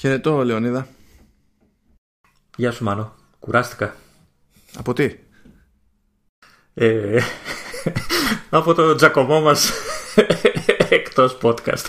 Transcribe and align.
Χαιρετώ, 0.00 0.44
Λεωνίδα. 0.44 0.88
Γεια 2.56 2.72
σου, 2.72 2.84
Μάνο. 2.84 3.14
Κουράστηκα. 3.38 3.94
Από 4.76 4.92
τι; 4.92 5.16
Ε, 6.74 7.20
από 8.50 8.74
το 8.74 8.94
τζακωμό 8.94 9.40
μας 9.40 9.72
εκτός 10.88 11.38
podcast. 11.42 11.84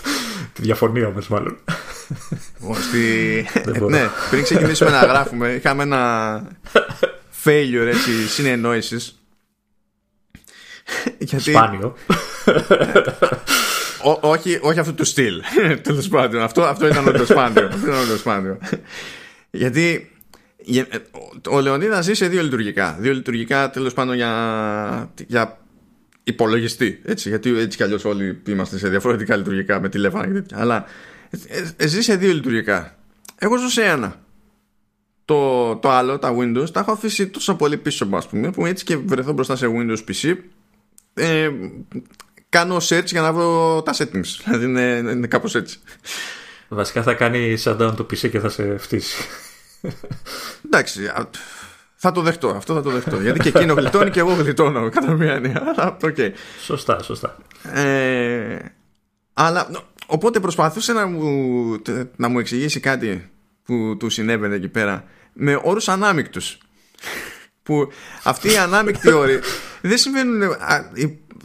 Τη 0.52 0.62
διαφωνία 0.62 1.10
μας 1.10 1.28
μάλλον. 1.28 1.58
Στη... 2.88 3.46
ναι, 3.88 4.08
πριν 4.30 4.42
ξεκινήσουμε 4.42 4.90
να 4.90 5.00
γράφουμε, 5.00 5.52
είχαμε 5.52 5.82
ένα 5.82 6.42
failure 7.44 7.86
έτσι, 7.86 8.28
συνεννόησης. 8.28 9.18
Γιατί... 11.18 11.50
Σπάνιο. 11.50 11.94
Όχι, 14.20 14.58
όχι 14.62 14.78
αυτού 14.78 14.94
του 14.94 15.04
στυλ. 15.04 15.42
Τέλος 15.82 16.08
πάντων. 16.08 16.42
Αυτό, 16.42 16.62
αυτό 16.62 16.86
ήταν 16.86 17.08
όντω 17.08 17.24
σπάνιο. 17.24 17.66
Αυτό 17.66 17.86
ήταν 17.86 18.02
όντω 18.02 18.16
σπάνιο. 18.16 18.58
Γιατί 19.50 20.10
ο 21.50 21.60
Λεωνίδας 21.60 22.04
ζει 22.04 22.14
σε 22.14 22.28
δύο 22.28 22.42
λειτουργικά. 22.42 22.96
Δύο 23.00 23.12
λειτουργικά 23.12 23.70
τέλος 23.70 23.94
πάντων 23.94 24.14
για, 24.14 25.12
για 25.26 25.58
υπολογιστή. 26.22 27.00
Έτσι, 27.04 27.28
γιατί 27.28 27.58
έτσι 27.58 27.76
κι 27.76 27.82
αλλιώς 27.82 28.04
όλοι 28.04 28.42
είμαστε 28.46 28.78
σε 28.78 28.88
διαφορετικά 28.88 29.36
λειτουργικά 29.36 29.80
με 29.80 29.88
τηλέφωνα 29.88 30.26
και 30.26 30.32
τέτοια. 30.32 30.58
Αλλά 30.60 30.84
ε, 31.76 31.86
ζει 31.86 32.02
σε 32.02 32.16
δύο 32.16 32.32
λειτουργικά. 32.32 32.96
Εγώ 33.38 33.56
ζω 33.56 33.68
σε 33.68 33.84
ένα. 33.84 34.20
Το, 35.24 35.76
το 35.76 35.90
άλλο, 35.90 36.18
τα 36.18 36.36
Windows, 36.38 36.70
τα 36.72 36.80
έχω 36.80 36.92
αφήσει 36.92 37.26
τόσο 37.26 37.54
πολύ 37.54 37.76
πίσω 37.76 38.06
μου, 38.06 38.16
ας 38.16 38.28
πούμε, 38.28 38.50
που 38.50 38.66
έτσι 38.66 38.84
και 38.84 38.96
βρεθώ 38.96 39.32
μπροστά 39.32 39.56
σε 39.56 39.66
Windows 39.66 39.98
PC. 40.08 40.36
Ε, 41.14 41.50
κάνω 42.50 42.76
search 42.76 43.06
για 43.06 43.20
να 43.20 43.32
βρω 43.32 43.82
τα 43.82 43.94
settings. 43.96 44.40
Δηλαδή 44.44 44.64
είναι, 44.64 45.10
είναι 45.10 45.26
κάπως 45.26 45.54
έτσι. 45.54 45.78
Βασικά 46.68 47.02
θα 47.02 47.14
κάνει 47.14 47.56
shutdown 47.64 47.92
το 47.96 48.06
PC 48.10 48.30
και 48.30 48.40
θα 48.40 48.48
σε 48.48 48.76
φτύσει. 48.78 49.24
Εντάξει, 50.64 51.10
θα 51.94 52.12
το 52.12 52.20
δεχτώ. 52.20 52.48
Αυτό 52.48 52.74
θα 52.74 52.82
το 52.82 52.90
δεχτώ. 52.90 53.20
Γιατί 53.20 53.40
και 53.40 53.48
εκείνο 53.48 53.74
γλιτώνει 53.74 54.10
και 54.10 54.20
εγώ 54.20 54.32
γλιτώνω 54.32 54.88
κατά 54.88 55.12
μία 55.12 55.32
έννοια. 55.32 55.74
Okay. 56.02 56.30
Σωστά, 56.64 57.02
σωστά. 57.02 57.36
Ε, 57.72 58.58
αλλά 59.32 59.70
οπότε 60.06 60.40
προσπαθούσε 60.40 60.92
να 60.92 61.06
μου, 61.06 61.82
να 62.16 62.28
μου 62.28 62.38
εξηγήσει 62.38 62.80
κάτι 62.80 63.30
που 63.64 63.96
του 63.98 64.10
συνέβαινε 64.10 64.54
εκεί 64.54 64.68
πέρα 64.68 65.04
με 65.32 65.60
όρους 65.62 65.88
ανάμεικτους 65.88 66.58
που 67.62 67.92
αυτοί 68.22 68.52
οι 68.52 68.56
ανάμεικτοι 68.56 69.12
όροι 69.12 69.40
δεν 69.80 69.98
συμβαίνουν 69.98 70.56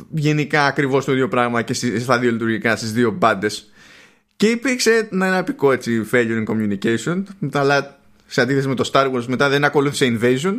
γενικά 0.09 0.65
ακριβώς 0.65 1.05
το 1.05 1.11
ίδιο 1.11 1.27
πράγμα 1.27 1.61
και 1.61 1.73
στα 1.73 2.19
δύο 2.19 2.31
λειτουργικά 2.31 2.75
στις 2.75 2.91
δύο 2.93 3.11
μπάντες. 3.11 3.71
και 4.35 4.47
υπήρξε 4.47 5.09
ένα 5.11 5.37
επικό 5.37 5.71
έτσι 5.71 6.09
failure 6.11 6.43
in 6.43 6.53
communication 6.53 7.23
αλλά 7.53 7.99
σε 8.27 8.41
αντίθεση 8.41 8.67
με 8.67 8.75
το 8.75 8.89
Star 8.93 9.11
Wars 9.11 9.25
μετά 9.25 9.49
δεν 9.49 9.63
ακολούθησε 9.63 10.17
invasion 10.19 10.55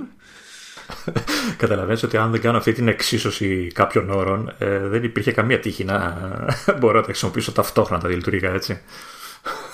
Καταλαβαίνεις 1.57 2.03
ότι 2.03 2.17
αν 2.17 2.31
δεν 2.31 2.41
κάνω 2.41 2.59
αυτή 2.59 2.73
την 2.73 2.89
εξίσωση 2.89 3.71
κάποιων 3.75 4.11
όρων 4.11 4.55
ε, 4.59 4.79
δεν 4.79 5.03
υπήρχε 5.05 5.33
καμία 5.33 5.61
τύχη 5.61 5.85
να 5.85 6.17
μπορώ 6.79 6.95
να 6.95 7.01
τα 7.01 7.07
χρησιμοποιήσω 7.07 7.53
ταυτόχρονα 7.53 8.03
τα 8.03 8.09
λειτουργικά 8.09 8.53
έτσι 8.53 8.81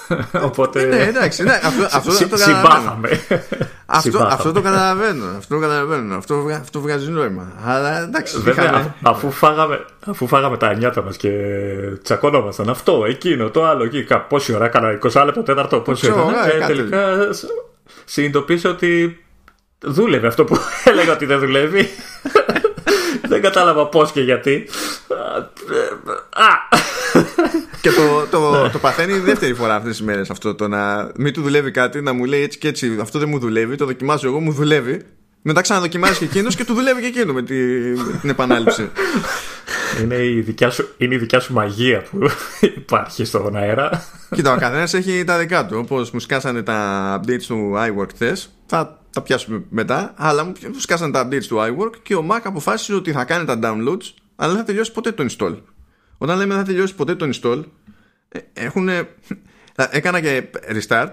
Οπότε. 0.49 0.85
Ναι, 0.85 0.97
εντάξει, 0.97 1.43
ναι, 1.43 1.61
αυτό, 1.63 1.85
αυτό, 1.97 2.29
το 2.29 2.37
Συμπάθαμε. 2.37 3.09
Αυτό, 3.87 4.19
αυτό 4.23 4.53
το 4.53 4.61
καταλαβαίνω. 4.61 5.25
Αυτό 5.37 5.55
το 5.55 5.61
καταλαβαίνω. 5.61 6.17
Αυτό, 6.17 6.47
αυτό 6.61 6.81
βγάζει 6.81 7.11
νόημα. 7.11 7.53
Αλλά 7.65 8.03
εντάξει. 8.03 8.39
Βέβαια, 8.41 8.95
αφού, 9.03 9.31
φάγαμε, 9.31 9.85
αφού 10.07 10.27
φάγαμε 10.27 10.57
τα 10.57 10.75
νιάτα 10.75 11.03
μας 11.03 11.17
και 11.17 11.31
τσακωνόμασταν 12.03 12.69
αυτό, 12.69 13.05
εκείνο, 13.09 13.51
το 13.51 13.65
άλλο, 13.65 13.85
εκεί. 13.85 14.07
Πόση 14.29 14.55
ώρα 14.55 14.65
έκανα, 14.65 14.99
20 15.03 15.23
λεπτό, 15.25 15.43
τέταρτο, 15.43 15.81
πόση 15.81 16.13
ώρα. 16.13 16.49
Και 16.51 16.67
τελικά 16.67 17.01
συνειδητοποίησα 18.05 18.71
ότι 18.71 19.21
δούλευε 19.85 20.27
αυτό 20.27 20.45
που 20.45 20.57
έλεγα 20.91 21.13
ότι 21.13 21.27
δεν 21.27 21.39
δουλεύει. 21.39 21.89
Δεν 23.33 23.43
κατάλαβα 23.43 23.87
πώς 23.87 24.13
και 24.13 24.21
γιατί. 24.21 24.69
Α! 26.31 26.79
και 27.81 27.91
το, 27.91 28.27
το, 28.31 28.71
το 28.71 28.79
παθαίνει 28.79 29.19
δεύτερη 29.19 29.55
φορά 29.55 29.75
αυτές 29.75 29.97
τις 29.97 30.07
μέρες 30.07 30.31
αυτό. 30.31 30.55
Το 30.55 30.69
να 30.69 31.11
μην 31.17 31.33
του 31.33 31.43
δουλεύει 31.43 31.71
κάτι, 31.71 32.01
να 32.01 32.13
μου 32.13 32.25
λέει 32.25 32.43
έτσι 32.43 32.59
και 32.59 32.69
έτσι. 32.69 32.99
Αυτό 33.01 33.19
δεν 33.19 33.29
μου 33.29 33.39
δουλεύει, 33.39 33.77
το 33.77 33.85
δοκιμάζω 33.85 34.29
εγώ, 34.29 34.41
μου 34.41 34.53
δουλεύει. 34.53 35.03
Μετά 35.43 35.61
ξαναδοκιμάζει 35.61 36.19
και 36.19 36.25
εκείνος 36.25 36.55
και 36.55 36.65
του 36.65 36.75
δουλεύει 36.75 37.01
και 37.01 37.07
εκείνο 37.07 37.33
με, 37.33 37.43
τη, 37.43 37.55
με 37.55 38.19
την 38.21 38.31
επανάληψη. 38.31 38.91
Είναι 40.01 40.25
η, 40.25 40.41
δικιά 40.41 40.71
σου, 40.71 40.95
είναι 40.97 41.15
η 41.15 41.19
δικιά 41.19 41.41
σου 41.41 41.53
μαγεία 41.53 42.03
που 42.03 42.19
υπάρχει 42.77 43.25
στον 43.25 43.57
αέρα. 43.57 44.05
Κοίτα, 44.31 44.53
ο 44.53 44.59
καθένας 44.59 44.95
έχει 44.95 45.25
τα 45.25 45.39
δικά 45.39 45.67
του. 45.67 45.79
Όπως 45.79 46.11
μου 46.11 46.21
σκάσανε 46.21 46.63
τα 46.63 47.21
updates 47.21 47.43
του 47.47 47.75
iWork 47.77 48.09
χθες, 48.15 48.51
θα 48.67 49.01
τα 49.13 49.23
πιάσουμε 49.23 49.65
μετά. 49.69 50.15
Αλλά 50.17 50.45
μου 50.45 50.55
σκάσανε 50.79 51.13
τα 51.13 51.29
updates 51.29 51.45
του 51.45 51.57
iWork 51.59 51.93
και 52.03 52.15
ο 52.15 52.27
Mac 52.31 52.41
αποφάσισε 52.43 52.95
ότι 52.95 53.13
θα 53.13 53.25
κάνει 53.25 53.45
τα 53.45 53.59
downloads, 53.63 54.15
αλλά 54.37 54.51
δεν 54.51 54.61
θα 54.61 54.65
τελειώσει 54.65 54.93
ποτέ 54.93 55.13
το 55.13 55.27
install. 55.31 55.57
Όταν 56.19 56.39
λέμε 56.39 56.55
δεν 56.55 56.65
θα 56.65 56.69
τελειώσει 56.71 56.95
ποτέ 56.95 57.15
το 57.15 57.31
install, 57.35 57.63
ε, 58.29 58.39
έχουν. 58.53 58.89
Έκανα 59.91 60.21
και 60.21 60.45
restart. 60.73 61.13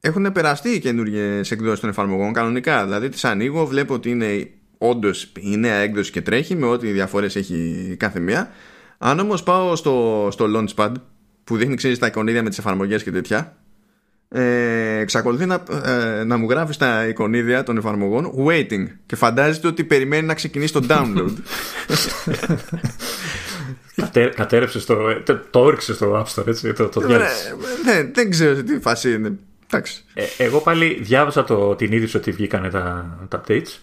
Έχουν 0.00 0.32
περαστεί 0.32 0.68
οι 0.68 0.78
καινούργιες 0.78 1.50
εκδόσεις 1.50 1.80
των 1.80 1.88
εφαρμογών 1.88 2.32
κανονικά. 2.32 2.84
Δηλαδή 2.84 3.08
τις 3.08 3.24
ανοίγω, 3.24 3.66
βλέπω 3.66 3.94
ότι 3.94 4.10
είναι 4.10 4.50
όντως 4.88 5.32
η 5.40 5.56
νέα 5.56 5.74
έκδοση 5.74 6.10
και 6.10 6.20
τρέχει 6.20 6.54
με 6.54 6.66
ό,τι 6.66 6.90
διαφορές 6.90 7.36
έχει 7.36 7.96
κάθε 7.98 8.20
μία. 8.20 8.50
Αν 8.98 9.18
όμω 9.18 9.34
πάω 9.34 9.76
στο, 9.76 10.28
στο 10.30 10.46
Launchpad 10.48 10.92
που 11.44 11.56
δείχνει 11.56 11.74
ξέρεις 11.74 11.98
τα 11.98 12.06
εικονίδια 12.06 12.42
με 12.42 12.48
τις 12.48 12.58
εφαρμογές 12.58 13.02
και 13.02 13.10
τέτοια, 13.10 13.56
ε, 14.28 14.98
εξακολουθεί 14.98 15.46
να, 15.46 15.62
ε, 15.84 16.24
να 16.24 16.36
μου 16.36 16.50
γράφει 16.50 16.72
στα 16.72 17.08
εικονίδια 17.08 17.62
των 17.62 17.76
εφαρμογών 17.76 18.32
waiting 18.46 18.86
και 19.06 19.16
φαντάζεται 19.16 19.66
ότι 19.66 19.84
περιμένει 19.84 20.26
να 20.26 20.34
ξεκινήσει 20.34 20.72
το 20.72 20.86
download. 20.88 21.32
Κατέρευσε 24.34 24.80
στο. 24.80 25.22
Το, 25.24 25.38
το 25.50 25.76
στο 25.78 26.24
App 26.24 26.34
Store, 26.34 26.46
έτσι. 26.46 26.72
Το, 26.72 26.88
το 26.88 27.00
ναι, 27.00 27.16
ναι, 27.84 28.10
δεν 28.12 28.30
ξέρω 28.30 28.62
τι 28.62 28.78
φάση 28.80 29.12
είναι. 29.12 29.38
Ε, 30.14 30.24
εγώ 30.38 30.58
πάλι 30.58 30.98
διάβασα 31.02 31.44
το, 31.44 31.74
την 31.74 31.92
είδηση 31.92 32.16
ότι 32.16 32.30
βγήκαν 32.30 32.70
τα, 32.70 33.16
τα 33.28 33.40
updates. 33.40 33.78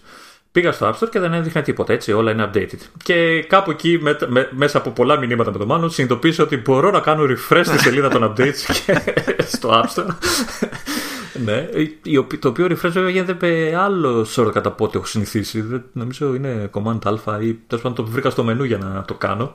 Πήγα 0.52 0.72
στο 0.72 0.88
App 0.88 0.92
Store 1.04 1.08
και 1.10 1.18
δεν 1.18 1.32
έδειχνε 1.32 1.62
τίποτα 1.62 1.92
έτσι, 1.92 2.12
όλα 2.12 2.30
είναι 2.30 2.50
updated. 2.52 2.78
Και 3.02 3.42
κάπου 3.42 3.70
εκεί, 3.70 3.98
με, 4.02 4.18
με, 4.26 4.48
μέσα 4.50 4.78
από 4.78 4.90
πολλά 4.90 5.18
μηνύματα 5.18 5.52
με 5.52 5.58
το 5.58 5.66
μάλλον, 5.66 5.90
συνειδητοποίησα 5.90 6.42
ότι 6.42 6.56
μπορώ 6.56 6.90
να 6.90 7.00
κάνω 7.00 7.24
refresh 7.24 7.64
τη 7.70 7.78
σελίδα 7.78 8.08
των 8.08 8.34
updates 8.36 8.92
στο 9.54 9.70
App 9.70 9.94
Store. 9.94 10.14
ναι, 11.44 11.68
το 12.38 12.48
οποίο 12.48 12.66
refresh 12.66 12.90
βέβαια 12.90 13.10
γίνεται 13.10 13.36
με 13.40 13.76
άλλο 13.76 14.24
σώρο 14.24 14.50
κατά 14.50 14.70
πότε 14.70 14.96
έχω 14.98 15.06
συνηθίσει. 15.06 15.82
νομίζω 15.92 16.34
είναι 16.34 16.70
Command 16.72 16.98
Α 17.24 17.40
ή 17.40 17.58
τέλος 17.66 17.82
πάντων 17.82 17.94
το 17.94 18.06
βρήκα 18.06 18.30
στο 18.30 18.44
μενού 18.44 18.64
για 18.64 18.78
να 18.78 19.04
το 19.06 19.14
κάνω. 19.14 19.54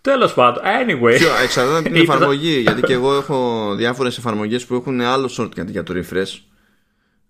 Τέλος 0.00 0.34
πάντων, 0.34 0.62
anyway. 0.62 1.18
Εξαρτάται 1.42 1.78
από 1.78 1.88
την 1.88 1.96
εφαρμογή. 2.10 2.60
γιατί 2.60 2.82
και 2.82 2.92
εγώ 2.92 3.14
έχω 3.14 3.68
διάφορες 3.76 4.18
εφαρμογές 4.18 4.64
που 4.64 4.74
έχουν 4.74 5.00
άλλο 5.00 5.30
shortcut 5.36 5.66
για 5.66 5.82
το 5.82 5.94
refresh. 5.96 6.53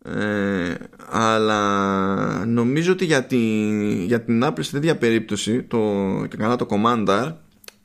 Ε, 0.07 0.75
αλλά 1.11 2.45
νομίζω 2.47 2.93
ότι 2.93 3.05
για, 3.05 3.25
τη, 3.25 3.37
για 4.05 4.21
την 4.23 4.45
Apple 4.45 4.61
σε 4.61 4.73
τέτοια 4.73 4.97
περίπτωση 4.97 5.63
το, 5.63 5.79
και 6.29 6.37
καλά 6.37 6.57
το 6.57 6.67
Command 6.71 7.09
R 7.09 7.33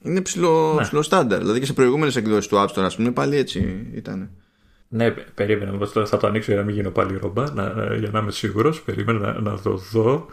είναι 0.01 0.21
ψηλό, 0.21 0.73
ναι. 0.73 0.81
ψηλό 0.81 1.01
στάνταρ. 1.01 1.39
Δηλαδή 1.39 1.59
και 1.59 1.65
σε 1.65 1.73
προηγούμενες 1.73 2.15
εκδόσεις 2.15 2.47
του 2.47 2.55
App 2.55 2.67
Store, 2.67 2.83
ας 2.83 2.95
πούμε, 2.95 3.11
πάλι 3.11 3.37
έτσι 3.37 3.87
ήταν. 3.93 4.29
Ναι, 4.87 5.11
περίμενα. 5.11 5.85
Θα 6.05 6.17
το 6.17 6.27
ανοίξω 6.27 6.51
για 6.51 6.59
να 6.59 6.65
μην 6.65 6.75
γίνω 6.75 6.89
πάλι 6.89 7.17
ρομπά, 7.17 7.51
να, 7.51 7.95
για 7.95 8.09
να 8.11 8.19
είμαι 8.19 8.31
σίγουρος. 8.31 8.81
Περίμενα 8.81 9.19
να, 9.19 9.51
να 9.51 9.59
το 9.59 9.75
δω. 9.91 10.27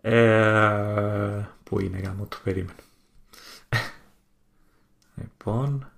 Ε, 0.00 1.48
πού 1.64 1.80
είναι 1.80 1.98
γάμο 1.98 2.26
το 2.28 2.36
περίμενα. 2.44 2.78
Λοιπόν, 5.14 5.90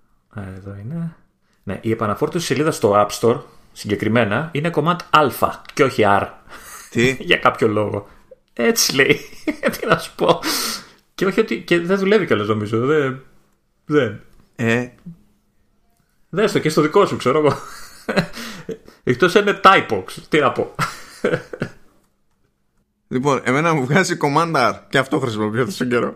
εδώ 0.56 0.76
είναι. 0.84 1.16
Ναι, 1.62 1.78
η 1.82 1.90
επαναφόρτωση 1.90 2.46
σελίδα 2.46 2.70
στο 2.70 2.92
App 2.94 3.08
Store 3.20 3.40
συγκεκριμένα 3.72 4.48
είναι 4.52 4.70
command 4.74 4.96
Α 5.10 5.28
και 5.74 5.84
όχι 5.84 6.02
R. 6.06 6.28
Τι; 6.90 7.16
Για 7.20 7.36
κάποιο 7.36 7.68
λόγο. 7.68 8.08
Έτσι 8.52 8.94
λέει. 8.94 9.20
Τι 9.78 9.86
να 9.86 9.98
σου 9.98 10.14
πω. 10.14 10.40
Και 11.14 11.26
όχι 11.26 11.40
ότι. 11.40 11.62
και 11.62 11.80
δεν 11.80 11.98
δουλεύει 11.98 12.26
κιόλας 12.26 12.46
νομίζω. 12.48 12.78
Δεν. 12.86 13.22
Δεν. 13.84 14.20
Ε. 14.56 14.88
Δες 16.28 16.52
το 16.52 16.58
και 16.58 16.68
στο 16.68 16.82
δικό 16.82 17.06
σου, 17.06 17.16
ξέρω 17.16 17.38
εγώ. 17.38 17.56
Εκτός 19.02 19.34
είναι 19.34 19.60
typox. 19.64 20.04
Τι 20.28 20.38
να 20.38 20.52
πω. 20.52 20.74
Λοιπόν, 23.08 23.40
εμένα 23.44 23.74
μου 23.74 23.86
βγάζει 23.86 24.16
command 24.20 24.54
R 24.54 24.74
και 24.88 24.98
αυτό 24.98 25.18
χρησιμοποιώ 25.18 25.64
τόσο 25.64 25.84
καιρό. 25.84 26.14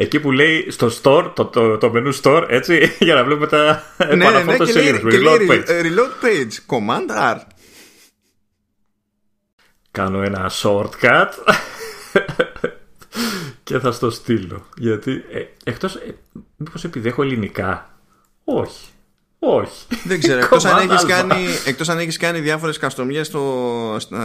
Εκεί 0.00 0.20
που 0.20 0.30
λέει 0.30 0.70
στο 0.70 0.90
store, 1.02 1.30
το, 1.34 1.44
το, 1.44 1.78
το 1.78 1.92
menu 1.94 2.12
store, 2.22 2.46
έτσι, 2.48 2.92
για 3.06 3.14
να 3.14 3.24
βλέπουμε 3.24 3.46
τα 3.46 3.82
ναι, 3.98 4.14
ναι, 4.14 4.42
ναι, 4.42 4.56
και 4.56 4.72
λέει, 4.72 5.00
reload 5.04 5.50
page. 5.50 5.66
Reload 5.68 6.24
page, 6.24 6.52
command 6.66 7.34
R. 7.34 7.36
Κάνω 9.90 10.22
ένα 10.22 10.50
shortcut 10.62 11.28
και 13.64 13.78
θα 13.78 13.92
στο 13.92 14.10
στείλω. 14.10 14.66
Γιατί, 14.76 15.10
ε, 15.10 15.42
εκτός, 15.64 15.94
ε, 15.94 16.14
μήπως 16.56 16.84
επειδή 16.84 17.08
έχω 17.08 17.22
ελληνικά, 17.22 17.90
Όχι. 18.44 18.88
Όχι. 19.38 19.86
Δεν 20.04 20.20
ξέρω. 20.20 20.40
Εκτός 20.44 20.64
αν 20.64 20.90
έχεις 20.90 21.04
κάνει, 21.04 21.46
εκτός 21.66 21.88
αν 21.88 21.98
έχεις 21.98 22.16
κάνει 22.16 22.40
διάφορες 22.40 22.78
καστομιέ 22.78 23.22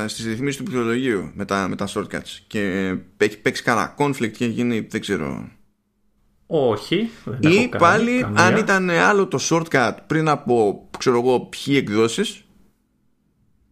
στις 0.05 0.25
ρυθμίσεις 0.25 0.57
του 0.57 0.63
πληκτρολογίου 0.63 1.31
με 1.33 1.45
τα, 1.45 1.67
με 1.67 1.75
τα 1.75 1.87
shortcuts 1.93 2.39
και 2.47 2.93
έχει 3.17 3.37
παίξει 3.37 3.63
κανένα 3.63 3.95
conflict 3.97 4.31
και 4.31 4.45
γίνει. 4.45 4.79
Δεν 4.89 5.01
ξέρω. 5.01 5.49
Όχι. 6.47 7.09
Δεν 7.25 7.51
Ή 7.51 7.69
πάλι 7.77 8.19
καμία. 8.21 8.43
αν 8.43 8.57
ήταν 8.57 8.89
άλλο 8.89 9.27
το 9.27 9.39
shortcut 9.49 9.91
πριν 10.07 10.29
από 10.29 10.87
ξέρω 10.97 11.17
εγώ 11.17 11.39
ποιοι 11.39 11.75
εκδόσεις 11.77 12.45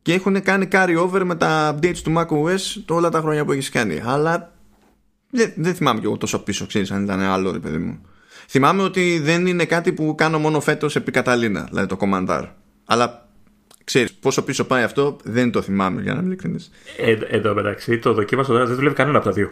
και 0.02 0.14
έχουν 0.14 0.42
κάνει 0.42 0.68
carry 0.72 0.98
over 1.08 1.22
με 1.24 1.36
τα 1.36 1.76
updates 1.76 1.98
του 1.98 2.14
macOS 2.18 2.82
το 2.86 2.96
όλα 2.96 3.10
τα 3.10 3.20
χρόνια 3.20 3.46
που 3.46 3.52
έχεις 3.52 3.70
κάνει. 3.70 4.02
Αλλά 4.06 4.54
δεν, 5.30 5.54
δεν 5.56 5.76
θυμάμαι 5.76 6.00
κι 6.00 6.06
εγώ 6.06 6.18
τόσο 6.18 6.44
πίσω, 6.44 6.66
ξέρεις 6.66 6.92
αν 6.92 7.04
ήταν 7.04 7.20
άλλο, 7.20 7.52
ρε 7.52 7.60
παιδί 7.60 7.78
μου. 7.78 8.02
Θυμάμαι 8.48 8.82
ότι 8.84 9.20
δεν 9.20 9.48
είναι 9.48 9.66
κάτι 9.66 9.94
που 9.94 10.16
κάνω 10.18 10.40
μόνο 10.40 10.60
φέτος 10.60 10.96
επί 10.96 11.12
Καταλήνα, 11.12 11.68
δηλαδή 11.70 11.88
το 11.88 11.98
Command 12.00 12.48
Αλλά 12.86 13.30
ξέρεις 13.84 14.14
πόσο 14.14 14.44
πίσω 14.44 14.64
πάει 14.64 14.84
αυτό, 14.84 15.18
δεν 15.24 15.52
το 15.52 15.62
θυμάμαι 15.62 16.02
για 16.02 16.14
να 16.14 16.20
μην 16.20 16.28
ειλικρινεί. 16.28 16.66
Ε, 16.98 17.18
εδώ 17.28 17.54
μεταξύ, 17.54 18.00
το 18.00 18.14
δοκίμασα 18.14 18.52
τώρα, 18.52 18.66
δεν 18.66 18.76
δουλεύει 18.76 18.96
κανένα 18.96 19.18
από 19.18 19.28
τα 19.28 19.34
δύο. 19.34 19.50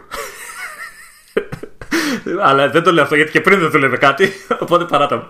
Αλλά 2.42 2.70
δεν 2.70 2.82
το 2.82 2.92
λέω 2.92 3.02
αυτό 3.02 3.14
γιατί 3.14 3.30
και 3.30 3.40
πριν 3.40 3.58
δεν 3.58 3.70
δουλεύει 3.70 3.96
κάτι, 3.98 4.32
οπότε 4.60 4.84
παράτα 4.84 5.28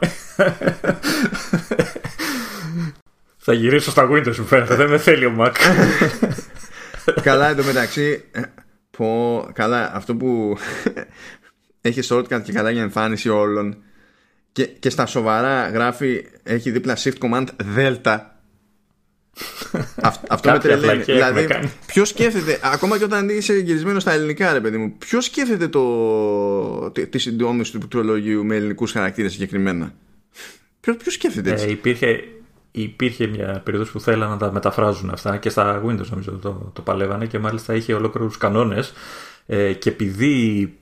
Θα 3.44 3.52
γυρίσω 3.52 3.90
στα 3.90 4.08
Windows 4.10 4.36
μου 4.36 4.44
φαίνεται, 4.44 4.74
δεν 4.74 4.88
με 4.88 4.98
θέλει 4.98 5.24
ο 5.24 5.34
Mac. 5.38 5.52
καλά 7.22 7.48
εντωμεταξύ, 7.48 8.24
πω, 8.96 9.48
καλά 9.52 9.94
αυτό 9.94 10.14
που 10.14 10.58
έχει 11.80 12.00
shortcut 12.08 12.42
και 12.42 12.52
καλά 12.52 12.70
για 12.70 12.82
εμφάνιση 12.82 13.28
όλων 13.28 13.76
και, 14.52 14.66
και 14.66 14.90
στα 14.90 15.06
σοβαρά 15.06 15.68
γράφει 15.68 16.26
έχει 16.42 16.70
δίπλα 16.70 16.96
shift 16.96 17.18
command 17.18 17.46
delta 17.76 18.18
αυτό 20.28 20.50
με 20.50 20.58
τρελαίνει. 20.58 21.02
Δηλαδή, 21.02 21.48
ποιος 21.86 22.08
σκέφτεται, 22.08 22.60
ακόμα 22.62 22.98
και 22.98 23.04
όταν 23.04 23.28
είσαι 23.28 23.54
γυρισμένο 23.54 24.00
στα 24.00 24.12
ελληνικά, 24.12 24.52
ρε 24.52 24.60
παιδί 24.60 24.76
μου, 24.76 24.94
ποιος 24.98 25.24
σκέφτεται 25.24 25.68
το, 25.68 26.90
τη, 26.90 27.06
τη 27.06 27.18
συντόμηση 27.18 27.72
του 27.72 27.78
πληκτρολογίου 27.78 28.44
με 28.44 28.56
ελληνικούς 28.56 28.92
χαρακτήρες 28.92 29.32
συγκεκριμένα; 29.32 29.94
Ποιος 30.80 31.14
σκέφτεται 31.14 31.50
έτσι; 31.50 31.66
Ε, 31.66 31.70
υπήρχε, 31.70 32.24
υπήρχε 32.70 33.26
μια 33.26 33.60
περίοδος 33.64 33.90
που 33.90 34.00
θέλανε 34.00 34.32
να 34.32 34.38
τα 34.38 34.52
μεταφράζουν 34.52 35.10
αυτά 35.10 35.36
και 35.36 35.50
στα 35.50 35.82
Windows 35.86 36.08
νομίζω 36.10 36.32
το, 36.32 36.70
το 36.72 36.82
παλεύανε 36.82 37.26
και 37.26 37.38
μάλιστα 37.38 37.74
είχε 37.74 37.94
ολόκληρους 37.94 38.36
κανόνες 38.36 38.92
ε, 39.46 39.72
και 39.72 39.88
επειδή 39.88 40.72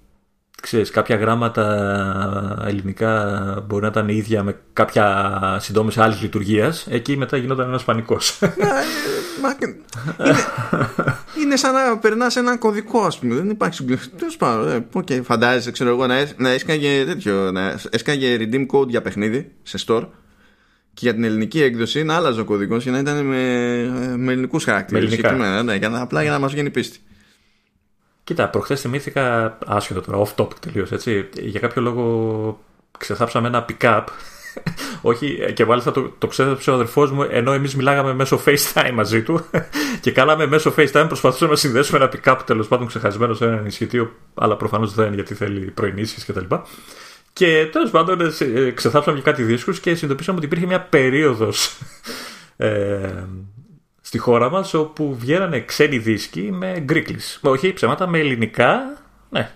ξέρεις, 0.61 0.91
κάποια 0.91 1.17
γράμματα 1.17 2.65
ελληνικά 2.67 3.65
μπορεί 3.67 3.83
να 3.83 3.89
ήταν 3.89 4.09
ίδια 4.09 4.43
με 4.43 4.57
κάποια 4.73 5.37
συντόμηση 5.61 6.01
άλλης 6.01 6.21
λειτουργίας, 6.21 6.87
εκεί 6.91 7.17
μετά 7.17 7.37
γινόταν 7.37 7.69
ένας 7.69 7.85
πανικός. 7.85 8.39
Ε, 8.43 8.49
είναι, 9.63 9.77
είναι 11.43 11.57
σαν 11.57 11.73
να 11.73 11.99
περνάς 11.99 12.37
έναν 12.37 12.59
κωδικό, 12.59 13.01
ας 13.01 13.19
πούμε. 13.19 13.35
Δεν 13.35 13.51
υπάρχει 13.51 13.75
συγκλονιστικό. 13.75 14.17
Τέλος 14.17 14.37
πάντων, 14.37 14.87
okay, 14.93 15.23
φαντάζεσαι, 15.23 15.71
ξέρω 15.71 15.91
εγώ, 15.91 16.07
να, 16.07 16.15
να 16.37 16.49
έσκαγε 16.49 17.05
τέτοιο. 17.05 17.51
Να 17.53 17.81
έσκαγε 17.91 18.37
redeem 18.41 18.67
code 18.67 18.89
για 18.89 19.03
παιχνίδι 19.03 19.53
σε 19.63 19.79
store 19.87 20.07
και 20.95 21.01
για 21.01 21.15
την 21.15 21.25
ελληνική 21.25 21.63
έκδοση 21.63 22.03
να 22.03 22.15
άλλαζε 22.15 22.41
ο 22.41 22.45
κωδικός 22.45 22.83
για 22.83 22.93
να 22.93 22.99
ήταν 22.99 23.17
με, 23.17 24.17
με 24.17 24.33
ελληνικούς 24.33 24.65
χαρακτήρες. 24.65 25.19
Ναι, 25.65 25.75
για 25.75 25.89
να, 25.89 26.01
απλά 26.01 26.23
για 26.23 26.31
να 26.31 26.39
μας 26.39 26.53
βγαίνει 26.53 26.71
πίστη. 26.71 26.99
Κοίτα, 28.31 28.49
προχθές 28.49 28.81
θυμήθηκα, 28.81 29.59
άσχετο 29.67 30.01
τώρα, 30.01 30.23
off 30.23 30.43
topic 30.43 30.55
τελείως 30.61 30.93
έτσι. 30.93 31.29
Για 31.41 31.61
κάποιο 31.61 31.83
λόγο 31.83 32.61
ξεθάψαμε 32.99 33.49
ένα 33.49 33.65
pick-up. 33.69 34.05
Όχι, 35.11 35.53
και 35.55 35.65
μάλιστα 35.65 35.91
το, 35.91 36.13
το 36.19 36.27
ξέθαψε 36.27 36.71
ο 36.71 36.75
αδερφός 36.75 37.11
μου, 37.11 37.27
ενώ 37.31 37.53
εμείς 37.53 37.77
μιλάγαμε 37.77 38.15
μέσω 38.15 38.41
FaceTime 38.47 38.91
μαζί 38.95 39.23
του. 39.23 39.45
και 40.01 40.11
κάναμε 40.11 40.47
μέσω 40.47 40.75
FaceTime, 40.77 41.05
προσπαθούσαμε 41.07 41.51
να 41.51 41.57
συνδέσουμε 41.57 41.99
ένα 41.99 42.11
pick-up 42.13 42.39
τέλος 42.45 42.69
πάντων 42.69 42.87
ξεχασμένο 42.87 43.35
σε 43.35 43.45
ένα 43.45 43.57
ενισχυτήριο, 43.57 44.13
αλλά 44.35 44.57
προφανώς 44.57 44.95
δεν 44.95 45.07
είναι 45.07 45.15
γιατί 45.15 45.35
θέλει 45.35 45.61
προενίσχυση 45.61 46.33
κτλ. 46.33 46.55
Και 47.33 47.69
τέλος 47.73 47.91
πάντων 47.91 48.21
ε, 48.21 48.71
ξεθάψαμε 48.71 49.17
και 49.17 49.23
κάτι 49.23 49.43
δίσκους 49.43 49.81
και 49.81 49.91
συνειδητοποίησαμε 49.91 50.37
ότι 50.37 50.47
υπήρχε 50.47 50.67
μια 50.67 50.81
περίοδος 50.81 51.79
ε, 52.57 53.25
στη 54.11 54.19
χώρα 54.19 54.51
μας 54.51 54.75
όπου 54.75 55.17
βγαίνανε 55.21 55.61
ξένοι 55.61 55.99
δίσκοι 55.99 56.51
με 56.53 56.81
γκρίκλις. 56.81 57.39
Όχι 57.43 57.73
ψέματα, 57.73 58.07
με 58.07 58.19
ελληνικά. 58.19 58.99
Ναι, 59.29 59.51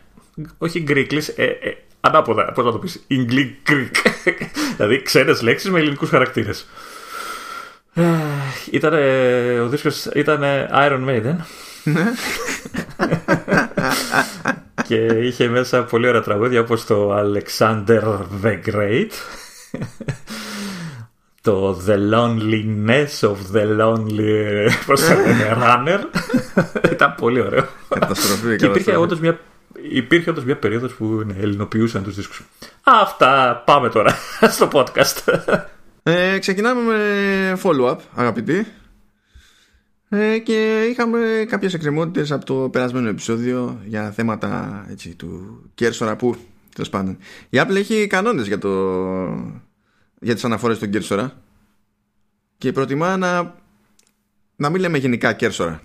όχι 0.59 0.81
γκρίκλις, 0.81 1.29
ε, 1.29 1.43
ε, 1.45 1.77
ανάποδα. 2.01 2.53
Πώς 2.53 2.65
να 2.65 2.73
το 2.73 2.79
πεις, 2.79 3.07
English 3.11 3.71
Greek. 3.71 3.91
δηλαδή 4.77 5.03
ξένες 5.03 5.43
λέξεις 5.43 5.71
με 5.71 5.79
ελληνικούς 5.79 6.09
χαρακτήρες. 6.09 6.67
Ε, 7.95 8.03
ήταν, 8.71 8.95
ο 9.61 9.69
δίσκος 9.69 10.05
ήταν 10.05 10.43
Iron 10.73 11.09
Maiden 11.09 11.37
ναι. 11.85 12.13
και 14.89 14.97
είχε 14.97 15.49
μέσα 15.49 15.83
πολύ 15.83 16.09
ωραία 16.09 16.23
τραγούδια 16.23 16.61
όπως 16.61 16.87
το 16.87 17.17
Alexander 17.19 18.19
the 18.43 18.59
Great 18.67 19.11
το 21.45 21.83
The 21.87 21.97
Loneliness 22.13 23.21
of 23.21 23.37
the 23.55 23.81
Lonely 23.81 24.69
πώς 24.87 25.03
Runner 25.65 26.01
ήταν 26.93 27.15
πολύ 27.15 27.41
ωραίο 27.41 27.67
καταστροφή, 27.89 28.57
και 28.57 28.67
υπήρχε 28.67 28.97
όντως 28.97 29.21
μια 29.21 29.39
Υπήρχε 29.91 30.31
όντως 30.31 30.45
μια 30.45 30.57
περίοδος 30.57 30.95
που 30.95 31.05
ναι, 31.05 31.35
ελληνοποιούσαν 31.41 32.03
τους 32.03 32.15
δίσκους. 32.15 32.43
Αυτά 32.83 33.63
πάμε 33.67 33.89
τώρα 33.89 34.17
στο 34.55 34.69
podcast. 34.73 35.35
Ε, 36.03 36.39
ξεκινάμε 36.39 36.81
με 36.81 37.59
follow-up 37.63 37.97
αγαπητοί 38.15 38.67
ε, 40.09 40.39
και 40.39 40.87
είχαμε 40.91 41.45
κάποιες 41.49 41.75
εκκρεμότητες 41.75 42.33
από 42.33 42.45
το 42.45 42.55
περασμένο 42.55 43.09
επεισόδιο 43.09 43.81
για 43.85 44.11
θέματα 44.11 44.85
έτσι, 44.91 45.15
του 45.15 45.61
κέρσορα 45.75 46.17
που 46.17 46.37
τέλος 46.75 46.91
πάντων. 46.91 47.19
Η 47.49 47.61
Apple 47.63 47.75
έχει 47.75 48.07
κανόνες 48.07 48.47
για, 48.47 48.59
το, 48.59 48.71
για 50.25 50.35
τις 50.35 50.45
αναφορές 50.45 50.79
του 50.79 50.91
κέρσορα 50.91 51.33
και 52.59 52.73
προτιμά 52.73 53.17
να, 53.17 53.55
να 54.57 54.71
μην 54.71 54.81
λέμε 54.81 54.99
γενικά 54.99 55.33
κέρσορα. 55.33 55.81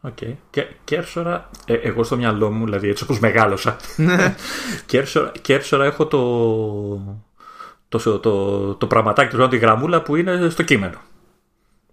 OK. 0.00 0.16
Okay. 0.20 0.34
Και, 0.50 0.66
κέρσορα, 0.84 1.50
ε, 1.66 1.74
εγώ 1.74 2.04
στο 2.04 2.16
μυαλό 2.16 2.50
μου, 2.50 2.64
δηλαδή 2.64 2.88
έτσι 2.88 3.04
όπως 3.04 3.18
μεγάλωσα, 3.18 3.76
ναι. 3.96 4.34
κέρσορα, 4.86 5.32
κέρσορα 5.40 5.84
έχω 5.84 6.06
το, 6.06 6.18
το, 7.88 8.18
το, 8.18 8.74
το, 8.74 8.86
πραγματάκι 8.86 9.36
του, 9.36 9.48
τη 9.48 9.56
γραμμούλα 9.56 10.02
που 10.02 10.16
είναι 10.16 10.48
στο 10.48 10.62
κείμενο. 10.62 10.98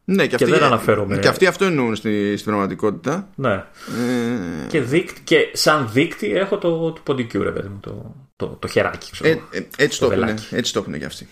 Ναι, 0.06 0.28
και, 0.28 0.36
και 0.36 0.46
δεν 0.46 0.64
αναφέρομαι. 0.64 1.18
Και 1.18 1.28
αυτοί 1.28 1.46
αυτό 1.46 1.66
εννοούν 1.66 1.96
στη, 1.96 2.38
στην 2.38 2.52
πραγματικότητα. 2.52 3.30
Ναι. 3.36 3.54
Ε... 3.54 4.68
Και, 4.68 4.82
δείκτη, 4.82 5.22
και 5.22 5.50
σαν 5.54 5.90
δείκτη 5.94 6.32
έχω 6.32 6.58
το, 6.58 6.92
το 6.92 7.02
ποντικιού, 7.04 7.44
ρε 7.44 7.52
παιδί 7.52 7.68
μου, 7.68 7.80
το, 7.80 8.16
το, 8.36 8.48
το 8.48 8.68
χεράκι. 8.68 9.12
Ξέρω, 9.12 9.30
ε, 9.30 9.58
ε, 9.58 9.68
έτσι, 9.78 10.00
το, 10.00 10.08
το 10.08 10.14
έχουν, 10.14 10.38
έτσι 10.52 10.74
το 10.74 10.80
έχουν 10.80 11.00
και 11.00 11.06
αυτοί. 11.06 11.28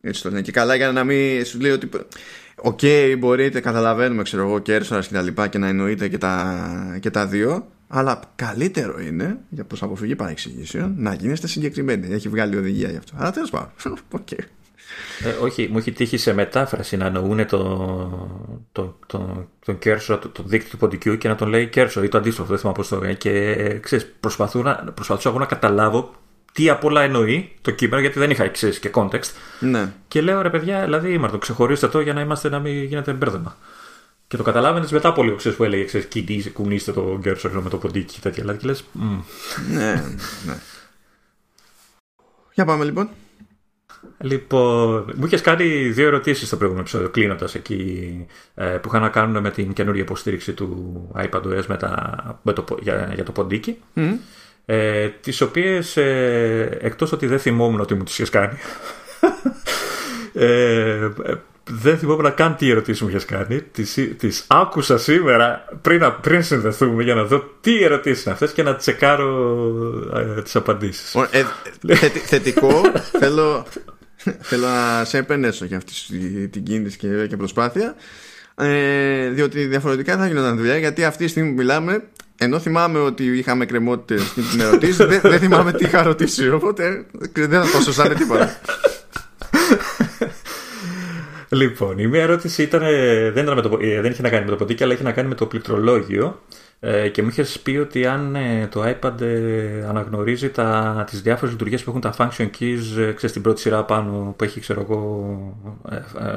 Έτσι 0.00 0.22
το 0.22 0.28
λένε. 0.28 0.42
Και 0.42 0.52
καλά 0.52 0.74
για 0.74 0.92
να 0.92 1.04
μην 1.04 1.44
σου 1.44 1.60
λέει 1.60 1.70
ότι. 1.70 1.88
OK, 2.58 2.78
okay, 2.82 3.16
μπορείτε, 3.18 3.60
καταλαβαίνουμε, 3.60 4.22
ξέρω 4.22 4.42
εγώ, 4.42 4.58
κέρσορα 4.58 5.00
και 5.00 5.14
τα 5.14 5.22
λοιπά 5.22 5.48
και 5.48 5.58
να 5.58 5.68
εννοείτε 5.68 6.08
και 6.08 6.18
τα, 6.18 6.98
και 7.00 7.10
τα 7.10 7.26
δύο. 7.26 7.66
Αλλά 7.88 8.20
καλύτερο 8.36 9.00
είναι, 9.00 9.38
για 9.48 9.64
προς 9.64 9.82
αποφυγή 9.82 10.16
παρεξηγήσεων, 10.16 10.94
να 10.96 11.14
γίνεστε 11.14 11.46
συγκεκριμένοι. 11.46 12.14
Έχει 12.14 12.28
βγάλει 12.28 12.56
οδηγία 12.56 12.90
γι' 12.90 12.96
αυτό. 12.96 13.12
Αλλά 13.16 13.30
τέλος 13.30 13.50
πάντων. 13.50 13.70
Okay. 14.10 14.44
Ε, 15.24 15.28
όχι, 15.28 15.68
μου 15.70 15.78
έχει 15.78 15.92
τύχει 15.92 16.16
σε 16.16 16.32
μετάφραση 16.32 16.96
να 16.96 17.06
εννοούν 17.06 17.46
το, 17.46 17.58
το, 18.72 18.98
το, 19.06 19.48
τον 19.64 19.78
Κέρσο, 19.78 20.18
το, 20.18 20.28
το 20.28 20.42
δίκτυο 20.42 20.70
του 20.70 20.76
ποντικού 20.76 21.18
και 21.18 21.28
να 21.28 21.34
τον 21.34 21.48
λέει 21.48 21.68
Κέρσο 21.68 22.02
ή 22.02 22.08
το 22.08 22.18
αντίστοιχο, 22.18 22.46
δεν 22.46 22.58
θυμάμαι 22.58 22.76
πώς 22.76 22.88
το 22.88 23.00
λέει. 23.00 23.16
Και 23.16 23.30
ε, 23.30 23.78
ξέρεις, 23.78 24.06
προσπαθούσα 24.20 25.28
εγώ 25.28 25.38
να 25.38 25.46
καταλάβω 25.46 26.14
τι 26.52 26.68
απ' 26.68 26.84
όλα 26.84 27.02
εννοεί 27.02 27.52
το 27.60 27.70
κείμενο, 27.70 28.00
γιατί 28.00 28.18
δεν 28.18 28.30
είχα 28.30 28.44
εξής 28.44 28.78
και 28.78 28.90
context. 28.94 29.30
Ναι. 29.60 29.92
Και 30.08 30.20
λέω 30.20 30.42
ρε 30.42 30.50
παιδιά, 30.50 30.84
δηλαδή 30.84 31.12
ήμαρτο, 31.12 31.38
ξεχωρίστε 31.38 31.88
το 31.88 32.00
για 32.00 32.12
να 32.12 32.20
είμαστε 32.20 32.48
να 32.48 32.58
μην 32.58 32.84
γίνεται 32.84 33.12
μπέρδεμα. 33.12 33.56
Και 34.28 34.36
το 34.36 34.42
καταλάβαινες 34.42 34.92
μετά 34.92 35.08
από 35.08 35.22
λίγο 35.22 35.36
ξέρεις, 35.36 35.56
που 35.56 35.64
έλεγε 35.64 35.84
ξέρεις, 35.84 36.50
κουνήστε 36.52 36.92
το 36.92 37.18
Κέρσο 37.22 37.48
με 37.48 37.68
το 37.68 37.76
ποντίκι 37.76 38.14
και 38.14 38.20
τέτοια. 38.20 38.42
Δηλαδή 38.42 38.60
και 38.60 38.66
λε. 38.66 38.74
Ναι, 39.72 40.04
ναι. 40.46 40.56
Για 42.54 42.64
πάμε 42.64 42.84
λοιπόν. 42.84 43.08
Λοιπόν, 44.20 45.12
μου 45.16 45.26
είχες 45.26 45.40
κάνει 45.40 45.64
δύο 45.88 46.06
ερωτήσεις 46.06 46.46
στο 46.46 46.56
προηγούμενο 46.56 46.86
επεισόδιο, 46.88 47.10
κλείνοντας 47.10 47.54
εκεί, 47.54 48.26
ε, 48.54 48.64
που 48.64 48.88
είχαν 48.88 49.00
να 49.00 49.08
κάνουν 49.08 49.42
με 49.42 49.50
την 49.50 49.72
καινούργια 49.72 50.02
υποστήριξη 50.02 50.52
του 50.52 51.10
iPadOS 51.16 51.64
με 51.66 51.78
με 52.42 52.52
το, 52.52 52.64
για, 52.80 53.10
για 53.14 53.24
το 53.24 53.32
ποντίκι. 53.32 53.78
Mm. 53.96 54.00
Ε, 54.66 55.08
τις 55.08 55.40
οποίες 55.40 55.96
ε, 55.96 56.78
εκτός 56.80 57.12
ότι 57.12 57.26
δεν 57.26 57.38
θυμόμουν 57.38 57.80
ότι 57.80 57.94
μου 57.94 58.02
τις 58.02 58.18
είχες 58.18 58.30
κάνει 58.30 58.58
ε, 60.32 61.08
δεν 61.68 61.98
θυμόμουν 61.98 62.34
καν 62.34 62.56
τι 62.56 62.70
ερωτήσεις 62.70 63.02
μου 63.02 63.08
είχες 63.08 63.24
κάνει. 63.24 63.60
Τις 64.16 64.44
άκουσα 64.46 64.98
σήμερα 64.98 65.64
πριν, 65.82 66.12
πριν 66.20 66.42
συνδεθούμε 66.42 67.02
για 67.02 67.14
να 67.14 67.24
δω 67.24 67.44
τι 67.60 67.82
ερωτήσεις 67.82 68.24
είναι 68.24 68.32
αυτές 68.32 68.52
και 68.52 68.62
να 68.62 68.76
τσεκάρω 68.76 69.60
ε, 70.14 70.42
τις 70.42 70.56
απαντήσεις. 70.56 71.14
Ε, 71.30 71.44
θετικό, 72.26 72.80
θέλω, 73.20 73.66
θέλω 74.40 74.66
να 74.66 75.04
σε 75.04 75.18
επενέσω 75.18 75.64
για 75.64 75.76
αυτή 75.76 76.48
την 76.48 76.62
κίνηση 76.62 76.96
και, 76.96 77.26
και 77.26 77.36
προσπάθεια. 77.36 77.94
Ε, 78.54 79.28
διότι 79.28 79.64
διαφορετικά 79.64 80.16
θα 80.16 80.26
γινόταν 80.26 80.56
δουλειά 80.56 80.78
γιατί 80.78 81.04
αυτή 81.04 81.24
τη 81.24 81.30
στιγμή 81.30 81.48
που 81.48 81.56
μιλάμε 81.56 82.02
ενώ 82.38 82.58
θυμάμαι 82.58 82.98
ότι 82.98 83.24
είχαμε 83.24 83.66
κρεμότητε 83.66 84.22
στην 84.22 84.60
ερωτήση, 84.60 85.04
δεν, 85.04 85.20
δεν 85.22 85.38
θυμάμαι 85.38 85.72
τι 85.72 85.84
είχα 85.84 86.02
ρωτήσει. 86.02 86.50
Οπότε 86.50 87.06
δεν 87.32 87.64
θα 87.64 87.70
το 87.70 87.80
σωσάνε 87.80 88.14
τίποτα. 88.14 88.56
Λοιπόν, 91.48 91.98
η 91.98 92.06
μία 92.06 92.22
ερώτηση 92.22 92.62
ήταν, 92.62 92.80
δεν, 93.32 93.42
ήταν 93.44 93.54
με 93.54 93.62
το, 93.62 93.78
ε, 93.80 94.00
δεν 94.00 94.10
είχε 94.10 94.22
να 94.22 94.28
κάνει 94.28 94.44
με 94.44 94.50
το 94.50 94.56
ποντίκι, 94.56 94.82
αλλά 94.82 94.92
είχε 94.92 95.02
να 95.02 95.12
κάνει 95.12 95.28
με 95.28 95.34
το 95.34 95.46
πληκτρολόγιο. 95.46 96.40
Ε, 96.80 97.08
και 97.08 97.22
μου 97.22 97.28
είχες 97.28 97.60
πει 97.60 97.76
ότι 97.76 98.06
αν 98.06 98.34
ε, 98.34 98.68
το 98.70 98.84
iPad 98.84 99.20
ε, 99.20 99.84
αναγνωρίζει 99.88 100.50
τα, 100.50 101.04
τις 101.10 101.22
διάφορες 101.22 101.52
λειτουργίες 101.52 101.82
που 101.82 101.90
έχουν 101.90 102.00
τα 102.00 102.14
function 102.18 102.50
keys 102.58 102.98
ε, 102.98 103.12
ξέρεις, 103.12 103.32
την 103.32 103.42
πρώτη 103.42 103.60
σειρά 103.60 103.84
πάνω 103.84 104.34
που 104.38 104.44
έχει 104.44 104.60
ξέρω 104.60 104.80
εγώ, 104.80 105.38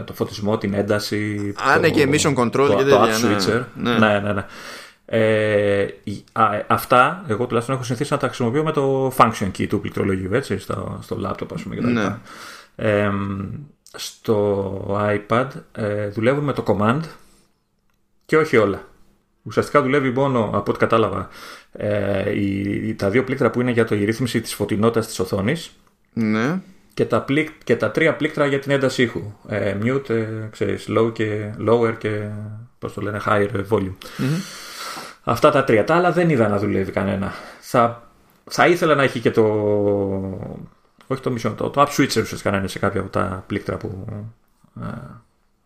το 0.06 0.14
φωτισμό, 0.14 0.58
την 0.58 0.74
ένταση 0.74 1.54
Α, 1.70 1.74
το, 1.74 1.80
ναι 1.80 1.90
και 1.90 2.08
mission 2.12 2.36
control 2.36 2.52
το, 2.52 2.76
και 2.78 2.84
το, 2.84 3.02
app 3.02 3.08
switcher 3.08 3.64
ναι, 3.76 3.98
ναι, 3.98 4.20
ναι, 4.20 4.34
ναι. 4.34 4.46
Ε, 5.06 5.88
αυτά 6.68 7.24
εγώ 7.28 7.46
τουλάχιστον 7.46 7.76
έχω 7.76 7.84
συνηθίσει 7.84 8.14
να 8.14 8.20
τα 8.20 8.28
χρησιμοποιώ 8.28 8.64
με 8.64 8.72
το 8.72 9.14
function 9.18 9.52
key 9.58 9.68
του 9.68 9.80
πληκτρολογίου 9.80 10.34
έτσι, 10.34 10.60
στο, 10.60 11.00
στο 11.02 11.18
laptop 11.26 11.48
ας 11.54 11.62
πούμε 11.62 11.76
ναι. 11.76 12.16
ε, 12.76 13.10
στο 13.96 14.98
iPad 15.28 15.48
ε, 15.72 16.08
δουλεύουν 16.08 16.44
με 16.44 16.54
το 16.54 16.64
command 16.68 17.02
και 18.26 18.38
όχι 18.38 18.58
όλα. 18.58 18.88
Ουσιαστικά 19.44 19.82
δουλεύει 19.82 20.10
μόνο, 20.10 20.50
από 20.54 20.72
ό,τι 20.72 20.80
κατάλαβα, 20.80 21.30
ε, 21.72 22.40
η, 22.40 22.96
τα 22.96 23.10
δύο 23.10 23.24
πλήκτρα 23.24 23.50
που 23.50 23.62
είναι 23.62 23.72
για 23.72 23.86
το, 23.86 23.96
η 23.96 24.04
ρύθμιση 24.04 24.42
της 24.42 24.54
φωτεινότητας 24.54 25.08
της 25.08 25.20
οθόνης 25.20 25.72
ναι. 26.14 26.62
και, 26.94 27.06
τα 27.06 27.22
πλήκ, 27.22 27.50
και 27.64 27.76
τα 27.76 27.92
τρία 27.92 28.16
πλήκτρα 28.16 28.46
για 28.46 28.60
την 28.60 28.72
ένταση 28.72 29.04
ήχου. 29.04 29.34
Ε, 29.48 29.78
mute, 29.84 30.10
ε, 30.10 30.26
ξέρεις, 30.52 30.88
low 30.98 31.14
και, 31.14 31.54
lower 31.68 31.94
και 31.98 32.30
πώς 32.80 32.94
το 32.94 33.02
λένε, 33.02 33.22
higher 33.26 33.66
volume. 33.70 33.96
Αυτά 35.24 35.52
τα 35.52 35.64
τρία. 35.64 35.84
Τα 35.84 35.96
άλλα 35.96 36.12
δεν 36.12 36.30
είδα 36.30 36.48
να 36.48 36.58
δουλεύει 36.58 36.92
κανένα. 36.92 37.34
Θα, 37.60 38.12
θα 38.44 38.68
ήθελα 38.68 38.96
να 38.96 39.04
έχει 39.04 39.20
και 39.20 39.32
το 39.32 39.44
όχι 41.12 41.22
το 41.22 41.32
μισό, 41.32 41.50
το, 41.50 41.70
το 41.70 41.82
app 41.82 41.88
switcher 41.88 42.22
ουσιαστικά 42.22 42.52
να 42.52 42.58
είναι 42.58 42.68
σε 42.68 42.80
κάποια 42.80 43.02
από 43.02 43.10
τα 43.10 43.44
πλήκτρα 43.48 43.78
που 43.78 44.06
ε, 44.82 44.86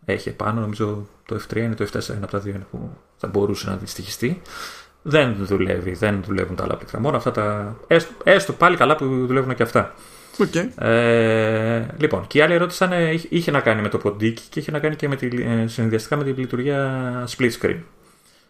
έχει 0.04 0.28
επάνω. 0.28 0.60
Νομίζω 0.60 1.06
το 1.26 1.40
F3 1.48 1.56
είναι 1.56 1.74
το 1.74 1.84
F4, 1.84 2.08
ένα 2.08 2.22
από 2.22 2.30
τα 2.30 2.38
δύο 2.38 2.54
είναι 2.54 2.66
που 2.70 2.90
θα 3.16 3.28
μπορούσε 3.28 3.70
να 3.70 3.76
δυστυχιστεί. 3.76 4.42
Δεν 5.02 5.36
δουλεύει, 5.38 5.92
δεν 5.92 6.22
δουλεύουν 6.26 6.56
τα 6.56 6.64
άλλα 6.64 6.76
πλήκτρα. 6.76 7.00
Μόνο 7.00 7.16
αυτά 7.16 7.30
τα. 7.30 7.76
Έστω, 7.86 8.12
έστω 8.24 8.52
πάλι 8.52 8.76
καλά 8.76 8.96
που 8.96 9.26
δουλεύουν 9.26 9.54
και 9.54 9.62
αυτά. 9.62 9.94
Okay. 10.38 10.84
Ε, 10.84 11.86
λοιπόν, 11.96 12.26
και 12.26 12.38
η 12.38 12.40
άλλη 12.40 12.54
ερώτηση 12.54 12.84
ήταν, 12.84 13.18
είχε 13.28 13.50
να 13.50 13.60
κάνει 13.60 13.82
με 13.82 13.88
το 13.88 13.98
ποντίκι 13.98 14.42
και 14.48 14.60
είχε 14.60 14.70
να 14.70 14.78
κάνει 14.78 14.96
και 14.96 15.08
με 15.08 15.16
τη, 15.16 15.42
ε, 15.42 15.66
συνδυαστικά 15.66 16.16
με 16.16 16.24
τη 16.24 16.30
λειτουργία 16.30 17.28
split 17.36 17.50
screen. 17.60 17.78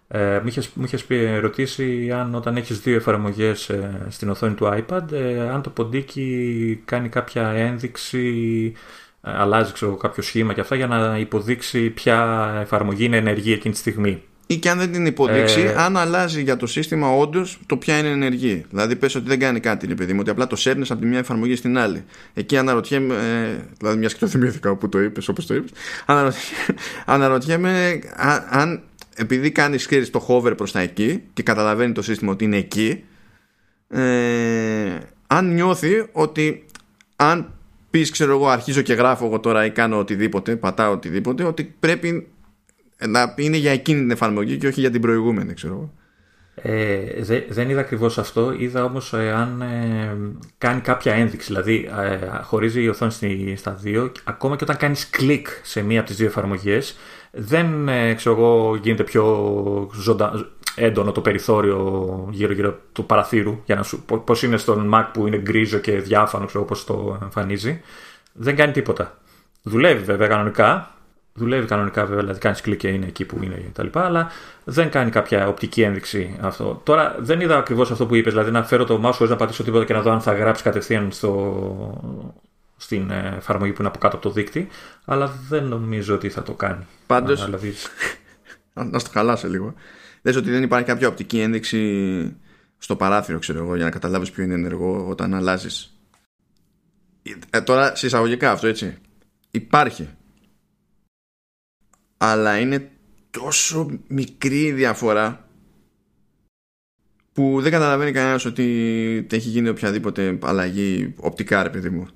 Ε, 0.08 0.40
μου 0.74 0.84
είχες 0.84 1.04
πει, 1.04 1.38
ρωτήσει 1.38 2.10
αν 2.12 2.34
όταν 2.34 2.56
έχεις 2.56 2.80
δύο 2.80 2.96
εφαρμογές 2.96 3.68
ε, 3.68 4.06
στην 4.08 4.30
οθόνη 4.30 4.54
του 4.54 4.66
iPad 4.66 5.12
ε, 5.12 5.40
αν 5.48 5.62
το 5.62 5.70
ποντίκι 5.70 6.82
κάνει 6.84 7.08
κάποια 7.08 7.48
ένδειξη 7.48 8.72
ε, 9.22 9.30
αλλάζει 9.34 9.72
ξέρω, 9.72 9.96
κάποιο 9.96 10.22
σχήμα 10.22 10.52
και 10.52 10.60
αυτά 10.60 10.76
για 10.76 10.86
να 10.86 11.18
υποδείξει 11.18 11.90
ποια 11.90 12.48
εφαρμογή 12.62 13.04
είναι 13.04 13.16
ενεργή 13.16 13.52
εκείνη 13.52 13.74
τη 13.74 13.80
στιγμή 13.80 14.22
ή 14.46 14.56
και 14.56 14.70
αν 14.70 14.78
δεν 14.78 14.92
την 14.92 15.06
υποδείξει, 15.06 15.74
αν 15.76 15.96
αλλάζει 15.96 16.42
για 16.42 16.56
το 16.56 16.66
σύστημα 16.66 17.08
όντως 17.08 17.58
το 17.66 17.76
ποια 17.76 17.98
είναι 17.98 18.08
ενεργή. 18.08 18.64
Δηλαδή, 18.70 18.96
πες 18.96 19.14
ότι 19.14 19.28
δεν 19.28 19.38
κάνει 19.38 19.60
κάτι, 19.60 19.86
ρε 19.86 19.94
παιδί 19.94 20.12
μου, 20.12 20.18
ότι 20.20 20.30
απλά 20.30 20.46
το 20.46 20.56
σέρνεις 20.56 20.90
από 20.90 21.00
τη 21.00 21.06
μια 21.06 21.18
εφαρμογή 21.18 21.56
στην 21.56 21.78
άλλη. 21.78 22.04
Εκεί 22.34 22.56
αναρωτιέμαι, 22.56 23.14
ε, 23.14 23.64
δηλαδή, 23.78 23.98
μια 23.98 24.08
και 24.08 24.16
το 24.18 24.26
θυμήθηκα 24.26 24.70
όπου 24.70 24.88
το 24.88 25.00
είπες, 25.00 25.28
όπως 25.28 25.46
το 25.46 25.54
είπες, 25.54 25.70
αναρωτιέμαι, 26.06 26.74
αναρωτιέμαι 27.04 28.00
αν 28.50 28.82
επειδή 29.16 29.50
κάνει 29.50 29.76
ξέρεις, 29.76 30.10
το 30.10 30.26
hover 30.28 30.56
προς 30.56 30.72
τα 30.72 30.80
εκεί 30.80 31.22
και 31.32 31.42
καταλαβαίνει 31.42 31.92
το 31.92 32.02
σύστημα 32.02 32.32
ότι 32.32 32.44
είναι 32.44 32.56
εκεί 32.56 33.04
ε, 33.88 34.98
αν 35.26 35.54
νιώθει 35.54 36.08
ότι 36.12 36.64
αν 37.16 37.52
πεις 37.90 38.10
ξέρω 38.10 38.32
εγώ 38.32 38.48
αρχίζω 38.48 38.80
και 38.82 38.94
γράφω 38.94 39.26
εγώ 39.26 39.40
τώρα 39.40 39.64
ή 39.64 39.70
κάνω 39.70 39.98
οτιδήποτε 39.98 40.56
πατάω 40.56 40.92
οτιδήποτε 40.92 41.44
ότι 41.44 41.74
πρέπει 41.80 42.28
να 43.08 43.34
είναι 43.36 43.56
για 43.56 43.72
εκείνη 43.72 44.00
την 44.00 44.10
εφαρμογή 44.10 44.56
και 44.56 44.66
όχι 44.66 44.80
για 44.80 44.90
την 44.90 45.00
προηγούμενη 45.00 45.54
ξέρω 45.54 45.74
εγώ 45.74 45.92
ε, 46.56 47.22
δε, 47.22 47.40
δεν 47.48 47.70
είδα 47.70 47.80
ακριβώς 47.80 48.18
αυτό. 48.18 48.54
Είδα 48.58 48.84
όμως 48.84 49.12
ε, 49.12 49.32
αν 49.32 49.60
ε, 49.62 50.16
κάνει 50.58 50.80
κάποια 50.80 51.14
ένδειξη. 51.14 51.46
Δηλαδή, 51.46 51.90
ε, 52.00 52.42
χωρίζει 52.42 52.82
η 52.82 52.88
οθόνη 52.88 53.56
στα 53.56 53.72
δύο. 53.72 54.12
Ακόμα 54.24 54.56
και 54.56 54.64
όταν 54.64 54.76
κάνεις 54.76 55.10
κλικ 55.10 55.46
σε 55.62 55.82
μία 55.82 55.98
από 55.98 56.08
τις 56.08 56.16
δύο 56.16 56.26
εφαρμογές, 56.26 56.96
δεν 57.34 57.88
ε, 57.88 58.14
ξέρω 58.14 58.36
εγώ, 58.36 58.76
γίνεται 58.76 59.02
πιο 59.02 59.90
ζωντα... 59.94 60.46
έντονο 60.74 61.12
το 61.12 61.20
περιθώριο 61.20 62.28
γύρω-γύρω 62.30 62.78
του 62.92 63.06
παραθύρου 63.06 63.60
για 63.64 63.74
να 63.74 63.82
σου 63.82 64.04
πώς 64.24 64.42
είναι 64.42 64.56
στον 64.56 64.90
Mac 64.94 65.04
που 65.12 65.26
είναι 65.26 65.36
γκρίζο 65.36 65.78
και 65.78 65.92
διάφανο 65.92 66.46
ξέρω 66.46 66.62
όπως 66.62 66.84
το 66.84 67.18
εμφανίζει. 67.22 67.80
Δεν 68.32 68.56
κάνει 68.56 68.72
τίποτα. 68.72 69.18
Δουλεύει 69.62 70.02
βέβαια 70.02 70.28
κανονικά. 70.28 70.88
Δουλεύει 71.36 71.66
κανονικά 71.66 72.04
βέβαια 72.04 72.20
δηλαδή 72.20 72.38
κάνεις 72.38 72.60
κλικ 72.60 72.78
και 72.78 72.88
είναι 72.88 73.06
εκεί 73.06 73.24
που 73.24 73.38
είναι 73.42 73.72
κτλ 73.72 73.98
αλλά 73.98 74.30
δεν 74.64 74.90
κάνει 74.90 75.10
κάποια 75.10 75.48
οπτική 75.48 75.82
ένδειξη 75.82 76.36
αυτό. 76.40 76.80
Τώρα 76.84 77.16
δεν 77.18 77.40
είδα 77.40 77.56
ακριβώς 77.56 77.90
αυτό 77.90 78.06
που 78.06 78.14
είπες 78.14 78.32
δηλαδή 78.32 78.50
να 78.50 78.62
φέρω 78.62 78.84
το 78.84 79.00
mouse 79.04 79.12
χωρίς 79.12 79.30
να 79.30 79.36
πατήσω 79.36 79.62
τίποτα 79.62 79.84
και 79.84 79.92
να 79.92 80.00
δω 80.00 80.10
αν 80.10 80.20
θα 80.20 80.32
γράψει 80.32 80.62
κατευθείαν 80.62 81.12
στο, 81.12 82.40
στην 82.84 83.10
ε, 83.10 83.34
εφαρμογή 83.36 83.72
που 83.72 83.76
είναι 83.78 83.88
από 83.88 83.98
κάτω 83.98 84.16
από 84.16 84.28
το 84.28 84.32
δίκτυ, 84.32 84.68
αλλά 85.04 85.38
δεν 85.48 85.64
νομίζω 85.64 86.14
ότι 86.14 86.28
θα 86.28 86.42
το 86.42 86.54
κάνει. 86.54 86.86
Πάντως, 87.06 87.44
δηλαδή... 87.44 87.74
να 88.74 88.98
στο 88.98 89.10
χαλάσω 89.10 89.48
λίγο. 89.48 89.74
Λες 90.22 90.36
ότι 90.36 90.50
δεν 90.50 90.62
υπάρχει 90.62 90.86
κάποια 90.86 91.08
οπτική 91.08 91.40
ένδειξη 91.40 92.36
στο 92.78 92.96
παράθυρο, 92.96 93.38
ξέρω 93.38 93.58
εγώ, 93.58 93.76
για 93.76 93.84
να 93.84 93.90
καταλάβεις 93.90 94.30
ποιο 94.30 94.44
είναι 94.44 94.54
ενεργό 94.54 95.08
όταν 95.08 95.34
αλλάζεις. 95.34 95.98
Ε, 97.50 97.60
τώρα, 97.60 97.94
συσσαγωγικά 97.94 98.50
αυτό, 98.50 98.66
έτσι. 98.66 98.98
Υπάρχει. 99.50 100.08
Αλλά 102.16 102.58
είναι 102.58 102.90
τόσο 103.30 103.90
μικρή 104.08 104.60
η 104.60 104.72
διαφορά 104.72 105.48
που 107.32 107.60
δεν 107.60 107.70
καταλαβαίνει 107.70 108.12
κανένας 108.12 108.44
ότι 108.44 109.26
έχει 109.30 109.48
γίνει 109.48 109.68
οποιαδήποτε 109.68 110.38
αλλαγή 110.42 111.14
οπτικά, 111.16 111.62
ρε 111.62 111.70
παιδί 111.70 111.90
μου 111.90 112.08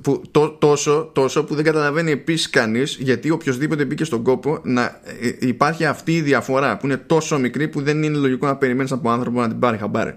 που, 0.00 0.22
τόσο, 0.58 1.10
τόσο 1.14 1.44
που 1.44 1.54
δεν 1.54 1.64
καταλαβαίνει 1.64 2.10
επίσης 2.10 2.50
κανείς 2.50 2.96
γιατί 3.00 3.30
οποιοδήποτε 3.30 3.84
μπήκε 3.84 4.04
στον 4.04 4.22
κόπο 4.22 4.60
να 4.64 5.00
ε, 5.20 5.36
υπάρχει 5.38 5.84
αυτή 5.84 6.16
η 6.16 6.20
διαφορά 6.20 6.76
που 6.76 6.86
είναι 6.86 6.96
τόσο 6.96 7.38
μικρή 7.38 7.68
που 7.68 7.82
δεν 7.82 8.02
είναι 8.02 8.16
λογικό 8.16 8.46
να 8.46 8.56
περιμένεις 8.56 8.92
από 8.92 9.10
άνθρωπο 9.10 9.40
να 9.40 9.48
την 9.48 9.58
πάρει 9.58 9.78
χαμπάρε. 9.78 10.16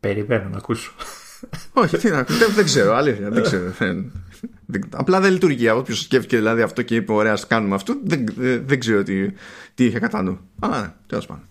Περιμένω 0.00 0.48
να 0.48 0.56
ακούσω. 0.56 0.92
Όχι, 1.72 1.96
τι 1.96 2.10
να, 2.10 2.22
δεν, 2.22 2.52
δεν 2.54 2.64
ξέρω, 2.64 2.94
αλήθεια. 2.94 3.30
Δεν 3.30 3.42
ξέρω. 3.42 3.72
Απλά 4.90 5.20
δεν 5.20 5.32
λειτουργεί. 5.32 5.70
Όποιος 5.70 6.00
σκέφτηκε 6.00 6.36
δηλαδή 6.36 6.62
αυτό 6.62 6.82
και 6.82 6.94
είπε: 6.94 7.12
Ωραία, 7.12 7.38
κάνουμε 7.48 7.74
αυτό, 7.74 7.96
δεν, 8.04 8.26
δεν, 8.66 8.80
ξέρω 8.80 9.02
τι, 9.02 9.30
τι 9.74 9.84
είχε 9.84 9.98
κατά 9.98 10.22
νου. 10.22 10.40
Α, 10.58 10.68
ναι, 10.68 10.92
τέλος 11.06 11.26
πάντων. 11.26 11.48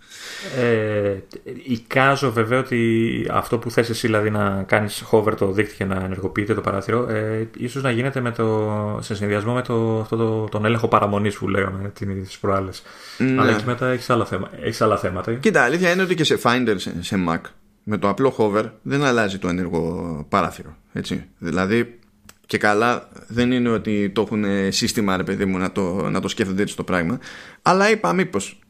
Ε, 0.57 1.17
εικάζω 1.63 2.31
βέβαια 2.31 2.59
ότι 2.59 3.27
αυτό 3.31 3.57
που 3.57 3.71
θες 3.71 3.89
εσύ 3.89 4.07
δηλαδή 4.07 4.29
να 4.29 4.63
κάνεις 4.67 5.03
hover 5.11 5.33
το 5.37 5.51
δίκτυο 5.51 5.75
και 5.77 5.85
να 5.85 6.03
ενεργοποιείται 6.03 6.53
το 6.53 6.61
παράθυρο 6.61 7.09
ε, 7.09 7.49
ίσως 7.57 7.83
να 7.83 7.91
γίνεται 7.91 8.21
με 8.21 8.31
το, 8.31 8.99
σε 9.01 9.15
συνδυασμό 9.15 9.53
με 9.53 9.61
το, 9.61 9.99
αυτό 9.99 10.15
το, 10.15 10.43
τον 10.43 10.65
έλεγχο 10.65 10.87
παραμονής 10.87 11.37
που 11.37 11.49
λέγαμε 11.49 11.91
τις 11.95 12.37
προάλλες 12.37 12.83
ναι. 13.17 13.41
αλλά 13.41 13.51
εκεί 13.51 13.63
μετά 13.65 13.87
έχεις 13.87 14.09
άλλα, 14.09 14.25
θέματα, 14.25 14.57
έχεις 14.61 14.81
άλλα 14.81 14.97
θέματα 14.97 15.33
Κοίτα 15.33 15.63
αλήθεια 15.63 15.91
είναι 15.91 16.01
ότι 16.01 16.15
και 16.15 16.23
σε 16.23 16.39
Finder 16.43 16.75
σε, 16.75 17.03
σε 17.03 17.25
Mac 17.29 17.41
με 17.83 17.97
το 17.97 18.09
απλό 18.09 18.35
hover 18.37 18.69
δεν 18.81 19.03
αλλάζει 19.03 19.37
το 19.37 19.47
ενεργό 19.47 20.25
παράθυρο 20.29 20.75
έτσι. 20.93 21.25
δηλαδή 21.37 21.99
και 22.45 22.57
καλά 22.57 23.09
δεν 23.27 23.51
είναι 23.51 23.69
ότι 23.69 24.09
το 24.09 24.21
έχουν 24.21 24.45
σύστημα 24.71 25.17
ρε 25.17 25.23
παιδί 25.23 25.45
μου 25.45 25.57
να 25.57 25.71
το, 25.71 26.09
να 26.09 26.21
το 26.21 26.27
σκέφτονται 26.27 26.61
έτσι 26.61 26.75
το 26.75 26.83
πράγμα 26.83 27.19
αλλά 27.61 27.91
είπα 27.91 28.13
μήπως 28.13 28.62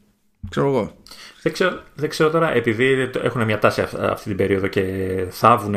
ξέρω 0.50 0.66
εγώ 0.66 0.96
δεν 1.44 1.52
ξέρω, 1.52 1.80
δεν 1.94 2.08
ξέρω 2.08 2.30
τώρα, 2.30 2.54
επειδή 2.54 3.10
έχουν 3.22 3.44
μια 3.44 3.58
τάση 3.58 3.80
αυτή 3.98 4.28
την 4.28 4.36
περίοδο 4.36 4.66
και 4.66 5.26
θάβουν 5.30 5.74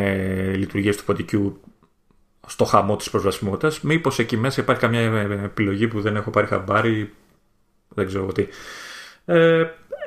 λειτουργίες 0.56 0.98
του 0.98 1.04
ποντικού 1.04 1.62
στο 2.48 2.66
χαμό 2.66 2.96
της 2.96 3.10
προσβασιμότητας, 3.10 3.82
μήπως 3.82 4.20
εκεί 4.20 4.38
μέσα 4.38 4.62
υπάρχει 4.62 4.82
καμιά 4.82 5.02
επιλογή 5.44 5.88
που 5.88 6.02
δεν 6.02 6.16
έχω 6.16 6.30
πάρει 6.30 6.48
χαμπάρι. 6.48 7.14
Δεν 7.88 8.06
ξέρω 8.06 8.26
τι. 8.26 8.48
Ε, 9.26 9.60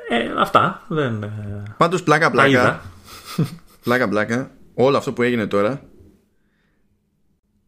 ε, 0.09 0.31
αυτά. 0.37 0.85
Δεν, 0.87 1.23
ε, 1.23 1.63
Πάντως 1.77 2.03
πλάκα 2.03 2.31
πλάκα. 2.31 2.81
πλάκα 3.83 4.09
πλάκα. 4.09 4.51
Όλο 4.73 4.97
αυτό 4.97 5.13
που 5.13 5.21
έγινε 5.21 5.47
τώρα 5.47 5.81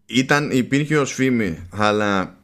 ήταν, 0.06 0.52
υπήρχε 0.52 0.98
ως 0.98 1.14
φήμη 1.14 1.68
αλλά 1.72 2.38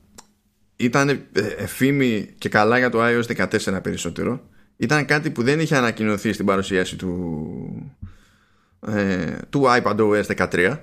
ήταν 0.80 1.10
ε, 1.10 1.20
ε, 1.34 1.66
φήμη 1.66 2.34
και 2.38 2.50
καλά 2.50 2.78
για 2.78 2.90
το 2.90 3.00
iOS 3.02 3.48
14 3.48 3.80
περισσότερο. 3.84 4.50
Ήταν 4.78 5.06
κάτι 5.06 5.30
που 5.30 5.44
δεν 5.44 5.60
είχε 5.60 5.76
ανακοινωθεί 5.76 6.34
στην 6.34 6.46
παρουσίαση 6.46 6.96
του 6.96 7.96
ε, 8.88 9.38
του 9.50 9.64
iPadOS 9.68 10.24
13 10.24 10.78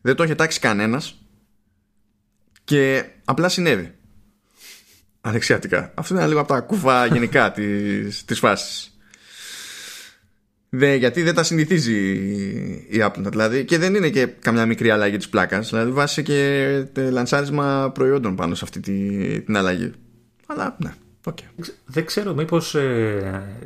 δεν 0.00 0.14
το 0.14 0.24
είχε 0.24 0.34
τάξει 0.34 0.60
κανένας. 0.60 1.26
Και 2.64 3.04
απλά 3.24 3.48
συνέβη. 3.48 3.94
Ανεξιατικά 5.20 5.92
αυτό 5.94 6.14
είναι 6.14 6.26
λίγο 6.26 6.40
από 6.40 6.48
τα 6.48 6.60
κουφά 6.60 7.06
γενικά 7.06 7.52
της, 7.52 8.24
της 8.24 8.38
φάσης 8.38 8.91
Δε, 10.74 10.94
γιατί 10.94 11.22
δεν 11.22 11.34
τα 11.34 11.42
συνηθίζει 11.42 11.94
η 12.88 12.98
Apple 13.00 13.22
δηλαδή 13.30 13.64
και 13.64 13.78
δεν 13.78 13.94
είναι 13.94 14.10
και 14.10 14.26
καμιά 14.26 14.66
μικρή 14.66 14.90
αλλαγή 14.90 15.16
της 15.16 15.28
πλάκας 15.28 15.70
δηλαδή 15.70 15.90
βάσει 15.90 16.22
και 16.22 16.84
λανσάρισμα 16.94 17.90
προϊόντων 17.94 18.36
πάνω 18.36 18.54
σε 18.54 18.64
αυτή 18.64 18.80
τη, 18.80 18.92
την 19.40 19.56
αλλαγή. 19.56 19.92
Αλλά 20.46 20.76
ναι 20.78 20.94
okay. 21.24 21.64
δεν 21.84 22.04
ξέρω 22.04 22.34
μήπως 22.34 22.74
ε, 22.74 23.56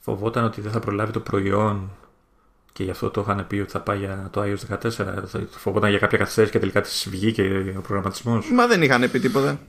φοβόταν 0.00 0.44
ότι 0.44 0.60
δεν 0.60 0.72
θα 0.72 0.78
προλάβει 0.78 1.12
το 1.12 1.20
προϊόν 1.20 1.90
και 2.72 2.84
γι' 2.84 2.90
αυτό 2.90 3.10
το 3.10 3.20
είχαν 3.20 3.46
πει 3.46 3.56
ότι 3.56 3.70
θα 3.70 3.80
πάει 3.80 3.98
για 3.98 4.28
το 4.32 4.42
iOS 4.42 4.78
14 4.88 5.04
φοβόταν 5.50 5.90
για 5.90 5.98
κάποια 5.98 6.18
καθυστέρηση 6.18 6.52
και 6.52 6.58
τελικά 6.58 6.80
της 6.80 7.06
βγήκε 7.10 7.74
ο 7.78 7.80
προγραμματισμός. 7.80 8.50
Μα 8.52 8.66
δεν 8.66 8.82
είχαν 8.82 9.10
πει 9.10 9.20
τίποτα. 9.20 9.60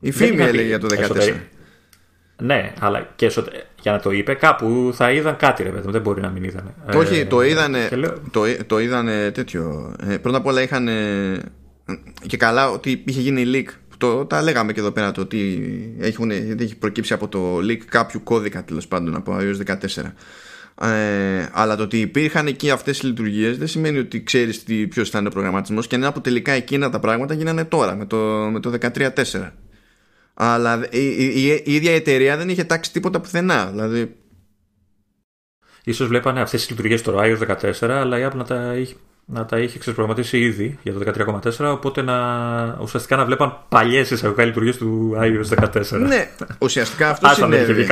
Η 0.00 0.10
φήμη 0.10 0.42
έλεγε 0.42 0.66
για 0.68 0.78
το 0.78 0.88
14 0.90 1.55
ναι, 2.42 2.72
αλλά 2.80 3.08
και 3.16 3.32
για 3.80 3.92
να 3.92 4.00
το 4.00 4.10
είπε, 4.10 4.34
κάπου 4.34 4.90
θα 4.94 5.12
είδαν 5.12 5.36
κάτι, 5.36 5.62
ρε 5.62 5.68
παιδί 5.68 5.90
δεν 5.90 6.00
μπορεί 6.00 6.20
να 6.20 6.28
μην 6.28 6.44
είδανε. 6.44 6.74
Όχι, 6.94 7.18
ε, 7.18 7.24
το 7.24 7.42
είδανε. 7.42 7.88
Το, 8.30 8.42
το 8.66 8.78
είδανε 8.78 9.30
τέτοιο. 9.30 9.94
Ε, 10.06 10.16
πρώτα 10.16 10.36
απ' 10.36 10.46
όλα 10.46 10.62
είχαν. 10.62 10.88
Και 12.26 12.36
καλά 12.36 12.70
ότι 12.70 13.02
είχε 13.06 13.20
γίνει 13.20 13.44
leak. 13.54 13.72
Το, 13.98 14.24
τα 14.24 14.42
λέγαμε 14.42 14.72
και 14.72 14.80
εδώ 14.80 14.90
πέρα 14.90 15.12
το 15.12 15.20
ότι 15.20 15.60
έχουν, 16.00 16.30
έχει 16.30 16.76
προκύψει 16.76 17.12
από 17.12 17.28
το 17.28 17.56
leak 17.56 17.78
κάποιου 17.88 18.20
κώδικα 18.22 18.64
τέλος 18.64 18.88
πάντων 18.88 19.14
από 19.14 19.36
iOS 19.40 19.76
14. 19.76 20.02
Ε, 20.80 21.48
αλλά 21.52 21.76
το 21.76 21.82
ότι 21.82 22.00
υπήρχαν 22.00 22.46
εκεί 22.46 22.70
αυτές 22.70 23.00
οι 23.00 23.06
λειτουργίες 23.06 23.58
δεν 23.58 23.66
σημαίνει 23.66 23.98
ότι 23.98 24.22
ξέρεις 24.22 24.64
ποιος 24.88 25.08
ήταν 25.08 25.26
ο 25.26 25.30
προγραμματισμός 25.30 25.86
και 25.86 25.96
είναι 25.96 26.06
από 26.06 26.20
τελικά 26.20 26.52
εκείνα 26.52 26.90
τα 26.90 26.98
πράγματα 27.00 27.34
γίνανε 27.34 27.64
τώρα 27.64 27.94
με 27.94 28.06
το, 28.06 28.16
με 28.52 28.60
το 28.60 28.72
13.4 28.80 29.50
αλλά 30.38 30.86
η, 30.90 31.06
η, 31.06 31.62
η, 31.64 31.74
ίδια 31.74 31.94
εταιρεία 31.94 32.36
δεν 32.36 32.48
είχε 32.48 32.64
τάξει 32.64 32.92
τίποτα 32.92 33.20
πουθενά. 33.20 33.66
Δηλαδή... 33.70 34.16
Ίσως 35.84 36.08
βλέπανε 36.08 36.40
αυτές 36.40 36.60
τις 36.60 36.70
λειτουργίες 36.70 37.00
στο 37.00 37.20
iOS 37.22 37.70
14, 37.80 37.88
αλλά 37.88 38.18
η 38.18 38.28
Apple 38.30 38.36
να 38.36 38.44
τα 38.44 38.74
είχε, 38.74 38.94
να 39.24 39.44
τα 39.44 39.58
είχε 39.58 39.78
ξεσπρογραμματίσει 39.78 40.38
ήδη 40.38 40.78
για 40.82 40.92
το 40.92 41.12
13.4, 41.58 41.72
οπότε 41.72 42.02
να, 42.02 42.78
ουσιαστικά 42.80 43.16
να 43.16 43.24
βλέπαν 43.24 43.58
παλιές 43.68 44.10
εισαγωγικά 44.10 44.44
λειτουργίες 44.44 44.76
του 44.76 45.16
iOS 45.18 45.72
14. 45.72 46.06
Ναι, 46.06 46.30
ουσιαστικά 46.58 47.10
αυτό 47.10 47.28
συνέβη. 47.28 47.86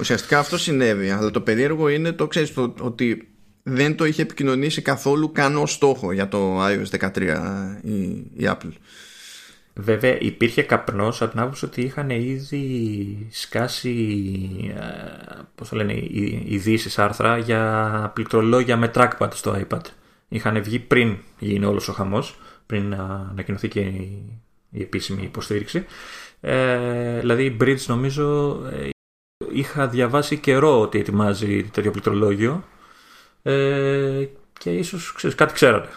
ουσιαστικά 0.00 0.38
αυτό 0.38 0.58
συνέβη, 0.58 1.10
αλλά 1.10 1.30
το 1.30 1.40
περίεργο 1.40 1.88
είναι 1.88 2.12
το 2.12 2.26
ξέρεις 2.26 2.54
το, 2.54 2.74
ότι 2.80 3.28
δεν 3.62 3.96
το 3.96 4.04
είχε 4.04 4.22
επικοινωνήσει 4.22 4.82
καθόλου 4.82 5.32
καν 5.32 5.56
ως 5.56 5.72
στόχο 5.72 6.12
για 6.12 6.28
το 6.28 6.64
iOS 6.66 6.98
13 7.00 7.10
η, 7.82 7.92
η 8.36 8.44
Apple. 8.44 8.72
Βέβαια 9.78 10.18
υπήρχε 10.20 10.62
καπνός 10.62 11.22
από 11.22 11.30
την 11.30 11.40
άποψη 11.40 11.64
ότι 11.64 11.80
είχαν 11.80 12.10
ήδη 12.10 13.26
σκάσει 13.30 13.94
ε, 14.76 15.42
πώς 15.54 15.68
το 15.68 15.76
λένε, 15.76 15.92
ειδήσει 16.44 17.00
άρθρα 17.00 17.38
για 17.38 18.10
πληκτρολόγια 18.14 18.76
με 18.76 18.90
trackpad 18.94 19.28
στο 19.32 19.60
iPad. 19.68 19.80
Είχαν 20.28 20.62
βγει 20.62 20.78
πριν 20.78 21.16
γίνει 21.38 21.64
όλος 21.64 21.88
ο 21.88 21.92
χαμός, 21.92 22.38
πριν 22.66 22.88
να 22.88 23.28
ανακοινωθεί 23.30 23.68
και 23.68 23.80
η, 23.80 24.80
επίσημη 24.80 25.22
υποστήριξη. 25.22 25.86
Ε, 26.40 27.18
δηλαδή 27.20 27.44
η 27.44 27.56
Bridge 27.60 27.84
νομίζω 27.86 28.56
ε, 28.72 28.88
είχα 29.52 29.88
διαβάσει 29.88 30.36
καιρό 30.36 30.80
ότι 30.80 30.98
ετοιμάζει 30.98 31.62
τέτοιο 31.62 31.90
πληκτρολόγιο 31.90 32.64
ε, 33.42 34.24
και 34.58 34.70
ίσως 34.70 35.12
ξέρεις, 35.12 35.36
κάτι 35.36 35.52
ξέρατε. 35.52 35.88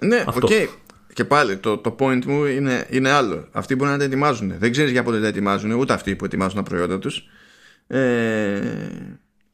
Ναι, 0.00 0.24
OK. 0.26 0.44
Okay. 0.48 0.66
Και 1.18 1.24
πάλι 1.24 1.56
το, 1.56 1.78
το 1.78 1.96
point 1.98 2.24
μου 2.24 2.44
είναι, 2.44 2.86
είναι 2.90 3.10
άλλο. 3.10 3.48
Αυτοί 3.52 3.74
μπορεί 3.74 3.90
να 3.90 3.98
τα 3.98 4.04
ετοιμάζουν. 4.04 4.54
Δεν 4.58 4.70
ξέρεις 4.70 4.90
για 4.90 5.02
πότε 5.02 5.20
τα 5.20 5.26
ετοιμάζουν, 5.26 5.70
ούτε 5.70 5.92
αυτοί 5.92 6.16
που 6.16 6.24
ετοιμάζουν 6.24 6.56
τα 6.56 6.62
προϊόντα 6.62 6.98
τους. 6.98 7.28
Ε, 7.86 8.60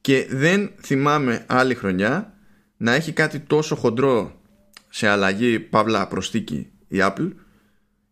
και 0.01 0.27
δεν 0.31 0.71
θυμάμαι 0.81 1.45
άλλη 1.47 1.75
χρονιά 1.75 2.35
να 2.77 2.93
έχει 2.93 3.13
κάτι 3.13 3.39
τόσο 3.39 3.75
χοντρό 3.75 4.41
σε 4.89 5.09
αλλαγή 5.09 5.59
παύλα 5.59 6.09
προσθήκη 6.09 6.71
η 6.89 6.97
Apple 7.01 7.31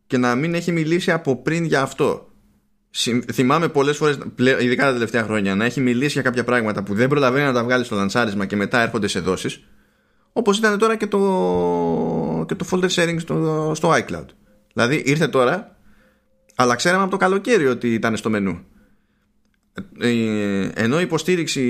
και 0.07 0.19
να 0.19 0.35
μην 0.35 0.55
έχει 0.55 0.73
μιλήσει 0.73 1.11
από 1.11 1.43
πριν 1.43 1.65
για 1.65 1.83
αυτό. 1.83 2.33
Θυμάμαι 3.33 3.69
πολλές 3.69 3.97
φορές, 3.97 4.19
ειδικά 4.61 4.85
τα 4.85 4.93
τελευταία 4.93 5.23
χρόνια, 5.23 5.55
να 5.55 5.65
έχει 5.65 5.81
μιλήσει 5.81 6.13
για 6.13 6.23
κάποια 6.23 6.45
πράγματα 6.45 6.83
που 6.83 6.95
δεν 6.95 7.09
προλαβαίνει 7.09 7.47
να 7.47 7.53
τα 7.53 7.65
βγάλει 7.65 7.85
στο 7.85 7.97
λανσάρισμα 7.97 8.47
και 8.47 8.57
μετά 8.57 8.81
έρχονται 8.81 9.09
σε 9.09 9.21
δόσεις. 9.21 9.63
Όπως 10.33 10.59
ήταν 10.59 10.79
τώρα 10.79 10.97
και 10.97 11.07
το 11.07 11.19
και 12.49 12.55
το 12.55 12.67
folder 12.71 12.89
sharing 12.89 13.17
στο, 13.19 13.73
στο 13.75 13.93
iCloud. 13.93 14.27
Δηλαδή 14.73 15.03
ήρθε 15.05 15.29
τώρα, 15.29 15.77
αλλά 16.55 16.75
ξέραμε 16.75 17.03
από 17.03 17.11
το 17.11 17.17
καλοκαίρι 17.17 17.67
ότι 17.67 17.95
ήταν 17.95 18.17
στο 18.17 18.31
μενού. 18.31 18.61
Ε, 19.99 20.69
ενώ 20.75 20.99
η 20.99 21.03
υποστήριξη 21.03 21.63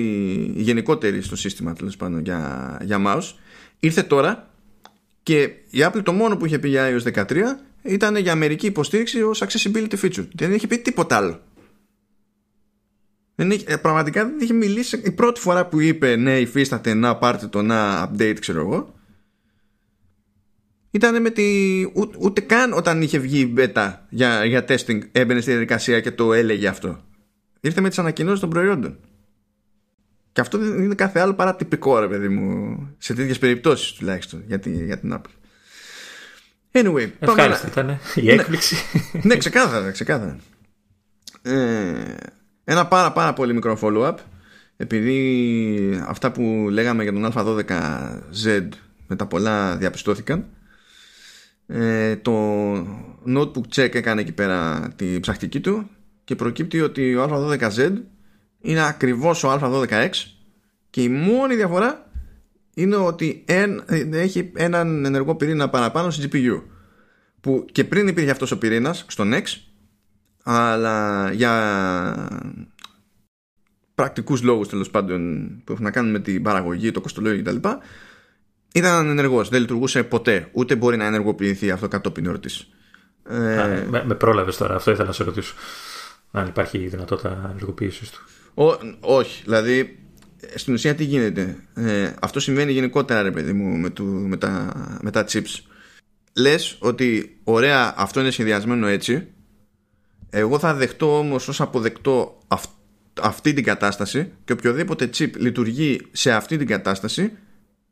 γενικότερη 0.55 1.23
στο 1.23 1.37
σύστημα 1.37 1.73
τέλος 1.73 1.97
πάντων 1.97 2.21
για, 2.21 2.79
για 2.83 3.03
mouse 3.07 3.33
ήρθε 3.81 4.03
τώρα 4.03 4.51
και 5.23 5.41
η 5.71 5.79
Apple 5.79 6.01
το 6.03 6.13
μόνο 6.13 6.37
που 6.37 6.47
είχε 6.47 6.59
πει 6.59 6.69
για 6.69 6.89
iOS 6.91 7.25
13 7.25 7.43
ήταν 7.83 8.17
για 8.17 8.35
μερική 8.35 8.67
υποστήριξη 8.67 9.23
ως 9.23 9.45
accessibility 9.45 9.95
feature. 10.03 10.27
Δεν 10.35 10.53
είχε 10.53 10.67
πει 10.67 10.79
τίποτα 10.79 11.17
άλλο. 11.17 11.41
Δεν 13.35 13.51
είχε, 13.51 13.65
ε, 13.69 13.77
πραγματικά 13.77 14.25
δεν 14.25 14.39
είχε 14.41 14.53
μιλήσει. 14.53 15.01
Η 15.05 15.11
πρώτη 15.11 15.41
φορά 15.41 15.67
που 15.67 15.81
είπε 15.81 16.17
ναι, 16.17 16.39
υφίσταται 16.39 16.95
να 16.95 17.17
πάρτε 17.17 17.47
το 17.47 17.63
να 17.63 18.11
update, 18.11 18.37
ξέρω 18.41 18.61
εγώ, 18.61 18.95
ήταν 20.91 21.23
με 21.23 21.31
τη. 21.31 21.45
Ούτε, 22.19 22.41
καν 22.41 22.73
όταν 22.73 23.03
είχε 23.03 23.19
βγει 23.19 23.41
η 23.41 23.55
beta 23.57 23.95
για, 24.09 24.45
για 24.45 24.65
testing 24.69 25.01
έμπαινε 25.13 25.41
στη 25.41 25.51
διαδικασία 25.51 26.01
και 26.01 26.11
το 26.11 26.33
έλεγε 26.33 26.69
αυτό. 26.69 27.05
Ήρθε 27.61 27.81
με 27.81 27.89
τις 27.89 27.99
ανακοινώσεις 27.99 28.41
των 28.41 28.51
προϊόντων. 28.51 28.99
Και 30.33 30.41
αυτό 30.41 30.59
δεν 30.59 30.83
είναι 30.83 30.95
κάθε 30.95 31.21
άλλο 31.21 31.35
παρά 31.35 31.57
τυπικό, 31.57 31.99
ρε 31.99 32.09
παιδί 32.09 32.29
μου, 32.29 32.79
σε 32.99 33.15
τέτοιες 33.15 33.39
περιπτώσεις 33.39 33.93
τουλάχιστον 33.93 34.43
για, 34.47 34.59
τη, 34.59 34.85
για 34.85 34.99
την 34.99 35.15
Apple. 35.15 35.31
Anyway, 36.73 37.11
Ευχάριστη 37.19 37.67
ήταν 37.67 37.99
η 38.15 38.23
ναι. 38.23 38.33
έκπληξη. 38.33 38.77
Ναι, 39.13 39.21
ναι, 39.23 39.37
ξεκάθαρα, 39.37 39.91
ξεκάθαρα. 39.91 40.39
Ε, 41.43 42.15
ένα 42.73 42.87
πάρα 42.87 43.13
πάρα 43.13 43.33
πολύ 43.33 43.55
μικρό 43.55 43.79
follow-up 43.81 44.15
επειδή 44.77 46.03
αυτά 46.07 46.33
που 46.33 46.67
λέγαμε 46.71 47.03
για 47.03 47.13
τον 47.13 47.33
Α12Z 47.35 48.69
με 49.07 49.17
τα 49.17 49.27
πολλά 49.27 49.77
διαπιστώθηκαν. 49.77 50.47
Ε, 51.67 52.17
το 52.17 52.73
notebook 53.27 53.69
check 53.75 53.95
έκανε 53.95 54.21
εκεί 54.21 54.33
πέρα 54.33 54.93
τη 54.97 55.21
ψαχτική 55.21 55.61
του 55.61 55.91
και 56.25 56.35
προκύπτει 56.35 56.81
ότι 56.81 57.17
ο 57.17 57.25
α12z 57.25 57.93
είναι 58.61 58.87
ακριβώς 58.87 59.45
ο 59.45 59.53
α12x 59.53 60.11
και 60.91 61.03
η 61.03 61.09
μόνη 61.09 61.55
διαφορά 61.55 62.11
είναι 62.75 62.97
ότι 62.97 63.45
έχει 64.13 64.53
έναν 64.55 65.05
ενεργό 65.05 65.35
πυρήνα 65.35 65.69
παραπάνω 65.69 66.11
στη 66.11 66.29
GPU 66.33 66.63
που 67.41 67.67
και 67.73 67.85
πριν 67.85 68.09
υπήρχε 68.09 68.31
αυτός 68.31 68.51
ο 68.51 68.59
πυρήνας 68.59 69.05
στο 69.09 69.25
X 69.27 69.43
αλλά 70.43 71.31
για 71.33 71.53
πρακτικούς 73.95 74.43
λόγους 74.43 74.69
τέλος 74.69 74.91
πάντων 74.91 75.49
που 75.65 75.73
έχουν 75.73 75.85
να 75.85 75.91
κάνουν 75.91 76.11
με 76.11 76.21
την 76.21 76.43
παραγωγή, 76.43 76.91
το 76.91 77.01
κοστολόγιο 77.01 77.43
κτλ 77.43 77.69
ήταν 78.73 78.95
ανενεργό, 78.95 79.45
δεν 79.45 79.61
λειτουργούσε 79.61 80.03
ποτέ. 80.03 80.49
Ούτε 80.53 80.77
μπορεί 80.77 80.97
να 80.97 81.05
ενεργοποιηθεί 81.05 81.71
αυτό 81.71 81.89
κατόπιν 81.89 82.27
εορτή. 82.27 82.51
Ε... 83.29 83.87
Με, 83.91 84.05
με 84.07 84.15
πρόλαβες 84.15 84.57
τώρα, 84.57 84.75
αυτό 84.75 84.91
ήθελα 84.91 85.07
να 85.07 85.13
σε 85.13 85.25
ρωτήσω. 85.25 85.55
Αν 86.31 86.47
υπάρχει 86.47 86.79
δυνατότητα 86.79 87.49
ενεργοποίησης 87.51 88.11
του. 88.11 88.25
όχι, 89.01 89.43
δηλαδή 89.45 89.99
στην 90.55 90.75
ουσία 90.75 90.95
τι 90.95 91.05
γίνεται; 91.05 91.57
Ε, 91.75 92.13
αυτό 92.21 92.41
συμβαίνει 92.41 92.73
γενικότερα, 92.73 93.23
ρε 93.23 93.31
παιδί 93.31 93.53
μου, 93.53 93.77
με, 93.77 93.91
του, 93.91 94.05
με, 94.05 94.37
τα, 94.37 94.73
με 95.03 95.11
τα 95.11 95.25
chips. 95.29 95.61
Λες 96.37 96.77
ότι 96.81 97.41
ωραία, 97.45 97.95
αυτό 97.97 98.21
είναι 98.21 98.31
σχεδιασμένο 98.31 98.87
έτσι. 98.87 99.29
Εγώ 100.35 100.59
θα 100.59 100.75
δεχτώ 100.75 101.19
όμως 101.19 101.49
ως 101.49 101.61
αποδεκτό 101.61 102.39
αυτή 103.21 103.53
την 103.53 103.65
κατάσταση 103.65 104.33
και 104.45 104.53
οποιοδήποτε 104.53 105.11
chip 105.19 105.31
λειτουργεί 105.37 106.01
σε 106.13 106.33
αυτή 106.33 106.57
την 106.57 106.67
κατάσταση 106.67 107.33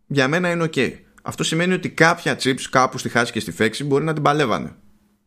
για 0.07 0.29
μένα 0.29 0.51
είναι 0.51 0.65
ok. 0.65 0.93
Αυτό 1.23 1.45
σημαίνει 1.45 1.73
ότι 1.73 1.91
κάποια 1.91 2.39
chips 2.43 2.63
κάπου 2.71 2.99
στη 2.99 3.09
χάση 3.09 3.33
και 3.33 3.41
στη 3.41 3.53
φέξη 3.53 3.85
μπορεί 3.85 4.05
να 4.05 4.13
την 4.13 4.23
παλεύανε 4.23 4.75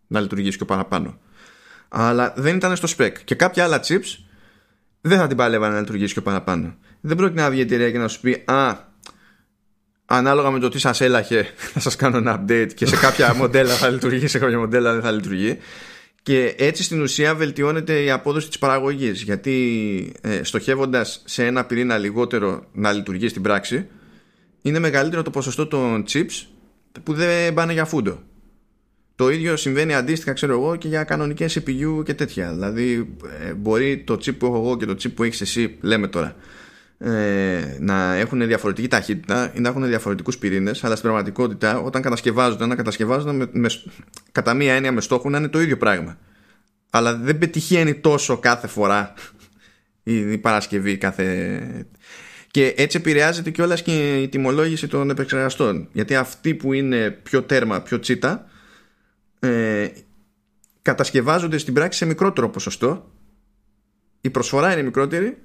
να 0.08 0.20
λειτουργήσει 0.20 0.58
και 0.58 0.66
παραπάνω. 0.66 1.20
Αλλά 1.90 2.34
δεν 2.38 2.56
ήταν 2.56 2.76
στο 2.76 2.88
spec. 2.98 3.12
Και 3.24 3.36
κάποια 3.36 3.64
άλλα 3.64 3.80
chips 3.88 4.18
δεν 5.02 5.18
θα 5.18 5.28
την 5.28 5.38
παλεύανε 5.38 5.74
να 5.74 5.80
λειτουργήσει 5.80 6.14
και 6.14 6.22
παραπάνω. 6.22 6.76
Δεν 7.02 7.18
πρόκειται 7.18 7.42
να 7.42 7.50
βγει 7.50 7.60
η 7.60 7.62
εταιρεία 7.62 7.92
και 7.92 7.98
να 7.98 8.08
σου 8.08 8.20
πει 8.20 8.44
Α, 8.46 8.78
ανάλογα 10.06 10.52
με 10.52 10.60
το 10.60 10.70
τι 10.70 10.80
σας 10.80 11.02
έλαχε 11.02 11.48
θα 11.56 11.80
σας 11.80 11.96
κάνω 11.96 12.18
ένα 12.18 12.44
update 12.44 12.70
και 12.76 12.86
σε 12.86 12.96
κάποια 12.96 13.34
μοντέλα 13.40 13.74
θα 13.74 13.90
λειτουργεί, 13.90 14.28
σε 14.28 14.40
κάποια 14.40 14.58
μοντέλα 14.58 14.94
δεν 14.94 15.02
θα 15.02 15.12
λειτουργεί. 15.12 15.58
Και 16.24 16.56
έτσι 16.58 16.84
στην 16.84 17.02
ουσία 17.02 17.36
βελτιώνεται 17.36 18.04
η 18.04 18.12
απόδοση 18.12 18.48
της 18.48 18.58
παραγωγής 18.58 19.22
γιατί 19.22 20.14
ε, 20.22 20.44
στοχεύοντας 20.44 21.22
σε 21.26 21.46
ένα 21.46 21.66
πυρήνα 21.66 21.98
λιγότερο 21.98 22.66
να 22.74 22.92
λειτουργεί 22.92 23.28
στην 23.28 23.42
πράξη 23.42 23.88
είναι 24.62 24.80
μεγαλύτερο 24.80 25.22
το 25.22 25.30
ποσοστό 25.30 25.68
των 25.68 26.06
chips 26.10 26.46
που 27.04 27.14
δεν 27.14 27.54
πάνε 27.54 27.74
για 27.74 27.86
φούντο. 27.86 28.22
Το 29.16 29.30
ίδιο 29.30 29.56
συμβαίνει 29.56 29.94
αντίστοιχα, 29.94 30.34
ξέρω 30.34 30.54
εγώ, 30.54 30.76
και 30.76 30.88
για 30.88 31.04
κανονικές 31.04 31.60
CPU 31.60 32.04
και 32.06 32.14
τέτοια. 32.14 32.52
Δηλαδή, 32.52 33.16
ε, 33.46 33.54
μπορεί 33.54 34.04
το 34.06 34.14
chip 34.14 34.36
που 34.38 34.46
έχω 34.46 34.56
εγώ 34.56 34.78
και 34.78 34.86
το 34.86 34.96
chip 35.04 35.12
που 35.16 35.24
έχεις 35.24 35.42
εσύ, 35.42 35.78
λέμε 35.82 36.08
τώρα, 36.08 36.36
ε, 36.98 37.78
να 37.80 38.16
έχουν 38.16 38.48
διαφορετική 38.48 38.88
ταχύτητα 38.88 39.52
ή 39.56 39.60
να 39.60 39.70
έχουν 39.70 39.88
διαφορετικούς 39.88 40.38
πυρήνες, 40.38 40.84
αλλά 40.84 40.96
στην 40.96 41.10
πραγματικότητα, 41.10 41.80
όταν 41.80 42.02
κατασκευάζονται, 42.02 42.66
να 42.66 42.76
κατασκευάζονται 42.76 43.32
με, 43.32 43.50
με, 43.52 43.70
κατά 44.32 44.54
μία 44.54 44.74
έννοια 44.74 44.92
με 44.92 45.02
στόχο 45.02 45.30
να 45.30 45.38
είναι 45.38 45.48
το 45.48 45.62
ίδιο 45.62 45.78
πράγμα. 45.78 46.18
Αλλά 46.90 47.16
δεν 47.16 47.38
πετυχαίνει 47.38 47.94
τόσο 47.94 48.38
κάθε 48.38 48.68
φορά 48.68 49.14
η, 50.04 50.32
η 50.32 50.38
Παρασκευή, 50.38 50.98
κάθε. 50.98 51.86
Και 52.52 52.74
έτσι 52.78 52.98
επηρεάζεται 52.98 53.50
κιόλας 53.50 53.82
και 53.82 54.22
η 54.22 54.28
τιμολόγηση 54.28 54.88
των 54.88 55.10
επεξεργαστών. 55.10 55.88
Γιατί 55.92 56.16
αυτοί 56.16 56.56
που 56.56 56.74
είναι 56.74 57.10
πιο 57.10 57.42
τέρμα, 57.42 57.82
πιο 57.82 58.00
τσίτα, 58.00 58.48
ε, 59.40 59.88
κατασκευάζονται 60.82 61.58
στην 61.58 61.74
πράξη 61.74 61.98
σε 61.98 62.06
μικρότερο 62.06 62.50
ποσοστό 62.50 63.12
η 64.26 64.30
προσφορά 64.30 64.74
είναι 64.74 64.82
μικρότερη 64.82 65.38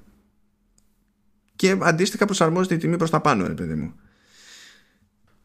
και 1.59 1.77
αντίστοιχα 1.81 2.25
προσαρμόζεται 2.25 2.75
η 2.75 2.79
τιμή 2.79 2.97
προς 2.97 3.11
τα 3.11 3.21
πάνω 3.21 3.47
ρε 3.47 3.55
παιδί 3.55 3.75
μου. 3.75 3.95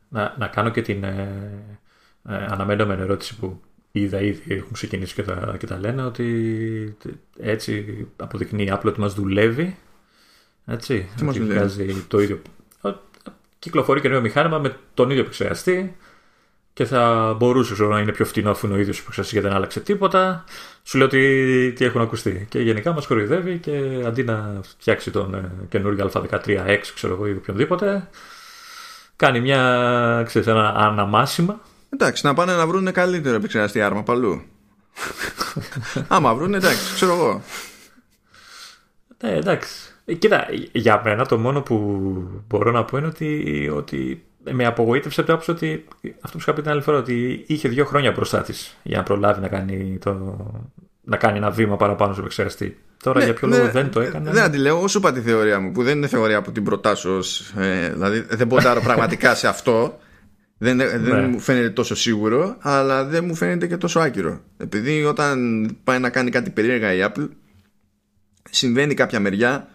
Να, 0.10 0.36
να 0.38 0.47
κάνω 0.47 0.69
και 0.69 0.82
την 0.82 1.04
ε, 1.04 1.52
ε, 2.30 2.36
αναμενόμενη 2.36 3.02
ερώτηση 3.02 3.36
που 3.36 3.62
είδα 3.91 4.21
ήδη 4.21 4.54
έχουν 4.54 4.71
ξεκινήσει 4.71 5.13
και 5.13 5.23
τα, 5.23 5.56
και 5.60 5.67
τα 5.67 5.80
λένε 5.80 6.04
ότι 6.04 6.97
έτσι 7.39 8.08
αποδεικνύει 8.15 8.69
απλό 8.69 8.89
ότι 8.89 8.99
μας 8.99 9.13
δουλεύει 9.13 9.78
έτσι, 10.65 11.10
Τι 11.15 11.23
μας 11.23 11.38
δουλεύει; 11.38 12.06
το 12.08 12.21
ίδιο 12.21 12.41
κυκλοφορεί 13.60 14.02
και 14.02 14.10
νέο 14.10 14.21
μηχάνημα 14.21 14.60
με 14.60 14.78
τον 14.93 15.10
ίδιο 15.10 15.21
επεξεργαστή 15.21 15.95
και 16.74 16.86
θα 16.86 17.34
μπορούσε 17.38 17.74
ξέρω, 17.74 17.90
να 17.90 18.00
είναι 18.00 18.12
πιο 18.12 18.26
φτηνό 18.26 18.52
αφού 18.52 18.68
είναι 18.68 18.76
ο 18.76 18.80
ίδιος 18.80 19.00
υποξεργαστή 19.00 19.34
γιατί 19.34 19.48
δεν 19.48 19.58
άλλαξε 19.58 19.80
τίποτα. 19.80 20.44
Σου 20.84 20.98
λέω 20.98 21.08
ότι 21.08 21.74
τι 21.76 21.86
έχουν 21.86 22.02
ακουστεί. 22.02 22.46
Και 22.50 22.60
γενικά 22.60 22.94
μας 22.94 23.08
κοροϊδεύει 23.08 23.58
και 23.58 24.04
αντί 24.06 24.24
να 24.24 24.60
φτιάξει 24.78 25.12
τον 25.12 25.34
ε, 25.34 25.52
καινούργιο 25.70 26.12
Α13X, 26.14 26.80
ξέρω 26.94 27.14
εγώ, 27.14 27.28
ή 27.28 27.32
οποιονδήποτε, 27.32 28.10
κάνει 29.16 29.42
μια, 29.42 30.24
ξέρεις, 30.26 30.48
ένα 30.48 30.74
αναμάσιμα. 30.76 31.60
Εντάξει, 31.90 32.26
να 32.26 32.34
πάνε 32.34 32.56
να 32.56 32.68
βρουν 32.68 32.92
καλύτερο 32.92 33.36
επεξεργαστή 33.36 33.82
άρμα 33.82 34.04
παλού. 34.04 34.42
Άμα 36.08 36.36
βρουν, 36.36 36.54
εντάξει, 36.54 36.94
ξέρω 36.96 37.14
εγώ. 37.14 37.42
Ναι, 39.24 39.32
εντάξει. 39.32 39.94
Ε, 40.06 40.14
κοίτα, 40.14 40.48
για 40.72 41.02
μένα 41.06 41.26
το 41.26 41.38
μόνο 41.38 41.62
που 41.62 41.78
μπορώ 42.48 42.72
να 42.72 42.86
πω 42.86 42.98
είναι 42.98 43.08
ότι, 43.08 43.72
ότι 43.76 44.26
με 44.51 44.65
απογοήτευσε 44.65 45.23
το 45.23 45.34
άποψη 45.34 45.51
ότι 45.51 45.86
αυτό 46.21 46.38
που 46.38 46.43
είχα 46.43 46.53
πει 46.53 46.62
την 46.62 46.71
άλλη 46.71 46.82
φορά 46.82 46.97
ότι 46.97 47.43
είχε 47.47 47.69
δύο 47.69 47.86
χρόνια 47.86 48.12
μπροστά 48.12 48.41
της 48.41 48.77
για 48.84 48.97
να 48.97 49.03
προλάβει 49.03 49.41
να 49.41 49.47
κάνει, 49.47 49.97
το, 50.01 50.38
να 51.03 51.17
κάνει 51.17 51.38
ένα 51.38 51.51
βήμα 51.51 51.77
παραπάνω 51.77 52.12
στο 52.12 52.21
επεξεργαστή. 52.21 52.77
Τώρα 53.03 53.19
ναι, 53.19 53.25
για 53.25 53.34
ποιο 53.34 53.47
ναι, 53.47 53.58
λόγο 53.58 53.69
δεν 53.69 53.89
το 53.91 53.99
έκανε; 53.99 54.32
Δεν 54.32 54.43
αντιλέω, 54.43 54.82
όσο 54.82 54.97
είπα 54.97 55.12
τη 55.13 55.21
θεωρία 55.21 55.60
μου, 55.60 55.71
που 55.71 55.84
δεν 55.84 55.97
είναι 55.97 56.08
θεωρία 56.08 56.41
που 56.41 56.51
την 56.51 56.63
προτάσω. 56.63 57.19
Ε, 57.58 57.89
δηλαδή 57.89 58.19
δεν 58.29 58.47
ποντάρω 58.47 58.82
πραγματικά 58.88 59.36
σε 59.36 59.47
αυτό. 59.47 59.99
Δεν, 60.58 60.77
δεν 60.77 61.01
ναι. 61.01 61.27
μου 61.27 61.39
φαίνεται 61.39 61.69
τόσο 61.69 61.95
σίγουρο, 61.95 62.58
αλλά 62.60 63.06
δεν 63.06 63.25
μου 63.25 63.36
φαίνεται 63.36 63.67
και 63.67 63.77
τόσο 63.77 63.99
άκυρο. 63.99 64.41
Επειδή 64.58 65.03
όταν 65.03 65.67
πάει 65.84 65.99
να 65.99 66.10
κάνει 66.10 66.29
κάτι 66.29 66.49
περίεργα 66.49 66.93
η 66.93 66.99
Apple, 67.01 67.27
συμβαίνει 68.49 68.93
κάποια 68.93 69.19
μεριά 69.19 69.67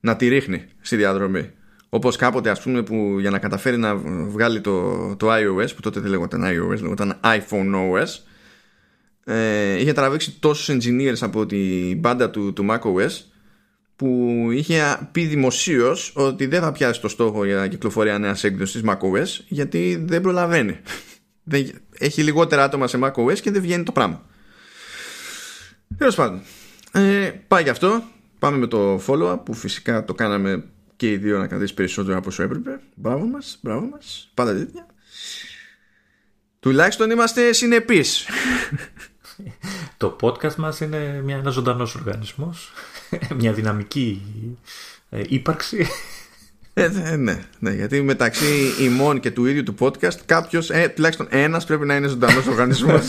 να 0.00 0.16
τη 0.16 0.28
ρίχνει 0.28 0.64
στη 0.80 0.96
διαδρομή. 0.96 1.50
Όπως 1.94 2.16
κάποτε, 2.16 2.50
ας 2.50 2.62
πούμε, 2.62 2.82
που 2.82 3.16
για 3.20 3.30
να 3.30 3.38
καταφέρει 3.38 3.76
να 3.76 3.96
βγάλει 4.26 4.60
το, 4.60 5.16
το 5.16 5.28
iOS, 5.30 5.74
που 5.74 5.80
τότε 5.80 6.00
δεν 6.00 6.10
λέγονταν 6.10 6.42
iOS, 6.44 6.80
λέγονταν 6.80 7.20
iPhone 7.24 7.74
OS, 7.74 8.06
ε, 9.24 9.80
είχε 9.80 9.92
τραβήξει 9.92 10.40
τόσους 10.40 10.76
engineers 10.76 11.16
από 11.20 11.46
την 11.46 11.98
μπάντα 11.98 12.30
του, 12.30 12.52
του 12.52 12.66
macOS 12.70 13.10
που 13.96 14.48
είχε 14.52 15.08
πει 15.12 15.24
δημοσίως 15.24 16.12
ότι 16.14 16.46
δεν 16.46 16.60
θα 16.60 16.72
πιάσει 16.72 17.00
το 17.00 17.08
στόχο 17.08 17.44
για 17.44 17.66
κυκλοφορία 17.66 18.18
νέας 18.18 18.44
έκδοσης 18.44 18.82
τη 18.82 18.88
macOS 18.90 19.44
γιατί 19.48 20.04
δεν 20.06 20.20
προλαβαίνει. 20.20 20.78
Έχει 21.98 22.22
λιγότερα 22.22 22.64
άτομα 22.64 22.86
σε 22.86 22.98
macOS 23.02 23.38
και 23.40 23.50
δεν 23.50 23.62
βγαίνει 23.62 23.84
το 23.84 23.92
πράγμα. 23.92 24.22
Τέλος 25.98 26.14
πάντων. 26.14 26.40
Ε, 26.92 27.30
πάει 27.48 27.62
γι' 27.62 27.70
αυτό. 27.70 28.02
Πάμε 28.38 28.56
με 28.56 28.66
το 28.66 29.00
follow-up 29.06 29.38
που 29.44 29.54
φυσικά 29.54 30.04
το 30.04 30.14
κάναμε 30.14 30.64
και 31.02 31.10
οι 31.10 31.16
δύο 31.16 31.38
να 31.38 31.46
κρατήσει 31.46 31.74
περισσότερο 31.74 32.18
από 32.18 32.28
όσο 32.28 32.42
έπρεπε. 32.42 32.80
Μπράβο 32.94 33.26
μας, 33.26 33.58
μπράβο 33.62 33.86
μας. 33.86 34.30
Πάντα 34.34 34.52
τέτοια. 34.52 34.86
Τουλάχιστον 36.60 37.10
είμαστε 37.10 37.52
συνεπείς. 37.52 38.26
Το 39.96 40.16
podcast 40.20 40.54
μας 40.54 40.80
είναι 40.80 41.20
μια, 41.24 41.36
ένας 41.36 41.54
ζωντανός 41.54 41.94
οργανισμός, 41.94 42.72
μια 43.38 43.52
δυναμική 43.52 44.22
ε, 45.10 45.22
ύπαρξη. 45.28 45.86
Ε, 46.74 47.16
ναι, 47.16 47.44
ναι, 47.58 47.70
γιατί 47.70 48.02
μεταξύ 48.02 48.74
ημών 48.80 49.20
και 49.20 49.30
του 49.30 49.46
ίδιου 49.46 49.62
του 49.62 49.74
podcast 49.78 50.16
κάποιος, 50.26 50.70
ε, 50.70 50.88
τουλάχιστον 50.88 51.26
ένας 51.30 51.64
πρέπει 51.64 51.86
να 51.86 51.96
είναι 51.96 52.08
ζωντανός 52.08 52.46
οργανισμός. 52.46 53.06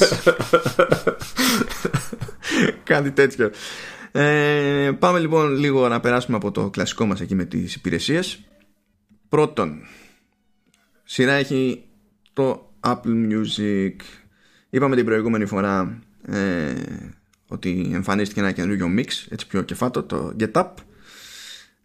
Κάτι 2.84 3.12
τέτοιο. 3.12 3.51
Ε, 4.15 4.91
πάμε 4.99 5.19
λοιπόν 5.19 5.56
λίγο 5.56 5.88
να 5.88 5.99
περάσουμε 5.99 6.38
από 6.38 6.52
το 6.52 6.69
κλασικό 6.69 7.06
μας 7.06 7.21
εκεί 7.21 7.36
με 7.36 7.45
τις 7.45 7.76
υπηρεσίες. 7.76 8.39
Πρώτον, 9.30 9.82
σειρά 11.04 11.34
έχει 11.34 11.84
το 12.34 12.73
Apple 12.80 13.32
Music. 13.32 13.95
Είπαμε 14.69 14.95
την 14.95 15.06
προηγούμενη 15.06 15.45
φορά 15.45 15.99
ε, 16.28 16.73
ότι 17.47 17.91
εμφανίστηκε 17.93 18.39
ένα 18.39 18.52
καινούργιο 18.52 18.88
mix, 18.97 19.08
έτσι 19.30 19.47
πιο 19.47 19.62
κεφάτο, 19.62 20.04
το 20.04 20.36
Get 20.39 20.52
Up. 20.52 20.69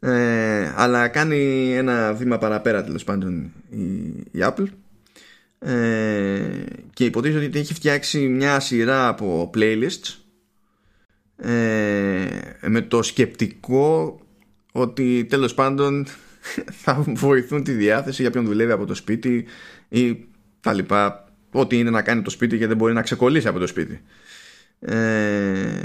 Ε, 0.00 0.72
αλλά 0.76 1.08
κάνει 1.08 1.72
ένα 1.74 2.12
βήμα 2.12 2.38
παραπέρα 2.38 2.84
τέλος 2.84 3.04
πάντων 3.04 3.52
η, 3.70 3.84
η 4.30 4.38
Apple 4.40 4.66
ε, 5.58 6.40
και 6.92 7.04
υποτίθεται 7.04 7.44
ότι 7.44 7.58
έχει 7.58 7.74
φτιάξει 7.74 8.28
μια 8.28 8.60
σειρά 8.60 9.08
από 9.08 9.50
playlists 9.54 10.16
ε, 11.40 12.28
με 12.66 12.80
το 12.80 13.02
σκεπτικό 13.02 14.20
ότι 14.72 15.26
τέλος 15.28 15.54
πάντων 15.54 16.06
θα 16.82 17.04
βοηθούν 17.06 17.62
τη 17.62 17.72
διάθεση 17.72 18.22
για 18.22 18.30
ποιον 18.30 18.44
δουλεύει 18.44 18.72
από 18.72 18.86
το 18.86 18.94
σπίτι 18.94 19.44
ή 19.88 20.26
τα 20.60 20.72
λοιπά. 20.72 21.22
Ό,τι 21.52 21.78
είναι 21.78 21.90
να 21.90 22.02
κάνει 22.02 22.22
το 22.22 22.30
σπίτι 22.30 22.58
και 22.58 22.66
δεν 22.66 22.76
μπορεί 22.76 22.92
να 22.92 23.02
ξεκολλήσει 23.02 23.48
από 23.48 23.58
το 23.58 23.66
σπίτι. 23.66 24.00
Ε, 24.80 25.82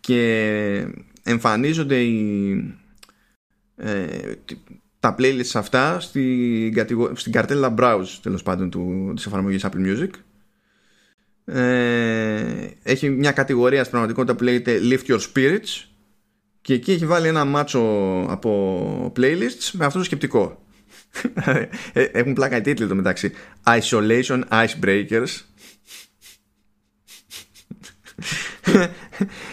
και 0.00 0.86
εμφανίζονται 1.22 2.00
οι, 2.00 2.74
ε, 3.76 4.32
τα 5.00 5.14
playlists 5.18 5.54
αυτά 5.54 6.00
στην, 6.00 6.74
στην 7.12 7.32
καρτέλα 7.32 7.74
browse 7.78 8.18
τέλος 8.22 8.42
πάντων 8.42 8.70
του, 8.70 9.12
της 9.14 9.26
εφαρμογής 9.26 9.66
Apple 9.66 9.86
Music 9.86 10.10
ε, 11.52 12.70
έχει 12.82 13.08
μια 13.08 13.32
κατηγορία 13.32 13.78
στην 13.78 13.90
πραγματικότητα 13.90 14.34
που 14.34 14.44
λέγεται 14.44 14.80
Lift 14.82 15.10
Your 15.10 15.20
Spirits 15.34 15.84
και 16.60 16.74
εκεί 16.74 16.92
έχει 16.92 17.06
βάλει 17.06 17.28
ένα 17.28 17.44
μάτσο 17.44 17.80
από 18.28 19.12
playlists 19.16 19.70
με 19.72 19.84
αυτό 19.84 19.98
το 19.98 20.04
σκεπτικό. 20.04 20.64
Ε, 21.92 22.02
έχουν 22.02 22.32
πλάκα 22.32 22.56
οι 22.56 22.60
τίτλοι 22.60 22.86
το 22.86 22.94
μεταξύ. 22.94 23.32
Isolation 23.64 24.42
Icebreakers. 24.48 25.40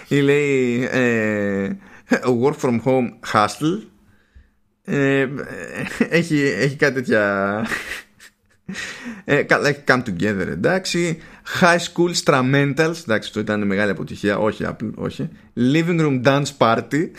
Ή 0.07 0.19
λέει 0.19 0.87
ε, 0.91 1.69
Work 2.43 2.55
from 2.61 2.81
Home 2.83 3.09
Hustle. 3.33 3.81
Ε, 4.83 5.27
έχει, 6.09 6.41
έχει 6.41 6.75
κάτι 6.75 6.93
τέτοια. 6.93 7.65
Ε, 9.25 9.43
καλά, 9.43 9.67
έχει 9.67 9.83
come 9.87 10.03
together, 10.03 10.47
εντάξει. 10.47 11.21
High 11.61 11.77
school 11.77 12.13
instrumentals, 12.13 12.95
εντάξει, 13.03 13.33
το 13.33 13.39
ήταν 13.39 13.65
μεγάλη 13.65 13.91
αποτυχία. 13.91 14.37
Όχι, 14.37 14.65
Apple, 14.67 14.91
όχι. 14.95 15.29
Living 15.55 15.99
room 15.99 16.23
dance 16.23 16.51
party. 16.57 17.09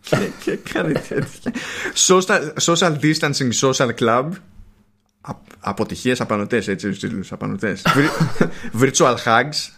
και, 0.00 0.30
και 0.44 0.56
κάνει 0.72 0.92
τέτοια. 0.92 1.52
Social, 1.94 2.52
social 2.60 2.98
distancing 3.00 3.50
social 3.60 3.90
club. 3.98 4.28
Αποτυχίες 5.60 6.20
απανοτές, 6.20 6.68
έτσι, 6.68 6.86
στους 6.86 6.98
τίτλους 6.98 7.32
απανοτές. 7.32 7.82
Virtual 8.80 9.14
hugs. 9.24 9.70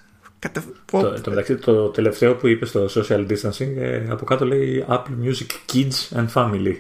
Το, 0.84 1.20
το, 1.20 1.30
μεταξύ, 1.30 1.56
το 1.56 1.88
τελευταίο 1.88 2.34
που 2.34 2.46
είπες 2.46 2.68
στο 2.68 2.86
social 2.94 3.26
distancing, 3.26 3.76
ε, 3.76 4.06
από 4.08 4.24
κάτω 4.24 4.44
λέει 4.44 4.84
Apple 4.88 5.24
Music 5.24 5.72
Kids 5.72 6.18
and 6.18 6.28
Family. 6.34 6.74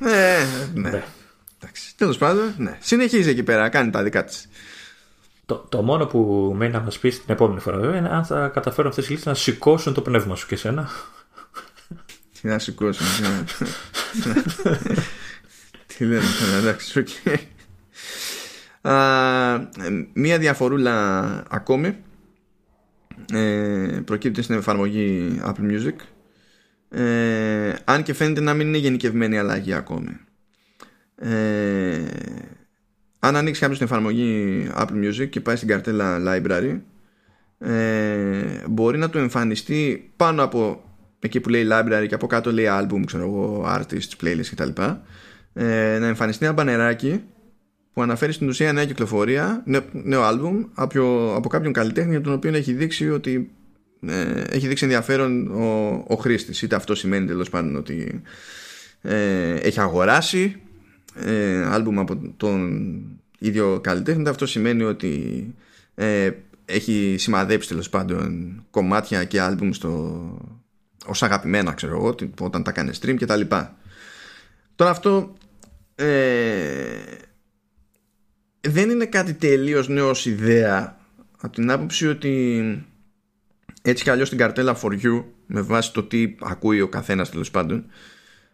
Ε, 0.00 0.44
ναι. 0.74 0.90
ναι. 0.90 1.02
Εντάξει, 1.60 1.96
τέλος 1.96 2.18
πάντων, 2.18 2.54
ναι. 2.56 2.78
Συνεχίζει 2.80 3.30
εκεί 3.30 3.42
πέρα, 3.42 3.68
κάνει 3.68 3.90
τα 3.90 4.02
δικά 4.02 4.24
της. 4.24 4.48
Το, 5.48 5.66
το 5.68 5.82
μόνο 5.82 6.06
που 6.06 6.52
μένει 6.56 6.72
να 6.72 6.80
μας 6.80 6.98
πεις 6.98 7.24
την 7.24 7.34
επόμενη 7.34 7.60
φορά 7.60 7.78
βέβαια 7.78 7.96
είναι 7.96 8.08
αν 8.08 8.24
θα 8.24 8.48
καταφέρουν 8.48 8.90
αυτές 8.90 9.08
οι 9.08 9.10
λύσεις 9.10 9.26
να 9.26 9.34
σηκώσουν 9.34 9.94
το 9.94 10.00
πνεύμα 10.00 10.34
σου 10.34 10.46
και 10.46 10.56
σένα. 10.56 10.88
Τι 12.40 12.48
να 12.48 12.58
σηκώσουν. 12.58 13.06
Τι 15.86 16.04
λένε, 16.04 16.22
εντάξει, 16.58 16.98
οκ. 16.98 17.08
Μία 20.12 20.38
διαφορούλα 20.38 20.94
ακόμη 21.50 21.96
ε, 23.32 24.00
προκύπτει 24.04 24.42
στην 24.42 24.56
εφαρμογή 24.56 25.40
Apple 25.44 25.70
Music 25.70 25.96
ε, 27.00 27.74
αν 27.84 28.02
και 28.02 28.12
φαίνεται 28.12 28.40
να 28.40 28.54
μην 28.54 28.66
είναι 28.66 28.78
γενικευμένη 28.78 29.38
αλλαγή 29.38 29.72
ακόμη 29.72 30.16
ε, 31.16 32.06
αν 33.18 33.36
ανοίξει 33.36 33.60
κάποιος 33.60 33.78
την 33.78 33.86
εφαρμογή 33.86 34.66
Apple 34.74 35.04
Music 35.04 35.28
και 35.28 35.40
πάει 35.40 35.56
στην 35.56 35.68
καρτέλα 35.68 36.18
Library 36.26 36.80
ε, 37.58 38.42
μπορεί 38.68 38.98
να 38.98 39.10
του 39.10 39.18
εμφανιστεί 39.18 40.12
πάνω 40.16 40.42
από 40.42 40.82
εκεί 41.20 41.40
που 41.40 41.48
λέει 41.48 41.66
Library 41.70 42.04
και 42.08 42.14
από 42.14 42.26
κάτω 42.26 42.52
λέει 42.52 42.66
Album, 42.68 43.02
ξέρω 43.06 43.22
εγώ, 43.22 43.64
Artists, 43.66 44.24
Playlist 44.24 44.46
κτλ 44.50 44.82
ε, 45.52 45.98
να 45.98 46.06
εμφανιστεί 46.06 46.44
ένα 46.44 46.54
μπανεράκι 46.54 47.22
που 47.92 48.02
αναφέρει 48.02 48.32
στην 48.32 48.48
ουσία 48.48 48.72
νέα 48.72 48.84
κυκλοφορία, 48.84 49.62
νέο, 49.64 49.82
νέο 49.92 50.22
άλμπουμ 50.22 50.64
από, 50.74 51.32
από 51.36 51.48
κάποιον 51.48 51.72
καλλιτέχνη 51.72 52.10
για 52.10 52.20
τον 52.20 52.32
οποίο 52.32 52.54
έχει 52.54 52.72
δείξει 52.72 53.10
ότι 53.10 53.50
ε, 54.06 54.42
έχει 54.50 54.68
δείξει 54.68 54.84
ενδιαφέρον 54.84 55.46
ο, 55.46 56.04
ο 56.08 56.14
χρήστης. 56.14 56.62
Είτε 56.62 56.76
αυτό 56.76 56.94
σημαίνει 56.94 57.26
τέλος 57.26 57.50
πάντων 57.50 57.76
ότι 57.76 58.22
ε, 59.02 59.54
έχει 59.54 59.80
αγοράσει 59.80 60.62
ε, 61.24 61.64
άλμπουμ 61.64 62.00
από 62.00 62.32
τον 62.36 63.00
ίδιο 63.38 63.80
καλλιτέχνη, 63.82 64.20
είτε 64.20 64.30
αυτό 64.30 64.46
σημαίνει 64.46 64.82
ότι 64.82 65.44
ε, 65.94 66.30
έχει 66.64 67.16
σημαδέψει 67.18 67.68
τέλος 67.68 67.88
πάντων 67.88 68.54
κομμάτια 68.70 69.24
και 69.24 69.40
άλμπουμ 69.40 69.70
στο, 69.70 70.56
ως 71.06 71.22
αγαπημένα 71.22 71.72
ξέρω 71.72 71.94
εγώ 71.96 72.14
όταν 72.40 72.62
τα 72.62 72.72
κάνεις 72.72 73.00
stream 73.02 73.16
και 73.16 73.26
τα 73.26 73.36
λοιπά. 73.36 73.76
Τώρα 74.74 74.90
αυτό 74.90 75.32
ε, 75.94 76.06
δεν 78.60 78.90
είναι 78.90 79.06
κάτι 79.06 79.34
τελείως 79.34 79.88
νέος 79.88 80.26
ιδέα 80.26 80.96
από 81.40 81.52
την 81.52 81.70
άποψη 81.70 82.06
ότι 82.06 82.62
έτσι 83.82 84.04
κι 84.04 84.10
αλλιώς 84.10 84.28
την 84.28 84.38
καρτέλα 84.38 84.78
for 84.82 84.90
you 84.90 85.24
με 85.46 85.60
βάση 85.60 85.92
το 85.92 86.02
τι 86.02 86.34
ακούει 86.40 86.80
ο 86.80 86.88
καθένας 86.88 87.30
τέλος 87.30 87.50
πάντων 87.50 87.84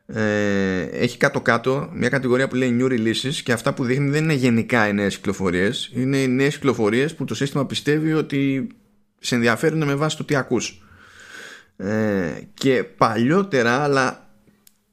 ε, 0.06 0.80
έχει 0.80 1.16
κάτω-κάτω 1.16 1.90
μια 1.92 2.08
κατηγορία 2.08 2.48
που 2.48 2.54
λέει 2.54 2.78
new 2.80 2.90
releases 2.90 3.34
και 3.44 3.52
αυτά 3.52 3.74
που 3.74 3.84
δείχνει 3.84 4.10
δεν 4.10 4.22
είναι 4.22 4.34
γενικά 4.34 4.88
οι 4.88 4.92
νέες 4.92 5.16
κυκλοφορίες. 5.16 5.90
Είναι 5.94 6.16
οι 6.16 6.28
νέες 6.28 6.54
κυκλοφορίες 6.54 7.14
που 7.14 7.24
το 7.24 7.34
σύστημα 7.34 7.66
πιστεύει 7.66 8.12
ότι 8.12 8.66
σε 9.18 9.34
ενδιαφέρουν 9.34 9.84
με 9.84 9.94
βάση 9.94 10.16
το 10.16 10.24
τι 10.24 10.36
ακούς. 10.36 10.82
Ε, 11.76 12.32
και 12.54 12.84
παλιότερα 12.84 13.82
αλλά 13.82 14.30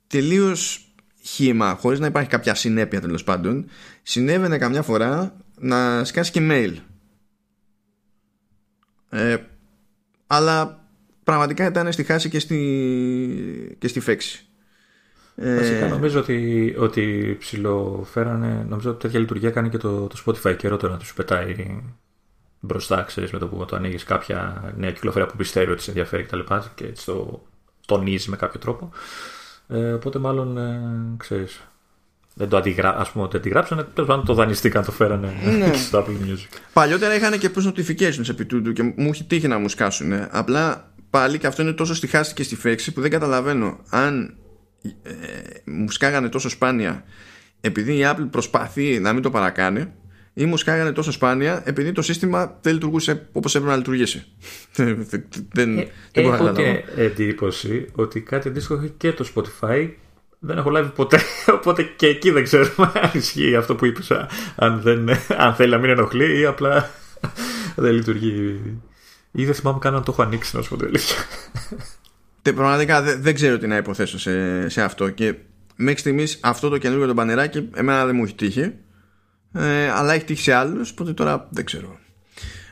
τελείως 0.07 0.93
χήμα 1.21 1.75
χωρίς 1.75 1.99
να 1.99 2.07
υπάρχει 2.07 2.29
κάποια 2.29 2.55
συνέπεια 2.55 3.01
τέλος 3.01 3.23
πάντων 3.23 3.69
συνέβαινε 4.03 4.57
καμιά 4.57 4.81
φορά 4.81 5.35
να 5.59 6.03
σκάσει 6.03 6.31
και 6.31 6.47
mail. 6.51 6.73
Ε, 9.09 9.37
αλλά 10.27 10.85
πραγματικά 11.23 11.65
ήταν 11.65 11.91
στη 11.91 12.03
χάση 12.03 12.29
και 12.29 12.39
στη, 12.39 13.75
και 13.79 13.87
στη 13.87 13.99
φέξη 13.99 14.45
Βασικά 15.35 15.85
ε, 15.85 15.89
νομίζω 15.89 16.19
ότι, 16.19 16.75
ότι 16.77 17.35
ψηλοφέρανε 17.39 18.65
νομίζω 18.69 18.89
ότι 18.89 18.99
τέτοια 18.99 19.19
λειτουργία 19.19 19.49
κάνει 19.49 19.69
και 19.69 19.77
το, 19.77 20.07
το 20.07 20.23
Spotify 20.25 20.55
καιρό 20.57 20.77
τώρα 20.77 20.93
να 20.93 20.99
τους 20.99 21.13
πετάει 21.13 21.81
μπροστά 22.59 23.03
ξέρεις 23.03 23.31
με 23.31 23.39
το 23.39 23.47
που 23.47 23.65
το 23.65 23.75
ανοίγεις 23.75 24.03
κάποια 24.03 24.73
νέα 24.77 24.91
κυκλοφορία 24.91 25.27
που 25.27 25.35
πιστεύει 25.35 25.71
ότι 25.71 25.81
σε 25.81 25.89
ενδιαφέρει 25.89 26.23
κτλ. 26.23 26.39
Και, 26.39 26.55
και 26.75 26.85
έτσι 26.85 27.05
το 27.05 27.41
τονίζει 27.85 28.29
με 28.29 28.35
κάποιο 28.35 28.59
τρόπο 28.59 28.89
ε, 29.67 29.93
οπότε 29.93 30.19
μάλλον 30.19 30.57
ε, 30.57 30.81
ξέρεις 31.17 31.61
δεν 32.35 32.49
το 32.49 32.57
αντιγρα... 32.57 32.97
ας 32.97 33.11
πούμε 33.11 33.23
ότι 33.23 33.37
αντιγράψανε 33.37 33.83
τέλος 33.83 34.09
πάντων 34.09 34.25
το 34.25 34.33
δανειστήκαν 34.33 34.85
το 34.85 34.91
φέρανε 34.91 35.33
ναι. 35.57 35.73
στο 35.87 36.05
Apple 36.05 36.27
Music 36.27 36.59
παλιότερα 36.73 37.15
είχαν 37.15 37.39
και 37.39 37.49
push 37.55 37.67
notifications 37.67 38.29
επί 38.29 38.45
τούτου 38.45 38.73
και 38.73 38.83
μου 38.83 39.09
έχει 39.09 39.23
τύχει 39.23 39.47
να 39.47 39.57
μου 39.57 39.69
σκάσουν 39.69 40.13
απλά 40.29 40.91
πάλι 41.09 41.37
και 41.37 41.47
αυτό 41.47 41.61
είναι 41.61 41.73
τόσο 41.73 41.95
στη 41.95 42.07
χάση 42.07 42.33
και 42.33 42.43
στη 42.43 42.55
φέξη 42.55 42.93
που 42.93 43.01
δεν 43.01 43.09
καταλαβαίνω 43.09 43.79
αν 43.89 44.35
ε, 45.03 45.11
μου 45.65 45.91
σκάγανε 45.91 46.29
τόσο 46.29 46.49
σπάνια 46.49 47.03
επειδή 47.61 47.93
η 47.93 48.01
Apple 48.03 48.27
προσπαθεί 48.31 48.99
να 48.99 49.13
μην 49.13 49.21
το 49.21 49.29
παρακάνει 49.29 49.91
ή 50.33 50.45
μου 50.45 50.57
σκάγανε 50.57 50.91
τόσο 50.91 51.11
σπάνια 51.11 51.61
επειδή 51.65 51.91
το 51.91 52.01
σύστημα 52.01 52.57
δεν 52.61 52.73
λειτουργούσε 52.73 53.27
όπως 53.31 53.55
έπρεπε 53.55 53.71
να 53.71 53.77
λειτουργήσει. 53.77 54.25
δεν, 55.53 55.77
ε, 55.77 55.87
δεν 56.13 56.25
έχω 56.25 56.51
και 56.51 56.83
εντύπωση 56.95 57.87
ότι 57.95 58.21
κάτι 58.21 58.47
αντίστοιχο 58.47 58.73
έχει 58.73 58.93
και 58.97 59.11
το 59.11 59.31
Spotify. 59.35 59.89
Δεν 60.39 60.57
έχω 60.57 60.69
λάβει 60.69 60.89
ποτέ, 60.89 61.19
οπότε 61.57 61.83
και 61.83 62.07
εκεί 62.07 62.31
δεν 62.31 62.43
ξέρουμε 62.43 62.91
αν 62.93 63.09
ισχύει 63.13 63.55
αυτό 63.55 63.75
που 63.75 63.85
είπες 63.85 64.11
αν, 64.55 64.81
δεν, 64.81 65.09
αν 65.37 65.53
θέλει 65.55 65.71
να 65.71 65.77
μην 65.77 65.89
ενοχλεί 65.89 66.39
ή 66.39 66.45
απλά 66.45 66.89
δεν 67.75 67.93
λειτουργεί. 67.93 68.61
Ή 69.31 69.45
δεν 69.45 69.53
θυμάμαι 69.53 69.79
καν 69.79 69.95
αν 69.95 70.03
το 70.03 70.11
έχω 70.11 70.21
ανοίξει 70.21 70.55
να 70.55 70.61
σου 70.61 70.69
πω 70.69 70.77
το 70.77 70.85
αλήθεια. 70.85 71.15
Πραγματικά 72.41 73.01
δεν, 73.01 73.21
δεν 73.21 73.33
ξέρω 73.33 73.57
τι 73.57 73.67
να 73.67 73.77
υποθέσω 73.77 74.19
σε, 74.19 74.69
σε 74.69 74.81
αυτό 74.81 75.09
και 75.09 75.35
μέχρι 75.75 75.99
στιγμής 75.99 76.39
αυτό 76.41 76.69
το 76.69 76.77
καινούργιο 76.77 77.07
το 77.07 77.13
πανεράκι 77.13 77.69
εμένα 77.75 78.05
δεν 78.05 78.15
μου 78.15 78.23
έχει 78.23 78.35
τύχει. 78.35 78.73
Ε, 79.53 79.89
αλλά 79.89 80.13
έχει 80.13 80.25
τύχει 80.25 80.41
σε 80.41 80.53
άλλους 80.53 80.91
οπότε 80.91 81.13
τώρα 81.13 81.47
δεν 81.51 81.65
ξέρω. 81.65 81.99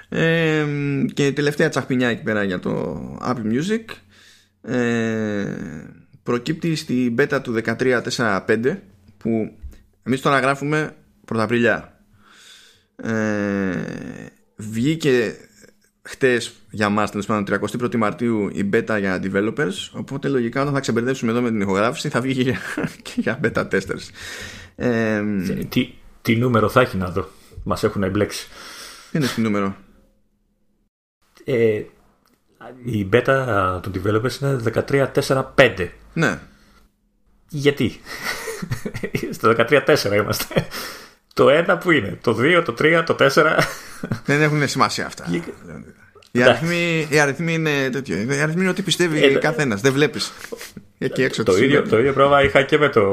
Ε, 0.10 0.66
και 1.14 1.32
τελευταία 1.32 1.70
τσαχπινιά 1.70 2.08
εκεί 2.10 2.24
πέρα 2.24 2.44
για 2.44 2.60
το 2.60 3.02
Apple 3.22 3.54
Music 3.54 3.86
ε, 4.74 5.46
προκύπτει 6.24 6.76
στη 6.76 7.16
beta 7.18 7.40
του 7.44 7.62
13.4.5 7.66 8.78
που 9.18 9.58
εμείς 10.04 10.22
τώρα 10.22 10.40
γράφουμε 10.40 10.96
πρωταπριλιά 11.26 12.00
ε, 12.96 13.74
βγήκε 14.56 15.36
χτες 16.10 16.52
για 16.70 16.90
μας 16.90 17.12
τέλος 17.12 17.26
πάντων 17.26 17.60
31 17.72 17.96
Μαρτίου 17.96 18.50
η 18.54 18.70
beta 18.74 18.98
για 19.00 19.22
developers 19.24 19.90
οπότε 19.92 20.28
λογικά 20.28 20.62
όταν 20.62 20.74
θα 20.74 20.80
ξεμπερδέψουμε 20.80 21.32
εδώ 21.32 21.42
με 21.42 21.50
την 21.50 21.62
ηχογράφηση 21.62 22.10
θα 22.10 22.22
βγει 22.22 22.44
και 23.04 23.14
για, 23.16 23.40
beta 23.44 23.68
testers 23.72 24.10
ε, 24.76 25.24
τι, 25.70 25.94
τι 26.22 26.36
νούμερο 26.36 26.70
θα 26.70 26.82
έχει 26.82 26.98
να 26.98 27.10
δω; 27.10 27.28
Μας 27.64 27.84
έχουν 27.84 28.04
εμπλέξει. 28.04 28.48
Τι 29.12 29.18
είναι 29.18 29.28
τι 29.28 29.42
νούμερο; 29.42 29.76
Ε, 31.44 31.84
η 32.84 33.10
beta 33.14 33.80
του 33.82 33.92
developers 33.96 34.42
είναι 34.42 34.60
13.4.5. 35.16 35.90
Ναι. 36.14 36.40
Γιατί; 37.50 37.92
Στο 39.32 39.54
13.4 39.58 40.12
είμαστε. 40.14 40.68
Το 41.40 41.74
1 41.74 41.78
που 41.80 41.92
είναι. 41.92 42.18
Το 42.22 42.38
2, 42.40 42.64
το 42.66 42.76
3, 42.80 43.04
το 43.06 43.16
4. 43.20 43.28
Δεν 44.26 44.42
έχουν 44.42 44.68
σημασία 44.68 45.06
αυτά. 45.06 45.26
Οι 46.32 46.42
αριθμοί, 46.42 47.08
οι 47.10 47.20
αριθμοί 47.20 47.54
είναι 47.54 47.90
τέτοιο. 47.92 48.18
Οι 48.18 48.40
αριθμοί 48.42 48.62
είναι 48.62 48.70
ό,τι 48.70 48.82
πιστεύει 48.82 49.24
ε, 49.24 49.28
καθένας. 49.28 49.82
Δεν 49.82 49.94
βλέπεις. 49.94 50.32
Εκεί 50.98 51.24
έξω 51.24 51.44
το, 51.44 51.58
ίδιο, 51.58 51.88
το 51.88 52.00
ίδιο 52.00 52.14
πράγμα 52.14 52.44
είχα 52.44 52.62
και 52.62 52.78
με 52.78 52.90
το 52.90 53.04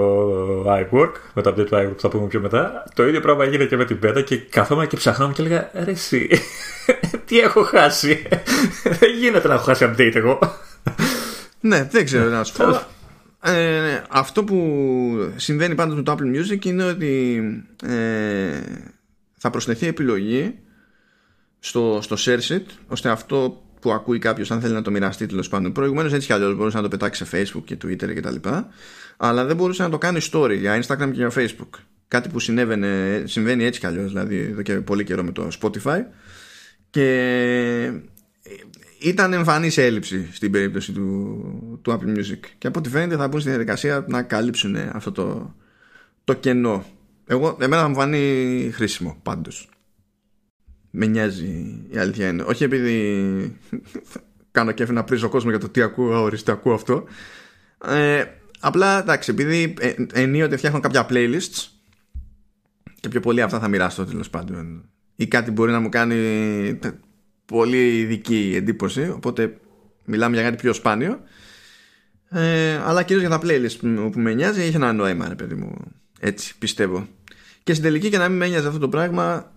iWork, 0.63 1.13
με 1.35 1.43
το 1.43 1.51
update 1.51 1.67
του 1.67 1.77
iWork 1.77 1.93
που 1.95 2.01
θα 2.01 2.09
πούμε 2.09 2.27
πιο 2.27 2.41
μετά. 2.41 2.85
Το 2.95 3.07
ίδιο 3.07 3.21
πράγμα 3.21 3.45
έγινε 3.45 3.65
και 3.65 3.77
με 3.77 3.85
την 3.85 3.99
beta 4.03 4.25
και 4.25 4.37
καθόμουν 4.37 4.87
και 4.87 4.97
ψαχνόμουν 4.97 5.35
και 5.35 5.43
έλεγα 5.43 5.71
Ρε 5.85 5.91
εσύ, 5.91 6.29
τι 7.27 7.39
έχω 7.39 7.63
χάσει; 7.63 8.23
δεν 8.99 9.11
γίνεται 9.19 9.49
να 9.49 9.55
έχω 9.55 9.65
χάσει 9.65 9.91
update 9.91 10.15
εγώ. 10.15 10.39
ναι, 11.61 11.89
δεν 11.91 12.05
ξέρω 12.05 12.29
να 12.29 12.45
σου 12.45 12.53
πω. 12.53 12.81
Ε, 13.49 14.03
αυτό 14.11 14.45
που 14.45 15.33
συμβαίνει 15.37 15.75
πάντως 15.75 15.97
με 15.97 16.03
το 16.03 16.17
Apple 16.19 16.37
Music 16.37 16.65
είναι 16.65 16.85
ότι 16.85 17.43
ε, 17.83 18.61
θα 19.37 19.51
προσθεθεί 19.51 19.87
επιλογή 19.87 20.59
στο, 21.59 21.99
στο 22.03 22.17
share 22.19 22.41
sheet 22.49 22.65
ώστε 22.89 23.09
αυτό 23.09 23.63
που 23.81 23.93
ακούει 23.93 24.19
κάποιος 24.19 24.51
αν 24.51 24.61
θέλει 24.61 24.73
να 24.73 24.83
το 24.83 24.91
μοιραστεί 24.91 25.27
τέλος 25.27 25.49
πάντων. 25.49 25.73
Προηγουμένως 25.73 26.13
έτσι 26.13 26.27
κι 26.27 26.33
αλλιώς 26.33 26.57
μπορούσε 26.57 26.77
να 26.77 26.83
το 26.83 26.89
πετάξει 26.89 27.25
σε 27.25 27.37
Facebook 27.37 27.63
και 27.65 27.77
Twitter 27.85 28.15
κτλ. 28.15 28.49
Αλλά 29.17 29.45
δεν 29.45 29.57
μπορούσε 29.57 29.83
να 29.83 29.91
το 29.91 29.99
κάνει 29.99 30.19
story 30.33 30.57
για 30.59 30.83
Instagram 30.83 31.11
και 31.13 31.13
για 31.13 31.33
Facebook. 31.35 31.81
Κάτι 32.09 32.29
που 32.29 32.39
συνέβαινε, 32.39 33.23
συμβαίνει 33.27 33.65
έτσι 33.65 33.81
κι 33.81 33.87
αλλιώς, 33.87 34.09
δηλαδή 34.09 34.39
εδώ 34.39 34.63
και 34.63 34.75
πολύ 34.75 35.05
καιρό 35.05 35.23
με 35.23 35.33
το 35.33 35.49
Spotify. 35.61 36.01
Και 36.91 37.93
ήταν 39.09 39.33
εμφανής 39.33 39.79
έλλειψη 39.79 40.29
στην 40.33 40.51
περίπτωση 40.51 40.93
του, 40.93 41.79
του 41.83 41.93
Apple 41.93 42.19
Music. 42.19 42.41
Και 42.59 42.67
από 42.67 42.79
ό,τι 42.79 42.89
φαίνεται 42.89 43.17
θα 43.17 43.29
μπουν 43.29 43.41
στη 43.41 43.49
διαδικασία 43.49 44.05
να 44.09 44.23
καλύψουν 44.23 44.77
αυτό 44.77 45.13
το, 45.13 45.55
το 46.25 46.35
κενό. 46.35 46.85
Εγώ, 47.27 47.57
εμένα 47.61 47.83
θα 47.83 47.89
μου 47.89 47.95
φανεί 47.95 48.71
χρήσιμο 48.73 49.17
πάντως 49.23 49.69
με 50.99 51.07
νοιάζει 51.07 51.83
η 51.91 51.99
αλήθεια 51.99 52.29
είναι. 52.29 52.43
Όχι 52.43 52.65
επειδή 52.65 53.59
κάνω 54.57 54.73
κέφι 54.73 54.93
να 54.93 55.05
πρίζω 55.05 55.29
κόσμο 55.29 55.51
για 55.51 55.59
το 55.59 55.69
τι 55.69 55.83
ακούω, 55.83 56.23
ορίστε 56.23 56.53
ακούω 56.53 56.75
αυτό. 56.75 57.05
Ε, 57.87 58.25
απλά 58.61 59.01
εντάξει, 59.01 59.31
επειδή 59.31 59.75
ε, 59.81 59.95
ενίοτε 60.13 60.57
φτιάχνω 60.57 60.81
κάποια 60.81 61.07
playlists 61.11 61.69
και 63.01 63.09
πιο 63.09 63.21
πολύ 63.21 63.43
αυτά 63.43 63.59
θα 63.59 63.69
μοιραστώ 63.69 64.05
τέλος 64.05 64.31
πάντων. 64.31 64.85
Ή 65.17 65.27
κάτι 65.27 65.51
μπορεί 65.51 65.73
να 65.73 65.81
μου 65.81 65.89
κάνει 65.89 66.79
πολύ 67.47 67.99
ειδική 67.99 68.53
εντύπωση. 68.57 69.09
Οπότε 69.09 69.57
μιλάμε 70.05 70.35
για 70.35 70.45
κάτι 70.45 70.57
πιο 70.57 70.73
σπάνιο. 70.73 71.21
Ε, 72.29 72.77
αλλά 72.85 73.03
κυρίως 73.03 73.27
για 73.27 73.39
τα 73.39 73.47
playlist 73.47 73.77
που 74.13 74.21
με 74.21 74.35
νοιάζει 74.35 74.61
έχει 74.61 74.77
ένα 74.77 74.93
νόημα, 74.93 75.29
ρε 75.29 75.35
παιδί 75.35 75.55
μου. 75.55 75.77
Έτσι 76.21 76.59
πιστεύω. 76.59 77.09
Και 77.63 77.73
στην 77.73 77.85
τελική 77.85 78.09
και 78.09 78.19
να 78.19 78.29
μην 78.29 78.39
με 78.39 78.49
νοιάζει 78.49 78.67
αυτό 78.67 78.79
το 78.79 78.89
πράγμα, 78.89 79.53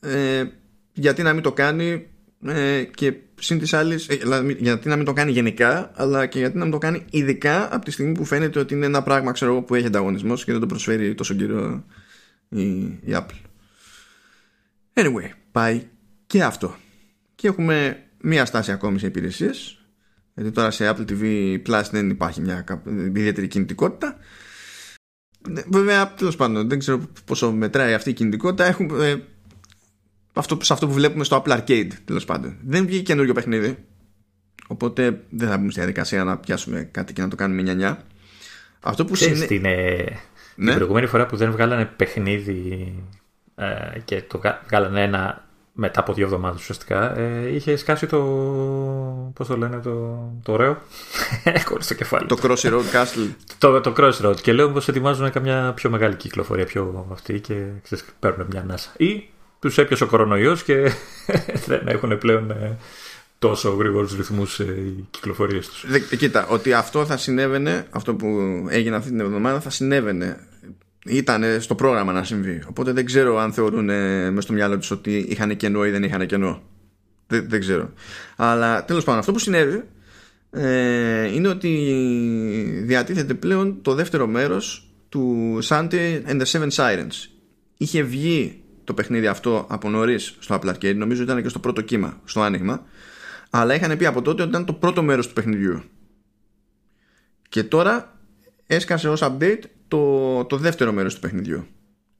ε, 0.00 0.44
γιατί 0.92 1.22
να 1.22 1.32
μην 1.32 1.42
το 1.42 1.52
κάνει 1.52 2.06
ε, 2.46 2.82
και 2.82 3.14
συν 3.34 3.58
της 3.58 3.72
άλλης, 3.72 4.08
ε, 4.08 4.18
γιατί 4.58 4.88
να 4.88 4.96
μην 4.96 5.04
το 5.04 5.12
κάνει 5.12 5.30
γενικά, 5.30 5.90
αλλά 5.94 6.26
και 6.26 6.38
γιατί 6.38 6.56
να 6.56 6.62
μην 6.62 6.72
το 6.72 6.78
κάνει 6.78 7.04
ειδικά 7.10 7.74
από 7.74 7.84
τη 7.84 7.90
στιγμή 7.90 8.12
που 8.12 8.24
φαίνεται 8.24 8.58
ότι 8.58 8.74
είναι 8.74 8.86
ένα 8.86 9.02
πράγμα 9.02 9.32
ξέρω, 9.32 9.62
που 9.62 9.74
έχει 9.74 9.86
ανταγωνισμός 9.86 10.44
και 10.44 10.52
δεν 10.52 10.60
το 10.60 10.66
προσφέρει 10.66 11.14
τόσο 11.14 11.34
καιρό 11.34 11.84
η, 12.48 12.68
η 12.82 13.10
Apple. 13.10 13.40
Anyway, 14.94 15.30
πάει 15.52 15.82
και 16.26 16.42
αυτό. 16.42 16.76
Και 17.38 17.48
έχουμε 17.48 18.02
μία 18.20 18.44
στάση 18.44 18.72
ακόμη 18.72 18.98
σε 18.98 19.06
υπηρεσίες. 19.06 19.84
Γιατί 20.34 20.50
τώρα 20.50 20.70
σε 20.70 20.90
Apple 20.90 21.10
TV 21.10 21.22
Plus 21.66 21.82
δεν 21.90 22.10
υπάρχει 22.10 22.40
μια 22.40 22.64
ιδιαίτερη 23.14 23.46
κινητικότητα. 23.48 24.16
Ναι, 25.48 25.62
βέβαια, 25.66 26.14
τέλος 26.14 26.36
πάντων, 26.36 26.68
δεν 26.68 26.78
ξέρω 26.78 27.00
πόσο 27.24 27.52
μετράει 27.52 27.94
αυτή 27.94 28.10
η 28.10 28.12
κινητικότητα. 28.12 28.64
Έχουμε, 28.64 29.08
ε, 29.08 29.16
αυτό, 30.32 30.58
σε 30.62 30.72
αυτό 30.72 30.86
που 30.86 30.92
βλέπουμε 30.92 31.24
στο 31.24 31.42
Apple 31.44 31.58
Arcade, 31.58 31.90
τέλος 32.04 32.24
πάντων. 32.24 32.56
Δεν 32.64 32.86
βγήκε 32.86 33.02
καινούριο 33.02 33.34
παιχνίδι. 33.34 33.84
Οπότε 34.66 35.24
δεν 35.30 35.48
θα 35.48 35.56
μπούμε 35.56 35.70
στη 35.70 35.80
διαδικασία 35.80 36.24
να 36.24 36.38
πιάσουμε 36.38 36.88
κάτι 36.90 37.12
και 37.12 37.22
να 37.22 37.28
το 37.28 37.36
κάνουμε 37.36 37.62
νιανιά. 37.62 38.02
Αυτό 38.80 39.04
που 39.04 39.14
συνέ... 39.14 39.46
την, 39.46 39.64
ε, 39.64 39.94
ναι. 40.54 40.66
την 40.66 40.74
προηγούμενη 40.74 41.06
φορά 41.06 41.26
που 41.26 41.36
δεν 41.36 41.50
βγάλανε 41.50 41.84
παιχνίδι 41.84 42.94
ε, 43.54 43.98
και 44.04 44.22
το 44.22 44.40
βγάλανε 44.66 45.02
ένα 45.02 45.47
μετά 45.80 46.00
από 46.00 46.12
δύο 46.12 46.24
εβδομάδες 46.24 46.60
ουσιαστικά 46.60 47.18
ε, 47.18 47.54
είχε 47.54 47.76
σκάσει 47.76 48.06
το 48.06 48.18
πώς 49.34 49.46
το 49.46 49.56
λένε 49.56 49.80
το, 49.80 49.90
το 50.42 50.52
ωραίο. 50.52 50.78
Έχω 51.44 51.76
στο 51.80 51.94
κεφάλι. 51.94 52.26
Το 52.26 52.38
Crossroad 52.42 52.82
Castle. 52.92 53.34
Το, 53.58 53.80
το 53.80 53.92
Crossroad 53.96 54.36
και 54.42 54.52
λέω 54.52 54.70
πως 54.70 54.88
ετοιμάζουν 54.88 55.30
καμιά 55.30 55.72
πιο 55.72 55.90
μεγάλη 55.90 56.14
κυκλοφορία 56.14 56.64
πιο 56.64 57.08
αυτή 57.12 57.40
και 57.40 57.54
ξέρεις, 57.82 58.04
παίρνουν 58.18 58.46
μια 58.50 58.60
ανάσα 58.60 58.90
ή 58.96 59.28
τους 59.58 59.78
έπιασε 59.78 60.04
ο 60.04 60.06
κορονοϊός 60.06 60.62
και 60.62 60.92
δεν 61.66 61.88
έχουν 61.88 62.18
πλέον 62.18 62.50
ε, 62.50 62.76
τόσο 63.38 63.70
γρήγορους 63.70 64.16
ρυθμούς 64.16 64.60
ε, 64.60 64.64
οι 64.64 65.06
κυκλοφορίες 65.10 65.68
τους. 65.68 65.84
Κοίτα, 66.16 66.46
ότι 66.46 66.72
αυτό 66.72 67.06
θα 67.06 67.16
συνέβαινε 67.16 67.86
αυτό 67.90 68.14
που 68.14 68.26
έγινε 68.68 68.96
αυτή 68.96 69.10
την 69.10 69.20
εβδομάδα 69.20 69.60
θα 69.60 69.70
συνέβαινε 69.70 70.46
ήταν 71.08 71.60
στο 71.60 71.74
πρόγραμμα 71.74 72.12
να 72.12 72.24
συμβεί. 72.24 72.62
Οπότε 72.68 72.92
δεν 72.92 73.04
ξέρω 73.04 73.38
αν 73.38 73.52
θεωρούν 73.52 73.84
μες 74.32 74.44
στο 74.44 74.52
μυαλό 74.52 74.78
τους 74.78 74.90
ότι 74.90 75.26
είχαν 75.28 75.56
κενό 75.56 75.86
ή 75.86 75.90
δεν 75.90 76.02
είχαν 76.02 76.26
κενό. 76.26 76.62
Δεν, 77.26 77.48
δεν 77.48 77.60
ξέρω. 77.60 77.92
Αλλά 78.36 78.84
τέλος 78.84 79.04
πάντων, 79.04 79.20
αυτό 79.20 79.32
που 79.32 79.38
συνέβη 79.38 79.82
ε, 80.50 81.34
είναι 81.34 81.48
ότι 81.48 82.82
διατίθεται 82.84 83.34
πλέον 83.34 83.82
το 83.82 83.94
δεύτερο 83.94 84.26
μέρος 84.26 84.90
του 85.08 85.58
Sante 85.62 86.22
and 86.26 86.40
the 86.40 86.44
Seven 86.44 86.68
Sirens. 86.70 87.28
Είχε 87.76 88.02
βγει 88.02 88.62
το 88.84 88.94
παιχνίδι 88.94 89.26
αυτό 89.26 89.66
από 89.68 89.90
νωρίς 89.90 90.36
στο 90.38 90.58
Apple 90.60 90.74
Arcade, 90.74 90.96
νομίζω 90.96 91.22
ήταν 91.22 91.42
και 91.42 91.48
στο 91.48 91.58
πρώτο 91.58 91.80
κύμα, 91.80 92.20
στο 92.24 92.40
άνοιγμα. 92.40 92.82
Αλλά 93.50 93.74
είχαν 93.74 93.96
πει 93.96 94.06
από 94.06 94.22
τότε 94.22 94.42
ότι 94.42 94.50
ήταν 94.50 94.64
το 94.64 94.72
πρώτο 94.72 95.02
μέρος 95.02 95.28
του 95.28 95.32
παιχνιδιού. 95.32 95.82
Και 97.48 97.62
τώρα 97.62 98.18
έσκασε 98.66 99.08
ως 99.08 99.22
update 99.22 99.62
το, 99.88 100.44
το 100.44 100.56
δεύτερο 100.56 100.92
μέρος 100.92 101.14
του 101.14 101.20
παιχνιδιού. 101.20 101.66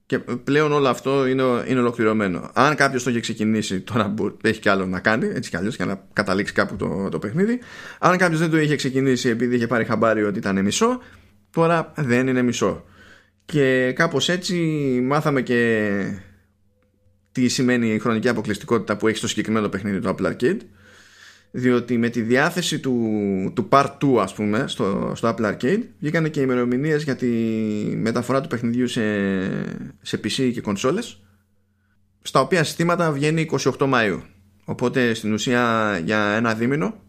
Και 0.05 0.19
πλέον 0.19 0.71
όλο 0.71 0.87
αυτό 0.87 1.27
είναι, 1.27 1.43
είναι 1.67 1.79
ολοκληρωμένο. 1.79 2.49
Αν 2.53 2.75
κάποιος 2.75 3.03
το 3.03 3.09
έχει 3.09 3.19
ξεκινήσει, 3.19 3.79
τώρα 3.81 4.13
έχει 4.41 4.59
κι 4.59 4.69
άλλο 4.69 4.85
να 4.85 4.99
κάνει, 4.99 5.27
έτσι 5.33 5.49
κι 5.49 5.57
αλλιώς, 5.57 5.75
για 5.75 5.85
να 5.85 6.07
καταλήξει 6.13 6.53
κάπου 6.53 6.75
το, 6.75 7.09
το 7.09 7.19
παιχνίδι. 7.19 7.59
Αν 7.99 8.17
κάποιος 8.17 8.39
δεν 8.39 8.49
το 8.49 8.57
είχε 8.57 8.75
ξεκινήσει 8.75 9.29
επειδή 9.29 9.55
είχε 9.55 9.67
πάρει 9.67 9.85
χαμπάρι 9.85 10.23
ότι 10.23 10.37
ήταν 10.37 10.63
μισό, 10.63 11.01
τώρα 11.49 11.93
δεν 11.95 12.27
είναι 12.27 12.41
μισό. 12.41 12.83
Και 13.45 13.91
κάπως 13.95 14.29
έτσι 14.29 14.55
μάθαμε 15.03 15.41
και 15.41 15.91
τι 17.31 17.47
σημαίνει 17.47 17.93
η 17.93 17.99
χρονική 17.99 18.29
αποκλειστικότητα 18.29 18.97
που 18.97 19.07
έχει 19.07 19.17
στο 19.17 19.27
συγκεκριμένο 19.27 19.69
παιχνίδι 19.69 19.99
του 19.99 20.15
Apple 20.15 20.25
Arcade 20.25 20.59
διότι 21.51 21.97
με 21.97 22.09
τη 22.09 22.21
διάθεση 22.21 22.79
του, 22.79 22.95
του 23.55 23.67
Part 23.71 23.97
2 24.01 24.17
ας 24.19 24.33
πούμε 24.33 24.67
στο, 24.67 25.11
στο 25.15 25.35
Apple 25.35 25.53
Arcade 25.53 25.81
βγήκαν 25.99 26.29
και 26.29 26.41
ημερομηνίες 26.41 27.03
για 27.03 27.15
τη 27.15 27.27
μεταφορά 27.95 28.41
του 28.41 28.47
παιχνιδιού 28.47 28.87
σε, 28.87 29.01
σε 30.01 30.19
PC 30.23 30.51
και 30.53 30.61
κονσόλες 30.61 31.21
στα 32.21 32.39
οποία 32.39 32.63
συστήματα 32.63 33.11
βγαίνει 33.11 33.49
28 33.51 33.71
Μαΐου. 33.77 34.21
Οπότε 34.65 35.13
στην 35.13 35.33
ουσία 35.33 35.97
για 36.03 36.19
ένα 36.19 36.53
δίμηνο 36.53 37.01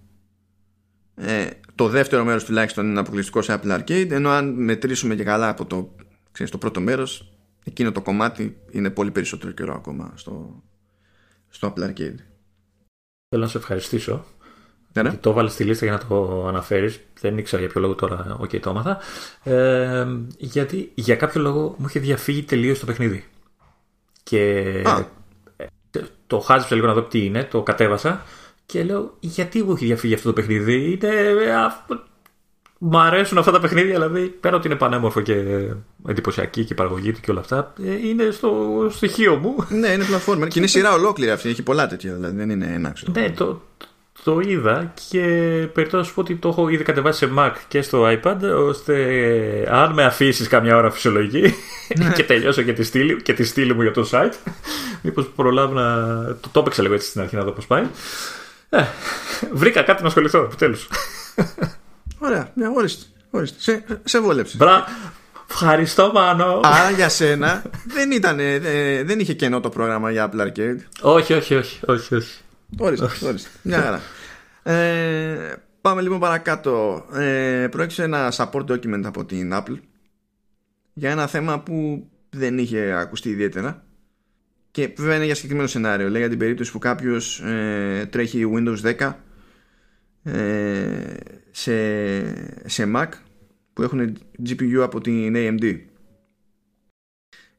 ε, 1.15 1.47
το 1.75 1.89
δεύτερο 1.89 2.25
μέρος 2.25 2.45
τουλάχιστον 2.45 2.89
είναι 2.89 3.01
αποκλειστικό 3.01 3.43
σε 3.43 3.61
Apple 3.61 3.79
Arcade 3.79 4.11
ενώ 4.11 4.31
αν 4.31 4.49
μετρήσουμε 4.49 5.15
και 5.15 5.25
καλά 5.25 5.49
από 5.49 5.65
το, 5.65 5.95
ξέρεις, 6.33 6.53
το 6.53 6.59
πρώτο 6.59 6.81
μέρος 6.81 7.33
εκείνο 7.65 7.93
το 7.93 8.03
κομμάτι 8.03 8.57
είναι 8.71 8.91
πολύ 8.91 9.11
περισσότερο 9.11 9.53
καιρό 9.53 9.75
ακόμα 9.75 10.13
στο, 10.15 10.63
στο 11.49 11.73
Apple 11.73 11.83
Arcade 11.83 12.30
Θέλω 13.33 13.43
να 13.43 13.49
σε 13.49 13.59
ευχαριστήσω. 13.59 14.25
Ναι, 14.93 15.03
ναι. 15.03 15.13
Το 15.13 15.31
έβαλες 15.31 15.53
στη 15.53 15.65
λίστα 15.65 15.85
για 15.85 15.95
να 15.95 16.07
το 16.07 16.47
αναφέρεις. 16.47 17.01
Δεν 17.21 17.39
ήξερα 17.39 17.63
για 17.63 17.71
ποιο 17.71 17.81
λόγο 17.81 17.95
τώρα. 17.95 18.37
OK, 18.41 18.51
okay, 18.51 18.61
το 18.61 18.71
έμαθα. 18.71 18.99
Ε, 19.43 20.07
γιατί 20.39 20.91
για 20.95 21.17
κάποιο 21.17 21.41
λόγο 21.41 21.75
μου 21.79 21.87
είχε 21.89 22.01
διαφύγει 22.01 22.43
τελείως 22.43 22.79
το 22.79 22.87
παιχνίδι. 22.87 23.25
Και 24.23 24.83
το 26.27 26.39
χάζεψα 26.41 26.75
λίγο 26.75 26.87
να 26.87 26.93
δω 26.93 27.03
τι 27.03 27.25
είναι. 27.25 27.45
Το 27.45 27.63
κατέβασα. 27.63 28.25
Και 28.67 28.85
λέω, 28.85 29.17
γιατί 29.21 29.63
μου 29.63 29.73
έχει 29.73 29.85
διαφύγει 29.85 30.15
αυτό 30.15 30.29
το 30.29 30.35
παιχνίδι; 30.35 30.99
Είναι 31.03 31.71
Μ' 32.83 32.97
αρέσουν 32.97 33.39
αυτά 33.39 33.51
τα 33.51 33.61
παιχνίδια, 33.61 33.95
δηλαδή 33.95 34.27
πέρα 34.27 34.57
ότι 34.57 34.67
είναι 34.67 34.77
πανέμορφο 34.77 35.21
και 35.21 35.35
εντυπωσιακή 36.09 36.65
και 36.65 36.73
η 36.73 36.77
παραγωγή 36.77 37.13
του 37.13 37.21
και 37.21 37.31
όλα 37.31 37.41
αυτά, 37.41 37.73
ε, 37.85 38.09
είναι 38.09 38.31
στο 38.31 38.51
στοιχείο 38.91 39.37
μου. 39.37 39.55
Ναι, 39.69 39.89
είναι 39.89 40.05
πλατφόρμα 40.05 40.49
και 40.49 40.59
είναι 40.59 40.69
σειρά 40.69 40.93
ολόκληρη 40.93 41.31
αυτή. 41.31 41.49
Έχει 41.49 41.63
πολλά 41.63 41.87
τέτοια, 41.87 42.15
δηλαδή 42.15 42.37
δεν 42.37 42.51
είναι 42.51 42.73
ένα 42.75 42.91
ξέρω. 42.91 43.13
Ναι, 43.17 43.31
το, 43.31 43.61
το 44.25 44.41
είδα 44.41 44.93
και 45.11 45.21
περιττώ 45.73 45.97
να 45.97 46.03
σου 46.03 46.15
πω 46.15 46.21
ότι 46.21 46.37
το 46.37 46.49
έχω 46.49 46.69
ήδη 46.69 46.85
κατεβάσει 46.85 47.19
σε 47.19 47.33
Mac 47.39 47.53
και 47.69 47.83
στο 47.83 48.05
iPad, 48.07 48.37
ώστε 48.69 48.95
αν 49.71 49.93
με 49.93 50.05
αφήσεις 50.05 50.49
καμιά 50.49 50.77
ώρα 50.77 50.91
φυσιολογική 50.91 51.55
ναι. 51.99 52.13
και 52.17 52.25
τελειώσω 52.25 52.63
και 52.63 52.73
τη, 52.73 52.83
στήλη, 52.83 53.23
και 53.23 53.33
τη 53.33 53.45
στήλη 53.45 53.75
μου 53.75 53.83
για 53.83 53.93
το 53.93 54.09
site, 54.11 54.35
μήπως 55.03 55.27
προλάβω 55.37 55.73
να. 55.73 56.05
Το, 56.25 56.49
το 56.53 56.61
έπαιξα 56.61 56.83
λίγο 56.83 56.95
έτσι 56.95 57.09
στην 57.09 57.21
αρχή 57.21 57.37
να 57.37 57.43
δω 57.43 57.51
πώς 57.51 57.67
πάει. 57.67 57.85
Ε, 58.69 58.85
βρήκα 59.53 59.83
κάτι 59.83 60.03
να 60.03 60.09
ασχοληθώ 60.09 60.39
επιτέλους. 60.39 60.89
Ωραία, 62.21 62.51
ναι, 62.55 62.69
ορίστε. 62.75 63.07
ορίστε. 63.31 63.57
Σε, 63.61 63.85
σε 64.05 64.21
βόλεψε. 64.21 64.57
Μπρα... 64.57 64.85
Ευχαριστώ 65.51 66.11
Μάνο. 66.15 66.61
Άρα 66.65 66.91
για 66.91 67.09
σένα 67.09 67.63
δεν, 67.87 68.11
ήταν, 68.11 68.39
ε, 68.41 68.59
δεν 69.03 69.21
είχε 69.21 69.35
κενό 69.35 69.61
το 69.61 69.69
πρόγραμμα 69.69 70.11
για 70.11 70.31
Apple 70.31 70.41
Arcade. 70.41 70.79
Όχι, 71.01 71.33
όχι, 71.33 71.55
όχι. 71.55 71.81
όχι, 71.87 72.15
όχι. 72.15 72.41
Ορίστε, 72.79 73.09
ορίστε. 73.27 73.49
Μια 73.63 73.81
χαρά. 73.81 74.01
Ε, 74.63 75.53
πάμε 75.81 76.03
λοιπόν 76.03 76.21
παρακάτω. 76.21 77.05
Ε, 77.15 77.67
προέκυψε 77.71 78.03
ένα 78.03 78.33
support 78.37 78.65
document 78.67 79.03
από 79.05 79.25
την 79.25 79.53
Apple 79.55 79.77
για 80.93 81.11
ένα 81.11 81.27
θέμα 81.27 81.61
που 81.61 82.07
δεν 82.31 82.59
είχε 82.59 82.93
ακουστεί 82.93 83.29
ιδιαίτερα. 83.29 83.85
Και 84.71 84.93
βέβαια 84.97 85.17
είναι 85.17 85.25
για 85.25 85.35
συγκεκριμένο 85.35 85.69
σενάριο. 85.69 86.09
Λέει 86.09 86.21
για 86.21 86.31
την 86.31 86.39
περίπτωση 86.39 86.73
που 86.73 86.79
κάποιος 86.79 87.41
ε, 87.41 88.09
τρέχει 88.11 88.51
Windows 88.55 88.81
10 88.85 89.01
ε, 89.01 89.17
σε, 91.51 92.69
σε 92.69 92.93
Mac 92.97 93.09
που 93.73 93.83
έχουν 93.83 94.17
GPU 94.49 94.79
από 94.83 95.01
την 95.01 95.35
AMD 95.37 95.79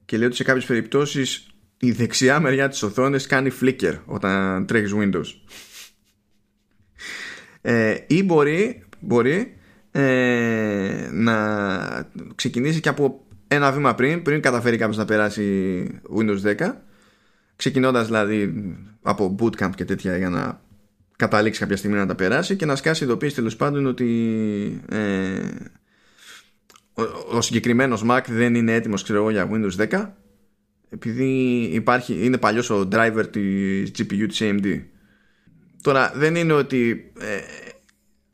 και 0.06 0.18
λέει 0.18 0.28
ότι 0.28 0.36
σε 0.36 0.44
κάποιες 0.44 0.66
περιπτώσεις 0.66 1.48
η 1.80 1.92
δεξιά 1.92 2.40
μεριά 2.40 2.68
της 2.68 2.84
οθόνης 2.84 3.26
κάνει 3.26 3.52
flicker 3.62 4.00
όταν 4.06 4.66
τρέχεις 4.66 4.94
Windows. 4.96 5.26
Ε, 7.62 7.96
ή 8.08 8.24
μπορεί, 8.24 8.84
μπορεί 9.00 9.58
ε, 9.92 11.10
να 11.12 12.10
ξεκινήσει 12.36 12.80
και 12.80 12.90
από 12.90 13.26
ένα 13.48 13.72
βήμα 13.72 13.96
πριν 13.96 14.22
πριν 14.22 14.42
καταφέρει 14.42 14.78
κάποιος 14.78 14.98
να 14.98 15.06
περάσει 15.06 15.88
Windows 16.18 16.56
10 16.58 16.74
ξεκινώντας 17.56 18.06
δηλαδή 18.06 18.54
από 19.02 19.36
bootcamp 19.40 19.72
και 19.76 19.86
τέτοια 19.86 20.18
για 20.18 20.30
να 20.30 20.62
καταλήξει 21.22 21.60
κάποια 21.60 21.78
στιγμή 21.78 21.98
να 21.98 22.06
τα 22.06 22.16
περάσει 22.16 22.56
και 22.56 22.66
να 22.66 22.76
σκάσει 22.76 23.04
ειδοποίηση 23.04 23.36
τέλος 23.36 23.56
πάντων 23.56 23.86
ότι 23.86 24.82
ε, 24.90 25.40
ο, 26.94 27.04
ο 27.32 27.42
συγκεκριμένος 27.42 28.04
Mac 28.10 28.22
δεν 28.28 28.56
είναι 28.56 28.74
έτοιμος 28.74 29.04
ξέρω 29.04 29.30
για 29.30 29.50
Windows 29.52 29.88
10 29.90 30.10
επειδή 30.90 31.60
υπάρχει, 31.72 32.26
είναι 32.26 32.38
παλιός 32.38 32.70
ο 32.70 32.88
driver 32.92 33.26
της 33.32 33.92
GPU 33.98 34.26
της 34.28 34.40
AMD 34.42 34.82
τώρα 35.82 36.12
δεν 36.16 36.36
είναι 36.36 36.54
ότι 36.54 37.12
ε, 37.20 37.38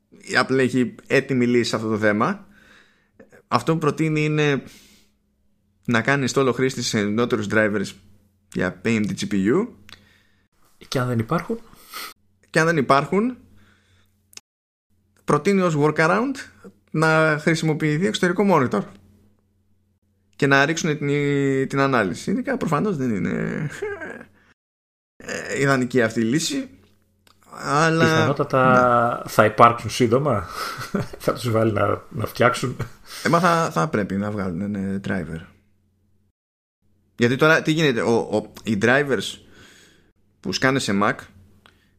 η 0.10 0.32
Apple 0.44 0.58
έχει 0.58 0.96
έτοιμη 1.08 1.48
λύση 1.48 1.70
σε 1.70 1.76
αυτό 1.76 1.90
το 1.90 1.98
θέμα 1.98 2.48
αυτό 3.48 3.74
που 3.74 3.80
προτείνει 3.80 4.24
είναι 4.24 4.64
να 5.86 6.02
κάνει 6.02 6.28
install 6.30 6.46
ο 6.48 6.52
χρήστη 6.52 6.82
σε 6.82 7.02
νότερου 7.02 7.44
drivers 7.52 7.92
για 8.54 8.82
AMD 8.86 9.10
GPU. 9.20 9.68
Και 10.88 11.00
αν 11.00 11.08
δεν 11.08 11.20
υπάρχουν. 11.20 11.60
Και 12.58 12.64
αν 12.64 12.70
δεν 12.70 12.78
υπάρχουν, 12.78 13.38
προτείνει 15.26 15.62
ως 15.62 15.76
workaround 15.78 16.36
να 16.92 17.38
χρησιμοποιηθεί 17.40 18.08
εξωτερικό 18.08 18.44
monitor 18.50 18.82
και 20.36 20.48
να 20.48 20.66
ρίξουν 20.66 20.98
την, 20.98 21.08
την 21.68 21.80
ανάλυση. 21.80 22.32
Ειδικά 22.32 22.58
προφανώς 22.58 22.98
δεν 22.98 23.16
είναι 23.16 23.70
ε, 25.16 25.60
ιδανική 25.62 26.02
αυτή 26.02 26.20
η 26.20 26.24
λύση. 26.24 26.70
Αλλά... 27.52 28.04
Πιθανότατα 28.04 29.24
θα 29.28 29.46
υπάρξουν 29.46 29.90
σύντομα. 29.90 30.48
θα 31.26 31.34
τους 31.34 31.52
βάλει 31.52 31.72
να, 31.72 32.02
να 32.10 32.26
φτιάξουν. 32.26 32.78
Ε, 33.24 33.30
μα 33.30 33.40
θα, 33.40 33.72
θα 33.72 33.88
πρέπει 33.88 34.16
να 34.16 34.32
βγάλουν 34.32 34.62
ένα 34.62 35.00
driver. 35.08 35.42
Γιατί 37.18 37.36
τώρα 37.36 37.62
τι 37.62 37.72
γίνεται, 37.72 38.02
ο, 38.02 38.14
ο, 38.16 38.52
οι 38.64 38.78
drivers 38.82 39.40
που 40.40 40.54
σκάνε 40.54 40.80
σε 40.80 41.00
Mac 41.04 41.16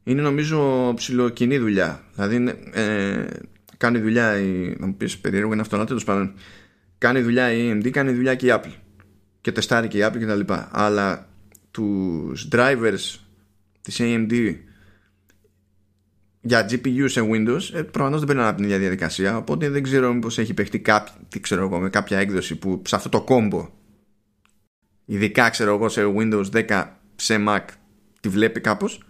είναι 0.09 0.23
νομίζω 0.23 0.93
ψηλοκοινή 0.97 1.59
δουλειά. 1.59 2.05
Δηλαδή 2.15 2.55
ε, 2.73 3.25
κάνει 3.77 3.99
δουλειά 3.99 4.39
η. 4.39 4.77
Να 4.79 4.87
μου 4.87 4.95
πεις 4.95 5.19
περίεργο 5.19 5.53
είναι 5.53 5.61
αυτό, 5.61 5.77
να 5.77 5.87
τέλος 5.87 6.05
πάντων. 6.05 6.35
Κάνει 6.99 7.21
δουλειά 7.21 7.53
η 7.53 7.71
AMD, 7.73 7.91
κάνει 7.91 8.13
δουλειά 8.13 8.35
και 8.35 8.47
η 8.47 8.51
Apple. 8.53 8.73
Και 9.41 9.53
τεστάρει 9.53 9.89
και 9.89 9.99
η 9.99 10.01
Apple 10.05 10.19
κτλ. 10.21 10.53
Αλλά 10.71 11.29
τους 11.71 12.49
drivers 12.53 13.17
της 13.81 13.97
AMD 14.01 14.55
για 16.41 16.67
GPU 16.71 17.05
σε 17.05 17.21
Windows 17.33 17.75
ε, 17.75 17.83
προφανώς 17.83 18.19
δεν 18.19 18.27
περνάνε 18.27 18.49
από 18.49 18.57
την 18.57 18.65
ίδια 18.65 18.79
διαδικασία. 18.79 19.37
Οπότε 19.37 19.69
δεν 19.69 19.83
ξέρω 19.83 20.13
μήπως 20.13 20.39
έχει 20.39 20.55
παιχτεί 20.55 20.81
κάποιο, 20.81 21.13
τι 21.29 21.41
ξέρω 21.41 21.63
εγώ, 21.63 21.79
με 21.79 21.91
κάποια 21.91 22.19
έκδοση 22.19 22.57
που 22.57 22.83
σε 22.87 22.97
αυτό 22.97 23.09
το 23.09 23.23
κόμπο 23.23 23.69
ειδικά 25.05 25.51
ξέρω 25.51 25.75
εγώ 25.75 25.89
σε 25.89 26.03
Windows 26.17 26.45
10 26.69 26.85
σε 27.17 27.45
Mac 27.49 27.65
τη 28.21 28.29
βλέπει 28.29 28.61
κάπως 28.61 29.08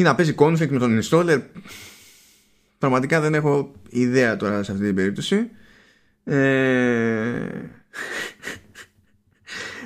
ή 0.00 0.02
να 0.02 0.14
παίζει 0.14 0.34
config 0.38 0.68
με 0.68 0.78
τον 0.78 1.00
installer. 1.02 1.40
Πραγματικά 2.78 3.20
δεν 3.20 3.34
έχω 3.34 3.72
ιδέα 3.88 4.36
τώρα 4.36 4.62
σε 4.62 4.72
αυτή 4.72 4.84
την 4.84 4.94
περίπτωση. 4.94 5.50
Ε... 6.24 7.40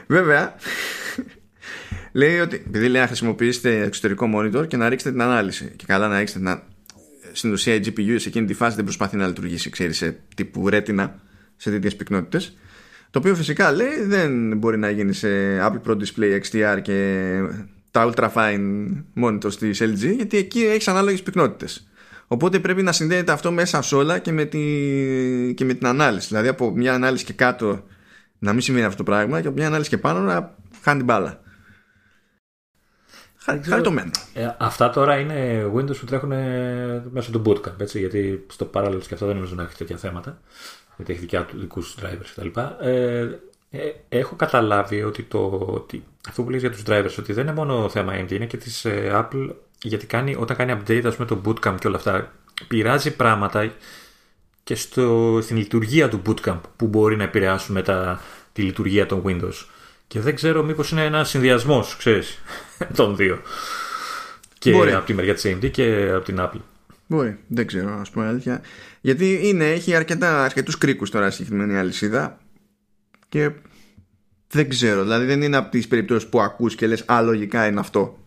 βέβαια 0.07 0.57
λέει 2.13 2.39
ότι 2.39 2.57
επειδή 2.67 2.89
λέει 2.89 3.01
να 3.01 3.07
χρησιμοποιήσετε 3.07 3.81
εξωτερικό 3.81 4.31
monitor 4.35 4.69
και 4.69 4.77
να 4.77 4.89
ρίξετε 4.89 5.11
την 5.11 5.23
ανάλυση. 5.23 5.73
Και 5.77 5.85
καλά 5.87 6.09
να 6.09 6.19
ρίξετε 6.19 6.41
να... 6.41 6.63
στην 7.33 7.53
ουσία 7.53 7.75
η 7.75 7.81
GPU 7.85 8.15
σε 8.19 8.29
εκείνη 8.29 8.47
τη 8.47 8.55
φάση 8.55 8.77
δεν 8.77 8.85
προσπαθεί 8.85 9.17
να 9.17 9.27
λειτουργήσει 9.27 9.71
ξέρεις 9.71 9.97
σε 9.97 10.19
τύπου 10.35 10.69
ρέτινα 10.69 11.21
σε 11.57 11.71
τέτοιες 11.71 11.97
πυκνότητες. 11.97 12.57
Το 13.11 13.19
οποίο 13.19 13.35
φυσικά 13.35 13.73
λέει 13.73 14.03
δεν 14.03 14.57
μπορεί 14.57 14.79
να 14.79 14.91
γίνει 14.91 15.13
σε 15.13 15.29
Apple 15.61 15.81
Pro 15.87 15.97
Display 15.97 16.41
XDR 16.41 16.79
και 16.83 17.39
τα 17.95 18.13
ultra 18.13 18.33
fine 18.33 18.89
monitors 19.23 19.55
της 19.55 19.83
LG 19.83 20.15
γιατί 20.17 20.37
εκεί 20.37 20.65
έχεις 20.65 20.89
ανάλογες 20.89 21.23
πυκνότητες. 21.23 21.89
Οπότε 22.27 22.59
πρέπει 22.59 22.83
να 22.83 22.93
συνδέεται 22.93 23.33
αυτό 23.33 23.53
μέσα 23.53 23.83
σε 23.83 23.95
όλα 23.95 24.19
και 24.19 24.33
με, 24.33 24.45
τη... 24.45 24.59
και 25.57 25.65
με 25.65 25.75
την 25.75 25.87
ανάλυση. 25.87 26.29
Δηλαδή 26.29 26.49
από 26.49 26.71
μια 26.71 26.95
ανάλυση 26.95 27.25
και 27.25 27.33
κάτω 27.33 27.85
να 28.39 28.53
μην 28.53 28.61
σημαίνει 28.61 28.85
αυτό 28.85 28.97
το 28.97 29.03
πράγμα 29.03 29.41
και 29.41 29.47
από 29.47 29.57
μια 29.57 29.67
ανάλυση 29.67 29.91
και 29.91 29.99
πάνω 29.99 30.21
να 30.21 30.57
χάνει 30.83 30.97
την 30.97 31.07
μπάλα. 31.07 31.41
Χαριτωμένο. 33.69 34.11
Ε, 34.35 34.49
αυτά 34.59 34.91
τώρα 34.91 35.19
είναι 35.19 35.71
Windows 35.75 35.97
που 35.97 36.07
τρέχουν 36.07 36.33
μέσω 37.11 37.31
του 37.31 37.43
Bootcamp, 37.47 37.81
έτσι, 37.81 37.99
γιατί 37.99 38.47
στο 38.51 38.65
παράλληλο 38.65 39.01
και 39.01 39.15
αυτό 39.15 39.27
δεν 39.27 39.35
νομίζω 39.35 39.55
να 39.55 39.63
έχει 39.63 39.77
τέτοια 39.77 39.97
θέματα 39.97 40.41
γιατί 40.97 41.13
έχει 41.13 41.21
δικιά 41.21 41.45
του 41.45 41.59
δικούς 41.59 41.97
drivers 42.01 42.31
κτλ. 42.37 42.61
Ε, 42.81 43.29
ε, 43.77 43.93
έχω 44.09 44.37
καταλάβει 44.37 45.03
ότι, 45.03 45.23
το, 45.23 45.67
ότι 45.67 46.05
αυτό 46.29 46.43
που 46.43 46.51
λες 46.51 46.61
για 46.61 46.71
τους 46.71 46.83
drivers 46.87 47.15
ότι 47.19 47.33
δεν 47.33 47.43
είναι 47.47 47.55
μόνο 47.55 47.89
θέμα 47.89 48.13
AMD, 48.17 48.31
είναι 48.31 48.47
και 48.47 48.57
της 48.57 48.85
ε, 48.85 49.11
Apple 49.13 49.51
γιατί 49.83 50.07
κάνει, 50.07 50.37
όταν 50.39 50.57
κάνει 50.57 50.81
update 50.81 51.03
ας 51.05 51.17
πούμε 51.17 51.29
το 51.29 51.41
bootcamp 51.45 51.75
και 51.79 51.87
όλα 51.87 51.97
αυτά 51.97 52.33
πειράζει 52.69 53.17
πράγματα 53.17 53.73
και 54.65 54.75
στο, 54.75 55.39
στην 55.43 55.57
λειτουργία 55.57 56.09
του 56.09 56.23
bootcamp 56.27 56.61
που 56.77 56.87
μπορεί 56.87 57.17
να 57.17 57.23
επηρεάσουν 57.23 57.75
μετά 57.75 58.21
τη 58.53 58.63
λειτουργία 58.63 59.07
των 59.07 59.23
Windows. 59.27 59.65
Και 60.07 60.21
δεν 60.21 60.35
ξέρω 60.35 60.63
μήπως 60.63 60.91
είναι 60.91 61.05
ένας 61.05 61.29
συνδυασμός, 61.29 61.97
ξέρεις, 61.97 62.39
των 62.97 63.17
δύο. 63.17 63.41
Και 64.59 64.71
μπορεί. 64.71 64.93
από 64.93 65.07
τη 65.07 65.15
μεριά 65.15 65.35
της 65.35 65.47
AMD 65.47 65.71
και 65.71 66.11
από 66.15 66.25
την 66.25 66.37
Apple. 66.41 66.61
Μπορεί, 67.07 67.39
δεν 67.47 67.67
ξέρω, 67.67 67.99
ας 68.01 68.11
πούμε 68.11 68.27
αλήθεια. 68.27 68.63
Γιατί 69.01 69.49
είναι, 69.49 69.71
έχει 69.71 69.95
αρκετά, 69.95 70.45
αρκετούς 70.45 70.79
κρίκους 70.79 71.11
τώρα 71.11 71.31
συγκεκριμένη 71.31 71.77
αλυσίδα 71.77 72.39
και 73.35 73.51
δεν 74.49 74.69
ξέρω, 74.69 75.03
δηλαδή 75.03 75.25
δεν 75.25 75.43
είναι 75.43 75.57
από 75.57 75.71
τις 75.71 75.89
περιπτώσεις 75.89 76.29
που 76.29 76.41
ακούς 76.41 76.75
και 76.75 76.87
λες 76.87 77.05
«Α, 77.07 77.23
λογικά 77.23 77.67
είναι 77.67 77.81
αυτό». 77.81 78.19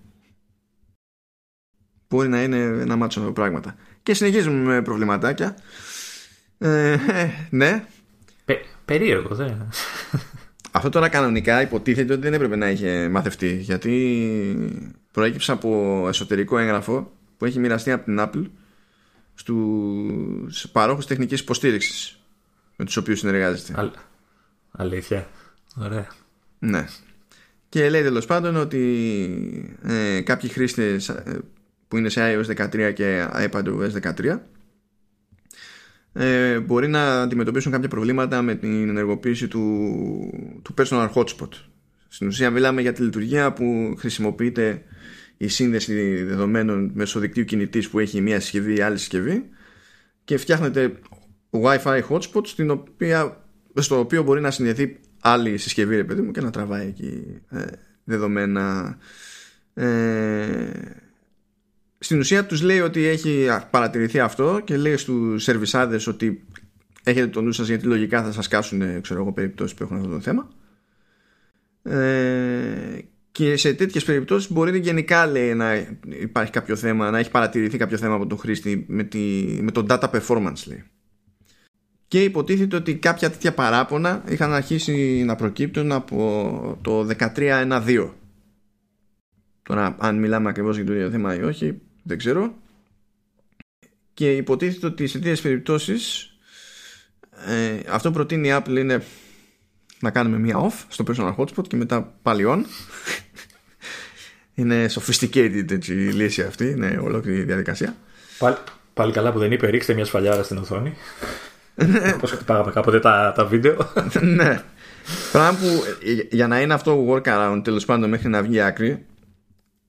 Μπορεί 2.09 2.27
να 2.27 2.43
είναι 2.43 2.57
ένα 2.57 2.95
μάτσο 2.95 3.21
πράγματα. 3.21 3.75
Και 4.03 4.13
συνεχίζουμε 4.13 4.57
με 4.57 4.81
προβληματάκια. 4.81 5.57
Ε, 6.57 6.91
ε 6.91 7.29
ναι. 7.49 7.85
Πε, 8.45 8.57
περίεργο, 8.85 9.35
δεν. 9.35 9.69
Αυτό 10.71 10.89
τώρα 10.89 11.09
κανονικά 11.09 11.61
υποτίθεται 11.61 12.13
ότι 12.13 12.21
δεν 12.21 12.33
έπρεπε 12.33 12.55
να 12.55 12.69
είχε 12.69 13.09
μαθευτεί 13.09 13.55
γιατί 13.55 14.83
προέκυψε 15.11 15.51
από 15.51 16.03
εσωτερικό 16.07 16.57
έγγραφο 16.57 17.11
που 17.37 17.45
έχει 17.45 17.59
μοιραστεί 17.59 17.91
από 17.91 18.03
την 18.03 18.19
Apple 18.19 18.49
στους 19.33 20.67
παρόχους 20.71 21.05
τεχνικής 21.05 21.39
υποστήριξης 21.39 22.19
με 22.75 22.85
τους 22.85 22.97
οποίους 22.97 23.19
συνεργάζεται. 23.19 23.81
Α, 23.81 23.91
αλήθεια. 24.77 25.27
Ωραία. 25.75 26.07
Ναι. 26.59 26.85
Και 27.69 27.89
λέει 27.89 28.01
τέλος 28.01 28.25
πάντων 28.25 28.55
ότι 28.55 29.77
ε, 29.83 30.21
κάποιοι 30.21 30.49
χρήστες 30.49 31.09
ε, 31.09 31.39
που 31.87 31.97
είναι 31.97 32.09
σε 32.09 32.21
iOS 32.23 32.69
13 32.69 32.93
και 32.93 33.27
iPadOS 33.33 33.91
13 34.01 34.39
ε, 36.13 36.59
μπορεί 36.59 36.87
να 36.87 37.21
αντιμετωπίσουν 37.21 37.71
κάποια 37.71 37.89
προβλήματα 37.89 38.41
με 38.41 38.55
την 38.55 38.89
ενεργοποίηση 38.89 39.47
του, 39.47 39.89
του 40.61 40.73
personal 40.77 41.09
hotspot. 41.13 41.49
Στην 42.07 42.27
ουσία 42.27 42.49
μιλάμε 42.49 42.81
για 42.81 42.93
τη 42.93 43.01
λειτουργία 43.01 43.53
που 43.53 43.95
χρησιμοποιείται 43.97 44.83
η 45.37 45.47
σύνδεση 45.47 46.23
δεδομένων 46.23 46.91
μέσω 46.93 47.19
δικτύου 47.19 47.43
κινητής 47.43 47.89
που 47.89 47.99
έχει 47.99 48.21
μία 48.21 48.39
συσκευή 48.39 48.75
ή 48.75 48.81
άλλη 48.81 48.97
συσκευή 48.97 49.49
και 50.23 50.37
φτιάχνετε 50.37 50.99
Wi-Fi 51.49 52.01
hotspot 52.09 52.47
στην 52.47 52.69
οποία, 52.69 53.46
στο 53.81 53.99
οποίο 53.99 54.23
μπορεί 54.23 54.41
να 54.41 54.51
συνδεθεί 54.51 54.97
άλλη 55.19 55.57
συσκευή 55.57 55.95
ρε 55.95 56.03
παιδί 56.03 56.21
μου 56.21 56.31
και 56.31 56.41
να 56.41 56.49
τραβάει 56.49 56.87
εκεί 56.87 57.41
ε, 57.49 57.65
δεδομένα 58.03 58.97
ε, 59.73 60.69
στην 61.99 62.19
ουσία 62.19 62.45
τους 62.45 62.61
λέει 62.61 62.79
ότι 62.79 63.05
έχει 63.05 63.47
παρατηρηθεί 63.69 64.19
αυτό 64.19 64.61
και 64.63 64.77
λέει 64.77 64.97
στους 64.97 65.43
σερβισάδες 65.43 66.07
ότι 66.07 66.45
έχετε 67.03 67.27
το 67.27 67.41
νου 67.41 67.51
σας 67.51 67.67
γιατί 67.67 67.85
λογικά 67.85 68.23
θα 68.23 68.31
σας 68.31 68.47
κάσουν 68.47 69.01
ξέρω 69.01 69.19
εγώ 69.19 69.31
περιπτώσεις 69.31 69.75
που 69.75 69.83
έχουν 69.83 69.97
αυτό 69.97 70.09
το 70.09 70.19
θέμα 70.19 70.49
ε, 71.83 72.99
και 73.31 73.57
σε 73.57 73.73
τέτοιες 73.73 74.03
περιπτώσεις 74.03 74.51
μπορεί 74.51 74.79
γενικά 74.79 75.27
λέει, 75.27 75.53
να 75.53 75.73
υπάρχει 76.19 76.51
κάποιο 76.51 76.75
θέμα, 76.75 77.11
να 77.11 77.19
έχει 77.19 77.31
παρατηρηθεί 77.31 77.77
κάποιο 77.77 77.97
θέμα 77.97 78.15
από 78.15 78.27
τον 78.27 78.37
χρήστη 78.37 78.85
με, 78.87 79.03
τη, 79.03 79.19
με 79.61 79.71
τον 79.71 79.85
data 79.89 80.09
performance 80.09 80.63
λέει. 80.67 80.83
Και 82.07 82.23
υποτίθεται 82.23 82.75
ότι 82.75 82.95
κάποια 82.95 83.29
τέτοια 83.29 83.53
παράπονα 83.53 84.23
είχαν 84.27 84.53
αρχίσει 84.53 85.23
να 85.25 85.35
προκύπτουν 85.35 85.91
από 85.91 86.77
το 86.81 87.07
13.1.2. 87.19 88.09
Τώρα 89.63 89.95
αν 89.99 90.15
μιλάμε 90.19 90.49
ακριβώς 90.49 90.75
για 90.75 90.85
το 90.85 90.93
ίδιο 90.93 91.09
θέμα 91.09 91.35
ή 91.35 91.43
όχι 91.43 91.81
δεν 92.03 92.17
ξέρω. 92.17 92.55
Και 94.13 94.35
υποτίθεται 94.35 94.85
ότι 94.85 95.07
σε 95.07 95.17
τέτοιες 95.17 95.41
περιπτώσεις 95.41 96.31
ε, 97.45 97.79
αυτό 97.89 98.11
προτείνει 98.11 98.47
η 98.47 98.51
Apple 98.53 98.77
είναι 98.77 99.03
να 99.99 100.11
κάνουμε 100.11 100.37
μία 100.39 100.55
off 100.57 100.85
στο 100.87 101.03
personal 101.07 101.35
hotspot 101.35 101.67
και 101.67 101.75
μετά 101.75 102.13
πάλι 102.21 102.43
on 102.47 102.63
είναι 104.57 104.89
sophisticated 104.89 105.71
έτσι, 105.71 105.93
η 105.93 106.11
λύση 106.11 106.41
αυτή, 106.41 106.69
είναι 106.69 106.99
ολόκληρη 107.03 107.43
διαδικασία. 107.43 107.95
Πάλι, 108.39 108.55
πάλι 108.93 109.11
καλά 109.11 109.31
που 109.31 109.39
δεν 109.39 109.51
είπε 109.51 109.69
ρίξτε 109.69 109.93
μια 109.93 110.05
σφαλιάρα 110.05 110.43
στην 110.43 110.57
οθόνη. 110.57 110.93
Όπως 112.15 112.31
χτυπάγαμε 112.31 112.71
κάποτε 112.71 112.99
τα, 112.99 113.33
τα 113.35 113.45
βίντεο. 113.45 113.77
ναι. 114.21 114.61
Πράγμα 115.31 115.59
που 115.59 115.83
για 116.29 116.47
να 116.47 116.61
είναι 116.61 116.73
αυτό 116.73 117.05
workaround 117.09 117.61
τέλος 117.63 117.85
πάντων 117.85 118.09
μέχρι 118.09 118.29
να 118.29 118.41
βγει 118.41 118.61
άκρη. 118.61 119.05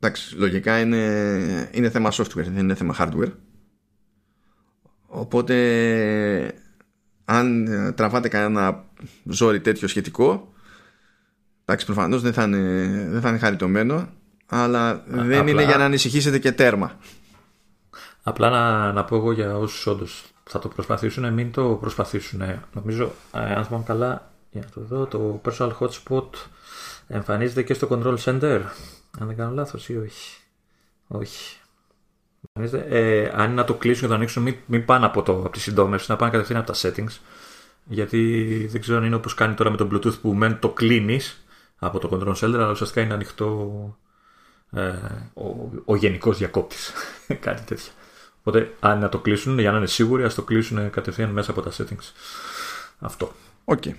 Εντάξει, 0.01 0.37
λογικά 0.37 0.81
είναι, 0.81 0.97
είναι 1.73 1.91
θέμα 1.91 2.13
software, 2.13 2.35
δεν 2.35 2.57
είναι 2.57 2.75
θέμα 2.75 2.95
hardware. 2.99 3.33
Οπότε 5.07 5.55
αν 7.25 7.67
τραβάτε 7.97 8.29
κανένα 8.29 8.85
ζόρι 9.25 9.61
τέτοιο 9.61 9.89
σχετικό 9.89 10.53
εντάξει 11.65 11.87
προφανώς 11.87 12.23
δεν 12.23 12.33
θα 12.33 12.43
είναι, 12.43 12.59
δεν 13.11 13.21
θα 13.21 13.29
είναι 13.29 13.39
χαριτωμένο 13.39 14.09
αλλά 14.47 15.03
δεν 15.07 15.47
είναι 15.47 15.65
για 15.65 15.77
να 15.77 15.85
ανησυχήσετε 15.85 16.39
και 16.39 16.53
τέρμα. 16.53 16.93
Απλά 18.23 18.51
να, 18.51 18.93
να 18.93 19.05
πω 19.05 19.17
εγώ 19.17 19.33
για 19.33 19.57
όσους 19.57 19.87
όντως 19.87 20.25
θα 20.49 20.59
το 20.59 20.69
προσπαθήσουν, 20.69 21.33
μην 21.33 21.53
το 21.53 21.79
προσπαθήσουν. 21.81 22.43
Νομίζω, 22.73 23.13
ε, 23.33 23.39
αν 23.39 23.65
θυμάμαι 23.65 23.85
καλά, 23.85 24.31
για 24.51 24.61
να 24.65 24.71
το 24.71 24.81
δω, 24.81 25.07
το 25.07 25.41
personal 25.45 25.71
hotspot 25.79 26.29
εμφανίζεται 27.09 27.63
και 27.63 27.75
στο 27.75 27.89
control 27.91 28.17
center. 28.25 28.61
Αν 29.19 29.27
δεν 29.27 29.37
κάνω 29.37 29.55
λάθος 29.55 29.89
ή 29.89 29.97
όχι. 29.97 30.41
Όχι. 31.07 31.57
Ε, 32.89 33.31
αν 33.35 33.45
είναι 33.45 33.55
να 33.55 33.65
το 33.65 33.75
κλείσουν 33.75 34.01
και 34.01 34.07
να 34.07 34.11
το 34.11 34.17
ανοίξουν, 34.17 34.43
μην, 34.43 34.57
μην 34.67 34.85
πάνε 34.85 35.07
από, 35.07 35.23
το, 35.23 35.33
από 35.33 35.51
τη 35.51 35.61
συντόμευση, 35.61 36.11
να 36.11 36.17
πάνε 36.17 36.31
κατευθείαν 36.31 36.61
από 36.61 36.73
τα 36.73 36.79
settings. 36.79 37.19
Γιατί 37.85 38.67
δεν 38.71 38.81
ξέρω 38.81 38.99
αν 38.99 39.05
είναι 39.05 39.15
όπως 39.15 39.35
κάνει 39.35 39.55
τώρα 39.55 39.71
με 39.71 39.77
το 39.77 39.89
Bluetooth 39.93 40.21
που 40.21 40.35
μεν 40.35 40.59
το 40.59 40.69
κλείνεις 40.69 41.47
από 41.79 41.99
το 41.99 42.09
control 42.13 42.35
center, 42.35 42.55
αλλά 42.55 42.71
ουσιαστικά 42.71 43.01
είναι 43.01 43.15
ανοιχτό 43.15 43.97
ε, 44.73 44.81
ο, 45.35 45.71
ο 45.85 45.97
γενικός 45.97 46.39
διακόπτης. 46.39 46.93
Κάτι 47.41 47.63
τέτοιο. 47.63 47.93
Οπότε, 48.49 48.75
αν 48.81 48.99
να 48.99 49.09
το 49.09 49.19
κλείσουν, 49.19 49.59
για 49.59 49.71
να 49.71 49.77
είναι 49.77 49.87
σίγουροι, 49.87 50.25
ας 50.25 50.35
το 50.35 50.43
κλείσουν 50.43 50.91
κατευθείαν 50.91 51.31
μέσα 51.31 51.51
από 51.51 51.63
τα 51.63 51.71
settings. 51.71 52.13
Αυτό. 52.99 53.35
OK. 53.65 53.83
Okay. 53.85 53.93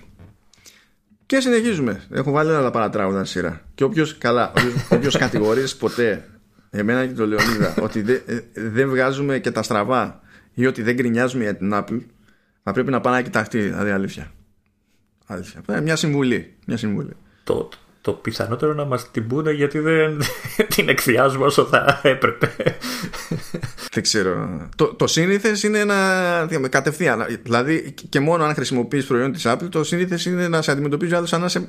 Και 1.26 1.40
συνεχίζουμε. 1.40 2.02
Έχω 2.10 2.30
βάλει 2.30 2.54
άλλα 2.54 2.70
παρατράγουδα 2.70 3.24
σειρά. 3.24 3.60
Και 3.74 3.84
όποιος 3.84 4.18
καλά, 4.18 4.52
όποιος 4.94 5.16
κατηγορείς 5.16 5.76
ποτέ 5.76 6.28
εμένα 6.70 7.06
και 7.06 7.12
τον 7.12 7.28
Λεωνίδα 7.28 7.74
ότι 7.80 8.04
ε, 8.26 8.40
δεν 8.54 8.88
βγάζουμε 8.88 9.38
και 9.38 9.50
τα 9.50 9.62
στραβά 9.62 10.20
ή 10.54 10.66
ότι 10.66 10.82
δεν 10.82 10.94
γκρινιάζουμε 10.94 11.42
για 11.42 11.56
την 11.56 11.70
Apple, 11.74 12.00
θα 12.62 12.72
πρέπει 12.72 12.90
να 12.90 13.00
πάει 13.00 13.14
να 13.14 13.22
κοιταχτεί, 13.22 13.60
δηλαδή 13.60 13.90
αλήθεια. 13.90 14.32
αλήθεια. 15.26 15.60
Ε, 15.68 15.80
μια 15.80 15.96
συμβουλή. 15.96 16.56
Μια 16.66 16.76
συμβουλή. 16.76 17.16
Το, 17.44 17.68
το 18.00 18.12
πιθανότερο 18.12 18.74
να 18.74 18.84
μας 18.84 19.10
την 19.10 19.26
πούνε 19.26 19.50
γιατί 19.50 19.78
δεν 19.78 20.20
την 20.74 20.88
εκθιάζουμε 20.88 21.46
όσο 21.46 21.64
θα 21.64 22.00
έπρεπε. 22.02 22.54
Δεν 23.92 24.02
ξέρω. 24.02 24.68
Το, 24.76 24.94
το 24.94 25.06
σύνηθες 25.06 25.62
είναι 25.62 25.84
να. 25.84 26.68
κατευθείαν. 26.68 27.26
Δηλαδή, 27.42 27.94
και 28.08 28.20
μόνο 28.20 28.44
αν 28.44 28.54
χρησιμοποιείς 28.54 29.06
προϊόν 29.06 29.32
της 29.32 29.42
Apple, 29.46 29.68
το 29.70 29.84
σύνηθες 29.84 30.24
είναι 30.24 30.48
να 30.48 30.62
σε 30.62 30.70
αντιμετωπίζει 30.70 31.14
άλλος 31.14 31.28
σαν 31.28 31.40
να 31.40 31.46
είσαι 31.46 31.68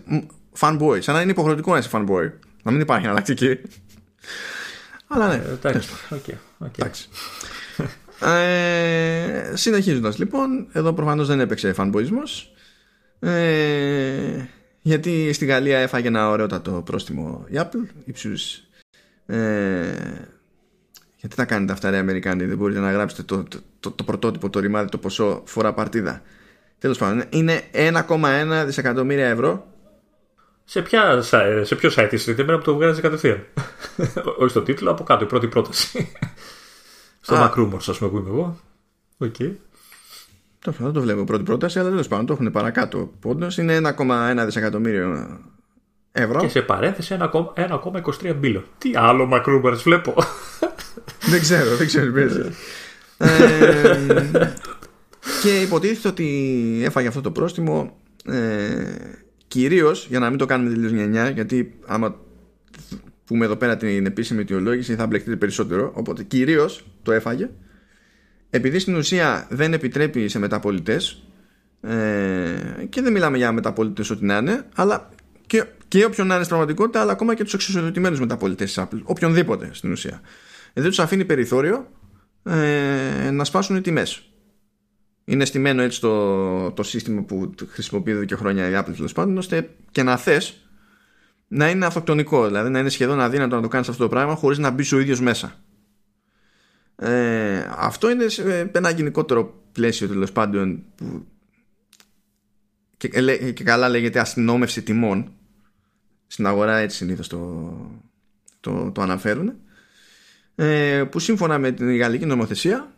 fanboy. 0.59 1.01
Σαν 1.01 1.15
να 1.15 1.21
είναι 1.21 1.31
υποχρεωτικό 1.31 1.71
να 1.71 1.77
είσαι 1.77 1.89
fanboy. 1.91 2.31
Να 2.63 2.71
μην 2.71 2.81
υπάρχει 2.81 3.05
εναλλακτική. 3.05 3.59
Αλλά 5.07 5.27
ναι. 5.27 5.33
Ε, 5.33 5.51
εντάξει. 5.51 5.89
Okay, 6.09 6.65
okay. 6.65 6.69
εντάξει. 6.77 7.07
ε, 8.19 9.55
Συνεχίζοντας 9.55 10.17
λοιπόν, 10.17 10.67
εδώ 10.71 10.93
προφανώς 10.93 11.27
δεν 11.27 11.39
έπαιξε 11.39 11.73
fanboyισμός. 11.77 12.47
Ε, 13.19 14.45
γιατί 14.81 15.33
στη 15.33 15.45
Γαλλία 15.45 15.79
έφαγε 15.79 16.07
ένα 16.07 16.29
ωραιότατο 16.29 16.81
πρόστιμο 16.85 17.45
η 17.49 17.53
Apple 17.55 17.87
ύψους 18.05 18.63
ε, 19.25 19.91
γιατί 21.15 21.35
τα 21.35 21.45
κάνετε 21.45 21.73
αυτά 21.73 21.89
ρε 21.89 21.97
Αμερικάνοι; 21.97 22.45
Δεν 22.45 22.57
μπορείτε 22.57 22.79
να 22.79 22.91
γράψετε 22.91 23.23
το, 23.23 23.43
το, 23.43 23.59
το, 23.79 23.91
το 23.91 24.03
πρωτότυπο 24.03 24.49
το 24.49 24.59
ρημάδι 24.59 24.89
το 24.89 24.97
ποσό 24.97 25.43
φορά 25.45 25.73
παρτίδα 25.73 26.21
τέλος 26.79 26.97
πάντων 26.97 27.23
είναι 27.29 27.61
1,1 27.73 28.63
δισεκατομμύρια 28.65 29.27
ευρώ 29.27 29.71
σε, 30.71 30.81
ποια, 30.81 31.21
σε 31.61 31.75
ποιο 31.75 31.89
site 31.95 32.09
είστε, 32.11 32.33
δεν 32.33 32.45
πρέπει 32.45 32.59
να 32.59 32.61
το 32.61 32.75
βγάζει 32.75 33.01
κατευθείαν; 33.01 33.45
Όχι 34.39 34.49
στο 34.49 34.61
τίτλο, 34.61 34.91
από 34.91 35.03
κάτω, 35.03 35.23
η 35.23 35.27
πρώτη 35.27 35.47
πρόταση. 35.47 36.11
στο 37.21 37.35
Macrumors, 37.37 37.83
ας 37.87 37.97
πούμε, 37.97 38.11
που 38.11 38.17
είμαι 38.17 38.29
εγώ. 38.29 38.59
OK. 39.17 39.35
Okay. 39.39 39.55
Δεν 40.63 40.91
το 40.91 41.01
βλέπω 41.01 41.23
πρώτη 41.23 41.43
πρόταση, 41.43 41.79
αλλά 41.79 41.89
τέλος 41.89 42.07
πάντων 42.07 42.25
το 42.25 42.33
έχουν 42.33 42.51
παρακάτω. 42.51 43.11
Πάντως 43.19 43.57
είναι 43.57 43.79
1,1 43.83 44.43
δισεκατομμύριο 44.45 45.39
ευρώ. 46.11 46.39
Και 46.39 46.47
σε 46.47 46.61
παρένθεση 46.61 47.17
1,23 47.19 48.35
μπίλο. 48.37 48.63
Τι 48.77 48.91
άλλο 48.95 49.25
MacRumors 49.25 49.75
βλέπω. 49.75 50.13
δεν 51.31 51.39
ξέρω, 51.39 51.75
δεν 51.75 51.87
ξέρω. 51.87 52.51
ε, 53.17 54.53
και 55.41 55.61
υποτίθεται 55.61 56.07
ότι 56.07 56.81
έφαγε 56.83 57.07
αυτό 57.07 57.21
το 57.21 57.31
πρόστιμο 57.31 57.97
ε, 58.25 58.95
κυρίως 59.47 60.07
για 60.09 60.19
να 60.19 60.29
μην 60.29 60.37
το 60.37 60.45
κάνουμε 60.45 60.69
τελείως 60.69 60.91
γενιά, 60.91 61.29
γιατί 61.29 61.79
άμα 61.85 62.15
πούμε 63.25 63.45
εδώ 63.45 63.55
πέρα 63.55 63.77
την 63.77 64.05
επίσημη 64.05 64.41
αιτιολόγηση 64.41 64.95
θα 64.95 65.07
μπλεχτείτε 65.07 65.35
περισσότερο. 65.35 65.91
Οπότε 65.93 66.23
κυρίως 66.23 66.85
το 67.03 67.11
έφαγε 67.11 67.49
επειδή 68.53 68.79
στην 68.79 68.95
ουσία 68.95 69.47
δεν 69.49 69.73
επιτρέπει 69.73 70.27
σε 70.27 70.39
μεταπολιτές 70.39 71.23
ε, 71.81 72.85
και 72.89 73.01
δεν 73.01 73.11
μιλάμε 73.11 73.37
για 73.37 73.51
μεταπολιτές 73.51 74.09
ό,τι 74.09 74.25
να 74.25 74.37
είναι 74.37 74.65
αλλά 74.75 75.09
και, 75.47 75.65
και 75.87 76.05
όποιον 76.05 76.27
να 76.27 76.33
είναι 76.33 76.43
στην 76.43 76.55
πραγματικότητα 76.55 77.01
αλλά 77.01 77.11
ακόμα 77.11 77.35
και 77.35 77.43
τους 77.43 77.53
εξουσιοδοτημένους 77.53 78.19
μεταπολιτές 78.19 78.73
της 78.73 78.83
Apple 78.83 79.01
οποιονδήποτε 79.03 79.69
στην 79.73 79.91
ουσία. 79.91 80.21
Δεν 80.73 80.83
τους 80.83 80.99
αφήνει 80.99 81.25
περιθώριο 81.25 81.87
ε, 82.43 83.31
να 83.31 83.43
σπάσουν 83.43 83.75
οι 83.75 83.81
τιμές. 83.81 84.25
Είναι 85.25 85.45
στημένο 85.45 85.81
έτσι 85.81 86.01
το, 86.01 86.71
το 86.71 86.83
σύστημα 86.83 87.21
που 87.21 87.53
χρησιμοποιεί 87.67 88.11
εδώ 88.11 88.25
και 88.25 88.35
χρόνια 88.35 88.69
η 88.69 88.73
Apple 88.75 88.93
τέλος 88.95 89.13
πάντων 89.13 89.37
ώστε 89.37 89.69
και 89.91 90.03
να 90.03 90.17
θες 90.17 90.65
να 91.47 91.69
είναι 91.69 91.85
αυτοκτονικό 91.85 92.45
δηλαδή 92.45 92.69
να 92.69 92.79
είναι 92.79 92.89
σχεδόν 92.89 93.21
αδύνατο 93.21 93.55
να 93.55 93.61
το 93.61 93.67
κάνεις 93.67 93.89
αυτό 93.89 94.03
το 94.03 94.09
πράγμα 94.09 94.35
χωρίς 94.35 94.57
να 94.57 94.69
μπει 94.69 94.95
ο 94.95 94.99
ίδιος 94.99 95.21
μέσα 95.21 95.55
ε, 97.03 97.67
αυτό 97.69 98.09
είναι 98.09 98.25
ένα 98.71 98.89
γενικότερο 98.89 99.63
πλαίσιο 99.71 100.07
τέλος 100.07 100.31
πάντων 100.31 100.83
που 100.95 101.25
και, 102.97 103.07
και, 103.51 103.63
καλά 103.63 103.89
λέγεται 103.89 104.19
αστυνόμευση 104.19 104.81
τιμών. 104.81 105.31
Στην 106.27 106.45
αγορά 106.47 106.77
έτσι 106.77 106.97
συνήθως 106.97 107.27
το, 107.27 107.71
το, 108.59 108.91
το 108.91 109.01
αναφέρουν. 109.01 109.53
Ε, 110.55 111.03
που 111.11 111.19
σύμφωνα 111.19 111.57
με 111.57 111.71
την 111.71 111.97
γαλλική 111.97 112.25
νομοθεσία 112.25 112.93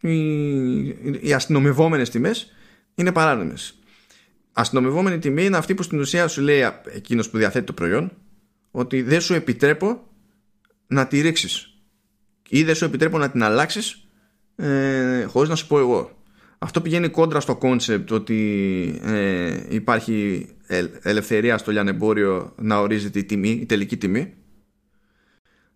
οι, 0.00 0.86
οι 1.28 1.32
αστυνομευόμενες 1.32 2.10
τιμές 2.10 2.52
είναι 2.94 3.12
παράνομες. 3.12 3.78
Αστυνομευόμενη 4.52 5.18
τιμή 5.18 5.44
είναι 5.44 5.56
αυτή 5.56 5.74
που 5.74 5.82
στην 5.82 6.00
ουσία 6.00 6.28
σου 6.28 6.40
λέει 6.40 6.62
εκείνος 6.84 7.30
που 7.30 7.38
διαθέτει 7.38 7.66
το 7.66 7.72
προϊόν 7.72 8.12
ότι 8.70 9.02
δεν 9.02 9.20
σου 9.20 9.34
επιτρέπω 9.34 10.08
να 10.86 11.06
τη 11.06 11.20
ρίξεις 11.20 11.73
ή 12.48 12.64
δεν 12.64 12.74
σου 12.74 12.84
επιτρέπω 12.84 13.18
να 13.18 13.30
την 13.30 13.42
αλλάξεις 13.42 14.08
ε, 14.56 15.24
χωρίς 15.24 15.48
να 15.48 15.54
σου 15.54 15.66
πω 15.66 15.78
εγώ. 15.78 16.10
Αυτό 16.58 16.80
πηγαίνει 16.80 17.08
κόντρα 17.08 17.40
στο 17.40 17.56
κόνσεπτ 17.56 18.12
ότι 18.12 19.00
ε, 19.04 19.56
υπάρχει 19.68 20.46
ελευθερία 21.02 21.58
στο 21.58 21.72
λιανεμπόριο 21.72 22.54
να 22.56 22.78
ορίζεται 22.78 23.18
η 23.18 23.24
τιμή, 23.24 23.48
η 23.50 23.66
τελική 23.66 23.96
τιμή 23.96 24.34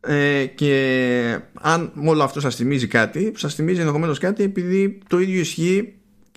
ε, 0.00 0.46
και 0.46 1.40
αν 1.60 1.92
όλο 2.04 2.22
αυτό 2.22 2.40
σας 2.40 2.56
θυμίζει 2.56 2.86
κάτι 2.86 3.32
σας 3.36 3.54
θυμίζει 3.54 3.80
ενδεχομένως 3.80 4.18
κάτι 4.18 4.42
επειδή 4.42 4.98
το 5.08 5.18
ίδιο 5.18 5.40
ισχύει 5.40 5.94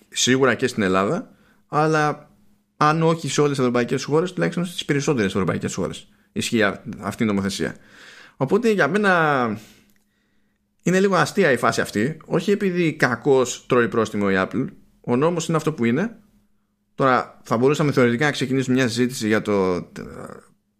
σίγουρα 0.09 0.53
και 0.53 0.67
στην 0.67 0.83
Ελλάδα 0.83 1.31
αλλά 1.67 2.29
αν 2.77 3.03
όχι 3.03 3.29
σε 3.29 3.41
όλες 3.41 3.51
τις 3.51 3.59
ευρωπαϊκές 3.59 4.03
χώρες 4.03 4.33
τουλάχιστον 4.33 4.65
στις 4.65 4.85
περισσότερες 4.85 5.33
ευρωπαϊκές 5.33 5.73
χώρες 5.73 6.07
ισχύει 6.31 6.63
αυτή 6.99 7.23
η 7.23 7.25
νομοθεσία 7.25 7.75
οπότε 8.37 8.71
για 8.71 8.87
μένα 8.87 9.11
είναι 10.83 10.99
λίγο 10.99 11.15
αστεία 11.15 11.51
η 11.51 11.57
φάση 11.57 11.81
αυτή. 11.81 12.17
Όχι 12.25 12.51
επειδή 12.51 12.93
κακώ 12.93 13.45
τρώει 13.67 13.87
πρόστιμο 13.87 14.27
η 14.29 14.33
Apple. 14.37 14.65
Ο 15.01 15.15
νόμος 15.15 15.47
είναι 15.47 15.57
αυτό 15.57 15.73
που 15.73 15.85
είναι. 15.85 16.17
Τώρα 16.95 17.41
θα 17.43 17.57
μπορούσαμε 17.57 17.91
θεωρητικά 17.91 18.25
να 18.25 18.31
ξεκινήσουμε 18.31 18.75
μια 18.75 18.87
συζήτηση 18.87 19.27
για 19.27 19.41
το 19.41 19.75
ε, 19.75 19.81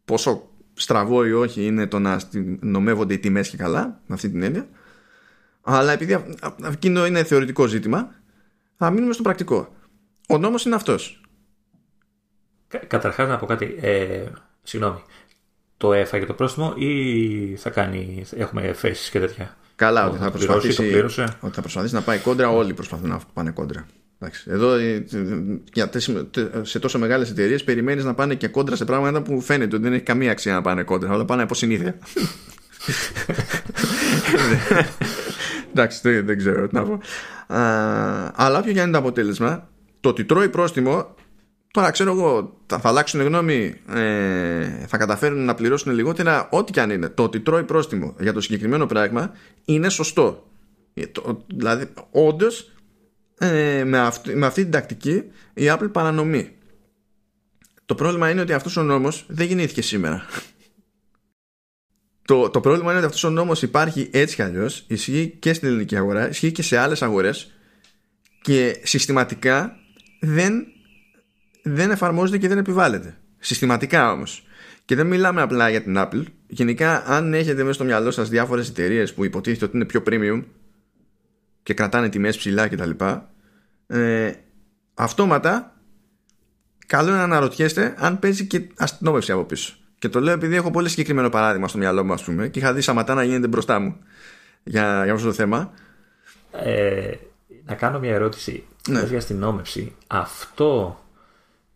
πόσο 0.06 0.50
στραβό 0.74 1.26
ή 1.26 1.32
όχι 1.32 1.66
είναι 1.66 1.88
το 1.88 2.00
να 2.00 2.22
νομεύονται 2.60 3.14
οι 3.14 3.20
τιμές 3.20 3.50
και 3.50 3.58
καλά, 3.58 4.02
με 4.06 4.16
αυτή 4.16 4.30
την 4.30 4.44
έννοια. 4.44 4.68
Αλλά 5.62 5.92
επειδή 5.92 6.26
εκείνο 6.72 7.06
είναι 7.06 7.24
θεωρητικό 7.24 7.66
ζήτημα, 7.66 8.16
θα 8.78 8.90
μείνουμε 8.90 9.14
στο 9.14 9.24
πρακτικό. 9.24 9.76
Ο 10.28 10.38
νόμος 10.38 10.66
είναι 10.66 10.76
αυτός. 10.76 11.22
Καταρχάς 12.88 13.28
να 13.28 13.38
πω 13.38 13.46
κάτι. 13.46 13.78
Ε, 13.82 14.26
συγγνώμη. 14.64 15.02
Το 15.78 15.94
έφαγε 15.94 16.26
το 16.26 16.34
πρόστιμο 16.34 16.74
ή 16.78 17.56
θα 17.56 17.70
κάνει. 17.70 18.26
Έχουμε 18.36 18.62
εφέσεις 18.62 19.10
και 19.10 19.20
τέτοια; 19.20 19.58
Καλά, 19.82 20.08
ότι 20.08 20.18
θα, 20.18 20.32
προσπαθήσει, 20.32 21.04
ότι 21.40 21.56
θα 21.56 21.62
προσπαθήσει 21.62 21.94
να 21.94 22.02
πάει 22.02 22.18
κόντρα, 22.18 22.50
όλοι 22.50 22.74
προσπαθούν 22.74 23.10
να 23.10 23.20
πάνε 23.34 23.52
κόντρα. 23.52 23.86
Εδώ 24.46 24.74
ε, 24.74 25.06
σε 26.62 26.80
τόσο 26.80 27.00
μεγάλες 27.00 27.30
εταιρείες 27.30 27.64
περιμένεις 27.64 28.04
να 28.04 28.14
πάνε 28.14 28.36
και 28.36 28.48
κόντρα 28.48 28.76
σε 28.76 28.86
πράγματα 28.86 29.22
που 29.22 29.42
φαίνεται 29.42 29.76
ότι 29.76 29.84
δεν 29.84 29.94
έχει 29.94 30.04
καμία 30.04 30.32
αξία 30.32 30.54
να 30.54 30.62
πάνε 30.62 30.84
κόντρα, 30.84 31.12
αλλά 31.12 31.26
πάνε 31.26 31.42
από 31.42 31.54
συνήθεια. 31.54 31.98
Εντάξει, 35.72 36.22
δεν 36.22 36.38
ξέρω 36.38 36.68
τι 36.68 36.76
να 36.76 36.84
πω. 36.84 37.00
Αλλά 38.36 38.60
όποιο 38.60 38.74
και 38.74 38.80
είναι 38.80 38.92
το 38.92 38.98
αποτέλεσμα, 38.98 39.70
το 40.00 40.10
ότι 40.10 40.26
τρώει 40.26 40.50
πρόστιμο 40.50 41.16
Τώρα 41.72 41.92
ξέρω 41.92 42.12
εγώ, 42.12 42.60
θα, 42.66 42.80
θα 42.80 42.90
αλλάξουν 42.90 43.22
γνώμη, 43.22 43.76
ε, 43.90 44.86
θα 44.88 44.98
καταφέρουν 44.98 45.46
να 45.46 45.56
πληρώσουν 45.56 45.94
λιγότερα, 45.94 46.50
ό,τι 46.52 46.72
και 46.72 46.82
αν 46.82 46.90
είναι. 46.90 47.10
Το 47.10 47.24
ότι 47.24 47.40
τρώει 47.40 47.64
πρόστιμο 47.64 48.16
για 48.20 48.34
το 48.34 48.42
συγκεκριμένο 48.42 48.86
πράγμα 48.86 49.32
είναι 49.66 49.90
σωστό. 49.90 50.50
Ε, 50.94 51.04
δηλαδή, 51.48 51.88
όντως, 52.12 52.72
ε, 53.38 53.84
με, 53.84 54.00
αυτή, 54.00 54.36
με 54.36 54.46
αυτή 54.46 54.62
την 54.62 54.72
τακτική 54.72 55.24
η 55.54 55.64
Apple 55.68 55.92
παρανομεί. 55.92 56.52
Το 57.86 57.96
πρόβλημα 57.96 58.30
είναι 58.30 58.42
ότι 58.42 58.54
αυτός 58.54 58.78
ο 58.78 58.84
νόμος 58.84 59.26
δεν 59.28 59.48
γεννήθηκε 59.48 59.82
σήμερα. 59.82 60.26
Το, 62.26 62.50
το 62.50 62.60
πρόβλημα 62.60 62.90
είναι 62.90 62.98
ότι 62.98 63.08
αυτός 63.08 63.24
ο 63.24 63.30
νόμος 63.30 63.62
υπάρχει 63.62 64.10
έτσι 64.12 64.36
κι 64.36 64.42
αλλιώς, 64.42 64.84
ισχύει 64.88 65.38
και 65.40 65.54
στην 65.54 65.68
ελληνική 65.68 65.96
αγορά, 65.96 66.30
ισχύει 66.30 66.52
και 66.52 66.62
σε 66.62 66.78
άλλες 66.78 67.02
αγορές 67.02 67.52
και 68.42 68.80
συστηματικά 68.84 69.76
δεν, 70.20 70.66
δεν 71.62 71.92
εφαρμόζεται 71.92 72.38
και 72.38 72.48
δεν 72.48 72.58
επιβάλλεται. 72.58 73.18
Συστηματικά 73.40 74.12
όμως. 74.12 74.46
Και 74.86 74.96
δεν 74.96 75.08
μιλάμε 75.08 75.42
απλά 75.42 75.70
για 75.70 75.82
την 75.82 75.96
Apple. 75.98 76.24
Γενικά, 76.48 77.04
αν 77.06 77.34
έχετε 77.34 77.62
μέσα 77.62 77.74
στο 77.74 77.84
μυαλό 77.84 78.12
σας 78.12 78.30
διάφορες 78.30 78.70
εταιρείες 78.70 79.14
που 79.14 79.26
υποτίθεται 79.26 79.66
ότι 79.66 79.76
είναι 79.76 79.86
πιο 79.86 80.04
premium 80.06 80.44
και 81.64 81.74
κρατάνε 81.74 82.10
τιμές 82.10 82.38
ψηλά 82.38 82.68
κτλ. 82.68 82.90
Ε, 83.88 84.34
αυτόματα 84.94 85.76
καλό 86.88 87.08
είναι 87.08 87.18
να 87.18 87.24
αναρωτιέστε 87.24 87.96
αν 87.98 88.20
παίζει 88.20 88.48
και 88.48 88.62
αστυνόμευση 88.78 89.32
από 89.32 89.44
πίσω. 89.44 89.76
Και 90.00 90.10
το 90.10 90.20
λέω 90.20 90.34
επειδή 90.34 90.56
έχω 90.56 90.72
πολύ 90.72 90.90
συγκεκριμένο 90.90 91.30
παράδειγμα 91.30 91.68
στο 91.68 91.78
μυαλό 91.78 92.04
μου, 92.04 92.14
ας 92.14 92.24
πούμε, 92.24 92.48
και 92.48 92.60
είχα 92.60 92.74
δει 92.74 92.82
σαματά 92.82 93.14
να 93.14 93.24
γίνεται 93.24 93.48
μπροστά 93.48 93.80
μου 93.80 93.98
για, 94.64 95.04
για 95.04 95.14
αυτό 95.14 95.26
το 95.28 95.34
θέμα. 95.34 95.74
Ε, 96.52 97.12
να 97.66 97.76
κάνω 97.76 98.00
μια 98.00 98.14
ερώτηση. 98.14 98.64
Ναι. 98.88 99.04
Για 99.04 99.18
αστυνόμευση, 99.18 99.96
αυτό 100.08 101.00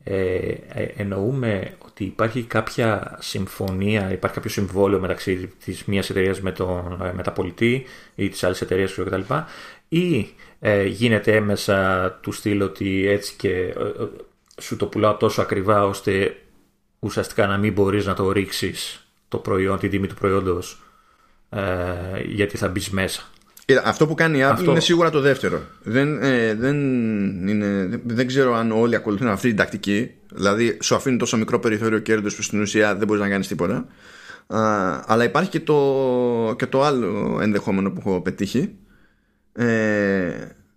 ε, 0.07 0.55
ε, 0.67 0.83
εννοούμε 0.95 1.73
ότι 1.85 2.03
υπάρχει 2.03 2.43
κάποια 2.43 3.17
συμφωνία, 3.21 4.11
υπάρχει 4.11 4.35
κάποιο 4.35 4.49
συμβόλαιο 4.49 4.99
μεταξύ 4.99 5.53
της 5.65 5.85
μίας 5.85 6.09
εταιρείας 6.09 6.41
με 6.41 6.51
τον 6.51 7.11
μεταπολιτή 7.13 7.85
ή 8.15 8.29
της 8.29 8.43
άλλης 8.43 8.61
εταιρείας 8.61 8.93
κτλ. 8.93 9.21
Ή 9.87 10.29
ε, 10.59 10.83
γίνεται 10.83 11.35
έμεσα 11.35 12.11
του 12.21 12.31
στυλ 12.31 12.61
ότι 12.61 13.07
έτσι 13.07 13.33
και 13.37 13.51
ε, 13.51 13.73
σου 14.61 14.75
το 14.75 14.85
πουλάω 14.85 15.15
τόσο 15.15 15.41
ακριβά 15.41 15.85
ώστε 15.85 16.35
ουσιαστικά 16.99 17.47
να 17.47 17.57
μην 17.57 17.73
μπορείς 17.73 18.05
να 18.05 18.13
το 18.13 18.31
ρίξεις 18.31 19.07
το 19.27 19.37
προϊόν, 19.37 19.79
την 19.79 19.89
τιμή 19.89 20.07
του 20.07 20.15
προϊόντος 20.15 20.79
γιατί 22.25 22.57
θα 22.57 22.67
μπεις 22.67 22.89
μέσα. 22.89 23.29
Αυτό 23.83 24.07
που 24.07 24.13
κάνει 24.13 24.37
η 24.37 24.41
Apple 24.43 24.63
είναι 24.63 24.79
σίγουρα 24.79 25.09
το 25.09 25.19
δεύτερο. 25.19 25.61
Δεν, 25.83 26.23
ε, 26.23 26.53
δεν, 26.53 26.77
είναι, 27.47 28.01
δεν 28.03 28.27
ξέρω 28.27 28.55
αν 28.55 28.71
όλοι 28.71 28.95
ακολουθούν 28.95 29.27
αυτή 29.27 29.47
την 29.47 29.57
τακτική. 29.57 30.11
Δηλαδή, 30.33 30.77
σου 30.81 30.95
αφήνει 30.95 31.17
τόσο 31.17 31.37
μικρό 31.37 31.59
περιθώριο 31.59 31.99
κέρδο 31.99 32.29
που 32.35 32.41
στην 32.41 32.61
ουσία 32.61 32.95
δεν 32.95 33.07
μπορείς 33.07 33.21
να 33.21 33.29
κάνεις 33.29 33.47
τίποτα. 33.47 33.87
αλλά 35.05 35.23
υπάρχει 35.23 35.49
και 35.49 35.59
το, 35.59 36.55
και 36.57 36.65
το 36.65 36.83
άλλο 36.83 37.39
ενδεχόμενο 37.41 37.91
που 37.91 37.99
έχω 37.99 38.21
πετύχει. 38.21 38.75
Ε, 39.53 40.31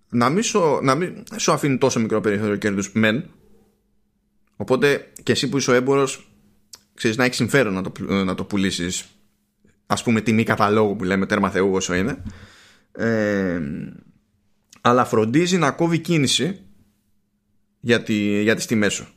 να, 0.08 0.28
μην 0.28 0.42
σου, 0.42 0.78
να 0.82 0.94
μην 0.94 1.22
σου 1.36 1.52
αφήνει 1.52 1.78
τόσο 1.78 2.00
μικρό 2.00 2.20
περιθώριο 2.20 2.56
κέρδους 2.56 2.92
μεν. 2.92 3.24
Οπότε 4.56 5.12
και 5.22 5.32
εσύ 5.32 5.48
που 5.48 5.56
είσαι 5.56 5.70
ο 5.70 5.74
έμπορος, 5.74 6.30
ξέρεις 6.94 7.16
να 7.16 7.24
έχεις 7.24 7.36
συμφέρον 7.36 7.74
να 7.74 7.82
το, 7.82 7.92
να 8.24 8.34
το 8.34 8.44
πουλήσεις. 8.44 9.04
Α 9.86 9.94
πούμε, 10.02 10.20
τιμή 10.20 10.42
καταλόγου 10.42 10.96
που 10.96 11.04
λέμε 11.04 11.26
τέρμα 11.26 11.50
Θεού 11.50 11.72
όσο 11.72 11.94
είναι 11.94 12.22
ε, 12.98 13.60
αλλά 14.80 15.04
φροντίζει 15.04 15.58
να 15.58 15.70
κόβει 15.70 15.98
κίνηση 15.98 16.60
για, 17.80 18.02
τη, 18.02 18.42
για 18.42 18.54
τις 18.54 18.66
τιμές 18.66 18.92
σου. 18.92 19.08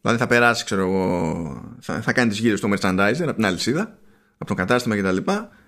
Δηλαδή 0.00 0.18
θα 0.18 0.26
περάσει, 0.26 0.64
ξέρω 0.64 0.80
εγώ, 0.80 1.76
θα, 1.80 2.00
θα 2.00 2.12
κάνει 2.12 2.30
τις 2.30 2.38
γύρες 2.38 2.58
στο 2.58 2.68
merchandiser 2.72 3.22
από 3.22 3.34
την 3.34 3.44
αλυσίδα, 3.44 3.98
από 4.38 4.46
το 4.46 4.54
κατάστημα 4.54 4.96
κτλ. 4.96 5.16
Και, 5.16 5.22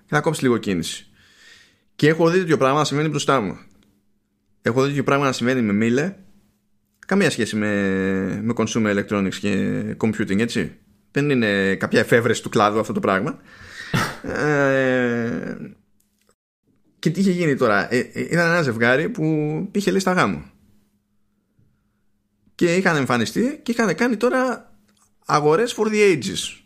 και 0.05 0.13
θα 0.13 0.21
κόψεις 0.21 0.43
λίγο 0.43 0.57
κίνηση. 0.57 1.09
Και 1.95 2.07
έχω 2.07 2.29
δει 2.29 2.39
τέτοιο 2.39 2.57
πράγμα 2.57 2.77
να 2.77 2.85
συμβαίνει 2.85 3.09
μπροστά 3.09 3.41
μου. 3.41 3.57
Έχω 4.61 4.81
δει 4.81 4.87
τέτοιο 4.87 5.03
πράγμα 5.03 5.25
να 5.25 5.31
συμβαίνει 5.31 5.61
με 5.61 5.73
μίλε. 5.73 6.15
Καμία 7.07 7.29
σχέση 7.29 7.55
με, 7.55 7.71
με 8.43 8.53
consumer 8.57 8.97
electronics 8.97 9.35
και 9.35 9.81
computing, 10.01 10.39
έτσι. 10.39 10.77
Δεν 11.11 11.29
είναι 11.29 11.75
κάποια 11.75 11.99
εφεύρεση 11.99 12.41
του 12.41 12.49
κλάδου 12.49 12.79
αυτό 12.79 12.93
το 12.93 12.99
πράγμα. 12.99 13.39
ε, 14.43 15.55
και 17.07 17.13
τι 17.13 17.19
είχε 17.19 17.31
γίνει 17.31 17.55
τώρα. 17.55 17.93
Ε, 17.93 17.97
ε, 17.97 18.21
ήταν 18.21 18.47
ένα 18.47 18.61
ζευγάρι 18.61 19.09
που 19.09 19.23
είχε 19.71 19.91
λίστα 19.91 20.11
γάμου. 20.11 20.43
Και 22.55 22.75
είχαν 22.75 22.95
εμφανιστεί 22.95 23.59
και 23.63 23.71
είχαν 23.71 23.95
κάνει 23.95 24.17
τώρα 24.17 24.71
αγορές 25.25 25.75
for 25.77 25.87
the 25.87 26.13
ages. 26.13 26.61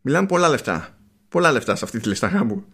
Μιλάμε 0.00 0.26
πολλά 0.26 0.48
λεφτά. 0.48 0.98
Πολλά 1.28 1.52
λεφτά 1.52 1.76
σε 1.76 1.84
αυτή 1.84 2.00
τη 2.00 2.08
λίστα 2.08 2.26
γάμου. 2.26 2.64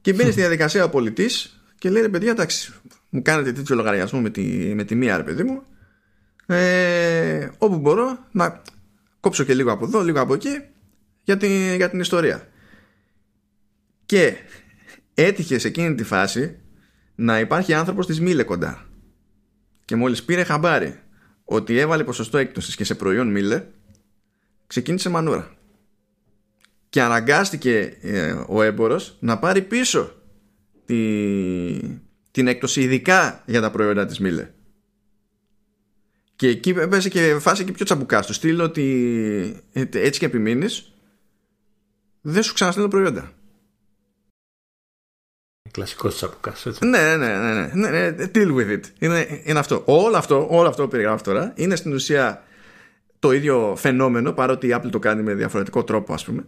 Και 0.00 0.12
μπαίνει 0.12 0.30
στη 0.30 0.40
διαδικασία 0.40 0.84
ο 0.84 0.88
πολιτής 0.88 1.60
και 1.78 1.90
λέει: 1.90 2.08
Παιδιά, 2.08 2.30
εντάξει, 2.30 2.72
μου 3.08 3.22
κάνετε 3.22 3.52
τέτοιο 3.52 3.76
λογαριασμό 3.76 4.20
με 4.20 4.30
τη, 4.30 4.42
με 4.74 4.84
τη 4.84 4.94
μία, 4.94 5.16
ρε 5.16 5.22
παιδί 5.22 5.42
μου. 5.42 5.62
Ε, 6.46 7.50
όπου 7.58 7.78
μπορώ 7.78 8.18
να 8.32 8.62
κόψω 9.20 9.44
και 9.44 9.54
λίγο 9.54 9.72
από 9.72 9.84
εδώ, 9.84 10.02
λίγο 10.02 10.20
από 10.20 10.34
εκεί 10.34 10.64
για 11.22 11.36
την, 11.36 11.74
για 11.74 11.90
την 11.90 12.00
ιστορία. 12.00 12.48
Και 14.06 14.36
έτυχε 15.14 15.58
σε 15.58 15.68
εκείνη 15.68 15.94
τη 15.94 16.04
φάση 16.04 16.56
να 17.14 17.38
υπάρχει 17.38 17.72
άνθρωπος 17.72 18.06
της 18.06 18.20
Μίλε 18.20 18.42
κοντά. 18.42 18.86
Και 19.84 19.96
μόλις 19.96 20.22
πήρε 20.22 20.44
χαμπάρι 20.44 21.00
ότι 21.44 21.78
έβαλε 21.78 22.04
ποσοστό 22.04 22.38
έκπτωσης 22.38 22.76
και 22.76 22.84
σε 22.84 22.94
προϊόν 22.94 23.30
Μίλε 23.30 23.64
ξεκίνησε 24.66 25.08
μανούρα. 25.08 25.56
Και 26.88 27.02
αναγκάστηκε 27.02 27.96
ε, 28.00 28.34
ο 28.46 28.62
έμπορος 28.62 29.16
να 29.20 29.38
πάρει 29.38 29.62
πίσω 29.62 30.22
τη, 30.84 31.98
την 32.30 32.46
έκπτωση 32.46 32.80
ειδικά 32.80 33.42
για 33.46 33.60
τα 33.60 33.70
προϊόντα 33.70 34.06
της 34.06 34.18
Μίλε 34.18 34.48
και 36.36 36.48
εκεί 36.48 36.70
έπαιζε 36.70 37.08
και 37.08 37.36
φάση 37.40 37.64
και 37.64 37.72
πιο 37.72 37.84
τσαμπουκά 37.84 38.22
στο 38.22 38.32
στείλω 38.32 38.64
ότι 38.64 39.62
ε, 39.72 39.84
έτσι 39.92 40.20
και 40.20 40.26
επιμείνεις 40.26 40.92
δεν 42.20 42.42
σου 42.42 42.54
ξαναστέλνω 42.54 42.88
προϊόντα 42.88 43.32
Κλασικός 45.74 46.14
τσαπουκά. 46.14 46.54
Ναι, 46.80 47.16
ναι, 47.16 47.16
ναι, 47.16 47.52
ναι, 47.52 47.70
ναι, 47.74 48.10
ναι, 48.10 48.30
Deal 48.34 48.56
with 48.56 48.70
it. 48.70 48.80
Είναι, 48.98 49.40
είναι 49.44 49.58
αυτό. 49.58 49.82
Όλο 49.84 50.16
αυτό, 50.16 50.46
όλο 50.50 50.68
αυτό 50.68 50.82
που 50.82 50.88
περιγράφω 50.88 51.24
τώρα 51.24 51.52
είναι 51.56 51.76
στην 51.76 51.92
ουσία 51.92 52.42
το 53.18 53.32
ίδιο 53.32 53.74
φαινόμενο 53.76 54.32
παρότι 54.32 54.66
η 54.66 54.74
Apple 54.76 54.90
το 54.90 54.98
κάνει 54.98 55.22
με 55.22 55.34
διαφορετικό 55.34 55.84
τρόπο, 55.84 56.12
ας 56.12 56.24
πούμε. 56.24 56.46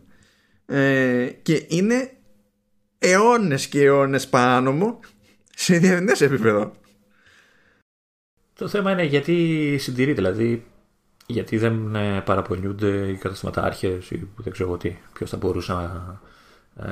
Ε, 0.66 1.27
και 1.43 1.66
είναι 1.68 2.11
αιώνες 2.99 3.66
και 3.66 3.85
αιώνες 3.85 4.29
παράνομο 4.29 5.01
σε 5.55 5.79
διεθνές 5.79 6.20
επίπεδο. 6.20 6.72
Το 8.55 8.68
θέμα 8.68 8.91
είναι 8.91 9.05
γιατί 9.05 9.77
συντηρεί, 9.81 10.12
δηλαδή 10.12 10.66
γιατί 11.27 11.59
δεν 11.59 11.95
ε, 11.95 12.20
παραπονιούνται 12.20 13.09
οι 13.09 13.16
καταστηματάρχες 13.16 14.11
ή 14.11 14.29
δεν 14.37 14.53
ξέρω 14.53 14.77
τι, 14.77 14.97
ποιος 15.12 15.31
θα 15.31 15.37
μπορούσε 15.37 15.72
να 15.72 15.83
ε, 15.83 16.35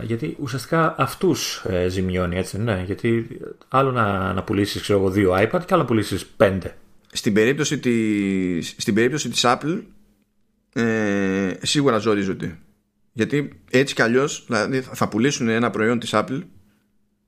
γιατί 0.02 0.36
ουσιαστικά 0.40 0.94
αυτούς 0.98 1.64
ε, 1.68 1.88
ζημιώνει, 1.88 2.36
έτσι, 2.36 2.58
ναι. 2.58 2.82
Γιατί 2.86 3.26
άλλο 3.68 3.90
να, 3.90 4.32
να 4.32 4.42
πουλήσεις, 4.42 4.82
ξέρω 4.82 4.98
εγώ, 4.98 5.10
δύο 5.10 5.32
iPad 5.32 5.60
και 5.66 5.74
άλλο 5.74 5.82
να 5.82 5.84
πουλήσεις 5.84 6.26
πέντε. 6.26 6.76
Στην 7.12 7.32
περίπτωση 7.32 7.78
της, 7.78 8.74
στην 8.78 8.94
περίπτωση 8.94 9.28
της 9.28 9.42
Apple 9.44 9.82
ε, 10.72 11.52
σίγουρα 11.62 11.98
ζορίζονται. 11.98 12.58
Γιατί 13.12 13.62
έτσι 13.70 13.94
κι 13.94 14.02
αλλιώς 14.02 14.44
δηλαδή, 14.46 14.80
θα 14.80 15.08
πουλήσουν 15.08 15.48
ένα 15.48 15.70
προϊόν 15.70 15.98
της 15.98 16.10
Apple 16.12 16.42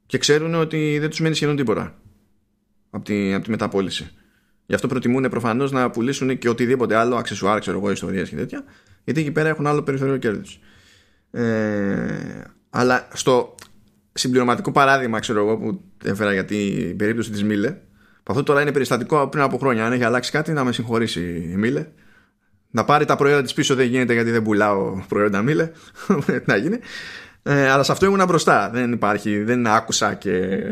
και 0.07 0.19
ξέρουν 0.19 0.55
ότι 0.55 0.99
δεν 0.99 1.11
τους 1.11 1.21
μένει 1.21 1.35
σχεδόν 1.35 1.57
τίποτα 1.57 1.99
από 2.91 3.05
τη, 3.05 3.35
από 3.35 3.45
τη 3.45 3.51
μεταπόληση. 3.51 4.11
Γι' 4.67 4.75
αυτό 4.75 4.87
προτιμούν 4.87 5.29
προφανώς 5.29 5.73
να 5.73 5.91
πουλήσουν 5.91 6.39
και 6.39 6.49
οτιδήποτε 6.49 6.97
άλλο, 6.97 7.17
αξεσουάρ, 7.17 7.61
ξέρω 7.61 7.79
εγώ, 7.79 7.91
ιστορίες 7.91 8.29
και 8.29 8.37
τέτοια, 8.37 8.65
γιατί 9.05 9.21
εκεί 9.21 9.31
πέρα 9.31 9.49
έχουν 9.49 9.67
άλλο 9.67 9.83
περιθώριο 9.83 10.17
κέρδους. 10.17 10.59
Ε, 11.37 12.45
αλλά 12.71 13.09
στο 13.13 13.55
συμπληρωματικό 14.13 14.73
παράδειγμα, 14.73 15.19
ξέρω 15.19 15.41
εγώ, 15.41 15.59
που 15.59 15.81
έφερα 16.05 16.33
για 16.33 16.45
την 16.45 16.97
περίπτωση 16.97 17.31
της 17.31 17.45
Μίλε, 17.45 17.71
που 18.23 18.33
αυτό 18.33 18.43
τώρα 18.43 18.61
είναι 18.61 18.73
περιστατικό 18.73 19.29
πριν 19.29 19.43
από 19.43 19.59
χρόνια. 19.59 19.87
Αν 19.87 19.93
έχει 19.93 20.05
αλλάξει 20.05 20.31
κάτι, 20.31 20.53
να 20.53 20.65
με 20.65 20.73
συγχωρήσει 20.73 21.49
η 21.53 21.57
Μίλε. 21.57 21.87
Να 22.71 22.85
πάρει 22.85 23.05
τα 23.05 23.17
προϊόντα 23.17 23.43
της 23.43 23.53
πίσω 23.53 23.75
δεν 23.75 23.87
γίνεται 23.87 24.13
γιατί 24.13 24.31
δεν 24.31 24.43
πουλάω 24.43 25.05
προϊόντα 25.09 25.43
Μίλε. 25.43 25.71
να 26.47 26.57
γίνει. 26.57 26.79
Ε, 27.43 27.69
αλλά 27.71 27.83
σε 27.83 27.93
αυτό 27.93 28.07
ήμουν 28.07 28.25
μπροστά. 28.27 28.71
Δεν 28.71 28.93
υπάρχει, 28.93 29.43
δεν 29.43 29.67
άκουσα 29.67 30.15
και 30.15 30.63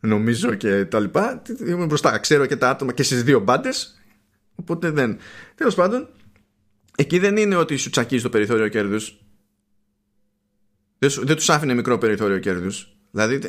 νομίζω 0.00 0.54
και 0.54 0.84
τα 0.84 1.00
λοιπά. 1.00 1.42
Ήμουν 1.66 1.86
μπροστά. 1.86 2.18
Ξέρω 2.18 2.46
και 2.46 2.56
τα 2.56 2.70
άτομα 2.70 2.92
και 2.92 3.02
στις 3.02 3.22
δύο 3.22 3.40
μπάντες. 3.40 4.00
Οπότε 4.54 4.90
δεν. 4.90 5.18
Τέλος 5.54 5.74
πάντων, 5.74 6.08
εκεί 6.96 7.18
δεν 7.18 7.36
είναι 7.36 7.56
ότι 7.56 7.76
σου 7.76 7.90
τσακίζει 7.90 8.22
το 8.22 8.28
περιθώριο 8.28 8.68
κέρδους 8.68 9.25
δεν, 10.98 11.10
δεν 11.22 11.36
τους 11.36 11.50
άφηνε 11.50 11.74
μικρό 11.74 11.98
περιθώριο 11.98 12.38
κέρδους. 12.38 12.96
Δηλαδή, 13.10 13.40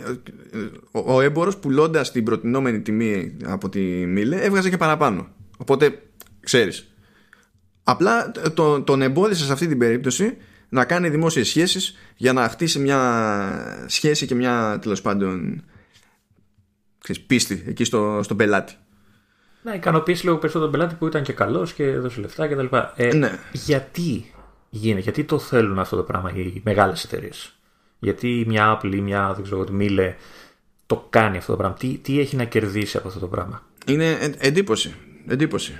ο, 0.91 1.13
ο 1.15 1.21
έμπορο 1.21 1.51
πουλώντας 1.61 2.11
την 2.11 2.23
προτινόμενη 2.23 2.81
τιμή 2.81 3.37
από 3.43 3.69
τη 3.69 3.79
Μίλε 4.05 4.35
έβγαζε 4.35 4.69
και 4.69 4.77
παραπάνω. 4.77 5.27
Οπότε, 5.57 6.01
ξέρεις. 6.39 6.91
Απλά 7.83 8.31
το, 8.53 8.81
τον 8.81 9.01
εμπόδισε 9.01 9.45
σε 9.45 9.51
αυτή 9.51 9.67
την 9.67 9.77
περίπτωση 9.77 10.37
να 10.69 10.85
κάνει 10.85 11.09
δημόσιες 11.09 11.47
σχέσεις 11.47 11.95
για 12.15 12.33
να 12.33 12.49
χτίσει 12.49 12.79
μια 12.79 13.85
σχέση 13.87 14.25
και 14.25 14.35
μια 14.35 14.79
τέλος 14.81 15.01
πάντων 15.01 15.63
ξέρεις, 16.97 17.21
πίστη 17.21 17.63
εκεί 17.67 17.83
στο, 17.83 18.19
στον 18.23 18.37
πελάτη. 18.37 18.73
Να 19.61 19.73
ικανοποιήσει 19.73 20.23
λίγο 20.23 20.37
περισσότερο 20.37 20.71
τον 20.71 20.79
πελάτη 20.79 20.95
που 20.95 21.07
ήταν 21.07 21.23
και 21.23 21.33
καλός 21.33 21.73
και 21.73 21.83
έδωσε 21.83 22.21
λεφτά 22.21 22.47
κτλ. 22.47 22.75
Ε, 22.95 23.13
ναι. 23.13 23.39
Γιατί 23.51 24.33
γίνεται. 24.69 25.01
Γιατί 25.01 25.23
το 25.23 25.39
θέλουν 25.39 25.79
αυτό 25.79 25.95
το 25.95 26.03
πράγμα 26.03 26.31
οι 26.35 26.61
μεγάλες 26.65 27.03
εταιρείες. 27.03 27.51
Γιατί 27.99 28.43
μια 28.47 28.79
Apple 28.79 28.93
ή 28.93 29.01
μια 29.01 29.33
δεν 29.33 29.43
ξέρω, 29.43 29.65
Miele 29.79 30.13
το 30.85 31.07
κάνει 31.09 31.37
αυτό 31.37 31.51
το 31.51 31.57
πράγμα. 31.57 31.75
Τι, 31.75 31.87
τι 31.97 32.19
έχει 32.19 32.35
να 32.35 32.43
κερδίσει 32.43 32.97
από 32.97 33.07
αυτό 33.07 33.19
το 33.19 33.27
πράγμα; 33.27 33.63
Είναι 33.85 34.35
εντύπωση. 34.37 34.95
εντύπωση. 35.27 35.77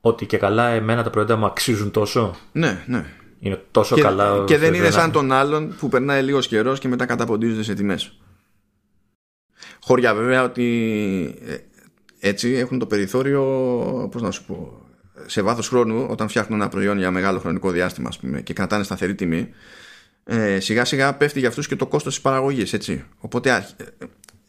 Ότι 0.00 0.26
και 0.26 0.36
καλά 0.36 0.68
εμένα 0.68 1.02
τα 1.02 1.10
προϊόντα 1.10 1.36
μου 1.36 1.46
αξίζουν 1.46 1.90
τόσο; 1.90 2.36
Ναι, 2.52 2.84
ναι. 2.86 3.04
Είναι 3.40 3.64
τόσο 3.70 3.94
και, 3.94 4.00
καλά. 4.00 4.44
Και 4.46 4.58
δεν 4.58 4.74
είναι 4.74 4.90
σαν 4.90 5.12
τον 5.12 5.32
άλλον 5.32 5.74
που 5.78 5.88
περνάει 5.88 6.22
λίγος 6.22 6.46
καιρός 6.46 6.78
και 6.78 6.88
μετά 6.88 7.06
καταποντίζονται 7.06 7.62
σε 7.62 7.74
τιμές. 7.74 8.18
Χωριά 9.80 10.14
βέβαια 10.14 10.42
ότι 10.42 11.34
ε, 11.44 11.56
έτσι 12.20 12.50
έχουν 12.50 12.78
το 12.78 12.86
περιθώριο, 12.86 13.42
πώς 14.10 14.22
να 14.22 14.30
σου 14.30 14.44
πω, 14.44 14.87
σε 15.28 15.42
βάθος 15.42 15.68
χρόνου 15.68 16.06
όταν 16.10 16.28
φτιάχνουν 16.28 16.60
ένα 16.60 16.68
προϊόν 16.68 16.98
για 16.98 17.10
μεγάλο 17.10 17.38
χρονικό 17.38 17.70
διάστημα 17.70 18.10
πούμε, 18.20 18.40
και 18.40 18.52
κρατάνε 18.52 18.84
σταθερή 18.84 19.14
τιμή 19.14 19.48
ε, 20.24 20.60
σιγά 20.60 20.84
σιγά 20.84 21.14
πέφτει 21.14 21.38
για 21.38 21.48
αυτούς 21.48 21.66
και 21.68 21.76
το 21.76 21.86
κόστος 21.86 22.14
της 22.14 22.22
παραγωγής 22.22 22.72
έτσι. 22.72 23.04
οπότε 23.18 23.66
ε, 23.76 23.84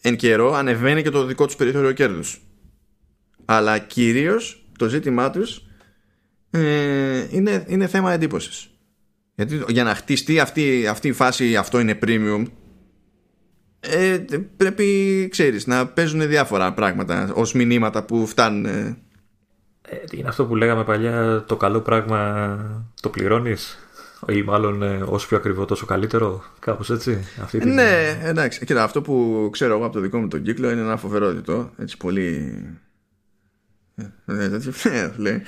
εν 0.01 0.15
καιρό 0.15 0.53
ανεβαίνει 0.53 1.03
και 1.03 1.09
το 1.09 1.25
δικό 1.25 1.45
τους 1.45 1.55
περιθώριο 1.55 1.91
κέρδους. 1.91 2.41
Αλλά 3.45 3.77
κυρίως 3.77 4.65
το 4.77 4.87
ζήτημά 4.87 5.29
τους 5.29 5.65
ε, 6.51 7.27
είναι, 7.29 7.65
είναι 7.67 7.87
θέμα 7.87 8.13
εντύπωσης. 8.13 8.69
Γιατί 9.35 9.63
για 9.67 9.83
να 9.83 9.95
χτιστεί 9.95 10.39
αυτή, 10.39 10.87
αυτή 10.87 11.07
η 11.07 11.13
φάση 11.13 11.55
αυτό 11.55 11.79
είναι 11.79 11.99
premium 12.05 12.45
ε, 13.79 14.25
πρέπει 14.57 15.27
ξέρεις 15.31 15.67
να 15.67 15.87
παίζουν 15.87 16.27
διάφορα 16.27 16.73
πράγματα 16.73 17.31
ως 17.33 17.53
μηνύματα 17.53 18.03
που 18.03 18.27
φτάνουν 18.27 18.65
ε, 18.65 18.97
είναι 20.11 20.27
αυτό 20.27 20.45
που 20.45 20.55
λέγαμε 20.55 20.83
παλιά 20.83 21.43
το 21.47 21.57
καλό 21.57 21.81
πράγμα 21.81 22.57
το 23.01 23.09
πληρώνεις; 23.09 23.77
Ή 24.27 24.41
μάλλον 24.41 24.83
ε, 24.83 25.03
όσο 25.05 25.27
πιο 25.27 25.37
ακριβό 25.37 25.65
τόσο 25.65 25.85
καλύτερο 25.85 26.43
κάπως 26.59 26.89
έτσι 26.89 27.27
αυτή 27.41 27.59
την... 27.59 27.73
ναι 27.73 28.19
εντάξει. 28.23 28.65
Κοίτα 28.65 28.83
αυτό 28.83 29.01
που 29.01 29.49
ξέρω 29.51 29.73
εγώ 29.73 29.85
από 29.85 29.93
το 29.93 29.99
δικό 29.99 30.19
μου 30.19 30.27
τον 30.27 30.41
κύκλο 30.41 30.69
είναι 30.69 30.81
ένα 30.81 30.97
φοβερό 30.97 31.31
διτό 31.31 31.71
έτσι 31.77 31.97
πολύ 31.97 32.61
ε, 34.25 34.59
λέει. 35.17 35.41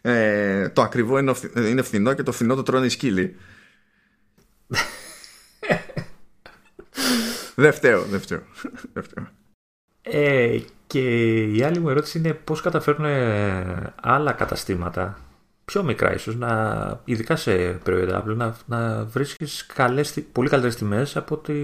Ε, 0.00 0.68
το 0.68 0.82
ακριβό 0.82 1.18
είναι, 1.18 1.34
είναι 1.54 1.82
φθηνό 1.82 2.14
και 2.14 2.22
το 2.22 2.32
φθηνό 2.32 2.54
το 2.54 2.62
τρώνε 2.62 2.86
οι 2.86 2.88
σκύλοι. 2.88 3.36
Δεν 7.54 7.72
φταίω, 7.72 8.02
δεν 8.02 8.20
φταίω. 8.20 8.42
Ε, 10.10 10.60
και 10.88 11.42
η 11.42 11.62
άλλη 11.62 11.78
μου 11.78 11.88
ερώτηση 11.88 12.18
είναι 12.18 12.32
πώς 12.32 12.60
καταφέρνουν 12.60 13.10
άλλα 14.00 14.32
καταστήματα 14.32 15.18
πιο 15.64 15.82
μικρά 15.82 16.14
ίσως, 16.14 16.36
να, 16.36 17.00
ειδικά 17.04 17.36
σε 17.36 17.54
προϊόντα 17.56 18.24
Apple, 18.24 18.36
να, 18.36 18.56
να 18.66 19.04
βρίσκεις 19.04 19.66
καλές, 19.74 20.22
πολύ 20.32 20.48
καλύτερες 20.48 20.76
τιμές 20.76 21.16
από 21.16 21.36
τη 21.36 21.54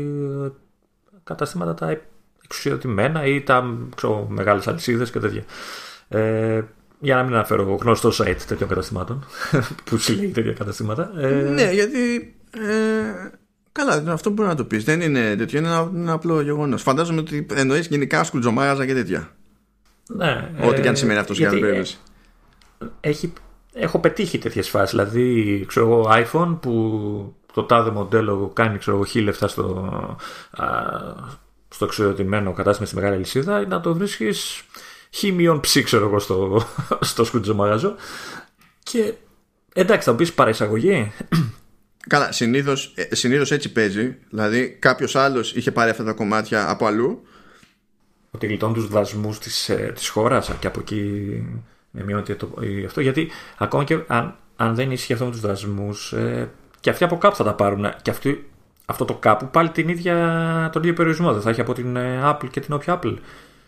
καταστήματα 1.25 1.75
τα 1.75 2.01
εξουσιοδοτημένα 2.45 3.25
ή 3.25 3.43
τα 3.43 3.77
ξέρω, 3.97 4.27
μεγάλες 4.31 4.69
αλυσίδες 4.69 5.11
και 5.11 5.19
τέτοια. 5.19 5.45
Ε, 6.09 6.63
για 7.01 7.17
να 7.17 7.23
μην 7.23 7.35
αναφέρω 7.35 7.79
γνωστό 7.81 8.09
site 8.09 8.37
τέτοιων 8.47 8.69
καταστημάτων 8.69 9.25
που 9.85 9.99
συλλέγει 9.99 10.33
τέτοια 10.33 10.53
καταστήματα. 10.53 11.13
Ε, 11.17 11.31
ναι, 11.31 11.71
γιατί 11.73 12.35
ε, 12.51 13.31
Καλά, 13.79 14.13
αυτό 14.13 14.31
μπορεί 14.31 14.49
να 14.49 14.55
το 14.55 14.65
πεις. 14.65 14.85
Δεν 14.85 15.01
είναι 15.01 15.37
τέτοιο, 15.37 15.59
είναι 15.59 15.69
ένα, 15.69 15.91
ένα 15.95 16.13
απλό 16.13 16.41
γεγονός. 16.41 16.83
Φαντάζομαι 16.83 17.21
ότι 17.21 17.47
εννοείς 17.55 17.87
γενικά 17.87 18.25
σκουτζομάγαζα 18.25 18.87
και 18.87 18.95
τέτοια. 18.95 19.31
Ναι. 20.07 20.51
Ό,τι 20.63 20.79
ε, 20.79 20.81
και 20.81 20.89
αν 20.89 20.97
σημαίνει 20.97 21.19
αυτό 21.19 21.33
για 21.33 21.51
περίπτωση. 21.51 21.99
Έχει, 23.01 23.33
έχω 23.73 23.99
πετύχει 23.99 24.39
τέτοιες 24.39 24.69
φάσεις. 24.69 24.91
Δηλαδή, 24.91 25.65
ξέρω 25.69 25.87
εγώ, 25.87 26.11
iPhone 26.11 26.59
που 26.61 27.35
το 27.53 27.63
τάδε 27.65 27.91
μοντέλο 27.91 28.51
κάνει 28.55 28.79
ξέρω 28.79 28.97
εγώ, 28.97 29.05
χίλια 29.05 29.27
λεφτά 29.27 29.49
στο, 29.49 29.67
α, 30.51 30.67
στο 31.69 31.85
εξοδοτημένο 31.85 32.53
κατάστημα 32.53 32.87
στη 32.87 32.97
μεγάλη 32.97 33.17
λυσίδα, 33.17 33.67
να 33.67 33.81
το 33.81 33.95
βρίσκεις 33.95 34.63
χίμιον 35.11 35.61
ψή, 35.61 35.83
ξέρω 35.83 36.07
εγώ, 36.07 36.19
στο, 36.19 36.67
στο 37.01 37.25
σκουτζομάγαζο. 37.25 37.95
Και 38.83 39.15
εντάξει, 39.75 40.05
θα 40.05 40.11
μου 40.11 40.17
πεις 40.17 40.33
παραεισαγωγή. 40.33 41.13
Καλά, 42.09 42.33
συνήθως, 42.33 42.93
ε, 42.97 43.15
συνήθως 43.15 43.51
έτσι 43.51 43.73
παίζει. 43.73 44.17
Δηλαδή 44.31 44.77
κάποιος 44.79 45.17
άλλος 45.17 45.55
είχε 45.55 45.71
πάρει 45.71 45.91
αυτά 45.91 46.05
τα 46.05 46.13
κομμάτια 46.13 46.71
από 46.71 46.87
αλλού. 46.87 47.27
Ότι 48.31 48.47
γλιτώνουν 48.47 48.75
τους 48.75 48.89
δασμούς 48.89 49.39
της, 49.39 49.69
ε, 49.69 49.93
της 49.95 50.09
χώρας 50.09 50.51
και 50.59 50.67
από 50.67 50.81
εκεί 50.81 51.03
μειώνεται 51.91 52.35
το, 52.35 52.55
αυτό. 52.87 53.01
Γιατί 53.01 53.31
ακόμα 53.59 53.85
και 53.85 53.99
αν, 54.07 54.37
αν 54.57 54.75
δεν 54.75 54.91
ισχύει 54.91 55.13
αυτό 55.13 55.25
με 55.25 55.31
τους 55.31 55.41
δασμούς 55.41 56.13
ε, 56.13 56.51
και 56.81 56.91
αυτοί 56.91 57.05
από 57.05 57.19
κάπου 57.19 57.37
θα 57.37 57.45
τα 57.45 57.55
πάρουν. 57.55 57.87
Και 58.03 58.11
αυτοί, 58.11 58.51
αυτό 58.85 59.05
το 59.05 59.15
κάπου 59.15 59.49
πάλι 59.49 59.69
την 59.69 59.89
ίδια, 59.89 60.71
τον 60.73 60.83
ίδιο 60.83 60.95
περιορισμό 60.95 61.33
δεν 61.33 61.43
θα 61.43 61.51
έχει 61.51 61.61
από 61.61 61.73
την 61.73 61.97
ε, 61.97 62.21
Apple 62.25 62.49
και 62.51 62.61
την 62.61 62.75
όποια 62.75 63.01
Apple. 63.03 63.17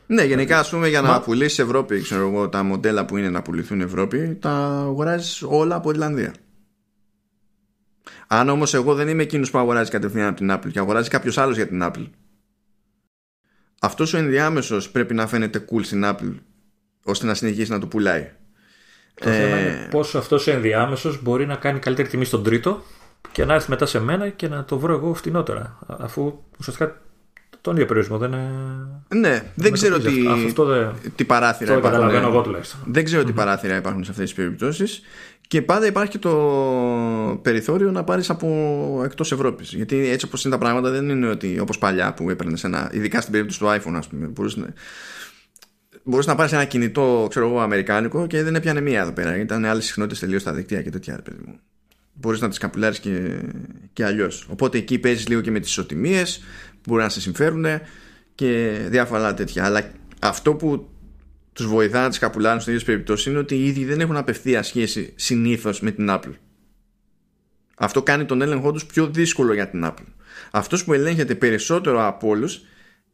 Ναι, 0.07 0.25
γενικά 0.25 0.59
ας 0.59 0.71
πούμε 0.71 0.89
για 0.89 1.01
να 1.01 1.09
Μα... 1.09 1.21
πουλήσεις 1.21 1.59
Ευρώπη, 1.59 2.01
ξέρω 2.01 2.29
εγώ, 2.29 2.49
τα 2.49 2.63
μοντέλα 2.63 3.05
που 3.05 3.17
είναι 3.17 3.31
να 3.31 3.43
πουληθούν 3.43 3.81
Ευρώπη, 3.81 4.39
τα 4.41 4.51
αγοράζεις 4.51 5.43
όλα 5.43 5.75
από 5.75 5.91
Ιρλανδία. 5.91 6.35
Αν 8.27 8.49
όμως 8.49 8.75
εγώ 8.75 8.95
δεν 8.95 9.09
είμαι 9.09 9.23
εκείνος 9.23 9.51
που 9.51 9.59
αγοράζει 9.59 9.91
κατευθείαν 9.91 10.27
από 10.27 10.37
την 10.37 10.53
Apple 10.53 10.71
και 10.73 10.79
αγοράζει 10.79 11.09
κάποιος 11.09 11.39
άλλος 11.39 11.57
για 11.57 11.67
την 11.67 11.81
Apple, 11.85 12.11
αυτός 13.81 14.15
ο 14.15 14.19
ενδιάμεσος 14.19 14.91
πρέπει 14.91 15.15
να 15.15 15.27
φαίνεται 15.27 15.65
cool 15.71 15.85
στην 15.85 16.03
Apple 16.05 16.35
ώστε 17.05 17.27
να 17.27 17.35
συνεχίσει 17.35 17.71
να 17.71 17.79
το 17.79 17.87
πουλάει. 17.87 18.31
Το 19.15 19.29
ε... 19.29 19.33
θέμα 19.33 19.61
είναι 19.61 19.89
πόσο 19.91 20.19
αυτός 20.19 20.47
ο 20.47 20.51
ενδιάμεσος 20.51 21.23
μπορεί 21.23 21.47
να 21.47 21.55
κάνει 21.55 21.79
καλύτερη 21.79 22.09
τιμή 22.09 22.25
στον 22.25 22.43
τρίτο 22.43 22.83
και 23.33 23.45
να 23.45 23.55
έρθει 23.55 23.71
μετά 23.71 23.87
σε 23.87 24.01
μένα 24.01 24.29
και 24.29 24.49
να 24.49 24.65
το 24.65 24.79
βρω 24.79 24.95
εγώ 24.95 25.15
φτηνότερα. 25.15 25.79
Αφού 25.87 26.43
ουσιαστικά 26.59 27.01
τον 27.61 27.75
ίδιο 27.75 27.87
περιορισμό 27.87 28.19
δεν 28.19 28.33
είναι. 28.33 28.51
Ναι, 29.09 29.43
δεν 29.55 29.73
ξέρω 29.73 29.99
τι, 29.99 30.27
αυτό 30.47 30.65
δεν... 30.65 30.95
τι 31.17 31.25
παράθυρα 31.25 31.75
αυτό 31.75 31.89
υπάρχουν. 31.89 32.15
Εγώ, 32.15 32.41
τουλάχιστον. 32.41 32.81
Δεν 32.87 33.05
ξέρω 33.05 33.25
τι 33.25 33.33
παράθυρα 33.33 33.77
υπάρχουν 33.77 34.05
σε 34.05 34.11
αυτές 34.11 34.25
τις 34.25 34.35
περιπτώσεις. 34.35 35.03
Και 35.47 35.63
πάντα 35.63 35.87
υπάρχει 35.87 36.11
και 36.11 36.19
το 36.19 37.41
περιθώριο 37.43 37.91
να 37.91 38.05
πάρεις 38.05 38.31
από 38.31 39.03
εκτός 39.05 39.33
Ευρώπης. 39.33 39.73
Γιατί 39.73 40.09
έτσι 40.09 40.27
όπως 40.27 40.45
είναι 40.45 40.55
τα 40.55 40.61
πράγματα, 40.61 40.91
δεν 40.91 41.09
είναι 41.09 41.29
ότι 41.29 41.59
όπως 41.59 41.79
παλιά 41.79 42.15
που 42.15 42.31
έπαιρνες 42.31 42.65
ένα. 42.65 42.91
ειδικά 42.93 43.21
στην 43.21 43.33
περίπτωση 43.33 43.59
του 43.59 43.67
iPhone, 43.67 43.95
ας 43.95 44.07
πούμε. 44.07 44.27
Μπορούσε 44.27 44.61
να, 44.61 44.73
μπορείς 46.05 46.27
να 46.27 46.35
πάρεις 46.35 46.53
ένα 46.53 46.65
κινητό, 46.65 47.27
ξέρω 47.31 47.49
εγώ, 47.49 47.61
αμερικάνικο 47.61 48.27
και 48.27 48.43
δεν 48.43 48.55
έπιανε 48.55 48.81
μία 48.81 49.01
εδώ 49.01 49.13
πέρα. 49.13 49.37
Ήταν 49.37 49.65
άλλες 49.65 49.85
συχνότητες 49.85 50.19
τελείως 50.19 50.41
στα 50.41 50.53
δικτύα 50.53 50.83
και 50.83 50.91
τέτοια, 50.91 51.21
παιδί 51.25 51.43
μου. 51.47 51.59
Μπορείς 52.13 52.41
να 52.41 52.49
τις 52.49 52.59
καπουλάρεις 52.59 53.01
και, 53.01 53.41
και 53.93 54.05
αλλιώς. 54.05 54.47
Οπότε 54.51 54.79
εκεί 54.79 54.99
παίζεις 54.99 55.29
λίγο 55.29 55.41
και 55.41 55.51
με 55.51 55.61
τις 55.61 55.71
ισοτιμίες 55.71 56.39
που 56.73 56.91
μπορεί 56.91 57.03
να 57.03 57.09
σε 57.09 57.21
συμφέρουν 57.21 57.67
και 58.35 58.79
διάφορα 58.89 59.21
άλλα 59.21 59.35
τέτοια. 59.35 59.65
Αλλά 59.65 59.91
αυτό 60.21 60.55
που 60.55 60.89
τους 61.57 61.67
βοηθά 61.67 62.03
να 62.03 62.11
τι 62.11 62.19
καπουλάρουν 62.19 62.61
σε 62.61 62.73
ίδιε 62.73 62.85
περιπτώσεις 62.85 63.27
είναι 63.27 63.39
ότι 63.39 63.55
οι 63.55 63.67
ίδιοι 63.67 63.85
δεν 63.85 64.01
έχουν 64.01 64.17
απευθεία 64.17 64.63
σχέση 64.63 65.13
συνήθως 65.17 65.81
με 65.81 65.91
την 65.91 66.07
Apple. 66.11 66.35
Αυτό 67.77 68.03
κάνει 68.03 68.25
τον 68.25 68.43
έλεγχό 68.43 68.73
τους 68.73 68.87
πιο 68.87 69.07
δύσκολο 69.07 69.55
για 69.55 69.69
την 69.69 69.85
Apple. 69.85 70.07
Αυτός 70.51 70.85
που 70.85 70.93
ελέγχεται 70.93 71.35
περισσότερο 71.35 72.07
από 72.07 72.29
όλους 72.29 72.63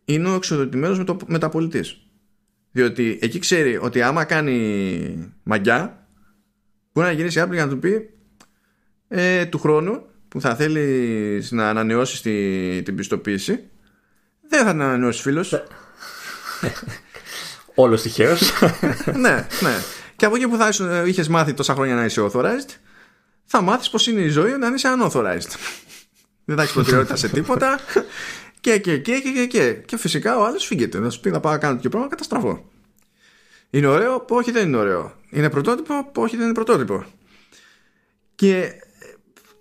είναι 0.05 0.29
ο 0.29 0.35
εξοδοτημένος 0.35 1.05
μεταπολιτής. 1.27 2.01
Διότι 2.71 3.19
εκεί 3.21 3.39
ξέρει 3.39 3.77
ότι 3.77 4.03
άμα 4.03 4.25
κάνει 4.25 5.35
μαγιά, 5.43 6.07
μπορεί 6.93 7.07
να 7.07 7.13
γυρίσει 7.13 7.39
η 7.39 7.43
Apple 7.47 7.53
για 7.53 7.65
να 7.65 7.71
του 7.71 7.79
πει 7.79 8.11
ε, 9.09 9.47
του 9.47 9.59
χρόνου 9.59 10.07
που 10.29 10.41
θα 10.41 10.55
θέλεις 10.55 11.53
να 11.53 11.69
ανανεώσεις 11.69 12.21
την 12.83 12.97
πιστοποίηση, 12.97 13.65
δεν 14.49 14.65
θα 14.65 14.71
την 14.71 14.83
ανανεώσεις 14.83 15.23
φίλος. 15.23 15.53
Όλος 17.75 18.03
τυχαίος. 18.03 18.53
ναι, 19.25 19.47
ναι. 19.61 19.75
Και 20.17 20.25
από 20.25 20.37
εκεί 20.37 20.49
που 20.49 20.57
θα 20.57 20.69
είχες 21.07 21.29
μάθει 21.29 21.55
τόσα 21.55 21.75
χρόνια 21.75 21.95
να 21.95 22.05
είσαι 22.05 22.29
authorized, 22.33 22.71
θα 23.45 23.61
μάθεις 23.61 23.91
πώς 23.91 24.07
είναι 24.07 24.21
η 24.21 24.29
ζωή 24.29 24.59
να 24.59 24.67
είσαι 24.75 24.89
unauthorized. 24.99 25.57
Δεν 26.45 26.57
θα 26.57 26.63
έχεις 26.63 26.75
προτεραιότητα 26.75 27.17
σε 27.17 27.29
τίποτα. 27.29 27.81
Και, 28.61 28.79
και, 28.79 28.99
και, 28.99 29.19
και, 29.19 29.47
και, 29.47 29.75
και. 29.75 29.97
φυσικά 29.97 30.39
ο 30.39 30.45
άλλος 30.45 30.65
φύγεται. 30.65 30.99
Να 30.99 31.11
σου 31.11 31.21
πει 31.21 31.31
να 31.31 31.41
πάω 31.41 31.53
να 31.53 31.59
κάνω 31.59 31.75
τέτοιο 31.75 31.91
πράγμα, 31.91 32.09
καταστραφώ. 32.09 32.65
Είναι 33.71 33.87
ωραίο, 33.87 34.21
που 34.21 34.37
όχι 34.37 34.51
δεν 34.51 34.69
είναι 34.69 34.77
ωραίο. 34.77 35.13
Είναι 35.31 35.51
πρωτότυπο, 35.51 36.11
που 36.13 36.23
όχι 36.23 36.37
δεν 36.37 36.45
είναι 36.45 36.55
πρωτότυπο. 36.55 37.05
Και. 38.35 38.73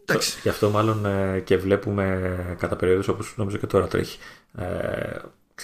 Εντάξει. 0.06 0.40
Γι' 0.42 0.50
αυτό 0.50 0.70
μάλλον 0.70 1.06
ε, 1.06 1.40
και 1.40 1.58
βλέπουμε 1.58 2.56
κατά 2.60 2.76
περίοδου 2.76 3.04
όπως 3.08 3.34
νομίζω 3.36 3.58
και 3.58 3.68
τώρα 3.68 3.88
τρέχει. 3.88 4.20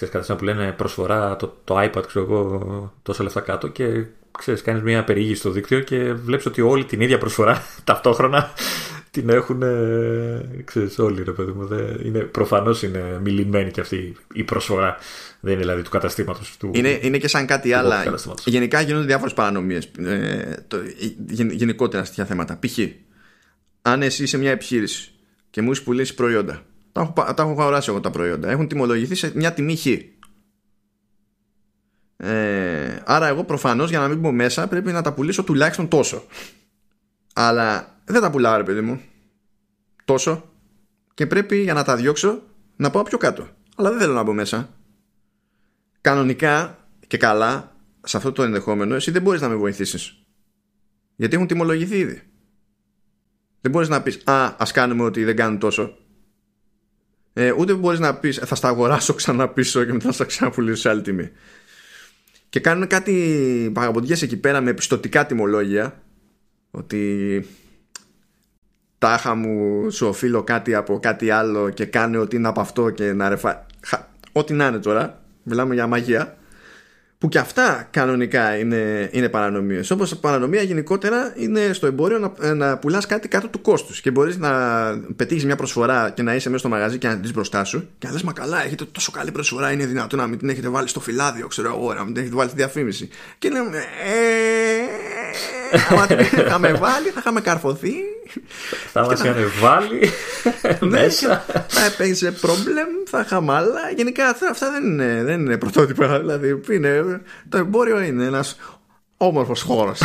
Ε, 0.00 0.06
ξέρεις, 0.06 0.26
κατά 0.26 0.38
που 0.38 0.44
λένε 0.44 0.72
προσφορά 0.72 1.36
το, 1.36 1.56
το 1.64 1.80
iPad, 1.80 2.06
ξέρω 2.06 2.24
εγώ, 2.24 2.92
τόσα 3.02 3.22
λεφτά 3.22 3.40
κάτω 3.40 3.68
και 3.68 4.04
ξέρεις, 4.38 4.62
κάνεις 4.62 4.82
μια 4.82 5.04
περιήγηση 5.04 5.40
στο 5.40 5.50
δίκτυο 5.50 5.80
και 5.80 6.12
βλέπεις 6.12 6.46
ότι 6.46 6.60
όλη 6.60 6.84
την 6.84 7.00
ίδια 7.00 7.18
προσφορά 7.18 7.62
ταυτόχρονα 7.84 8.50
την 9.10 9.28
έχουν, 9.28 9.62
ξέρεις, 10.64 10.98
όλοι 10.98 11.22
ρε 11.22 11.32
παιδί 11.32 11.52
μου. 11.52 11.68
είναι, 12.04 12.18
προφανώς 12.18 12.82
είναι 12.82 13.20
μιλημένη 13.22 13.70
και 13.70 13.80
αυτή 13.80 14.16
η 14.32 14.42
προσφορά. 14.42 14.96
Δεν 15.40 15.52
είναι 15.52 15.62
δηλαδή 15.62 15.82
του 15.82 15.90
καταστήματος. 15.90 16.56
Του, 16.58 16.70
είναι, 16.74 16.98
είναι 17.02 17.18
και 17.18 17.28
σαν 17.28 17.46
κάτι 17.46 17.72
άλλο. 17.72 17.92
Γενικά 18.44 18.80
γίνονται 18.80 19.06
διάφορες 19.06 19.34
παρανομίες. 19.34 19.84
Ε, 19.98 20.54
γενικότερα 21.50 22.04
σε 22.04 22.10
τέτοια 22.10 22.24
θέματα. 22.24 22.58
Π.χ. 22.58 22.78
αν 23.82 24.02
εσύ 24.02 24.22
είσαι 24.22 24.38
μια 24.38 24.50
επιχείρηση 24.50 25.10
και 25.50 25.62
μου 25.62 25.70
έχεις 25.70 25.82
πουλήσει 25.82 26.14
προϊόντα 26.14 26.62
Τα 26.92 27.00
έχω, 27.00 27.12
τα 27.12 27.42
έχω 27.42 27.50
αγοράσει 27.50 27.90
εγώ 27.90 28.00
τα 28.00 28.10
προϊόντα. 28.10 28.50
Έχουν 28.50 28.68
τιμολογηθεί 28.68 29.14
σε 29.14 29.32
μια 29.34 29.52
τιμή 29.52 29.76
χ. 29.76 29.86
Ε, 32.16 33.02
άρα 33.04 33.26
εγώ 33.26 33.44
προφανώς 33.44 33.90
για 33.90 33.98
να 33.98 34.08
μην 34.08 34.18
μπω 34.18 34.32
μέσα 34.32 34.68
πρέπει 34.68 34.92
να 34.92 35.02
τα 35.02 35.12
πουλήσω 35.12 35.44
τουλάχιστον 35.44 35.88
τόσο. 35.88 36.24
Αλλά 37.34 38.00
δεν 38.04 38.20
τα 38.20 38.30
πουλάω 38.30 38.56
ρε 38.56 38.62
παιδί 38.62 38.80
μου. 38.80 39.00
Τόσο. 40.04 40.50
Και 41.14 41.26
πρέπει 41.26 41.62
για 41.62 41.74
να 41.74 41.84
τα 41.84 41.96
διώξω 41.96 42.42
να 42.76 42.90
πάω 42.90 43.02
πιο 43.02 43.18
κάτω. 43.18 43.48
Αλλά 43.76 43.90
δεν 43.90 43.98
θέλω 43.98 44.12
να 44.12 44.22
μπω 44.22 44.32
μέσα. 44.32 44.68
Κανονικά 46.00 46.78
και 47.06 47.16
καλά 47.16 47.76
σε 48.02 48.16
αυτό 48.16 48.32
το 48.32 48.42
ενδεχόμενο 48.42 48.94
εσύ 48.94 49.10
δεν 49.10 49.22
μπορείς 49.22 49.40
να 49.40 49.48
με 49.48 49.54
βοηθήσεις. 49.54 50.22
Γιατί 51.16 51.34
έχουν 51.34 51.46
τιμολογηθεί 51.46 51.98
ήδη. 51.98 52.22
Δεν 53.60 53.70
μπορείς 53.70 53.88
να 53.88 54.02
πεις 54.02 54.22
«Α, 54.24 54.54
ας 54.58 54.72
κάνουμε 54.72 55.02
ότι 55.02 55.24
δεν 55.24 55.36
κάνουν 55.36 55.58
τόσο». 55.58 55.96
Ε, 57.40 57.52
ούτε 57.56 57.74
μπορείς 57.74 57.98
να 57.98 58.14
πεις 58.14 58.40
«Θα 58.44 58.54
στα 58.54 58.68
αγοράσω 58.68 59.14
ξανά 59.14 59.48
πίσω 59.48 59.84
και 59.84 59.92
μετά 59.92 60.04
θα 60.06 60.12
στα 60.12 60.24
ξαναπουλήσω 60.24 60.80
σε 60.80 60.88
άλλη 60.88 61.02
τιμή». 61.02 61.30
Και 62.48 62.60
κάνουν 62.60 62.86
κάτι 62.86 63.70
παραποδιές 63.74 64.22
εκεί 64.22 64.36
πέρα 64.36 64.60
με 64.60 64.72
πιστοτικά 64.72 65.26
τιμολόγια 65.26 66.02
ότι 66.70 67.46
τάχα 68.98 69.34
μου 69.34 69.90
σου 69.90 70.06
οφείλω 70.06 70.42
κάτι 70.42 70.74
από 70.74 70.98
κάτι 71.00 71.30
άλλο 71.30 71.70
και 71.70 71.84
κάνει 71.84 72.16
ότι 72.16 72.36
είναι 72.36 72.48
από 72.48 72.60
αυτό 72.60 72.90
και 72.90 73.12
να 73.12 73.28
ρεφά... 73.28 73.66
Ό,τι 74.32 74.52
να 74.52 74.66
είναι 74.66 74.78
τώρα, 74.78 75.22
μιλάμε 75.42 75.74
για 75.74 75.86
μαγεία 75.86 76.37
που 77.18 77.28
και 77.28 77.38
αυτά 77.38 77.88
κανονικά 77.90 78.58
είναι, 78.58 79.08
είναι 79.12 79.28
παρανομίες. 79.28 79.90
Όπως 79.90 80.16
παρανομία 80.16 80.62
γενικότερα 80.62 81.32
είναι 81.36 81.72
στο 81.72 81.86
εμπόριο 81.86 82.18
να, 82.18 82.54
να 82.54 82.78
πουλάς 82.78 83.06
κάτι 83.06 83.28
κάτω 83.28 83.48
του 83.48 83.60
κόστους. 83.60 84.00
Και 84.00 84.10
μπορείς 84.10 84.36
να 84.36 84.50
πετύχεις 85.16 85.44
μια 85.44 85.56
προσφορά 85.56 86.10
και 86.10 86.22
να 86.22 86.34
είσαι 86.34 86.48
μέσα 86.48 86.60
στο 86.60 86.68
μαγαζί 86.68 86.98
και 86.98 87.08
να 87.08 87.18
την 87.18 87.32
μπροστά 87.32 87.64
σου. 87.64 87.88
Και 87.98 88.06
να 88.06 88.12
λες, 88.12 88.22
Μα 88.22 88.32
καλά, 88.32 88.64
έχετε 88.64 88.84
τόσο 88.84 89.10
καλή 89.10 89.32
προσφορά, 89.32 89.72
είναι 89.72 89.86
δυνατό 89.86 90.16
να 90.16 90.26
μην 90.26 90.38
την 90.38 90.48
έχετε 90.48 90.68
βάλει 90.68 90.88
στο 90.88 91.00
φυλάδιο, 91.00 91.46
ξέρω 91.46 91.68
εγώ, 91.68 91.94
να 91.94 92.04
μην 92.04 92.12
την 92.12 92.22
έχετε 92.22 92.36
βάλει 92.36 92.48
στη 92.48 92.58
διαφήμιση. 92.58 93.08
Και 93.38 93.48
λέμε, 93.48 93.76
ε, 93.76 95.07
θα 96.48 96.58
με 96.58 96.72
βάλει, 96.72 97.08
θα 97.08 97.20
είχαμε 97.20 97.40
καρφωθεί. 97.40 97.92
Θα 98.92 99.04
μας 99.04 99.20
είχαν 99.20 99.36
βάλει 99.60 100.10
ναι, 100.80 100.88
μέσα. 100.88 101.44
Θα 101.68 101.84
έπαιζε 101.84 102.30
πρόβλημα, 102.30 102.80
θα 103.06 103.20
είχαμε 103.20 103.54
άλλα. 103.54 103.80
Γενικά 103.96 104.28
αυτά 104.28 104.70
δεν 104.70 104.84
είναι, 104.84 105.22
δεν 105.24 105.40
είναι 105.40 105.58
πρωτότυπα. 105.58 106.18
Δηλαδή, 106.18 106.60
είναι, 106.70 107.20
το 107.48 107.58
εμπόριο 107.58 108.00
είναι 108.00 108.24
ένας 108.24 108.56
όμορφος 109.16 109.62
χώρος. 109.62 110.00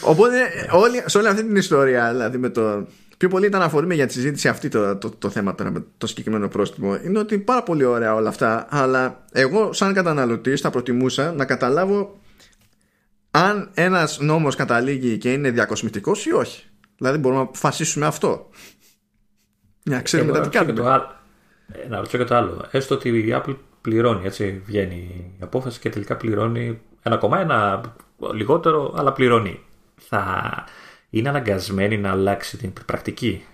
Οπότε 0.00 0.36
όλοι, 0.70 1.02
σε 1.06 1.18
όλη 1.18 1.28
αυτή 1.28 1.44
την 1.44 1.56
ιστορία, 1.56 2.10
δηλαδή 2.10 2.38
με 2.38 2.48
το. 2.48 2.86
Πιο 3.16 3.28
πολύ 3.28 3.46
ήταν 3.46 3.62
αφορμή 3.62 3.94
για 3.94 4.06
τη 4.06 4.12
συζήτηση 4.12 4.48
αυτή 4.48 4.68
το, 4.68 4.96
το, 4.96 5.10
το 5.10 5.30
θέμα 5.30 5.54
τώρα 5.54 5.70
με 5.70 5.84
το 5.98 6.06
συγκεκριμένο 6.06 6.48
πρόστιμο. 6.48 6.98
Είναι 7.04 7.18
ότι 7.18 7.38
πάρα 7.38 7.62
πολύ 7.62 7.84
ωραία 7.84 8.14
όλα 8.14 8.28
αυτά, 8.28 8.66
αλλά 8.70 9.24
εγώ, 9.32 9.72
σαν 9.72 9.94
καταναλωτής, 9.94 10.60
θα 10.60 10.70
προτιμούσα 10.70 11.32
να 11.32 11.44
καταλάβω 11.44 12.20
αν 13.36 13.70
ένας 13.74 14.18
νόμος 14.18 14.56
καταλήγει 14.56 15.18
και 15.18 15.32
είναι 15.32 15.50
διακοσμητικός 15.50 16.26
ή 16.26 16.32
όχι. 16.32 16.62
Δηλαδή, 16.96 17.18
μπορούμε 17.18 17.40
να 17.40 17.46
αποφασίσουμε 17.46 18.06
αυτό. 18.06 18.48
Για 19.82 19.96
να 19.96 20.02
ξέρουμε 20.02 20.32
μετά 20.32 20.48
τι 20.48 20.58
κάνουμε. 20.58 21.06
Ε, 21.72 21.88
να 21.88 21.96
ρωτήσω 21.96 22.18
και 22.18 22.24
το 22.24 22.34
άλλο. 22.34 22.68
Έστω 22.70 22.94
ότι 22.94 23.08
η 23.08 23.42
Apple 23.42 23.56
πληρώνει, 23.80 24.26
έτσι 24.26 24.62
βγαίνει 24.64 24.94
η 25.38 25.42
απόφαση 25.42 25.80
και 25.80 25.90
τελικά 25.90 26.16
πληρώνει 26.16 26.80
ένα 27.02 27.16
κομμάτι, 27.16 27.42
ένα 27.42 27.80
λιγότερο, 28.34 28.94
αλλά 28.96 29.12
πληρώνει. 29.12 29.60
Θα 29.94 30.44
είναι 31.10 31.28
αναγκασμένη 31.28 31.98
να 31.98 32.10
αλλάξει 32.10 32.56
την 32.56 32.72
πρακτική; 32.86 33.44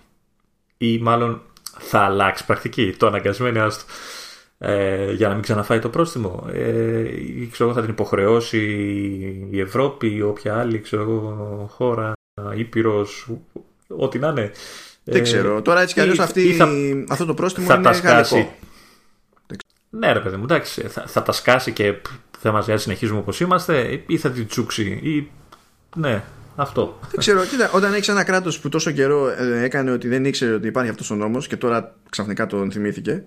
Ή 0.77 0.99
μάλλον 0.99 1.43
θα 1.79 2.01
αλλάξει 2.01 2.47
πρακτική. 2.47 2.95
Το 2.99 3.07
αναγκασμένη 3.07 3.59
άστο; 3.59 3.85
Ε, 4.63 5.13
για 5.13 5.29
να 5.29 5.35
μην 5.35 5.43
ξαναφάει 5.43 5.79
το 5.79 5.89
πρόστιμο. 5.89 6.49
Ε, 6.53 7.01
ή 7.17 7.49
ξέρω 7.53 7.73
θα 7.73 7.81
την 7.81 7.91
υποχρεώσει 7.91 8.59
η 9.51 9.61
Ευρώπη 9.61 10.15
ή 10.15 10.23
όποια 10.23 10.59
άλλη 10.59 10.81
ξέρω, 10.81 11.71
χώρα, 11.71 12.13
Ήπειρος, 12.57 13.29
ό,τι 13.89 14.19
να 14.19 14.29
είναι. 14.29 14.51
Δεν 15.05 15.23
ξέρω. 15.23 15.63
Τώρα 15.63 15.81
έτσι 15.81 15.95
κι 15.95 16.01
αλλιώς 16.01 16.19
αυτό 17.09 17.25
το 17.27 17.35
πρόστιμο 17.35 17.67
θα 17.67 17.75
είναι 17.75 17.83
τα 17.83 17.93
σκάσει. 17.93 18.49
Ναι, 19.91 20.13
ρε 20.13 20.21
παιδί 20.21 20.37
μου, 20.37 20.45
εντάξει. 20.45 20.81
Θα, 20.81 21.07
θα 21.07 21.23
τα 21.23 21.33
σκάσει 21.33 21.73
και 21.73 21.95
θα 22.39 22.53
μα 22.53 22.65
να 22.67 22.77
συνεχίζουμε 22.77 23.19
όπως 23.19 23.41
είμαστε, 23.41 24.03
ή 24.07 24.19
θα 24.19 24.31
την 24.31 24.47
τσούξει. 24.47 25.01
Ή... 25.03 25.31
Ναι, 25.97 26.23
αυτό. 26.57 26.99
Δεν 27.01 27.19
ξέρω. 27.19 27.45
Κοίτα, 27.45 27.71
όταν 27.73 27.95
έχεις 27.95 28.09
ένα 28.09 28.25
κράτος 28.25 28.61
που 28.61 28.69
τόσο 28.69 28.91
καιρό 28.91 29.29
ε, 29.29 29.63
έκανε 29.63 29.91
ότι 29.91 30.09
δεν 30.09 30.25
ήξερε 30.25 30.53
ότι 30.53 30.67
υπάρχει 30.67 30.91
αυτός 30.91 31.11
ο 31.11 31.15
νόμος 31.15 31.47
και 31.47 31.57
τώρα 31.57 31.95
ξαφνικά 32.11 32.47
τον 32.47 32.73
θυμήθηκε. 32.73 33.25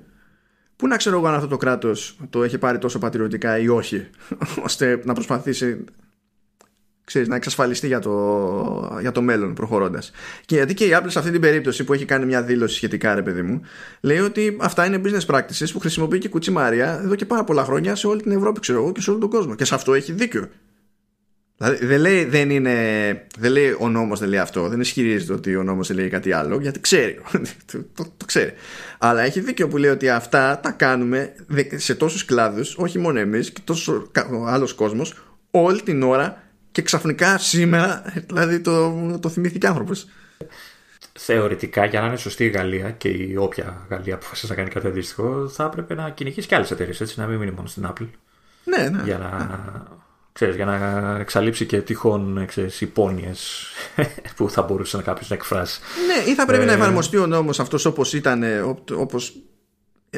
Πού 0.75 0.87
να 0.87 0.97
ξέρω 0.97 1.17
εγώ 1.17 1.27
αν 1.27 1.33
αυτό 1.33 1.47
το 1.47 1.57
κράτος 1.57 2.17
το 2.29 2.43
έχει 2.43 2.57
πάρει 2.57 2.77
τόσο 2.77 2.99
πατριωτικά 2.99 3.57
ή 3.57 3.67
όχι, 3.67 4.07
ώστε 4.65 5.01
να 5.03 5.13
προσπαθήσει 5.13 5.85
ξέρεις, 7.05 7.27
να 7.27 7.35
εξασφαλιστεί 7.35 7.87
για 7.87 7.99
το, 7.99 8.97
για 9.01 9.11
το 9.11 9.21
μέλλον 9.21 9.53
προχωρώντας. 9.53 10.11
Και 10.45 10.55
γιατί 10.55 10.73
και 10.73 10.85
η 10.85 10.89
Apple 10.93 11.05
σε 11.07 11.19
αυτή 11.19 11.31
την 11.31 11.41
περίπτωση 11.41 11.83
που 11.83 11.93
έχει 11.93 12.05
κάνει 12.05 12.25
μια 12.25 12.43
δήλωση 12.43 12.75
σχετικά, 12.75 13.15
ρε 13.15 13.21
παιδί 13.21 13.41
μου, 13.41 13.61
λέει 14.01 14.19
ότι 14.19 14.57
αυτά 14.59 14.85
είναι 14.85 15.01
business 15.03 15.35
practices 15.35 15.71
που 15.71 15.79
χρησιμοποιεί 15.79 16.17
και 16.17 16.27
η 16.27 16.29
κουτσιμάρια 16.29 17.01
εδώ 17.03 17.15
και 17.15 17.25
πάρα 17.25 17.43
πολλά 17.43 17.63
χρόνια 17.63 17.95
σε 17.95 18.07
όλη 18.07 18.21
την 18.21 18.31
Ευρώπη, 18.31 18.59
ξέρω 18.59 18.79
εγώ, 18.79 18.91
και 18.91 19.01
σε 19.01 19.09
όλο 19.09 19.19
τον 19.19 19.29
κόσμο. 19.29 19.55
Και 19.55 19.65
σε 19.65 19.75
αυτό 19.75 19.93
έχει 19.93 20.11
δίκιο. 20.11 20.49
Δηλαδή 21.57 21.85
δεν 21.85 21.99
λέει, 21.99 22.25
δεν 22.25 22.49
είναι, 22.49 22.75
δεν 23.39 23.51
λέει 23.51 23.75
ο 23.79 23.89
νόμος 23.89 24.19
δεν 24.19 24.29
λέει 24.29 24.39
αυτό, 24.39 24.67
δεν 24.67 24.79
ισχυρίζεται 24.79 25.33
ότι 25.33 25.55
ο 25.55 25.63
νόμος 25.63 25.87
δεν 25.87 25.97
λέει 25.97 26.09
κάτι 26.09 26.31
άλλο, 26.31 26.59
γιατί 26.59 26.79
ξέρει, 26.79 27.19
το, 27.71 27.85
το, 27.95 28.03
το, 28.17 28.25
ξέρει. 28.25 28.53
Αλλά 28.97 29.21
έχει 29.21 29.39
δίκιο 29.39 29.67
που 29.67 29.77
λέει 29.77 29.91
ότι 29.91 30.09
αυτά 30.09 30.59
τα 30.59 30.71
κάνουμε 30.71 31.33
σε 31.75 31.95
τόσους 31.95 32.25
κλάδους, 32.25 32.75
όχι 32.77 32.99
μόνο 32.99 33.19
εμείς 33.19 33.51
και 33.51 33.61
τόσο 33.63 34.11
άλλος 34.45 34.73
κόσμος, 34.73 35.23
όλη 35.51 35.81
την 35.81 36.03
ώρα 36.03 36.43
και 36.71 36.81
ξαφνικά 36.81 37.37
σήμερα, 37.37 38.13
δηλαδή 38.27 38.59
το, 38.59 39.19
το 39.19 39.29
θυμήθηκε 39.29 39.67
άνθρωπος. 39.67 40.07
Θεωρητικά, 41.19 41.85
για 41.85 42.01
να 42.01 42.07
είναι 42.07 42.17
σωστή 42.17 42.45
η 42.45 42.49
Γαλλία 42.49 42.91
και 42.91 43.07
η 43.07 43.35
όποια 43.37 43.85
Γαλλία 43.89 44.15
αποφασίσει 44.15 44.51
να 44.51 44.55
κάνει 44.55 44.69
κάτι 44.69 44.87
αντίστοιχο, 44.87 45.47
θα 45.47 45.63
έπρεπε 45.63 45.93
να 45.93 46.09
κυνηγήσει 46.09 46.47
και 46.47 46.55
άλλες 46.55 46.71
εταιρείες, 46.71 47.01
έτσι, 47.01 47.19
να 47.19 47.25
μην 47.25 47.37
μείνει 47.37 47.51
μόνο 47.51 47.67
στην 47.67 47.87
Apple. 47.87 48.07
Ναι, 48.63 48.89
ναι. 48.89 49.03
Για 49.03 49.17
να, 49.17 50.02
ξέρεις, 50.33 50.55
για 50.55 50.65
να 50.65 51.17
εξαλείψει 51.19 51.65
και 51.65 51.81
τυχόν 51.81 52.45
ξέρεις, 52.47 52.81
υπόνοιες 52.81 53.67
που 54.35 54.49
θα 54.49 54.61
μπορούσε 54.61 54.97
να 54.97 55.03
κάποιος 55.03 55.29
να 55.29 55.35
εκφράσει. 55.35 55.79
Ναι, 56.07 56.31
ή 56.31 56.35
θα 56.35 56.45
πρέπει 56.45 56.63
ε... 56.63 56.65
να 56.65 56.71
εφαρμοστεί 56.71 57.17
ο 57.17 57.27
νόμος 57.27 57.59
αυτός 57.59 57.85
όπως 57.85 58.13
ήταν, 58.13 58.43
όπως 58.95 59.35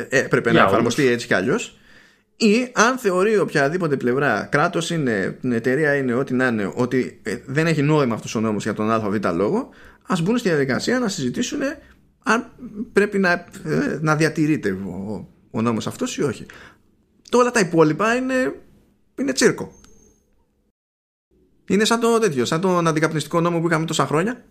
έπρεπε 0.10 0.52
να 0.52 0.62
εφαρμοστεί 0.62 1.08
έτσι 1.08 1.28
κι 1.28 1.34
αλλιώς 1.34 1.80
ή 2.38 2.72
αν 2.74 2.98
θεωρεί 2.98 3.38
οποιαδήποτε 3.38 3.98
πλευρά 3.98 4.48
κράτος 4.52 4.90
είναι, 4.90 5.38
την 5.42 5.52
εταιρεία 5.52 5.96
είναι, 5.96 6.14
ό,τι 6.14 6.34
να 6.34 6.48
είναι, 6.48 6.72
ότι 6.76 7.20
ε, 7.24 7.38
δεν 7.46 7.68
έχει 7.68 7.82
νόημα 7.82 8.16
αυτός 8.16 8.36
ο 8.36 8.40
νόμος 8.40 8.64
για 8.64 8.74
τον 8.74 8.92
ΑΒ 8.92 9.16
λόγο, 9.36 9.70
ας 10.08 10.22
μπουν 10.22 10.38
στη 10.38 10.50
διαδικασία 10.50 11.00
να 11.00 11.08
συζητήσουν 11.08 11.60
αν 12.24 12.52
πρέπει 12.94 13.20
να, 13.20 13.32
ε, 13.32 14.00
να 14.02 14.16
διατηρείται 14.16 14.70
ο, 14.72 15.28
ο 15.52 15.62
νόμος 15.62 15.88
αυτός 15.88 16.18
ή 16.18 16.24
όχι. 16.24 16.46
Τώρα 17.30 17.52
τα 17.52 17.60
υπόλοιπα 17.60 18.16
είναι, 18.16 18.56
είναι 19.20 19.34
τσίρκο. 19.34 19.80
Είναι 21.68 21.86
σαν 21.86 22.00
το 22.00 22.20
τέτοιο, 22.20 22.46
σαν 22.46 22.62
τον 22.62 22.88
αντικαπνιστικό 22.88 23.42
νόμο 23.42 23.60
που 23.60 23.68
είχαμε 23.68 23.86
τόσα 23.86 24.06
χρόνια 24.06 24.44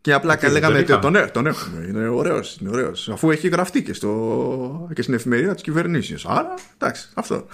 και 0.00 0.12
απλά 0.12 0.36
και 0.36 0.48
λέγαμε 0.48 0.82
τον, 0.82 1.00
τον, 1.00 1.30
τον 1.32 1.46
έχουμε. 1.46 1.86
Είναι 1.88 2.08
ωραίος. 2.08 2.56
Είναι 2.60 2.70
ωραίος. 2.70 3.08
Αφού 3.08 3.30
έχει 3.30 3.48
γραφτεί 3.48 3.82
και, 3.82 3.92
στο, 3.92 4.88
και 4.94 5.02
στην 5.02 5.14
εφημερίδα 5.14 5.54
της 5.54 5.62
κυβερνήσεως. 5.62 6.26
Άρα, 6.26 6.54
εντάξει, 6.78 7.08
αυτό. 7.14 7.46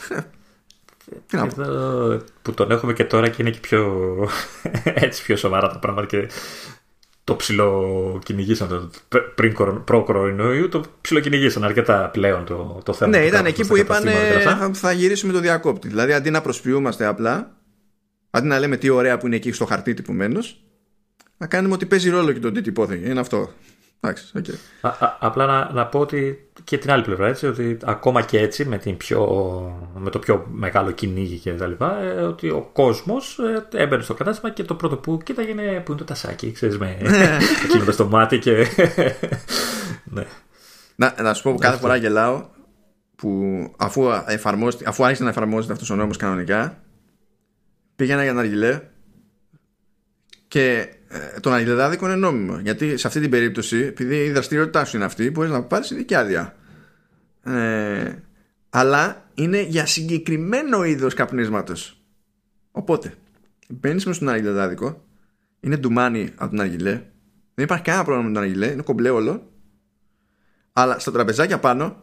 Εδώ, 1.32 2.22
που 2.42 2.54
τον 2.54 2.70
έχουμε 2.70 2.92
και 2.92 3.04
τώρα 3.04 3.28
και 3.28 3.36
είναι 3.42 3.50
και 3.50 3.58
πιο, 3.60 4.14
έτσι 4.84 5.22
πιο 5.22 5.36
σοβαρά 5.36 5.68
τα 5.68 5.78
πράγματα 5.78 6.06
και 6.06 6.28
το 7.24 7.36
ψιλοκυνηγήσαν 7.36 8.90
πριν 9.34 9.54
προ-κορονοϊού, 9.84 10.68
το 10.68 10.82
ψιλοκυνηγήσαν 11.00 11.64
αρκετά 11.64 12.08
πλέον 12.12 12.44
το, 12.44 12.80
το 12.84 12.92
θέμα. 12.92 13.18
Ναι, 13.18 13.24
ήταν 13.24 13.46
εκεί 13.46 13.66
που 13.66 13.76
είπαν 13.76 14.04
θα 14.72 14.92
γυρίσουμε 14.92 15.32
το 15.32 15.40
διακόπτη. 15.40 15.88
Δηλαδή 15.88 16.12
αντί 16.12 16.30
να 16.30 16.40
προσποιούμαστε 16.40 17.06
απλά, 17.06 17.56
αντί 18.36 18.46
να 18.46 18.58
λέμε 18.58 18.76
τι 18.76 18.88
ωραία 18.88 19.18
που 19.18 19.26
είναι 19.26 19.36
εκεί 19.36 19.52
στο 19.52 19.64
χαρτί 19.64 19.94
τυπουμένος, 19.94 20.64
να 21.36 21.46
κάνουμε 21.46 21.74
ότι 21.74 21.86
παίζει 21.86 22.10
ρόλο 22.10 22.32
και 22.32 22.38
το 22.38 22.52
τι 22.52 22.60
υπόθεση. 22.64 23.10
Είναι 23.10 23.20
αυτό. 23.20 23.50
Εντάξει, 24.00 24.32
okay. 24.38 24.54
α, 24.80 24.88
α, 24.88 25.16
απλά 25.20 25.46
να, 25.46 25.72
να 25.72 25.86
πω 25.86 25.98
ότι 25.98 26.48
και 26.64 26.78
την 26.78 26.90
άλλη 26.90 27.02
πλευρά 27.02 27.26
έτσι, 27.26 27.46
ότι 27.46 27.78
ακόμα 27.84 28.22
και 28.22 28.38
έτσι 28.38 28.64
με, 28.64 28.78
την 28.78 28.96
πιο, 28.96 29.22
με 29.98 30.10
το 30.10 30.18
πιο 30.18 30.46
μεγάλο 30.50 30.90
κυνήγι 30.90 31.38
και 31.38 31.52
τα 31.52 31.66
λοιπά, 31.66 32.02
ε, 32.02 32.22
ότι 32.22 32.50
ο 32.50 32.70
κόσμος 32.72 33.38
ε, 33.72 33.82
έμπαινε 33.82 34.02
στο 34.02 34.14
κατάστημα 34.14 34.50
και 34.50 34.62
το 34.62 34.74
πρώτο 34.74 34.96
που 34.96 35.18
κοίταγε 35.24 35.50
είναι 35.50 35.80
που 35.84 35.90
είναι 35.90 36.00
το 36.00 36.04
τασάκι, 36.04 36.52
ξέρεις 36.52 36.78
με 36.78 36.96
κλείνοντα 37.68 37.94
το 37.94 38.06
μάτι 38.06 38.38
και... 38.38 38.66
ναι. 40.14 40.26
να, 40.96 41.14
να 41.22 41.34
σου 41.34 41.42
πω 41.42 41.52
που 41.52 41.58
κάθε 41.58 41.78
φορά 41.78 41.96
γελάω 41.96 42.44
που 43.16 43.30
αφού, 43.76 44.08
αφού 44.84 45.04
άρχισε 45.04 45.22
να 45.22 45.28
εφαρμόζεται 45.28 45.72
αυτός 45.72 45.90
ο 45.90 45.94
νόμος 45.94 46.16
κανονικά 46.16 46.85
πήγαινα 47.96 48.22
για 48.22 48.32
να 48.32 48.40
αργιλέ 48.40 48.80
και 50.48 50.88
ε, 51.08 51.40
το 51.40 51.50
ναργιλεδάδικο 51.50 52.06
είναι 52.06 52.16
νόμιμο. 52.16 52.58
Γιατί 52.58 52.96
σε 52.96 53.06
αυτή 53.06 53.20
την 53.20 53.30
περίπτωση, 53.30 53.76
επειδή 53.76 54.16
η 54.16 54.30
δραστηριότητά 54.30 54.84
σου 54.84 54.96
είναι 54.96 55.04
αυτή, 55.04 55.30
μπορείς 55.30 55.50
να 55.50 55.62
πάρεις 55.62 55.90
ειδική 55.90 56.14
άδεια. 56.14 56.56
Ε, 57.42 58.14
αλλά 58.70 59.30
είναι 59.34 59.60
για 59.60 59.86
συγκεκριμένο 59.86 60.84
είδος 60.84 61.14
καπνίσματος. 61.14 62.00
Οπότε, 62.70 63.14
μπαίνεις 63.68 64.06
μες 64.06 64.16
στον 64.16 64.28
ναργιλεδάδικο, 64.28 65.04
είναι 65.60 65.76
ντουμάνι 65.76 66.32
από 66.36 66.50
τον 66.50 66.60
αργιλέ, 66.60 67.02
δεν 67.54 67.64
υπάρχει 67.64 67.84
κανένα 67.84 68.04
πρόβλημα 68.04 68.28
με 68.28 68.34
τον 68.34 68.42
αργιλέ, 68.42 68.66
είναι 68.66 68.82
κομπλέ 68.82 69.10
όλο. 69.10 69.50
Αλλά 70.72 70.98
στα 70.98 71.12
τραπεζάκια 71.12 71.58
πάνω 71.58 72.00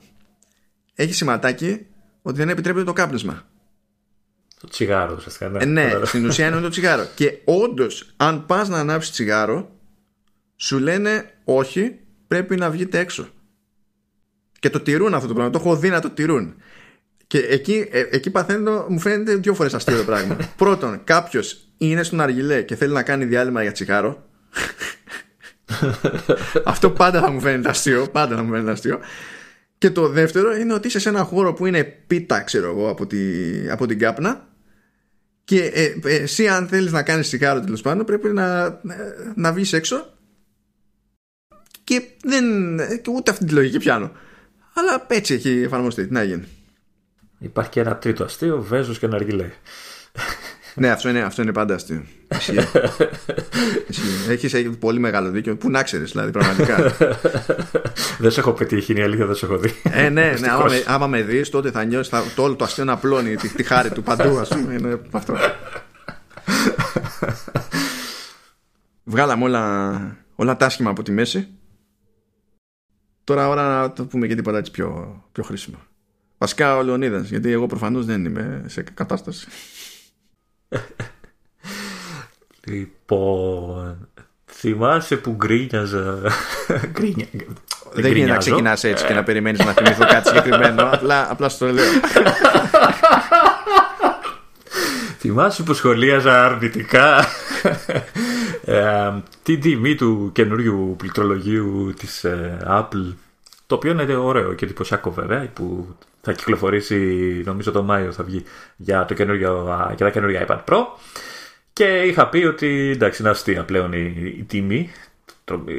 έχει 0.94 1.14
σηματάκι 1.14 1.86
ότι 2.22 2.38
δεν 2.38 2.50
επιτρέπεται 2.50 2.86
το 2.86 2.94
κάπνισμα. 2.94 3.44
Το 4.64 4.70
τσιγάρο, 4.70 5.16
ουσιαστικά. 5.18 5.50
Ναι, 5.50 5.58
ε, 5.62 5.66
ναι 5.66 6.06
στην 6.06 6.26
ουσία 6.26 6.48
είναι 6.48 6.60
το 6.60 6.70
τσιγάρο. 6.70 7.08
Και 7.16 7.38
όντως, 7.44 8.14
αν 8.18 8.46
πας 8.46 8.70
να 8.70 8.78
ανάψεις 8.78 9.12
τσιγάρο, 9.12 9.72
σου 10.56 10.80
λένε 10.80 11.32
όχι, 11.44 12.00
πρέπει 12.28 12.56
να 12.56 12.70
βγείτε 12.70 13.00
έξω. 13.00 13.28
Και 14.60 14.70
το 14.70 14.80
τηρούν 14.80 15.14
αυτό 15.14 15.28
το 15.28 15.34
πράγμα. 15.34 15.52
Το 15.52 15.60
έχω 15.60 15.76
δει 15.76 15.90
να 15.90 16.02
το 16.02 16.10
τηρούν. 16.10 16.56
Και 17.28 17.38
εκεί, 17.38 17.88
ε, 17.92 18.08
εκεί 18.12 18.30
παθαίνω, 18.30 18.86
μου 18.90 19.00
φαίνεται 19.00 19.36
δύο 19.36 19.54
φορές 19.54 19.74
αστείο 19.74 19.98
το 19.98 20.04
πράγμα. 20.04 20.38
Πρώτον, 20.58 21.04
κάποιος 21.04 21.68
είναι 21.78 22.04
στον 22.04 22.22
αργιλέ 22.22 22.62
και 22.62 22.76
θέλει 22.76 22.94
να 22.94 23.04
κάνει 23.04 23.26
διάλειμμα 23.26 23.62
για 23.62 23.72
τσιγάρο. 23.72 24.30
αυτό 26.64 26.90
πάντα 26.90 27.20
θα 27.20 27.32
μου 27.32 27.40
φαίνεται 27.40 27.70
αστείο. 27.70 28.08
Πάντα 28.12 28.36
θα 28.36 28.44
μου 28.44 28.52
φαίνεται 28.52 28.72
αστείο. 28.72 29.00
Και 29.78 29.90
το 29.92 30.08
δεύτερο 30.08 30.56
είναι 30.56 30.74
ότι 30.74 30.88
είσαι 30.88 31.00
σε 31.00 31.10
ένα 31.10 31.24
χώρο 31.24 31.54
που 31.54 31.66
είναι 31.66 31.84
πίτα, 31.84 32.42
ξέρω 32.42 32.70
εγώ, 32.70 32.90
από, 32.90 33.08
τη, 33.08 33.20
από 33.70 33.86
την 33.86 34.00
κάπνα 34.00 34.52
και 35.44 35.64
ε, 35.64 35.84
ε, 36.04 36.16
εσύ 36.16 36.48
αν 36.48 36.68
θέλεις 36.68 36.92
να 36.92 37.04
κάνεις 37.04 37.28
τσιγάρο 37.28 37.60
τέλος 37.60 37.82
πάντων 37.82 38.06
πρέπει 38.06 38.30
να, 38.30 38.80
να 39.36 39.54
βγεις 39.54 39.74
έξω 39.74 40.14
και 41.84 42.02
δεν 42.24 42.46
και 43.02 43.12
ούτε 43.12 43.32
αυτή 43.32 43.46
τη 43.46 43.54
λογική 43.54 43.78
πιάνω. 43.78 44.12
Αλλά 44.74 45.06
έτσι 45.10 45.34
έχει 45.34 45.50
εφαρμοστεί. 45.50 46.08
Τι 46.08 46.14
να 46.14 46.24
γίνει. 46.24 46.48
Υπάρχει 47.40 47.70
και 47.70 47.80
ένα 47.80 47.98
τρίτο 47.98 48.24
αστείο 48.24 48.62
Βέζος 48.62 49.00
και 49.00 49.08
Ναργιλέ 49.08 49.52
ναι, 50.76 50.90
αυτό 50.90 51.10
είναι, 51.10 51.22
αυτό 51.22 51.42
είναι 51.42 51.52
πάντα 51.52 51.76
αστείο. 51.76 52.04
Έχει 54.30 54.70
πολύ 54.70 55.00
μεγάλο 55.00 55.30
δίκιο. 55.30 55.56
Πού 55.56 55.70
να 55.70 55.84
ξέρεις, 55.84 56.12
δηλαδή, 56.12 56.32
πραγματικά. 56.32 56.78
δεν 58.20 58.32
σε 58.32 58.40
έχω 58.40 58.52
πετύχει, 58.52 58.92
είναι 58.92 59.02
η 59.02 59.04
αλήθεια, 59.04 59.26
δεν 59.26 59.36
σε 59.36 59.46
έχω 59.46 59.58
δει. 59.58 59.74
ε, 59.84 60.10
ναι, 60.10 60.34
ναι. 60.40 60.48
Άμα 60.50 60.66
με, 60.66 60.84
άμα 60.86 61.08
με 61.08 61.22
δεις, 61.22 61.50
τότε 61.50 61.72
θα 61.72 61.84
νιώσεις 61.84 62.14
το 62.36 62.44
όλο 62.44 62.56
το 62.56 62.64
αστείο 62.64 62.84
να 62.84 62.98
πλώνει 62.98 63.36
τη, 63.36 63.50
τη 63.50 63.64
χάρη 63.64 63.92
του 63.92 64.04
παντού, 64.04 64.38
ας 64.38 64.48
πούμε. 64.48 64.74
Είναι 64.74 65.00
αυτό. 65.12 65.36
Βγάλαμε 69.04 69.44
όλα, 69.44 70.18
όλα 70.36 70.58
τα 70.58 70.66
άσχημα 70.66 70.90
από 70.90 71.04
τη 71.04 71.12
μέση. 71.12 71.48
Τώρα 73.24 73.50
ώρα 73.50 73.80
να 73.80 73.92
το 73.92 74.06
πούμε 74.06 74.28
και 74.28 74.36
τίποτα 74.36 74.58
έτσι 74.58 74.72
πιο, 74.72 75.22
πιο 75.32 75.44
χρήσιμο. 75.44 75.78
Βασικά 76.38 76.78
ο 76.78 76.84
Λεωνίδας, 76.84 77.30
γιατί 77.30 77.52
εγώ 77.52 77.68
προφανώς 77.68 78.06
δεν 78.06 78.26
είμαι 78.26 78.64
σε 78.68 78.82
κατάσταση. 78.82 79.48
Λοιπόν, 82.64 84.08
θυμάσαι 84.46 85.16
που 85.16 85.32
γκρίνιαζα. 85.32 86.22
Γκρίνια. 86.92 87.28
Δεν 87.94 88.12
γίνεται 88.12 88.32
να 88.32 88.38
ξεκινάς 88.38 88.84
έτσι 88.84 89.06
και 89.06 89.14
να 89.14 89.24
περιμένεις 89.24 89.66
να 89.66 89.72
θυμηθώ 89.72 90.06
κάτι 90.06 90.28
συγκεκριμένο. 90.28 90.90
Απλά, 90.92 91.32
απλά 91.32 91.50
στο 91.50 91.66
λέω. 91.66 91.86
Θυμάσαι 95.20 95.64
που 95.64 95.74
σχολίαζα 95.74 96.46
αρνητικά 96.46 97.26
ε, 98.66 99.12
την 99.44 99.62
τιμή 99.62 99.96
του 99.96 100.30
καινούριου 100.34 100.96
πληκτρολογίου 100.98 101.94
της 102.00 102.24
ε, 102.24 102.58
Apple 102.68 103.14
το 103.68 103.76
οποίο 103.76 103.92
είναι 103.92 104.16
ωραίο 104.16 104.54
και 104.54 104.66
εντυπωσιακό 104.66 105.12
βέβαια 105.12 105.50
που 105.54 105.96
θα 106.26 106.32
κυκλοφορήσει 106.32 106.98
νομίζω 107.46 107.72
το 107.72 107.84
Μάιο 107.84 108.12
θα 108.12 108.24
βγει 108.24 108.44
για, 108.76 109.06
το 109.06 109.14
καινούριο, 109.14 109.78
για 109.96 110.06
τα 110.06 110.10
καινούργια 110.10 110.46
iPad 110.48 110.64
Pro 110.70 110.78
και 111.74 112.02
είχα 112.02 112.30
πει 112.30 112.38
ότι 112.38 112.90
εντάξει 112.94 113.22
είναι 113.22 113.32
αστεία 113.32 113.64
πλέον 113.64 113.94
η, 113.94 114.14
η 114.38 114.44
τιμή 114.44 114.90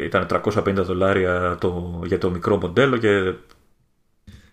ήταν 0.05 0.27
350 0.45 0.73
δολάρια 0.75 1.57
το, 1.61 2.01
για 2.05 2.19
το 2.19 2.31
μικρό 2.31 2.57
μοντέλο 2.57 2.97
και 2.97 3.35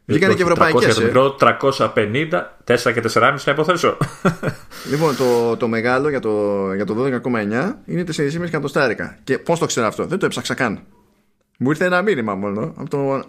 Βγήκανε 0.05 0.33
και 0.33 0.41
ευρωπαϊκές. 0.41 0.95
Το 0.95 1.01
μικρό 1.01 1.35
350, 1.39 1.77
4 1.77 2.93
και 2.93 3.01
4,5 3.13 3.35
να 3.45 3.51
υποθέσω. 3.51 3.97
Λοιπόν, 4.91 5.15
το, 5.15 5.57
το 5.57 5.67
μεγάλο 5.67 6.09
για 6.09 6.19
το, 6.19 6.73
για 6.73 6.85
το 6.85 6.95
12,9 6.97 7.73
είναι 7.85 8.03
4,5 8.15 8.41
εκατοστάρικα. 8.41 9.19
Και 9.23 9.37
πώς 9.37 9.59
το 9.59 9.65
ξέρω 9.65 9.87
αυτό, 9.87 10.05
δεν 10.05 10.19
το 10.19 10.25
έψαξα 10.25 10.53
καν. 10.53 10.83
Μου 11.57 11.69
ήρθε 11.69 11.85
ένα 11.85 12.01
μήνυμα 12.01 12.35
μόνο 12.35 12.73
από 12.77 12.89
τον, 12.89 13.25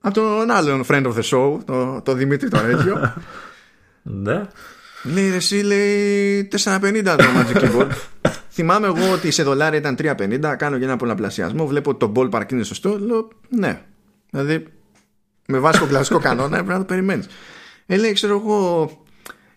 από 0.00 0.14
τον 0.14 0.50
άλλον 0.50 0.84
friend 0.88 1.06
of 1.06 1.12
the 1.14 1.22
show, 1.22 1.58
το, 1.64 2.00
το 2.02 2.12
Δημήτρη 2.12 2.48
τον 2.48 2.60
Ρέτιο. 2.66 2.98
Ναι. 4.02 4.42
Λέει 5.02 5.32
εσύ 5.34 5.56
λέει 5.62 6.48
4,50 6.64 7.02
το 7.04 7.24
Magic 7.36 7.56
Keyboard. 7.56 7.88
Θυμάμαι 8.52 8.86
εγώ 8.86 9.12
ότι 9.12 9.30
σε 9.30 9.42
δολάρια 9.42 9.78
ήταν 9.78 9.96
3,50. 10.02 10.54
Κάνω 10.58 10.76
για 10.76 10.86
ένα 10.86 10.96
πολλαπλασιασμό. 10.96 11.66
Βλέπω 11.66 11.90
ότι 11.90 11.98
το 11.98 12.12
ballpark 12.16 12.52
είναι 12.52 12.62
σωστό. 12.62 12.98
Λέω 12.98 13.28
ναι. 13.48 13.80
Δηλαδή 14.30 14.66
με 15.46 15.58
βάση 15.58 15.78
το 15.78 15.86
κλασικό 15.86 16.18
κανόνα 16.18 16.56
έπρεπε 16.56 16.72
να 16.72 16.78
το 16.78 16.84
περιμένεις. 16.84 17.26
Ε, 17.86 17.96
λέει, 17.96 18.12
ξέρω 18.12 18.42
εγώ, 18.44 18.90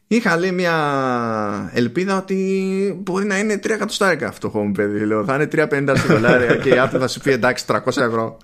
είχα 0.07 0.37
λέει 0.37 0.51
μια 0.51 1.71
ελπίδα 1.73 2.17
ότι 2.17 2.99
μπορεί 3.03 3.25
να 3.25 3.37
είναι 3.37 3.59
3 3.63 3.69
εκατοστάρικα 3.69 4.27
αυτό 4.27 4.49
το 4.49 4.59
home 4.59 4.71
παιδί. 4.73 5.05
Λέω, 5.05 5.25
θα 5.25 5.35
είναι 5.35 5.47
3,50 5.51 5.95
δολάρια 6.07 6.55
και 6.55 6.69
η 6.69 6.75
Apple 6.77 6.97
θα 6.99 7.07
σου 7.07 7.19
πει 7.19 7.31
εντάξει 7.31 7.65
300 7.67 7.77
ευρώ. 7.85 8.37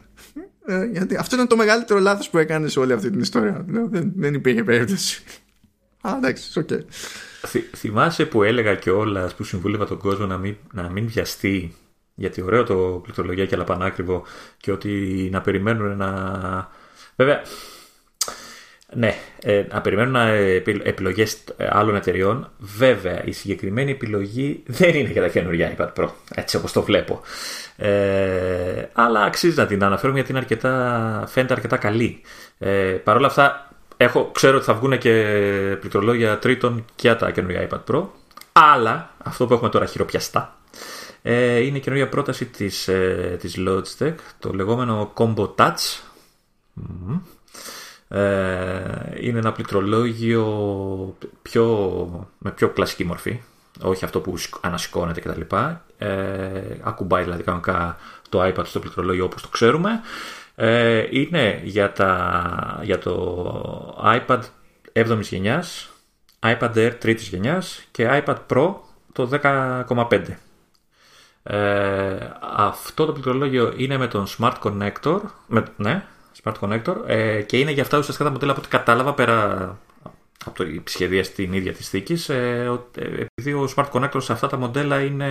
Ε, 0.70 0.86
γιατί 0.86 1.16
αυτό 1.16 1.36
ήταν 1.36 1.48
το 1.48 1.56
μεγαλύτερο 1.56 2.00
λάθος 2.00 2.30
που 2.30 2.38
έκανε 2.38 2.68
σε 2.68 2.80
όλη 2.80 2.94
αυτή 2.94 3.10
την 3.10 3.20
ιστορία. 3.20 3.66
Λέω, 3.70 3.88
δεν, 3.88 4.12
δεν 4.16 4.34
υπήρχε 4.34 4.64
περίπτωση. 4.64 5.24
Α, 6.08 6.14
εντάξει, 6.18 6.60
OK. 6.60 6.68
Okay. 6.72 6.82
θυμάσαι 7.76 8.26
που 8.26 8.44
έλεγα 8.44 8.76
κιόλας 8.76 9.36
που 9.36 9.44
συμβούλευα 9.44 9.86
τον 9.86 9.98
κόσμο 9.98 10.26
να 10.26 10.38
μην, 10.38 10.56
να 10.74 10.90
μην 10.90 11.08
βιαστεί 11.08 11.76
γιατί 12.16 12.42
ωραίο 12.42 12.64
το 12.64 13.00
πληκτρολογιάκι 13.04 13.56
αλλά 13.56 13.64
πανάκριβο 13.64 14.24
και 14.58 14.72
ότι 14.72 15.30
να 15.32 15.42
περιμένουν 15.42 15.98
να... 15.98 16.10
Βέβαια, 17.16 17.42
ναι, 18.94 19.16
ε, 19.42 19.64
να 19.72 19.82
περιμένουν 19.82 20.16
επιλογές 20.84 21.38
άλλων 21.70 21.96
εταιριών. 21.96 22.50
Βέβαια, 22.58 23.24
η 23.26 23.32
συγκεκριμένη 23.32 23.92
επιλογή 23.92 24.64
δεν 24.66 24.96
είναι 24.96 25.10
για 25.10 25.22
τα 25.22 25.28
καινούργια 25.28 25.76
iPad 25.78 25.94
Pro, 25.94 26.08
έτσι 26.36 26.58
όπως 26.58 26.72
το 26.72 26.82
βλέπω. 26.82 27.22
Ε, 27.76 28.90
αλλά 28.94 29.24
αξίζει 29.24 29.58
να 29.58 29.66
την 29.66 29.84
αναφέρουμε 29.84 30.18
γιατί 30.18 30.32
είναι 30.32 30.40
αρκετά, 30.40 31.24
φαίνεται 31.28 31.54
αρκετά 31.54 31.78
καλή. 31.78 32.22
Ε, 32.58 32.70
Παρ' 33.04 33.16
όλα 33.16 33.28
αυτά, 33.28 33.72
έχω, 33.98 34.30
ξέρω 34.34 34.56
ότι 34.56 34.66
θα 34.66 34.74
βγουν 34.74 34.98
και 34.98 35.12
πληκτρολόγια 35.80 36.38
τρίτων 36.38 36.86
για 37.00 37.16
τα 37.16 37.32
καινούργια 37.32 37.68
iPad 37.70 37.94
Pro. 37.94 38.04
Αλλά 38.52 39.10
αυτό 39.24 39.46
που 39.46 39.54
έχουμε 39.54 39.70
τώρα 39.70 39.86
χειροπιαστά 39.86 40.60
ε, 41.22 41.60
είναι 41.60 41.78
η 41.78 41.82
καινούργια 41.82 42.10
πρόταση 42.10 42.46
της, 42.46 42.88
ε, 42.88 43.38
της 43.40 43.56
Logitech, 43.58 44.16
το 44.40 44.54
λεγόμενο 44.54 45.14
Combo 45.16 45.56
Touch. 45.56 46.00
Ε, 46.76 46.82
είναι 49.22 49.38
ένα 49.38 49.51
πληκτρολόγιο 49.51 50.45
πιο, 51.41 52.28
με 52.38 52.51
πιο 52.51 52.70
κλασική 52.70 53.03
μορφή 53.03 53.41
όχι 53.82 54.05
αυτό 54.05 54.20
που 54.20 54.34
ανασηκώνεται 54.62 55.22
κτλ. 55.22 55.55
Ε, 55.97 56.78
ακουμπάει 56.82 57.24
δηλαδή 57.24 57.43
κανονικά 57.43 57.97
το 58.30 58.43
iPad 58.43 58.66
στο 58.66 58.80
πληκτρολόγιο 58.80 59.26
όπως 59.26 59.41
το 59.41 59.47
ξέρουμε. 59.47 60.01
Ε, 60.55 61.07
είναι 61.10 61.62
για, 61.64 61.91
τα, 61.91 62.80
για 62.84 62.99
το 62.99 64.20
iPad 64.28 64.39
7ης 64.93 65.22
γενιάς, 65.22 65.89
iPad 66.39 66.74
Air 66.74 66.91
3ης 67.03 67.18
γενιάς 67.18 67.84
και 67.91 68.24
iPad 68.26 68.38
Pro 68.49 68.74
το 69.14 69.30
10,5. 69.41 70.22
Ε, 71.43 72.18
αυτό 72.55 73.05
το 73.05 73.12
πληκτρολόγιο 73.12 73.74
είναι 73.78 73.97
με 73.97 74.07
τον 74.07 74.26
Smart 74.28 74.55
Connector, 74.64 75.20
με, 75.47 75.64
ναι, 75.78 76.03
Smart 76.44 76.54
Connector 76.60 76.96
ε, 77.06 77.42
και 77.42 77.58
είναι 77.58 77.72
για 77.72 77.84
αυτά 77.84 77.98
ουσιαστικά 77.98 78.28
τα 78.28 78.32
μοντέλα 78.32 78.52
από 78.52 78.62
ό,τι 78.62 78.70
κατάλαβα 78.70 79.14
πέρα 79.14 79.78
από 80.46 80.64
το 80.64 80.82
σχεδία 80.84 81.24
στην 81.24 81.54
ίδια 81.54 81.74
της 81.74 81.90
θήκης, 81.90 82.30
ε, 82.30 82.80
ε, 82.98 83.26
επειδή 83.36 83.54
ο 83.54 83.70
Smart 83.76 83.90
Connector 83.92 84.22
σε 84.22 84.34
αυτά 84.34 84.48
τα 84.48 84.58
μοντέλα 84.58 85.02
είναι 85.02 85.30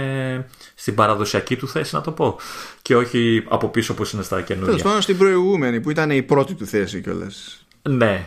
στην 0.75 0.95
παραδοσιακή 0.95 1.57
του 1.57 1.69
θέση, 1.69 1.95
να 1.95 2.01
το 2.01 2.13
πω, 2.13 2.37
και 2.83 2.97
όχι 2.97 3.45
από 3.49 3.69
πίσω 3.69 3.95
που 3.95 4.05
είναι 4.15 4.23
στα 4.23 4.43
καινούργια. 4.43 4.67
Τέλος 4.67 4.83
πάντων 4.83 5.03
στην 5.03 5.19
προηγούμενη 5.19 5.81
που 5.81 5.91
ήταν 5.91 6.11
η 6.11 6.23
πρώτη 6.23 6.55
του 6.55 6.67
θέση 6.67 7.01
κιόλας. 7.01 7.67
Ναι. 7.83 8.27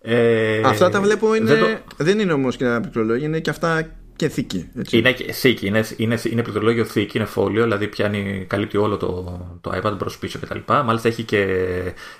Ε, 0.00 0.60
αυτά 0.64 0.88
τα 0.88 1.00
βλέπω 1.00 1.34
είναι. 1.34 1.54
Δεν, 1.54 1.60
το... 1.60 2.04
δεν 2.04 2.18
είναι 2.18 2.32
όμως 2.32 2.56
και 2.56 2.64
ένα 2.64 2.80
πληκτρολόγιο, 2.80 3.24
είναι 3.24 3.40
και 3.40 3.50
αυτά 3.50 3.90
και 4.16 4.28
θήκη. 4.28 4.70
Έτσι. 4.78 4.98
Είναι 4.98 5.14
θήκη, 5.32 5.66
είναι, 5.66 5.84
είναι, 5.96 6.18
είναι 6.24 6.42
πληκτρολόγιο 6.42 6.84
θήκη, 6.84 7.16
είναι 7.18 7.26
φόλιο, 7.26 7.62
δηλαδή 7.62 7.88
πιάνει, 7.88 8.44
καλύπτει 8.48 8.76
όλο 8.76 8.96
το, 8.96 9.40
το 9.60 9.80
iPad 9.82 9.94
μπρος 9.98 10.18
πίσω 10.18 10.38
κτλ. 10.38 10.58
Μάλιστα 10.66 11.08
έχει 11.08 11.22
και 11.22 11.42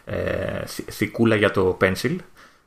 ε, 0.05 0.63
θικούλα 0.91 1.37
για 1.37 1.51
το 1.51 1.77
pencil 1.81 2.17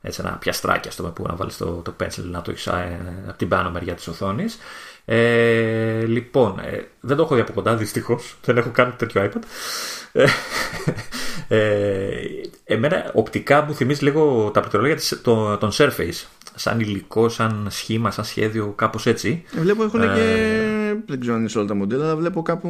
έτσι 0.02 0.20
ένα 0.24 0.36
πιαστράκι 0.40 0.90
στο 0.90 1.02
που 1.02 1.24
να 1.28 1.34
βάλεις 1.34 1.56
το, 1.56 1.66
το 1.66 1.94
pencil 2.00 2.22
να 2.22 2.42
το 2.42 2.50
έχεις 2.50 2.66
ε, 2.66 3.00
από 3.28 3.38
την 3.38 3.48
πάνω 3.48 3.70
μεριά 3.70 3.94
της 3.94 4.08
οθόνης. 4.08 4.58
Ε, 5.04 6.04
λοιπόν, 6.06 6.58
ε, 6.58 6.88
δεν 7.00 7.16
το 7.16 7.22
έχω 7.22 7.34
δει 7.34 7.40
από 7.40 7.52
κοντά 7.52 7.76
δυστυχώς. 7.76 8.36
Δεν 8.44 8.56
έχω 8.56 8.70
κάνει 8.70 8.92
τέτοιο 8.92 9.24
iPad. 9.24 9.42
Ε, 10.12 10.24
ε, 11.48 12.20
εμένα 12.64 13.10
οπτικά 13.14 13.62
μου 13.62 13.74
θυμίζει 13.74 14.04
λίγο 14.04 14.50
τα 14.54 14.60
πληκτρολόγια 14.60 14.98
των 15.58 15.70
Surface. 15.72 16.26
Σαν 16.58 16.80
υλικό, 16.80 17.28
σαν 17.28 17.66
σχήμα, 17.70 18.10
σαν 18.10 18.24
σχέδιο, 18.24 18.72
κάπως 18.76 19.06
έτσι. 19.06 19.44
Ε, 19.56 19.60
βλέπω 19.60 19.84
έχουν 19.84 20.00
και. 20.00 20.56
Δεν 21.06 21.20
ξέρω 21.20 21.34
αν 21.34 21.40
είναι 21.40 21.48
σε 21.48 21.58
όλα 21.58 21.66
τα 21.66 21.74
μοντέλα, 21.74 22.04
αλλά 22.04 22.16
βλέπω 22.16 22.42
κάπου 22.42 22.68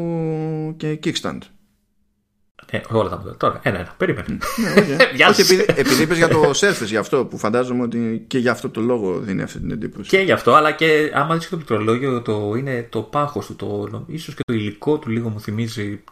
και 0.76 0.98
kickstand. 1.04 1.38
Ε, 2.70 2.80
όλα 2.90 3.08
τα 3.08 3.16
μοντέλα. 3.16 3.36
Τώρα, 3.36 3.60
ένα-ένα. 3.62 3.94
Περίμενε. 3.96 4.26
Ναι, 5.16 5.24
Όχι, 5.30 5.40
επειδή, 5.40 5.64
επειδή 5.68 6.02
είπες 6.02 6.16
για 6.16 6.28
το 6.28 6.50
Surface, 6.54 6.86
γι' 6.86 6.96
αυτό 6.96 7.24
που 7.24 7.38
φαντάζομαι 7.38 7.82
ότι 7.82 8.24
και 8.26 8.38
για 8.38 8.50
αυτό 8.50 8.70
το 8.70 8.80
λόγο 8.80 9.18
δίνει 9.18 9.42
αυτή 9.42 9.58
την 9.58 9.70
εντύπωση. 9.70 10.08
Και 10.08 10.18
γι' 10.18 10.32
αυτό, 10.32 10.54
αλλά 10.54 10.72
και 10.72 11.10
άμα 11.14 11.34
δεις 11.34 11.48
το 11.48 11.56
πληκτρολόγιο, 11.56 12.22
το, 12.22 12.54
είναι 12.56 12.86
το 12.90 13.02
πάχος 13.02 13.46
του, 13.46 13.56
το, 13.56 14.04
ίσως 14.06 14.34
και 14.34 14.40
το 14.46 14.52
υλικό 14.52 14.98
του 14.98 15.10
λίγο 15.10 15.28
μου 15.28 15.40
θυμίζει 15.40 16.02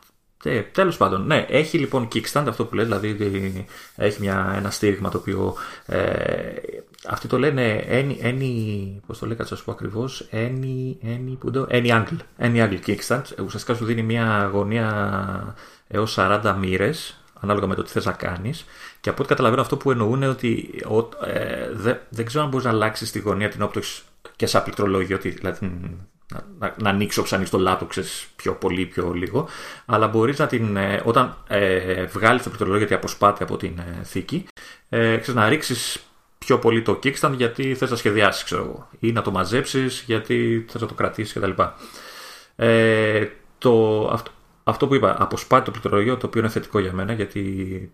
ε, 0.44 0.60
Τέλος 0.60 0.96
πάντων, 0.96 1.26
ναι, 1.26 1.46
έχει 1.48 1.78
λοιπόν 1.78 2.08
kickstand 2.14 2.44
αυτό 2.48 2.64
που 2.64 2.74
λέει, 2.74 2.84
δηλαδή 2.84 3.66
έχει 3.96 4.20
μια, 4.20 4.54
ένα 4.56 4.70
στήριγμα 4.70 5.10
το 5.10 5.18
οποίο. 5.18 5.54
Ε, 5.86 6.00
αυτοί 7.09 7.28
το 7.28 7.38
λένε 7.38 7.84
any, 7.88 8.24
any 8.24 8.52
πώς 9.07 9.18
το 9.18 9.26
λέει, 9.26 9.36
κάτσε 9.36 9.52
να 9.52 9.59
σου 9.59 9.64
πω 9.64 9.72
ακριβώ, 9.72 10.09
any, 10.32 10.96
any, 11.04 11.38
any 11.70 11.90
angle, 11.90 12.18
any 12.40 12.57
angle 12.57 12.78
kickstand. 12.86 13.22
Ουσιαστικά 13.44 13.74
σου 13.74 13.84
δίνει 13.84 14.02
μια 14.02 14.50
γωνία 14.52 15.54
έως 15.88 16.16
40 16.18 16.54
μοίρες, 16.59 17.20
ανάλογα 17.40 17.66
με 17.66 17.74
το 17.74 17.82
τι 17.82 17.90
θες 17.90 18.04
να 18.04 18.12
κάνεις. 18.12 18.64
Και 19.00 19.09
από 19.09 19.18
ό,τι 19.18 19.28
καταλαβαίνω, 19.28 19.62
αυτό 19.62 19.76
που 19.76 19.90
εννοούν 19.90 20.14
είναι 20.14 20.28
ότι 20.28 20.82
ε, 21.24 21.70
δεν, 21.72 21.98
δεν 22.09 22.24
ξέρω 22.24 22.44
αν 22.44 22.50
μπορείς 22.50 22.66
να 22.66 22.72
αλλάξεις 22.72 23.11
τη 23.11 23.18
γωνία 23.18 23.48
την 23.48 23.62
όπτωση 23.62 24.02
και 24.36 24.46
σαν 24.46 24.62
πληκτρολόγιο, 24.62 25.18
δηλαδή 25.18 25.66
να, 26.28 26.44
να, 26.59 26.74
να 26.82 26.90
ανοίξει 26.90 27.20
όψε 27.20 27.42
το 27.50 27.59
λάπτοπ, 27.59 27.90
πιο 28.36 28.52
πολύ, 28.54 28.86
πιο 28.86 29.12
λίγο. 29.12 29.48
Αλλά 29.86 30.09
μπορείς 30.09 30.38
να 30.38 30.46
την. 30.46 30.76
Ε, 30.76 31.02
όταν 31.04 31.36
ε, 31.48 32.04
βγάλεις 32.04 32.42
το 32.42 32.48
πληκτρολόγιο 32.48 32.78
γιατί 32.78 32.94
αποσπάται 32.94 33.44
από 33.44 33.57
την 33.57 33.78
ε, 33.78 34.02
θήκη, 34.04 34.46
ε, 34.88 35.16
ξέρεις, 35.16 35.40
να 35.40 35.48
ρίξεις 35.48 36.07
πιο 36.47 36.59
πολύ 36.59 36.82
το 36.82 36.99
kickstand 37.03 37.32
γιατί 37.36 37.74
θες 37.74 37.90
να 37.90 37.97
σχεδιάσεις, 37.97 38.44
ξέρω 38.44 38.62
εγώ. 38.62 38.88
Ή 38.99 39.12
να 39.12 39.22
το 39.22 39.30
μαζέψεις 39.30 40.05
γιατί 40.07 40.64
θες 40.68 40.80
να 40.80 40.86
το 40.86 40.94
κρατήσεις 40.94 41.32
κτλ. 41.32 41.62
Ε, 42.57 43.26
το, 43.59 44.07
αυτό, 44.09 44.30
αυτό 44.64 44.86
που 44.86 44.94
είπα, 44.94 45.16
αποσπάται 45.18 45.64
το 45.64 45.70
πληκτρολόγιο, 45.70 46.16
το 46.16 46.26
οποίο 46.26 46.40
είναι 46.40 46.51
θετικό 46.51 46.78
για 46.78 46.92
μένα 46.92 47.12
γιατί 47.12 47.92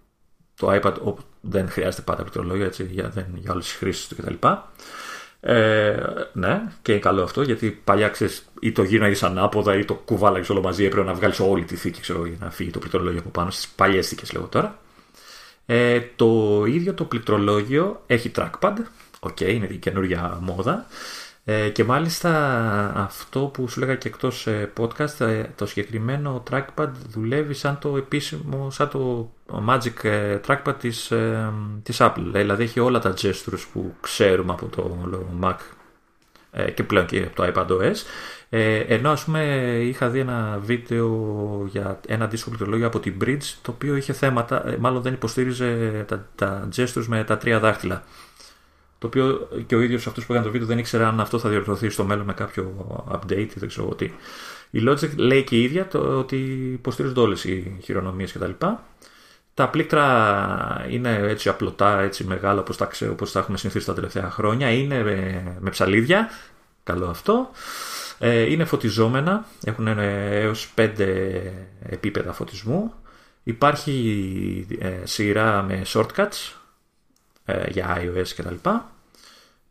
το 0.56 0.80
iPad 0.82 1.14
δεν 1.40 1.68
χρειάζεται 1.68 2.02
πάντα 2.02 2.22
πληκτρολόγιο 2.22 2.64
έτσι, 2.64 2.88
για, 2.90 3.08
δεν, 3.08 3.26
για 3.34 3.52
όλες 3.52 3.64
τις 3.64 3.74
χρήσεις 3.74 4.08
του 4.08 4.16
κτλ. 4.16 4.34
Ε, 5.40 5.96
ναι, 6.32 6.62
και 6.82 6.92
είναι 6.92 7.00
καλό 7.00 7.22
αυτό 7.22 7.42
γιατί 7.42 7.70
παλιά 7.84 8.08
ξέρεις 8.08 8.48
ή 8.60 8.72
το 8.72 8.82
γύρναγε 8.82 9.26
ανάποδα 9.26 9.78
ή 9.78 9.84
το 9.84 9.94
κουβάλαγες 9.94 10.50
όλο 10.50 10.60
μαζί. 10.60 10.84
Έπρεπε 10.84 11.06
να 11.06 11.14
βγάλεις 11.14 11.40
όλη 11.40 11.64
τη 11.64 11.76
θήκη 11.76 12.00
ξέρω, 12.00 12.26
για 12.26 12.36
να 12.40 12.50
φύγει 12.50 12.70
το 12.70 12.78
πληκτρολόγιο 12.78 13.20
από 13.20 13.28
πάνω 13.28 13.50
στις 13.50 13.68
παλιές 13.68 14.08
θήκες, 14.08 14.32
λέω 14.32 14.42
τώρα. 14.42 14.78
Ε, 15.74 16.00
το 16.16 16.62
ίδιο 16.66 16.94
το 16.94 17.04
πληκτρολόγιο 17.04 18.02
έχει 18.06 18.30
trackpad. 18.36 18.72
OK, 19.20 19.36
okay, 19.40 19.52
είναι 19.52 19.66
η 19.70 19.76
καινούργια 19.76 20.38
μόδα. 20.40 20.86
Ε, 21.44 21.68
και 21.68 21.84
μάλιστα 21.84 22.32
αυτό 22.96 23.40
που 23.40 23.68
σου 23.68 23.80
λέγα 23.80 23.94
και 23.94 24.08
εκτός 24.08 24.46
ε, 24.46 24.72
podcast, 24.78 25.20
ε, 25.20 25.42
το 25.56 25.66
συγκεκριμένο 25.66 26.42
trackpad 26.50 26.88
δουλεύει 27.08 27.54
σαν 27.54 27.78
το 27.78 27.96
επίσημο, 27.96 28.70
σαν 28.70 28.88
το 28.88 29.30
Magic 29.68 30.06
trackpad 30.46 30.74
της, 30.78 31.12
της 31.82 31.96
Apple. 32.00 32.24
Δηλαδή 32.32 32.62
έχει 32.62 32.80
όλα 32.80 32.98
τα 32.98 33.14
gestures 33.22 33.64
που 33.72 33.94
ξέρουμε 34.00 34.52
από 34.52 34.66
το 34.66 34.96
Mac 35.42 35.56
και 36.74 36.82
πλέον 36.82 37.06
και 37.06 37.30
από 37.34 37.34
το 37.34 37.52
iPadOS. 37.54 37.96
Ενώ 38.86 39.10
ας 39.10 39.24
πούμε 39.24 39.42
είχα 39.82 40.08
δει 40.08 40.18
ένα 40.18 40.58
βίντεο 40.62 41.66
για 41.70 42.00
ένα 42.06 42.26
δίσκο 42.26 42.48
πληκτρολόγιο 42.48 42.86
από 42.86 43.00
την 43.00 43.14
Brydge 43.24 43.42
το 43.62 43.70
οποίο 43.70 43.96
είχε 43.96 44.12
θέματα, 44.12 44.76
μάλλον 44.78 45.02
δεν 45.02 45.12
υποστήριζε 45.12 46.04
τα, 46.08 46.26
τα 46.34 46.68
gestures 46.76 47.04
με 47.06 47.24
τα 47.24 47.36
τρία 47.36 47.58
δάχτυλα. 47.58 48.04
Το 48.98 49.06
οποίο 49.06 49.48
και 49.66 49.74
ο 49.74 49.80
ίδιος 49.80 50.06
αυτός 50.06 50.26
που 50.26 50.32
έκανε 50.32 50.46
το 50.46 50.52
βίντεο 50.52 50.68
δεν 50.68 50.78
ήξερε 50.78 51.04
αν 51.04 51.20
αυτό 51.20 51.38
θα 51.38 51.48
διορθωθεί 51.48 51.88
στο 51.88 52.04
μέλλον 52.04 52.26
με 52.26 52.32
κάποιο 52.32 52.74
update 53.12 53.48
ή 53.54 53.58
δεν 53.58 53.68
ξέρω 53.68 53.94
τι. 53.94 54.10
Η 54.70 54.82
Logic 54.88 55.16
λέει 55.16 55.44
και 55.44 55.56
η 55.56 55.62
ίδια 55.62 55.88
το 55.88 55.98
ότι 55.98 56.36
υποστηρίζονται 56.72 57.20
όλες 57.20 57.44
οι 57.44 57.78
χειρονομίες 57.82 58.32
κτλ. 58.32 58.50
Τα 59.54 59.68
πλήκτρα 59.68 60.86
είναι 60.88 61.18
έτσι 61.22 61.48
απλωτά, 61.48 62.00
έτσι 62.00 62.24
μεγάλα 62.24 62.60
όπως 62.60 62.76
τα, 62.76 62.86
ξέρω, 62.86 63.12
όπως 63.12 63.32
τα 63.32 63.38
έχουμε 63.38 63.58
συνηθίσει 63.58 63.86
τα 63.86 63.94
τελευταία 63.94 64.30
χρόνια. 64.30 64.70
Είναι 64.70 65.02
με, 65.60 65.70
ψαλίδια, 65.70 66.28
καλό 66.82 67.06
αυτό. 67.06 67.50
Ε, 68.24 68.50
είναι 68.50 68.64
φωτιζόμενα, 68.64 69.46
έχουν 69.64 69.86
έως 69.86 70.72
5 70.76 70.88
επίπεδα 71.82 72.32
φωτισμού. 72.32 72.92
Υπάρχει 73.42 74.66
ε, 74.78 75.06
σειρά 75.06 75.62
με 75.62 75.82
shortcuts 75.86 76.52
ε, 77.44 77.70
για 77.70 77.98
iOS 78.00 78.28
κτλ. 78.36 78.68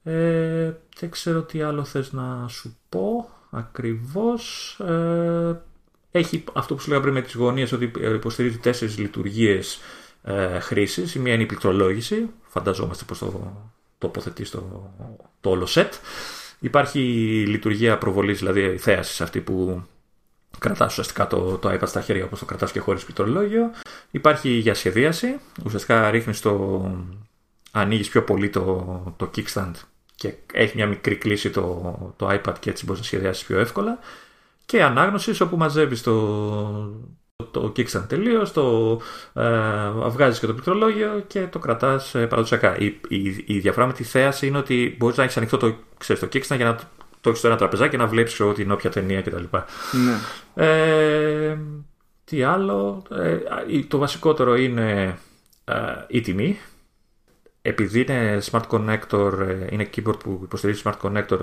Ε, 0.03 0.73
δεν 0.99 1.09
ξέρω 1.09 1.41
τι 1.41 1.61
άλλο 1.61 1.83
θες 1.83 2.11
να 2.11 2.47
σου 2.47 2.77
πω 2.89 3.29
ακριβώς. 3.49 4.77
Ε, 4.79 5.61
έχει 6.11 6.43
αυτό 6.53 6.75
που 6.75 6.81
σου 6.81 6.89
λέγα 6.89 7.01
πριν 7.01 7.13
με 7.13 7.21
τις 7.21 7.33
γωνίες 7.33 7.71
ότι 7.71 7.91
υποστηρίζει 7.97 8.57
τέσσερις 8.57 8.97
λειτουργίες 8.97 9.79
ε, 10.23 10.59
χρήσης. 10.59 11.15
Η 11.15 11.19
μία 11.19 11.33
είναι 11.33 11.43
η 11.43 11.45
πληκτρολόγηση. 11.45 12.29
Φανταζόμαστε 12.47 13.03
πως 13.07 13.17
το 13.17 13.53
τοποθετεί 13.97 14.49
το, 14.49 14.93
το 15.41 15.49
όλο 15.49 15.67
set. 15.69 15.89
Υπάρχει 16.63 16.99
η 16.99 17.45
λειτουργία 17.45 17.97
προβολής, 17.97 18.39
δηλαδή 18.39 18.61
η 18.61 18.77
θέαση 18.77 19.23
αυτή 19.23 19.39
που 19.39 19.83
κρατάς 20.59 20.91
ουσιαστικά 20.91 21.27
το, 21.27 21.57
το 21.57 21.69
iPad 21.73 21.87
στα 21.87 22.01
χέρια 22.01 22.23
όπως 22.25 22.39
το 22.39 22.45
κρατάς 22.45 22.71
και 22.71 22.79
χωρίς 22.79 23.03
πληκτρολόγιο. 23.03 23.71
Υπάρχει 24.11 24.49
για 24.49 24.73
σχεδίαση. 24.73 25.39
Ουσιαστικά 25.65 26.09
ρίχνεις 26.09 26.39
το, 26.39 26.85
ανοίγεις 27.71 28.09
πιο 28.09 28.23
πολύ 28.23 28.49
το, 28.49 29.13
το 29.17 29.31
kickstand 29.35 29.71
και 30.15 30.33
έχει 30.53 30.75
μια 30.75 30.87
μικρή 30.87 31.15
κλίση 31.15 31.49
το, 31.49 32.13
το 32.17 32.29
iPad 32.29 32.53
και 32.59 32.69
έτσι 32.69 32.85
μπορείς 32.85 33.01
να 33.01 33.07
σχεδιάσεις 33.07 33.45
πιο 33.45 33.59
εύκολα 33.59 33.99
και 34.65 34.83
ανάγνωσης 34.83 35.41
όπου 35.41 35.57
μαζεύεις 35.57 36.01
το, 36.01 36.13
το, 37.41 37.61
το 37.61 37.73
kickstand 37.75 38.05
τελείως, 38.07 38.51
το 38.51 38.99
ε, 39.33 39.89
βγάζεις 40.09 40.39
και 40.39 40.45
το 40.45 40.53
πληκτρολόγιο 40.53 41.23
και 41.27 41.47
το 41.47 41.59
κρατάς 41.59 42.15
ε, 42.15 42.27
παραδοσιακά. 42.27 42.77
Η, 42.77 42.85
η, 43.07 43.43
η 43.45 43.59
διαφορά 43.59 43.85
με 43.85 43.93
τη 43.93 44.03
θέαση 44.03 44.47
είναι 44.47 44.57
ότι 44.57 44.95
μπορείς 44.97 45.17
να 45.17 45.23
έχεις 45.23 45.37
ανοιχτό 45.37 45.57
το, 45.57 45.75
ξέρεις, 45.97 46.21
το 46.21 46.27
kickstand 46.33 46.55
για 46.55 46.65
να 46.65 46.75
το 47.21 47.29
έχεις 47.29 47.39
στο 47.39 47.47
ένα 47.47 47.57
τραπεζάκι 47.57 47.91
και 47.91 47.97
να 47.97 48.07
βλέπεις 48.07 48.33
ξέρω, 48.33 48.53
την 48.53 48.71
όποια 48.71 48.89
ταινία 48.89 49.21
κτλ. 49.21 49.43
Ναι. 49.91 50.65
Ε, 50.65 51.57
τι 52.23 52.43
άλλο, 52.43 53.03
ε, 53.09 53.79
το 53.87 53.97
βασικότερο 53.97 54.55
είναι 54.55 55.17
ε, 55.65 55.73
η 56.07 56.21
τιμή 56.21 56.59
επειδή 57.61 58.01
είναι 58.01 58.41
smart 58.51 58.67
connector, 58.69 59.39
ε, 59.39 59.67
είναι 59.69 59.89
keyboard 59.95 60.19
που 60.19 60.39
υποστηρίζει 60.43 60.81
smart 60.85 60.97
connector, 61.01 61.39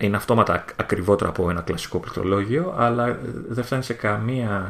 είναι 0.00 0.16
αυτόματα 0.16 0.64
ακριβότερο 0.76 1.30
από 1.30 1.50
ένα 1.50 1.60
κλασικό 1.60 1.98
πληκτρολόγιο, 1.98 2.74
αλλά 2.76 3.06
ε, 3.06 3.18
δεν 3.48 3.64
φτάνει 3.64 3.82
σε 3.82 3.92
καμία 3.92 4.66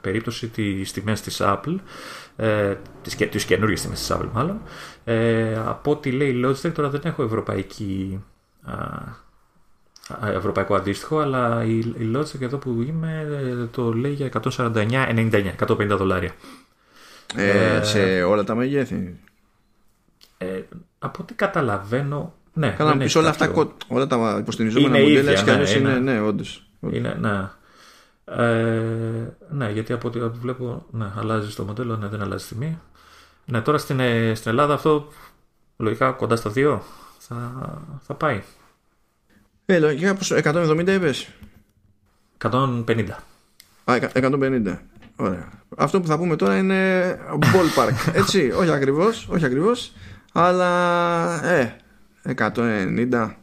περίπτωση 0.00 0.48
τις 0.48 0.92
τιμές 0.92 1.20
της 1.20 1.40
Apple, 1.40 1.76
ε, 2.36 2.74
τις, 3.02 3.16
τις 3.16 3.44
καινούργιες 3.44 3.80
τιμές 3.80 3.98
της 3.98 4.12
Apple 4.12 4.28
μάλλον. 4.32 4.60
Ε, 5.04 5.56
από 5.66 5.90
ό,τι 5.90 6.10
λέει 6.10 6.28
η 6.28 6.42
Logitech, 6.44 6.72
τώρα 6.72 6.88
δεν 6.88 7.00
έχω 7.04 7.22
ευρωπαϊκή, 7.22 8.24
α, 8.62 8.74
ευρωπαϊκό 10.28 10.74
αντίστοιχο, 10.74 11.18
αλλά 11.18 11.64
η, 11.64 11.78
η 11.78 12.12
Logitech 12.14 12.40
εδώ 12.40 12.56
που 12.56 12.82
είμαι 12.82 13.26
ε, 13.30 13.66
το 13.66 13.92
λέει 13.92 14.12
για 14.12 14.30
149,99, 14.42 15.52
150 15.66 15.86
δολάρια. 15.86 16.32
Ε, 17.34 17.82
σε 17.82 18.22
όλα 18.22 18.44
τα 18.44 18.54
μεγέθη. 18.54 19.20
Ε, 20.38 20.60
από 20.98 21.18
ό,τι 21.22 21.34
καταλαβαίνω. 21.34 22.34
Ναι, 22.58 22.70
Καλά, 22.70 22.94
να 22.94 23.04
πεις 23.04 23.14
όλα 23.14 23.28
αυτά, 23.28 23.52
όλα 23.88 24.06
τα 24.06 24.36
υποστηριζόμενα 24.40 24.98
μοντέλα 24.98 25.32
ίδια, 25.32 25.56
ναι, 25.56 25.70
είναι, 25.70 25.90
είναι, 25.90 25.98
ναι, 25.98 26.20
όντως. 26.20 26.66
Είναι, 26.90 27.16
ναι. 27.20 27.48
Ε, 28.24 28.82
ναι, 29.50 29.70
γιατί 29.70 29.92
από 29.92 30.08
ό,τι 30.08 30.18
βλέπω, 30.18 30.86
ναι, 30.90 31.06
αλλάζει 31.18 31.54
το 31.54 31.64
μοντέλο, 31.64 31.96
ναι, 31.96 32.06
δεν 32.06 32.22
αλλάζει 32.22 32.46
τιμή. 32.46 32.78
Ναι, 33.44 33.60
τώρα 33.60 33.78
στην, 33.78 34.00
ε, 34.00 34.34
στην 34.34 34.50
Ελλάδα 34.50 34.74
αυτό 34.74 35.08
λογικά 35.76 36.10
κοντά 36.10 36.36
στα 36.36 36.52
2 36.54 36.78
θα, 37.18 37.36
θα 38.00 38.14
πάει. 38.14 38.42
Ε, 39.66 39.78
λογικά 39.78 40.14
πως 40.14 40.32
170 40.32 40.88
είπες. 40.88 41.28
150. 42.38 43.08
Α, 43.84 43.94
150. 44.12 44.78
Ωραία. 45.16 45.48
Αυτό 45.76 46.00
που 46.00 46.06
θα 46.06 46.18
πούμε 46.18 46.36
τώρα 46.36 46.56
είναι 46.56 47.10
ballpark. 47.30 48.12
Έτσι, 48.20 48.50
όχι 48.50 48.70
ακριβώς, 48.70 49.28
όχι 49.30 49.44
ακριβώς 49.44 49.92
αλλά 50.32 51.44
ε 51.44 51.76
190 52.36 53.34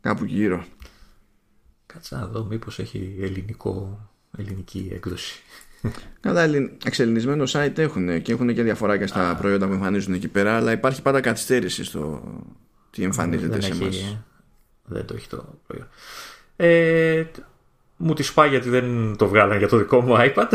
κάπου 0.00 0.24
γύρω 0.24 0.64
Κάτσε 1.86 2.16
να 2.16 2.26
δω 2.26 2.44
μήπως 2.44 2.78
έχει 2.78 3.16
ελληνικό, 3.20 4.08
ελληνική 4.38 4.90
έκδοση 4.92 5.42
Καλά, 6.20 6.48
εξελινισμένο 6.84 7.44
site 7.48 7.78
έχουν 7.78 8.22
και 8.22 8.32
έχουν 8.32 8.54
και 8.54 8.62
διαφορά 8.62 8.98
και 8.98 9.06
στα 9.06 9.36
προϊόντα 9.40 9.66
που 9.66 9.72
εμφανίζουν 9.72 10.14
εκεί 10.14 10.28
πέρα, 10.28 10.56
αλλά 10.56 10.72
υπάρχει 10.72 11.02
πάντα 11.02 11.20
καθυστέρηση 11.20 11.84
στο 11.84 12.22
τι 12.90 13.02
εμφανίζεται 13.02 13.60
σε 13.60 13.72
εμάς. 13.72 14.18
Δεν 14.84 15.04
το 15.06 15.14
έχει 15.14 15.28
το 15.28 15.44
προϊόν. 15.66 15.88
Ε, 16.56 17.24
μου 17.96 18.14
τη 18.14 18.22
σπάει 18.22 18.48
γιατί 18.48 18.68
δεν 18.68 19.16
το 19.16 19.28
βγάλανε 19.28 19.58
για 19.58 19.68
το 19.68 19.76
δικό 19.76 20.00
μου 20.00 20.14
iPad. 20.18 20.52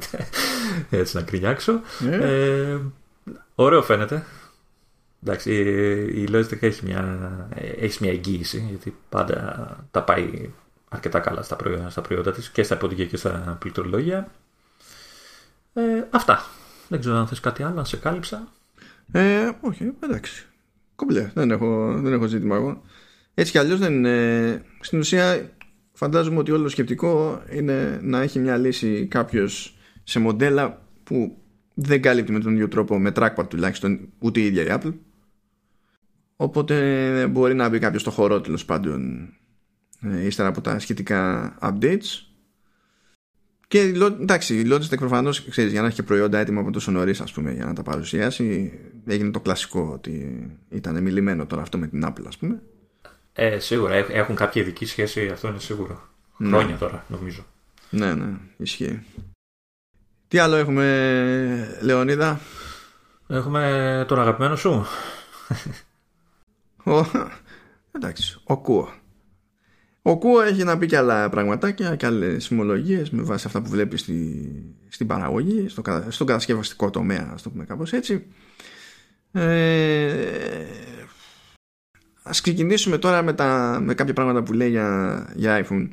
Έτσι 0.90 1.16
να 1.16 1.22
κρινιάξω. 1.22 1.72
Yeah. 1.72 2.04
Ναι. 2.04 2.16
Ε, 2.16 2.78
ωραίο 3.54 3.82
φαίνεται. 3.82 4.24
Εντάξει, 5.24 5.52
η 6.14 6.28
Logitech 6.32 6.62
έχει 6.62 6.86
μια, 6.86 7.48
έχει 7.78 7.98
μια 8.02 8.12
εγγύηση 8.12 8.66
γιατί 8.68 8.96
πάντα 9.08 9.88
τα 9.90 10.02
πάει 10.02 10.50
αρκετά 10.88 11.20
καλά 11.20 11.42
στα 11.42 11.56
προϊόντα, 11.56 11.90
στα 11.90 12.00
προϊόντα 12.00 12.32
της 12.32 12.50
και 12.50 12.62
στα 12.62 12.76
ποντικέ 12.76 13.04
και 13.04 13.16
στα 13.16 13.56
πληκτρολόγια. 13.60 14.30
Ε, 15.72 15.82
αυτά. 16.10 16.44
Δεν 16.88 17.00
ξέρω 17.00 17.16
αν 17.16 17.26
θες 17.26 17.40
κάτι 17.40 17.62
άλλο, 17.62 17.74
να 17.74 17.84
σε 17.84 17.96
κάλυψα. 17.96 18.48
Ε, 19.12 19.50
όχι, 19.60 19.92
εντάξει. 20.00 20.46
Κομπλέ, 20.94 21.30
δεν 21.34 21.50
έχω, 21.50 22.00
δεν 22.00 22.12
έχω 22.12 22.26
ζήτημα 22.26 22.56
εγώ. 22.56 22.82
Έτσι 23.34 23.52
κι 23.52 23.58
αλλιώς 23.58 23.78
δεν 23.78 23.92
είναι... 23.92 24.64
Στην 24.80 24.98
ουσία 24.98 25.50
φαντάζομαι 25.92 26.38
ότι 26.38 26.50
όλο 26.50 26.62
το 26.62 26.68
σκεπτικό 26.68 27.42
είναι 27.50 28.00
να 28.02 28.20
έχει 28.20 28.38
μια 28.38 28.56
λύση 28.56 29.06
κάποιος 29.06 29.78
σε 30.02 30.18
μοντέλα 30.18 30.82
που 31.04 31.36
δεν 31.74 32.02
κάλυπτει 32.02 32.32
με 32.32 32.40
τον 32.40 32.52
ίδιο 32.54 32.68
τρόπο 32.68 32.98
με 32.98 33.12
trackpad 33.16 33.48
τουλάχιστον 33.48 34.08
ούτε 34.18 34.40
η 34.40 34.46
ίδια 34.46 34.62
η 34.62 34.66
Apple 34.70 34.92
οπότε 36.40 37.26
μπορεί 37.26 37.54
να 37.54 37.68
μπει 37.68 37.78
κάποιος 37.78 38.00
στο 38.00 38.10
χώρο 38.10 38.40
τέλος 38.40 38.64
πάντων 38.64 39.28
ε, 40.00 40.26
ύστερα 40.26 40.48
από 40.48 40.60
τα 40.60 40.78
σχετικά 40.78 41.52
updates 41.62 42.24
και 43.68 43.80
εντάξει, 44.20 44.58
η 44.58 44.68
Logitech 44.72 44.98
προφανώς 44.98 45.38
για 45.56 45.80
να 45.80 45.86
έχει 45.86 45.96
και 45.96 46.02
προϊόντα 46.02 46.38
έτοιμα 46.38 46.60
από 46.60 46.70
τόσο 46.70 46.90
νωρίς, 46.90 47.20
ας 47.20 47.32
πούμε, 47.32 47.52
για 47.52 47.64
να 47.64 47.72
τα 47.72 47.82
παρουσιάσει, 47.82 48.78
έγινε 49.06 49.30
το 49.30 49.40
κλασικό 49.40 49.90
ότι 49.92 50.46
ήταν 50.68 51.02
μιλημένο 51.02 51.46
τώρα 51.46 51.62
αυτό 51.62 51.78
με 51.78 51.86
την 51.86 52.04
Apple, 52.06 52.24
ας 52.26 52.36
πούμε. 52.36 52.62
Ε, 53.32 53.58
σίγουρα 53.58 53.94
έχουν 53.94 54.34
κάποια 54.34 54.62
ειδική 54.62 54.84
σχέση, 54.84 55.28
αυτό 55.28 55.48
είναι 55.48 55.58
σίγουρο. 55.58 56.08
Ναι. 56.36 56.48
Χρόνια 56.48 56.76
τώρα, 56.76 57.04
νομίζω. 57.08 57.46
Ναι, 57.90 58.14
ναι, 58.14 58.32
ισχύει. 58.56 59.02
Τι 60.28 60.38
άλλο 60.38 60.56
έχουμε, 60.56 61.78
Λεωνίδα; 61.82 62.40
Έχουμε 63.26 64.04
τον 64.08 64.20
αγαπημένο 64.20 64.56
σου. 64.56 64.86
Ο, 66.90 67.06
εντάξει, 67.96 68.40
ο 68.44 68.58
Κούο. 68.58 68.88
Ο 70.02 70.18
Κούο 70.18 70.40
έχει 70.40 70.64
να 70.64 70.78
πει 70.78 70.86
και 70.86 70.96
άλλα 70.96 71.28
πραγματάκια 71.28 71.96
και 71.96 72.06
άλλες 72.06 72.44
συμμολογίε 72.44 73.02
με 73.10 73.22
βάση 73.22 73.46
αυτά 73.46 73.62
που 73.62 73.70
βλέπει 73.70 73.96
στη, 73.96 74.50
στην 74.88 75.06
παραγωγή, 75.06 75.68
στο, 75.68 75.82
στον 76.08 76.26
κατασκευαστικό 76.26 76.90
τομέα, 76.90 77.30
ας 77.34 77.42
το 77.42 77.50
πούμε 77.50 77.64
κάπως 77.64 77.92
έτσι. 77.92 78.26
Ε, 79.32 80.64
ας 82.22 82.40
ξεκινήσουμε 82.40 82.98
τώρα 82.98 83.22
με, 83.22 83.32
τα, 83.32 83.80
με 83.82 83.94
κάποια 83.94 84.14
πράγματα 84.14 84.42
που 84.42 84.52
λέει 84.52 84.70
για, 84.70 85.32
για 85.34 85.66
iPhone 85.66 85.88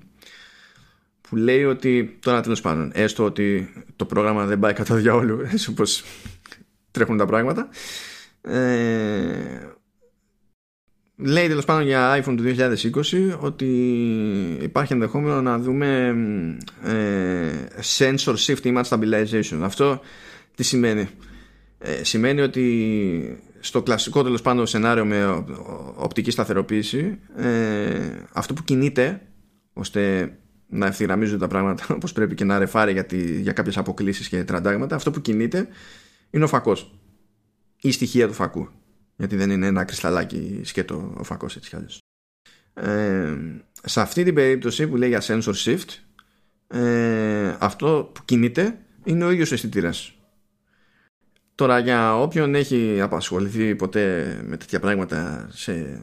που 1.21 1.35
λέει 1.35 1.63
ότι 1.63 2.17
τώρα 2.21 2.41
τέλος 2.41 2.61
πάντων 2.61 2.91
έστω 2.93 3.23
ότι 3.23 3.73
το 3.95 4.05
πρόγραμμα 4.05 4.45
δεν 4.45 4.59
πάει 4.59 4.73
κατά 4.73 4.95
διαόλου 4.95 5.41
έτσι 5.51 5.69
όπως 5.69 6.03
τρέχουν 6.91 7.17
τα 7.17 7.25
πράγματα 7.25 7.69
ε, 8.41 9.76
λέει 11.17 11.47
τέλος 11.47 11.65
πάντων 11.65 11.85
για 11.85 12.23
iPhone 12.23 12.35
του 12.37 12.43
2020 12.43 13.37
ότι 13.39 13.65
υπάρχει 14.61 14.93
ενδεχόμενο 14.93 15.41
να 15.41 15.59
δούμε 15.59 16.15
ε, 16.83 17.49
sensor 17.97 18.35
shift 18.35 18.61
image 18.61 18.83
stabilization. 18.83 19.59
Αυτό 19.61 20.01
τι 20.55 20.63
σημαίνει; 20.63 21.09
Ε, 21.79 22.03
σημαίνει 22.03 22.41
ότι 22.41 23.39
στο 23.59 23.83
κλασικό 23.83 24.23
τέλος 24.23 24.41
πάντων 24.41 24.67
σενάριο 24.67 25.05
με 25.05 25.45
οπτική 25.95 26.31
σταθεροποίηση 26.31 27.19
ε, 27.35 27.99
αυτό 28.33 28.53
που 28.53 28.63
κινείται 28.63 29.21
ώστε 29.73 30.31
να 30.67 30.85
ευθυγραμμίζονται 30.85 31.39
τα 31.39 31.47
πράγματα 31.47 31.85
όπως 31.95 32.11
πρέπει 32.11 32.35
και 32.35 32.43
να 32.43 32.57
ρεφάρει 32.57 32.91
για, 32.91 33.05
τη, 33.05 33.41
για 33.41 33.51
κάποιες 33.51 33.77
αποκλήσεις 33.77 34.27
και 34.29 34.43
τραντάγματα 34.43 34.95
αυτό 34.95 35.11
που 35.11 35.21
κινείται 35.21 35.67
είναι 36.29 36.43
ο 36.43 36.47
φακός. 36.47 36.99
Ή 37.81 37.91
στοιχεία 37.91 38.27
του 38.27 38.33
φακού 38.33 38.69
γιατί 39.17 39.35
δεν 39.35 39.49
είναι 39.49 39.67
ένα 39.67 39.83
κρυσταλλάκι 39.83 40.61
σκέτο 40.63 41.13
ο 41.17 41.23
φακός 41.23 41.55
έτσι 41.55 41.69
κι 41.69 41.75
ε, 42.73 43.35
σε 43.83 44.01
αυτή 44.01 44.23
την 44.23 44.33
περίπτωση 44.33 44.87
που 44.87 44.95
λέει 44.95 45.09
για 45.09 45.21
sensor 45.21 45.53
shift 45.53 45.89
ε, 46.67 47.55
αυτό 47.59 48.11
που 48.13 48.21
κινείται 48.25 48.77
είναι 49.03 49.25
ο 49.25 49.31
ίδιος 49.31 49.51
αισθητήρας. 49.51 50.11
Τώρα 51.55 51.79
για 51.79 52.21
όποιον 52.21 52.55
έχει 52.55 53.01
απασχοληθεί 53.01 53.75
ποτέ 53.75 54.37
με 54.45 54.57
τέτοια 54.57 54.79
πράγματα 54.79 55.47
σε 55.51 56.01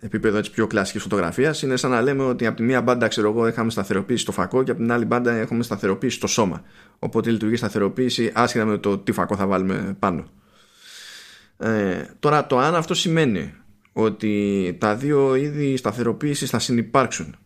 επίπεδο 0.00 0.38
έτσι 0.38 0.50
πιο 0.50 0.66
κλασικής 0.66 1.02
φωτογραφίας 1.02 1.62
είναι 1.62 1.76
σαν 1.76 1.90
να 1.90 2.00
λέμε 2.00 2.22
ότι 2.22 2.46
από 2.46 2.56
τη 2.56 2.62
μία 2.62 2.82
μπάντα 2.82 3.08
ξέρω 3.08 3.30
εγώ 3.30 3.48
είχαμε 3.48 3.70
σταθεροποίηση 3.70 4.22
στο 4.22 4.32
φακό 4.32 4.62
και 4.62 4.70
από 4.70 4.80
την 4.80 4.92
άλλη 4.92 5.04
μπάντα 5.04 5.32
έχουμε 5.32 5.62
σταθεροποίηση 5.62 6.16
στο 6.16 6.26
σώμα. 6.26 6.62
Οπότε 6.98 7.30
λειτουργεί 7.30 7.56
σταθεροποίηση 7.56 8.30
άσχετα 8.34 8.64
με 8.64 8.78
το 8.78 8.98
τι 8.98 9.12
φακό 9.12 9.36
θα 9.36 9.46
βάλουμε 9.46 9.96
πάνω 9.98 10.26
ε, 11.58 12.04
τώρα 12.18 12.46
το 12.46 12.58
αν 12.58 12.74
αυτό 12.74 12.94
σημαίνει 12.94 13.54
ότι 13.92 14.76
τα 14.80 14.96
δύο 14.96 15.34
είδη 15.34 15.76
σταθεροποίησης 15.76 16.50
θα 16.50 16.58
συνεπάρξουν 16.58 17.36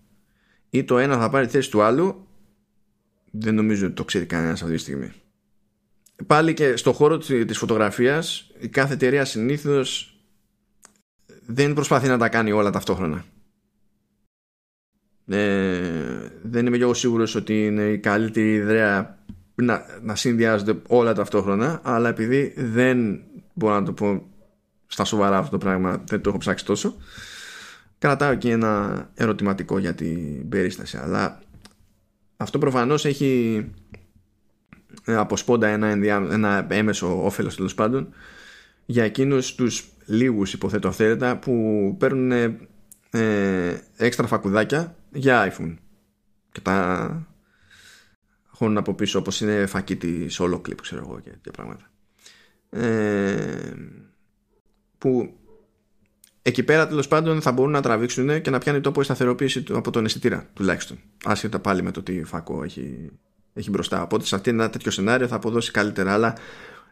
ή 0.71 0.85
το 0.85 0.99
ένα 0.99 1.19
θα 1.19 1.31
πάρει 1.31 1.47
θέση 1.47 1.71
του 1.71 1.83
άλλου 1.83 2.27
δεν 3.31 3.55
νομίζω 3.55 3.87
ότι 3.87 3.95
το 3.95 4.05
ξέρει 4.05 4.27
κανένας 4.27 4.63
αυτή 4.63 4.75
τη 4.75 4.81
στιγμή. 4.81 5.13
Πάλι 6.27 6.55
και 6.55 6.77
στο 6.77 6.93
χώρο 6.93 7.19
της 7.19 7.59
φωτογραφίας 7.59 8.51
η 8.61 8.69
κάθε 8.69 8.95
εταιρεία 8.95 9.25
συνήθως 9.25 10.17
δεν 11.47 11.73
προσπαθεί 11.73 12.09
να 12.09 12.19
τα 12.19 12.29
κάνει 12.29 12.53
όλα 12.53 12.71
ταυτόχρονα. 12.71 13.25
Ε, 15.27 16.29
δεν 16.43 16.67
είμαι 16.67 16.77
και 16.77 16.83
εγώ 16.83 16.95
σίγουρος 16.95 17.35
ότι 17.35 17.67
είναι 17.67 17.83
η 17.83 17.99
καλύτερη 17.99 18.53
ιδέα 18.53 19.19
να, 19.55 19.85
να 20.03 20.15
συνδυάζονται 20.15 20.75
όλα 20.87 21.15
ταυτόχρονα 21.15 21.81
αλλά 21.83 22.09
επειδή 22.09 22.55
δεν 22.57 23.23
μπορώ 23.55 23.75
να 23.75 23.83
το 23.83 23.93
πω 23.93 24.27
στα 24.87 25.05
σοβαρά 25.05 25.39
αυτό 25.39 25.51
το 25.51 25.59
πράγμα 25.59 26.03
δεν 26.07 26.21
το 26.21 26.29
έχω 26.29 26.39
ψάξει 26.39 26.65
τόσο. 26.65 26.97
Κρατάω 27.99 28.35
και 28.35 28.51
ένα 28.51 29.11
ερωτηματικό 29.15 29.79
για 29.79 29.95
την 29.95 30.49
περίσταση 30.49 30.97
αλλά 30.97 31.41
αυτό 32.37 32.59
προφανώς 32.59 33.05
έχει 33.05 33.65
ε, 35.05 35.15
από 35.15 35.37
σπόντα 35.37 35.67
ένα, 35.67 35.89
ένα 36.33 36.67
έμεσο 36.71 37.25
όφελος 37.25 37.57
τέλος 37.57 37.75
πάντων 37.75 38.09
για 38.87 39.05
εκείνους 39.05 39.55
τους 39.55 39.91
λίγους 40.07 40.53
υποθέτω 40.53 40.89
αυθαίρετα 40.89 41.39
που 41.39 41.97
παίρνουν 41.99 42.31
ε, 43.11 43.77
έξτρα 43.97 44.27
φακουδάκια 44.27 44.97
για 45.13 45.53
iPhone. 45.53 45.75
Και 46.53 46.61
τα 46.61 47.27
χώνουν 48.47 48.77
από 48.77 48.95
πίσω 48.95 49.19
όπως 49.19 49.41
είναι 49.41 49.67
φακίτι 49.67 50.27
solo 50.31 50.55
clip 50.55 50.81
ξέρω 50.81 51.03
εγώ 51.07 51.21
και 51.21 51.31
τέτοια 51.31 51.53
πράγματα 51.53 51.92
ε, 52.77 53.73
που 54.99 55.35
εκεί 56.43 56.63
πέρα 56.63 56.87
τέλος 56.89 57.09
πάντων 57.09 57.41
θα 57.41 57.53
μπορούν 57.53 57.73
να 57.73 57.83
τραβήξουν 57.83 58.41
και 58.43 58.51
να 58.51 58.59
πιάνει 58.59 58.81
τόπο 58.81 59.01
η 59.01 59.05
σταθεροποίηση 59.05 59.63
του, 59.63 59.77
από 59.77 59.91
τον 59.91 60.05
αισθητήρα 60.05 60.51
τουλάχιστον 60.55 60.99
άσχετα 61.25 61.59
πάλι 61.59 61.83
με 61.83 61.91
το 61.91 62.03
τι 62.03 62.25
φακό 62.25 62.63
έχει 62.65 63.11
έχει 63.55 63.71
μπροστά. 63.71 64.03
Οπότε 64.03 64.25
σε 64.25 64.35
αυτή 64.35 64.51
ένα 64.51 64.71
τέτοιο 64.71 64.91
σενάριο 64.91 65.27
θα 65.27 65.37
αποδώσει 65.37 65.71
καλύτερα. 65.71 66.13
Αλλά 66.13 66.37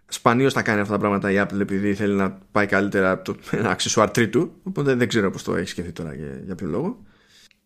σπανίως 0.06 0.52
θα 0.52 0.62
κάνει 0.62 0.80
αυτά 0.80 0.92
τα 0.92 0.98
πράγματα 0.98 1.30
η 1.30 1.36
Apple 1.38 1.60
επειδή 1.60 1.94
θέλει 1.94 2.14
να 2.14 2.38
πάει 2.52 2.66
καλύτερα 2.66 3.10
από 3.10 3.24
το 3.24 3.38
ένα 3.50 3.70
αξεσουάρ 3.70 4.10
τρίτου. 4.10 4.52
Οπότε 4.62 4.94
δεν 4.94 5.08
ξέρω 5.08 5.30
πώς 5.30 5.42
το 5.42 5.54
έχει 5.54 5.68
σκεφτεί 5.68 5.92
τώρα 5.92 6.14
για, 6.14 6.40
για 6.44 6.54
ποιο 6.54 6.66
λόγο. 6.66 7.04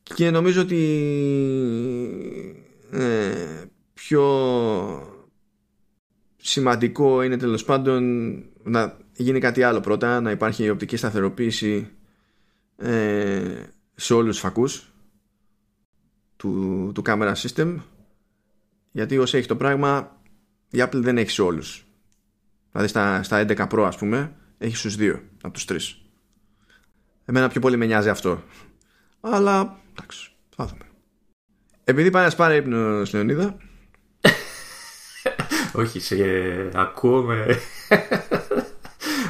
Και 0.03 0.31
νομίζω 0.31 0.61
ότι 0.61 0.81
ε, 2.91 3.35
πιο 3.95 4.23
σημαντικό 6.47 7.23
είναι 7.23 7.37
τέλος 7.37 7.65
πάντων 7.65 8.03
να 8.63 8.97
γίνει 9.17 9.41
κάτι 9.41 9.63
άλλο 9.63 9.81
πρώτα, 9.81 10.21
να 10.21 10.31
υπάρχει 10.31 10.71
οπτική 10.71 10.97
σταθεροποίηση 10.97 11.91
ε, 12.77 13.63
σε 13.95 14.15
όλους 14.15 14.31
τους 14.31 14.41
φακούς 14.41 14.93
του, 16.37 16.91
του 16.95 17.03
camera 17.07 17.35
system. 17.35 17.77
Γιατί 18.91 19.19
όσο 19.19 19.37
έχει 19.37 19.47
το 19.47 19.57
πράγμα 19.57 20.21
η 20.71 20.79
Apple 20.81 21.01
δεν 21.01 21.19
έχει 21.19 21.31
σε 21.31 21.43
όλους. 21.43 21.87
Δηλαδή 22.71 22.89
στα, 22.89 23.23
στα 23.23 23.45
11 23.49 23.69
Pro 23.69 23.85
ας 23.87 23.97
πούμε 23.97 24.37
έχει 24.59 24.77
στους 24.77 24.97
δύο 24.97 25.23
από 25.43 25.55
τους 25.55 25.65
τρεις. 25.65 26.03
Εμένα 27.25 27.49
πιο 27.49 27.61
πολύ 27.61 27.77
με 27.77 27.87
νοιάζει 27.87 28.09
αυτό. 28.09 28.43
Αλλά 29.21 29.81
εντάξει 29.91 30.31
θα 30.57 30.67
δούμε. 30.67 30.85
Επειδή 31.85 32.11
πάει 32.11 32.25
να 32.25 32.31
σπάρει 32.31 32.57
ύπνος 32.57 33.13
Λεωνίδα 33.13 33.57
όχι 35.75 36.01
σε 36.01 36.17
ακούω 36.75 37.23
με 37.23 37.61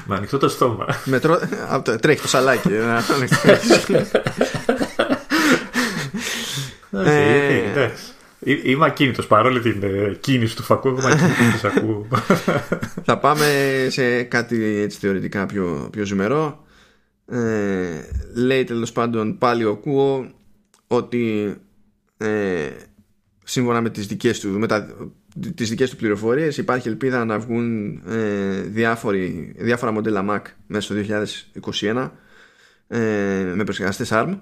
με 0.07 0.17
ανοιχτό 0.17 0.39
το 0.39 0.49
στόμα 0.49 0.87
με 1.05 1.21
τρώ... 1.21 1.41
τρέχει 2.01 2.21
το 2.21 2.29
σαλάκι 2.29 2.71
ε, 6.91 7.91
Είμαι 8.65 8.87
ακίνητος 8.87 9.27
παρόλη 9.27 9.61
την 9.61 9.83
ε, 9.83 10.17
κίνηση 10.21 10.57
του 10.57 10.63
φακού. 10.63 10.89
Είμαι 10.89 11.11
ακίνητος. 11.13 11.61
Θα 13.05 13.19
πάμε 13.19 13.47
σε 13.89 14.23
κάτι 14.23 14.65
έτσι 14.65 14.99
θεωρητικά 14.99 15.47
πιο, 15.47 15.89
πιο 15.93 16.05
ζουμερό. 16.05 16.65
Ε, 17.27 18.01
λέει 18.35 18.65
τέλος 18.65 18.93
πάντων 18.93 19.39
πάλι 19.39 19.65
ο 19.65 19.77
Κούο 19.77 20.31
ότι 20.87 21.55
ε, 22.17 22.69
σύμφωνα 23.45 23.81
με 23.81 23.91
τις 23.91 24.07
δικές 24.07 24.41
του, 24.41 24.49
με 24.49 24.67
τα, 24.67 24.87
τις 25.55 25.69
δικές 25.69 25.91
του 25.91 25.97
πληροφορίες 25.97 26.57
υπάρχει 26.57 26.89
ελπίδα 26.89 27.25
να 27.25 27.39
βγουν 27.39 27.97
ε, 28.09 28.61
διάφοροι, 28.61 29.55
διάφορα 29.59 29.93
μοντέλα 29.93 30.25
Mac 30.31 30.43
μέσα 30.67 30.95
στο 30.95 31.21
2021 31.81 32.11
ε, 32.89 32.99
με 33.55 33.63
επεξεργαστές 33.63 34.09
ARM 34.13 34.39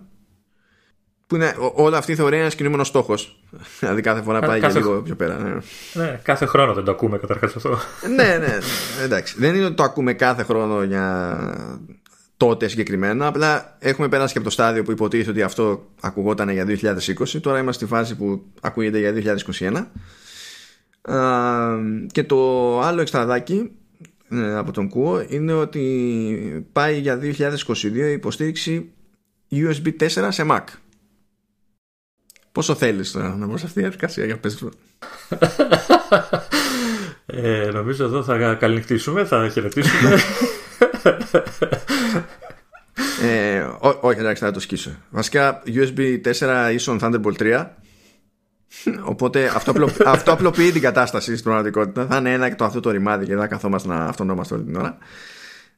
που 1.33 1.39
είναι 1.39 1.55
όλα 1.75 1.99
αυτή 1.99 2.13
η 2.13 2.15
θεωρία 2.15 2.35
είναι 2.35 2.43
ένας 2.43 2.55
κινούμενος 2.55 2.87
στόχος. 2.87 3.41
Δηλαδή 3.81 4.01
κάθε 4.01 4.23
φορά 4.23 4.41
πάει 4.41 4.61
κάθε... 4.61 4.79
για 4.79 4.89
λίγο 4.89 5.03
πιο 5.03 5.15
πέρα. 5.15 5.39
Ναι. 5.39 5.55
ναι. 6.03 6.21
κάθε 6.23 6.47
χρόνο 6.47 6.73
δεν 6.73 6.85
το 6.85 6.91
ακούμε 6.91 7.19
καταρχάς 7.19 7.57
αυτό. 7.57 7.79
ναι, 8.17 8.25
ναι, 8.25 8.37
ναι, 8.39 9.05
εντάξει. 9.05 9.35
Δεν 9.39 9.55
είναι 9.55 9.65
ότι 9.65 9.75
το 9.75 9.83
ακούμε 9.83 10.13
κάθε 10.13 10.43
χρόνο 10.43 10.83
για 10.83 11.39
τότε 12.37 12.69
συγκεκριμένα. 12.69 13.27
Απλά 13.27 13.77
έχουμε 13.79 14.09
περάσει 14.09 14.33
και 14.33 14.39
από 14.39 14.49
το 14.49 14.53
στάδιο 14.53 14.83
που 14.83 14.91
υποτίθεται 14.91 15.31
ότι 15.31 15.43
αυτό 15.43 15.89
ακουγόταν 16.01 16.49
για 16.49 16.67
2020. 16.67 17.41
Τώρα 17.41 17.59
είμαστε 17.59 17.85
στη 17.85 17.95
φάση 17.95 18.17
που 18.17 18.43
ακούγεται 18.61 18.99
για 18.99 19.37
2021. 19.59 19.85
Και 22.13 22.25
το 22.25 22.81
άλλο 22.81 23.01
εξτραδάκι 23.01 23.71
ε, 24.29 24.55
από 24.57 24.73
τον 24.73 24.89
ΚΟΥΟ 24.89 25.25
είναι 25.29 25.53
ότι 25.53 26.67
πάει 26.73 26.99
για 26.99 27.21
2022 27.23 27.95
υποστήριξη 27.95 28.93
USB 29.51 29.97
4 30.01 30.09
σε 30.29 30.47
Mac. 30.51 30.65
Πόσο 32.53 32.75
θέλεις 32.75 33.13
τώρα 33.13 33.37
να 33.37 33.47
βρεις 33.47 33.65
αυτή 33.65 33.79
η 33.79 33.83
διαδικασία 33.83 34.25
για 34.25 34.39
πες 34.39 34.65
ε, 37.27 37.71
Νομίζω 37.73 38.05
εδώ 38.05 38.23
θα 38.23 38.55
καληνυχτήσουμε, 38.55 39.25
θα 39.25 39.49
χαιρετήσουμε. 39.49 40.19
ε, 43.23 43.67
όχι 44.01 44.19
εντάξει 44.19 44.45
θα 44.45 44.51
το 44.51 44.61
σκίσω 44.61 44.91
Βασικά 45.11 45.63
USB 45.67 46.21
4 46.39 46.71
ίσον 46.73 46.99
Thunderbolt 47.03 47.37
3 47.37 47.67
Οπότε 49.05 49.47
αυτό, 49.47 49.71
απλο, 49.71 49.91
αυτό 50.05 50.33
απλοποιεί 50.33 50.73
την 50.73 50.81
κατάσταση 50.81 51.33
στην 51.33 51.45
πραγματικότητα. 51.45 52.07
Θα 52.07 52.17
είναι 52.17 52.33
ένα 52.33 52.49
και 52.49 52.55
το 52.55 52.65
αυτό 52.65 52.81
το 52.81 52.91
ρημάδι 52.91 53.25
και 53.25 53.31
δεν 53.31 53.41
θα 53.41 53.47
καθόμαστε 53.47 53.89
να 53.89 54.05
αυτονόμαστε 54.05 54.55
όλη 54.55 54.65
την 54.65 54.77
ώρα. 54.77 54.99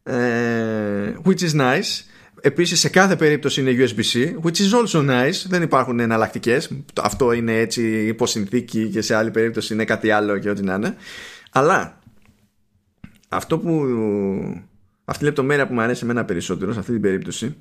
Ε, 0.03 1.15
which 1.25 1.41
is 1.41 1.61
nice. 1.61 2.05
Επίσης 2.41 2.81
σε 2.81 2.89
κάθε 2.89 3.17
περίπτωση 3.17 3.61
είναι 3.61 3.71
USB-C 3.79 4.35
which 4.43 4.57
is 4.57 4.85
also 4.85 5.11
nice, 5.11 5.45
δεν 5.47 5.63
υπάρχουν 5.63 6.01
εναλλακτικές. 6.01 6.71
αυτό 7.03 7.33
είναι 7.33 7.59
έτσι 7.59 8.07
υποσυνθήκη 8.07 8.89
και 8.89 9.01
σε 9.01 9.15
άλλη 9.15 9.31
περίπτωση 9.31 9.75
είναι 9.75 9.85
κάτι 9.85 10.11
άλλο 10.11 10.39
και 10.39 10.51
ό,τι 10.51 10.63
να 10.63 10.75
είναι 10.75 10.97
αλλά 11.51 11.99
αυτό 13.29 13.59
που 13.59 13.87
αυτή 15.05 15.23
η 15.23 15.27
λεπτομέρεια 15.27 15.67
που 15.67 15.75
μου 15.75 15.81
αρέσει 15.81 16.05
εμένα 16.05 16.25
περισσότερο 16.25 16.73
σε 16.73 16.79
αυτή 16.79 16.93
την 16.93 17.01
περίπτωση 17.01 17.57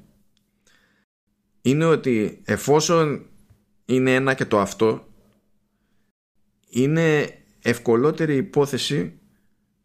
είναι 1.62 1.86
ότι 1.86 2.42
εφόσον 2.46 3.26
είναι 3.86 4.14
ένα 4.14 4.34
και 4.34 4.46
το 4.46 4.60
αυτό 4.60 5.08
είναι 6.74 7.38
ευκολότερη 7.62 8.36
υπόθεση 8.36 9.14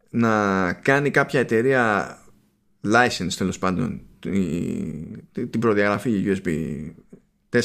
να 0.09 0.73
κάνει 0.73 1.11
κάποια 1.11 1.39
εταιρεία 1.39 2.17
license 2.83 3.33
τέλος 3.37 3.59
πάντων 3.59 4.01
την 5.31 5.59
προδιαγραφή 5.59 6.23
USB 6.25 6.49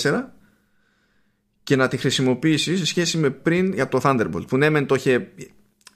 4 0.03 0.23
και 1.63 1.77
να 1.77 1.89
τη 1.89 1.97
χρησιμοποιήσει 1.97 2.77
σε 2.77 2.87
σχέση 2.87 3.19
με 3.19 3.31
πριν 3.31 3.73
για 3.73 3.89
το 3.89 4.01
Thunderbolt 4.03 4.47
που 4.49 4.57
ναι 4.57 4.71
μεν 4.71 4.87
το 4.87 4.95
είχε 4.95 5.29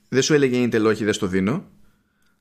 δεν 0.09 0.22
σου 0.22 0.34
έλεγε 0.34 0.64
Intel 0.64 0.84
όχι 0.84 1.05
δεν 1.05 1.12
στο 1.12 1.26
δίνω 1.26 1.64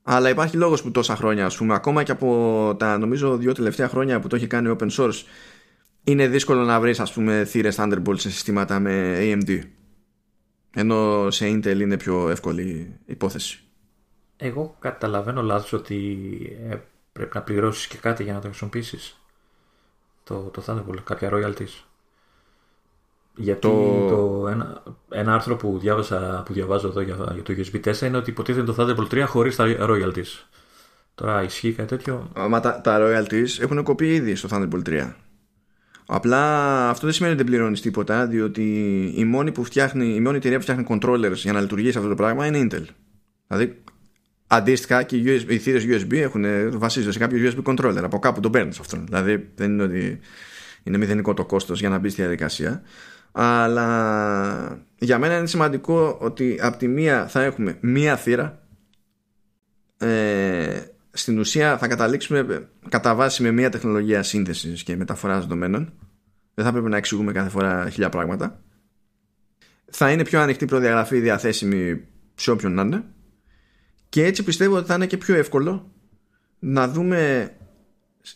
αλλά 0.04 0.30
υπάρχει 0.30 0.58
λόγος 0.58 0.82
που 0.82 0.92
τόσα 0.92 1.16
χρόνια 1.16 1.46
ας 1.46 1.58
πούμε 1.58 1.74
ακόμα 1.74 2.04
και 2.04 2.12
από 2.12 2.76
τα 2.80 2.98
νομίζω 2.98 3.38
δύο 3.38 3.54
τελευταία 3.54 3.88
χρόνια 3.88 4.20
που 4.20 4.28
το 4.28 4.36
έχει 4.36 4.48
κάνει 4.48 4.76
open 4.80 4.90
source 4.90 5.24
είναι 6.04 6.28
δύσκολο 6.28 6.64
να 6.64 6.80
βρεις 6.80 7.00
ας 7.00 7.14
πούμε 7.14 7.46
θύρες 7.46 7.76
Thunderbolt 7.80 8.20
σε 8.20 8.32
συστήματα 8.32 8.80
με 8.80 9.18
AMD 9.20 9.62
ενώ 10.80 11.32
σε 11.32 11.46
Intel 11.48 11.80
είναι 11.80 11.98
πιο 11.98 12.30
εύκολη 12.30 12.96
υπόθεση 13.06 13.62
εγώ 14.38 14.76
καταλαβαίνω 14.80 15.42
λάθος 15.42 15.74
ότι 15.74 16.28
ε, 16.70 16.76
πρέπει 17.14 17.36
να 17.36 17.42
πληρώσεις 17.42 17.88
και 17.88 17.98
κάτι 17.98 18.24
για 18.24 18.34
να 18.34 18.40
το 18.40 18.48
χρησιμοποιήσεις. 18.48 19.20
Το, 20.24 20.36
το 20.36 20.64
Thunderbolt, 20.68 21.04
κάποια 21.04 21.30
royalties. 21.34 21.84
Γιατί 23.36 23.60
το... 23.62 24.08
το 24.08 24.48
ένα, 24.48 24.84
ένα, 25.10 25.34
άρθρο 25.34 25.56
που, 25.56 25.78
διάβασα, 25.80 26.44
που 26.46 26.54
διαβάζω 26.54 26.88
εδώ 26.88 27.02
για, 27.02 27.16
για 27.34 27.44
το 27.44 27.54
USB 27.58 27.94
4 27.94 28.02
είναι 28.02 28.18
ότι 28.18 28.30
υποτίθεται 28.30 28.74
το 28.74 28.76
Thunderbolt 28.78 29.14
3 29.14 29.24
χωρίς 29.28 29.56
τα 29.56 29.66
royalties. 29.80 30.46
Τώρα 31.16 31.44
ισχύει 31.44 31.74
κάτι 31.74 31.88
τέτοιο; 31.88 32.32
Μα 32.50 32.60
τα, 32.60 32.82
τα 32.82 32.98
royalties 33.02 33.60
έχουν 33.60 33.84
κοπεί 33.84 34.14
ήδη 34.14 34.36
στο 34.36 34.48
Thunderbolt 34.52 34.90
3. 34.90 35.14
Απλά 36.08 36.44
αυτό 36.90 37.06
δεν 37.06 37.16
σημαίνει 37.16 37.34
ότι 37.34 37.44
δεν 37.44 37.52
πληρώνεις 37.52 37.82
τίποτα, 37.82 38.28
διότι 38.28 38.64
η 39.16 39.26
μόνη, 39.26 39.52
που 39.52 39.64
φτιάχνει, 39.64 40.16
η 40.16 40.20
μόνη 40.20 40.38
εταιρεία 40.38 40.58
που 40.58 40.64
φτιάχνει 40.64 40.86
controllers 40.90 41.34
για 41.34 41.54
να 41.54 41.62
λειτουργήσει 41.62 41.98
αυτό 41.98 42.10
το 42.10 42.16
πράγμα 42.16 42.46
είναι 42.46 42.68
Intel. 42.72 42.86
Δηλαδή 43.48 43.82
Αντίστοιχα 44.48 45.04
και 45.04 45.16
οι, 45.16 45.24
USB, 45.26 45.52
οι 45.52 45.58
θύρες 45.58 45.86
USB 45.86 46.14
έχουν, 46.14 46.46
βασίζονται 46.80 47.12
σε 47.12 47.20
κάποιο 47.20 47.52
USB 47.52 47.74
controller. 47.74 48.02
Από 48.04 48.20
κάπου 48.20 48.40
το 48.40 48.50
παίρνεις 48.50 48.80
αυτό. 48.80 48.98
Δηλαδή 49.06 49.50
δεν 49.56 49.72
είναι 49.72 49.84
ότι 49.84 50.20
είναι 50.84 50.98
μηδενικό 50.98 51.34
το 51.34 51.46
κόστος 51.46 51.80
για 51.80 51.90
να 51.90 51.98
μπεις 51.98 52.12
στη 52.12 52.22
διαδικασία. 52.22 52.82
Αλλά 53.32 54.82
για 54.98 55.20
μένα 55.20 55.38
είναι 55.38 55.48
σημαντικό 55.48 56.18
ότι 56.22 56.60
από 56.62 56.78
τη 56.78 56.88
μία 56.88 57.28
θα 57.28 57.44
έχουμε 57.44 57.78
μία 57.82 58.18
θύρα. 58.18 58.62
Ε, 59.98 60.82
στην 61.18 61.40
ουσία 61.40 61.78
θα 61.78 61.88
καταλήξουμε 61.88 62.70
κατά 62.90 63.16
βάση 63.16 63.44
με 63.44 63.52
μία 63.52 63.70
τεχνολογία 63.70 64.24
σύνθεσης 64.24 64.84
και 64.84 64.96
μεταφοράς 64.96 65.42
δεδομένων. 65.42 65.94
Δεν 66.54 66.66
θα 66.66 66.72
πρέπει 66.72 66.90
να 66.90 66.98
εξηγούμε 66.98 67.32
κάθε 67.32 67.50
φορά 67.50 67.90
χιλιά 67.90 68.10
πράγματα. 68.10 68.62
Θα 69.92 70.12
είναι 70.12 70.24
πιο 70.24 70.40
ανοιχτή 70.40 70.66
προδιαγραφή 70.66 71.20
διαθέσιμη 71.20 72.08
σε 72.36 72.52
όποιον 72.52 72.74
να 72.74 72.82
είναι 72.82 73.04
και 74.10 74.26
έτσι 74.26 74.44
πιστεύω 74.44 74.76
ότι 74.76 74.88
θα 74.88 74.94
είναι 74.94 75.08
και 75.08 75.18
πιο 75.18 75.36
εύκολο 75.36 75.92
να 76.60 76.88
δούμε 76.88 77.52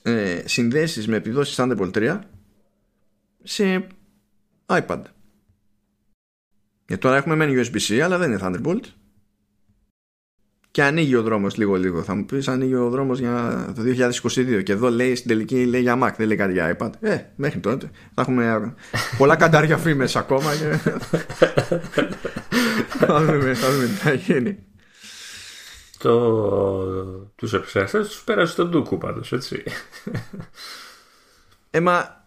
ε, 0.02 0.42
συνδέσεις 0.46 1.08
με 1.08 1.16
επιδόσεις 1.16 1.56
Thunderbolt 1.60 1.92
3 1.94 2.20
σε 3.44 3.88
iPad. 4.66 5.02
Γιατί 6.88 7.02
τώρα 7.02 7.18
έχουμε 7.18 7.36
μεν 7.36 7.50
USB-C 7.50 8.00
αλλά 8.00 8.18
δεν 8.18 8.32
είναι 8.32 8.40
Thunderbolt. 8.42 8.84
Και 10.72 10.84
ανοίγει 10.84 11.16
ο 11.16 11.22
δρόμος 11.22 11.58
λίγο 11.58 11.76
λίγο. 11.76 12.04
Θα 12.04 12.16
μου 12.16 12.26
πεις 12.26 12.48
ανοίγει 12.48 12.76
ο 12.76 12.90
δρόμος 12.90 13.20
για 13.20 13.66
το 13.76 13.82
2022 14.26 14.64
και 14.64 14.72
εδώ 14.72 14.90
λέει 14.90 15.16
στην 15.16 15.28
τελική 15.28 15.66
λέει 15.66 15.82
για 15.82 16.00
Mac, 16.04 16.12
δεν 16.18 16.28
λέει 16.28 16.38
κάτι 16.38 16.54
για 16.54 16.78
iPad. 16.78 16.90
Ε, 17.00 17.18
μέχρι 17.36 17.60
τότε 17.60 17.90
θα 18.14 18.22
έχουμε 18.22 18.76
πολλά 19.18 19.36
καντάρια 19.36 19.78
φήμες 19.78 20.16
ακόμα 20.16 20.56
και 20.56 20.92
θα 22.88 23.24
δούμε, 23.24 23.54
θα 23.54 23.72
δούμε 23.72 23.86
τι 23.86 23.94
θα 23.94 24.14
γίνει 24.14 24.58
το... 26.02 27.34
τους 27.36 27.54
επεξεργαστές 27.54 28.08
τους 28.08 28.22
πέρασε 28.22 28.56
τον 28.56 28.70
Ντούκου 28.70 28.98
πάντως 28.98 29.32
έτσι 29.32 29.64
ε, 31.70 31.80
μα 31.80 32.21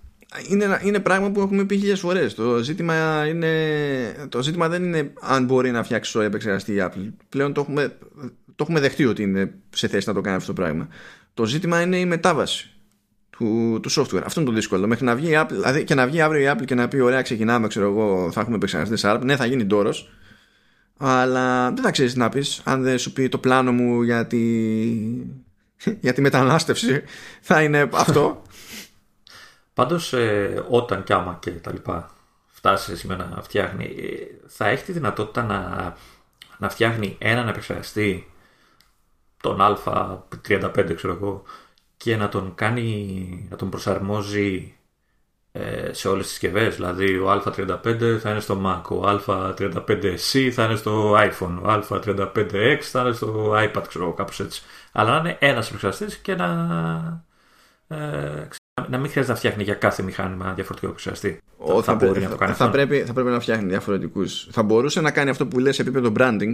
είναι, 0.48 0.80
είναι 0.82 1.00
πράγμα 1.00 1.30
που 1.30 1.40
έχουμε 1.40 1.64
πει 1.64 1.76
χίλιες 1.76 2.00
φορές 2.00 2.34
το 2.34 2.58
ζήτημα, 2.58 3.26
είναι, 3.26 3.48
το 4.28 4.42
ζήτημα 4.42 4.68
δεν 4.68 4.84
είναι 4.84 5.12
αν 5.20 5.44
μπορεί 5.44 5.70
να 5.70 5.82
φτιάξει 5.82 6.18
ο 6.18 6.20
επεξεργαστή 6.20 6.72
η 6.72 6.78
Apple 6.80 7.10
πλέον 7.28 7.52
το 7.52 7.60
έχουμε, 7.60 7.96
το 8.44 8.56
έχουμε 8.62 8.80
δεχτεί 8.80 9.04
ότι 9.04 9.22
είναι 9.22 9.54
σε 9.70 9.88
θέση 9.88 10.08
να 10.08 10.14
το 10.14 10.20
κάνει 10.20 10.36
αυτό 10.36 10.52
το 10.54 10.62
πράγμα 10.62 10.88
το 11.34 11.44
ζήτημα 11.44 11.80
είναι 11.80 11.98
η 11.98 12.06
μετάβαση 12.06 12.70
του, 13.30 13.78
του 13.82 13.90
software. 13.90 14.22
Αυτό 14.24 14.40
είναι 14.40 14.48
το 14.48 14.54
δύσκολο. 14.54 14.86
Μέχρι 14.86 15.04
να 15.04 15.14
βγει 15.14 15.30
η 15.30 15.36
Apple, 15.36 15.48
δηλαδή 15.50 15.84
και 15.84 15.94
να 15.94 16.06
βγει 16.06 16.20
αύριο 16.20 16.50
η 16.50 16.54
Apple 16.56 16.64
και 16.64 16.74
να 16.74 16.88
πει: 16.88 17.00
Ωραία, 17.00 17.22
ξεκινάμε, 17.22 17.66
ξέρω 17.66 17.86
εγώ, 17.86 18.30
θα 18.32 18.40
έχουμε 18.40 18.56
επεξεργαστές 18.56 19.02
ARP. 19.04 19.20
Ναι, 19.24 19.36
θα 19.36 19.46
γίνει 19.46 19.66
τόρο 19.66 19.94
αλλά 20.96 21.70
δεν 21.72 21.84
θα 21.84 21.90
ξέρεις 21.90 22.12
τι 22.12 22.18
να 22.18 22.28
πεις 22.28 22.60
αν 22.64 22.82
δεν 22.82 22.98
σου 22.98 23.12
πει 23.12 23.28
το 23.28 23.38
πλάνο 23.38 23.72
μου 23.72 24.02
για 24.02 24.26
τη, 24.26 24.38
για 26.04 26.12
τη 26.12 26.20
μετανάστευση 26.20 27.02
θα 27.40 27.62
είναι 27.62 27.88
αυτό 27.92 28.42
πάντως 29.74 30.12
ε, 30.12 30.64
όταν 30.68 31.04
κι 31.04 31.12
άμα 31.12 31.38
και 31.40 31.50
τα 31.50 31.72
λοιπά 31.72 32.10
φτάσει 32.46 32.96
σήμερα 32.96 33.28
να 33.34 33.42
φτιάχνει 33.42 33.84
ε, 33.84 34.46
θα 34.46 34.66
έχει 34.66 34.84
τη 34.84 34.92
δυνατότητα 34.92 35.42
να, 35.42 35.94
να 36.58 36.68
φτιάχνει 36.68 37.16
έναν 37.20 37.48
επεξεργαστή 37.48 38.30
τον 39.40 39.58
α35 39.60 40.92
ξέρω 40.94 41.12
εγώ 41.12 41.42
και 41.96 42.16
να 42.16 42.28
τον 42.28 42.54
κάνει 42.54 43.46
να 43.50 43.56
τον 43.56 43.70
προσαρμόζει 43.70 44.74
ε, 45.56 45.92
σε 45.92 46.08
όλες 46.08 46.22
τις 46.22 46.30
συσκευές. 46.30 46.74
Δηλαδή 46.74 47.18
ο 47.18 47.32
Α35 47.32 48.18
θα 48.20 48.30
είναι 48.30 48.40
στο 48.40 48.60
Mac, 48.64 48.96
ο 48.96 49.02
Α35C 49.08 50.50
θα 50.52 50.64
είναι 50.64 50.76
στο 50.76 51.14
iPhone, 51.16 51.58
ο 51.62 51.68
Α35X 51.68 52.78
θα 52.80 53.00
είναι 53.00 53.12
στο 53.12 53.52
iPad, 53.56 53.82
ξέρω 53.88 54.12
κάπως 54.12 54.40
έτσι. 54.40 54.62
Αλλά 54.92 55.10
να 55.10 55.18
είναι 55.18 55.36
ένας 55.40 55.68
επεξεργαστής 55.68 56.16
και 56.16 56.34
να, 56.34 57.24
ε, 57.88 58.48
να 58.88 58.98
μην 58.98 59.10
χρειάζεται 59.10 59.32
να 59.32 59.38
φτιάχνει 59.38 59.62
για 59.62 59.74
κάθε 59.74 60.02
μηχάνημα 60.02 60.52
διαφορετικό 60.54 60.86
επεξεργαστή. 60.86 61.38
Ο, 61.56 61.82
θα, 61.82 61.98
θα, 61.98 62.06
να 62.06 62.28
το 62.28 62.36
κάνει 62.36 62.54
θα, 62.54 62.70
πρέπει, 62.70 63.04
θα 63.06 63.12
πρέπει 63.12 63.28
να 63.28 63.40
φτιάχνει 63.40 63.68
διαφορετικούς. 63.68 64.48
Θα 64.50 64.62
μπορούσε 64.62 65.00
να 65.00 65.10
κάνει 65.10 65.30
αυτό 65.30 65.46
που 65.46 65.58
λες 65.58 65.74
σε 65.74 65.82
επίπεδο 65.82 66.12
branding 66.16 66.52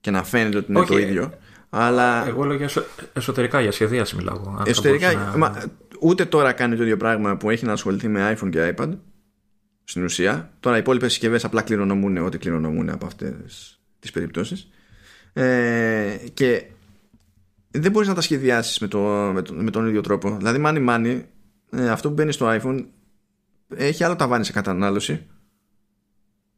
και 0.00 0.10
να 0.10 0.24
φαίνεται 0.24 0.56
ότι 0.56 0.72
είναι 0.72 0.80
okay. 0.80 0.86
το 0.86 0.98
ίδιο. 0.98 1.32
Αλλά... 1.68 2.26
Εγώ 2.26 2.44
λέω 2.44 2.56
για 2.56 2.68
εσωτερικά, 3.12 3.60
για 3.60 3.72
σχεδίαση 3.72 4.16
μιλάω. 4.16 4.62
Εσωτερικά, 4.66 5.12
να... 5.12 5.36
μα, 5.36 5.62
ούτε 6.00 6.24
τώρα 6.24 6.52
κάνει 6.52 6.76
το 6.76 6.82
ίδιο 6.82 6.96
πράγμα 6.96 7.36
που 7.36 7.50
έχει 7.50 7.64
να 7.64 7.72
ασχοληθεί 7.72 8.08
με 8.08 8.36
iPhone 8.38 8.50
και 8.50 8.74
iPad. 8.76 8.88
Στην 9.84 10.04
ουσία. 10.04 10.52
Τώρα 10.60 10.76
οι 10.76 10.78
υπόλοιπες 10.78 11.12
συσκευές 11.12 11.44
απλά 11.44 11.62
κληρονομούν 11.62 12.16
ό,τι 12.16 12.38
κληρονομούν 12.38 12.88
από 12.88 13.06
αυτές 13.06 13.80
τις 13.98 14.10
περιπτώσεις. 14.10 14.68
Ε, 15.32 16.16
και 16.34 16.64
δεν 17.78 17.90
μπορείς 17.90 18.08
να 18.08 18.14
τα 18.14 18.20
σχεδιάσεις 18.20 18.78
με, 18.78 18.88
το, 18.88 18.98
με, 19.34 19.42
το, 19.42 19.54
με, 19.54 19.70
τον 19.70 19.88
ίδιο 19.88 20.00
τρόπο. 20.00 20.36
Δηλαδή, 20.36 20.62
money 20.64 20.88
money, 20.88 21.22
ε, 21.70 21.88
αυτό 21.88 22.08
που 22.08 22.14
μπαίνει 22.14 22.32
στο 22.32 22.46
iPhone 22.48 22.84
έχει 23.76 24.04
άλλο 24.04 24.16
ταβάνι 24.16 24.44
σε 24.44 24.52
κατανάλωση. 24.52 25.26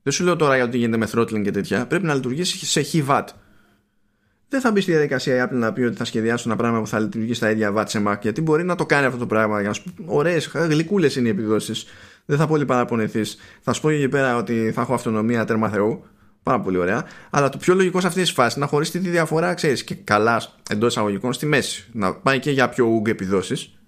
Δεν 0.02 0.12
σου 0.12 0.24
λέω 0.24 0.36
τώρα 0.36 0.54
για 0.54 0.64
ότι 0.64 0.78
γίνεται 0.78 0.96
με 0.96 1.08
throttling 1.12 1.42
και 1.42 1.50
τέτοια. 1.50 1.86
Πρέπει 1.86 2.04
να 2.04 2.14
λειτουργήσει 2.14 2.66
σε 2.66 2.80
χι 2.80 3.04
watt. 3.08 3.24
Δεν 4.48 4.60
θα 4.60 4.70
μπει 4.72 4.80
στη 4.80 4.90
διαδικασία 4.90 5.36
η 5.36 5.46
Apple 5.48 5.56
να 5.56 5.72
πει 5.72 5.82
ότι 5.82 5.96
θα 5.96 6.04
σχεδιάσω 6.04 6.48
ένα 6.48 6.56
πράγμα 6.56 6.80
που 6.80 6.86
θα 6.86 6.98
λειτουργήσει 6.98 7.34
στα 7.34 7.50
ίδια 7.50 7.72
watt 7.76 7.84
σε 7.86 8.02
Mac. 8.06 8.16
Γιατί 8.20 8.40
μπορεί 8.40 8.64
να 8.64 8.74
το 8.74 8.86
κάνει 8.86 9.06
αυτό 9.06 9.18
το 9.18 9.26
πράγμα. 9.26 9.60
Για 9.60 9.68
να 9.68 9.74
σου 9.74 9.82
ωραίες, 10.06 10.46
γλυκούλες 10.46 11.16
είναι 11.16 11.28
οι 11.28 11.30
επιδόσεις. 11.30 11.86
Δεν 12.24 12.38
θα 12.38 12.46
πολύ 12.46 12.64
παραπονεθεί. 12.64 13.20
Θα 13.60 13.72
σου 13.72 13.80
πω 13.80 13.88
εκεί 13.88 14.08
πέρα 14.08 14.36
ότι 14.36 14.72
θα 14.74 14.80
έχω 14.80 14.94
αυτονομία 14.94 15.44
τέρμα 15.44 15.68
Θεού. 15.68 16.04
Πάρα 16.44 16.60
πολύ 16.60 16.76
ωραία. 16.76 17.04
Αλλά 17.30 17.48
το 17.48 17.58
πιο 17.58 17.74
λογικό 17.74 18.00
σε 18.00 18.06
αυτή 18.06 18.22
τη 18.22 18.32
φάση 18.32 18.58
να 18.58 18.66
χωρίσει 18.66 18.90
τη 18.90 18.98
διαφορά, 18.98 19.54
ξέρεις, 19.54 19.84
και 19.84 19.94
καλά 19.94 20.42
εντός 20.70 20.90
εισαγωγικών 20.90 21.32
στη 21.32 21.46
μέση. 21.46 21.88
Να 21.92 22.14
πάει 22.14 22.38
και 22.38 22.50
για 22.50 22.68
πιο 22.68 22.84
ούγκ 22.84 23.06
επιδόσεις. 23.08 23.78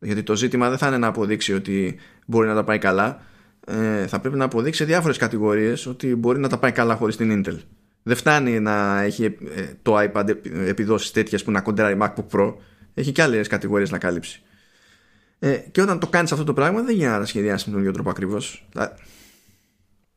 Γιατί 0.00 0.22
το 0.22 0.36
ζήτημα 0.36 0.68
δεν 0.68 0.78
θα 0.78 0.86
είναι 0.86 0.98
να 0.98 1.06
αποδείξει 1.06 1.54
ότι 1.54 1.98
μπορεί 2.26 2.48
να 2.48 2.54
τα 2.54 2.64
πάει 2.64 2.78
καλά. 2.78 3.22
Ε, 3.66 4.06
θα 4.06 4.20
πρέπει 4.20 4.36
να 4.36 4.44
αποδείξει 4.44 4.78
σε 4.80 4.84
διάφορες 4.86 5.16
κατηγορίες 5.16 5.86
ότι 5.86 6.14
μπορεί 6.14 6.38
να 6.38 6.48
τα 6.48 6.58
πάει 6.58 6.72
καλά 6.72 6.94
χωρίς 6.94 7.16
την 7.16 7.44
Intel. 7.44 7.58
Δεν 8.02 8.16
φτάνει 8.16 8.60
να 8.60 9.02
έχει 9.02 9.24
ε, 9.24 9.62
το 9.82 9.98
iPad 9.98 10.28
επιδόσεις 10.66 11.10
τέτοιες 11.10 11.44
που 11.44 11.50
να 11.50 11.60
κοντράρει 11.60 11.98
MacBook 12.00 12.26
Pro. 12.32 12.54
Έχει 12.94 13.12
και 13.12 13.22
άλλες 13.22 13.48
κατηγορίες 13.48 13.90
να 13.90 13.98
κάλυψει. 13.98 14.42
Ε, 15.38 15.52
και 15.52 15.82
όταν 15.82 15.98
το 15.98 16.06
κάνεις 16.06 16.32
αυτό 16.32 16.44
το 16.44 16.52
πράγμα, 16.52 16.82
δεν 16.82 16.94
γίνεται 16.94 17.18
να 17.18 17.24
σχεδιάσεις 17.24 17.66
με 17.66 17.72
τον 17.72 17.80
ίδιο 17.80 17.92
τρόπο 17.92 18.10
ακριβώς. 18.10 18.68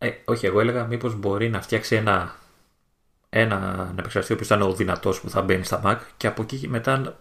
Ε, 0.02 0.10
όχι, 0.26 0.46
εγώ 0.46 0.60
έλεγα 0.60 0.86
μήπως 0.86 1.16
μπορεί 1.16 1.50
να 1.50 1.62
φτιάξει 1.62 1.96
ένα, 1.96 2.36
ένα 3.30 3.88
επεξεργαστή 3.92 4.36
που 4.36 4.46
θα 4.46 4.56
είναι 4.56 4.64
ο 4.64 4.74
δυνατός 4.74 5.22
που 5.22 5.30
θα 5.30 5.42
μπαίνει 5.42 5.64
στα 5.64 5.82
Mac 5.86 5.98
και 6.18 6.28
από 6.28 6.42
εκεί 6.42 6.68
μετά 6.68 7.20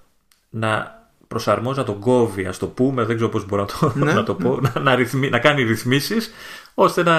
να 0.50 0.96
προσαρμόζει, 1.28 1.78
να 1.78 1.84
τον 1.84 1.98
κόβει, 1.98 2.46
ας 2.46 2.58
το 2.58 2.66
πούμε, 2.66 3.04
δεν 3.04 3.16
ξέρω 3.16 3.30
πώς 3.30 3.46
μπορώ 3.46 3.62
να 3.62 3.68
το, 3.68 3.98
ναι, 3.98 4.12
να 4.20 4.22
το 4.22 4.34
πω, 4.34 4.60
ναι. 4.60 4.70
να, 4.74 4.96
να, 4.96 5.28
να 5.30 5.38
κάνει 5.38 5.62
ρυθμίσεις 5.62 6.30
ώστε 6.74 7.02
να, 7.02 7.16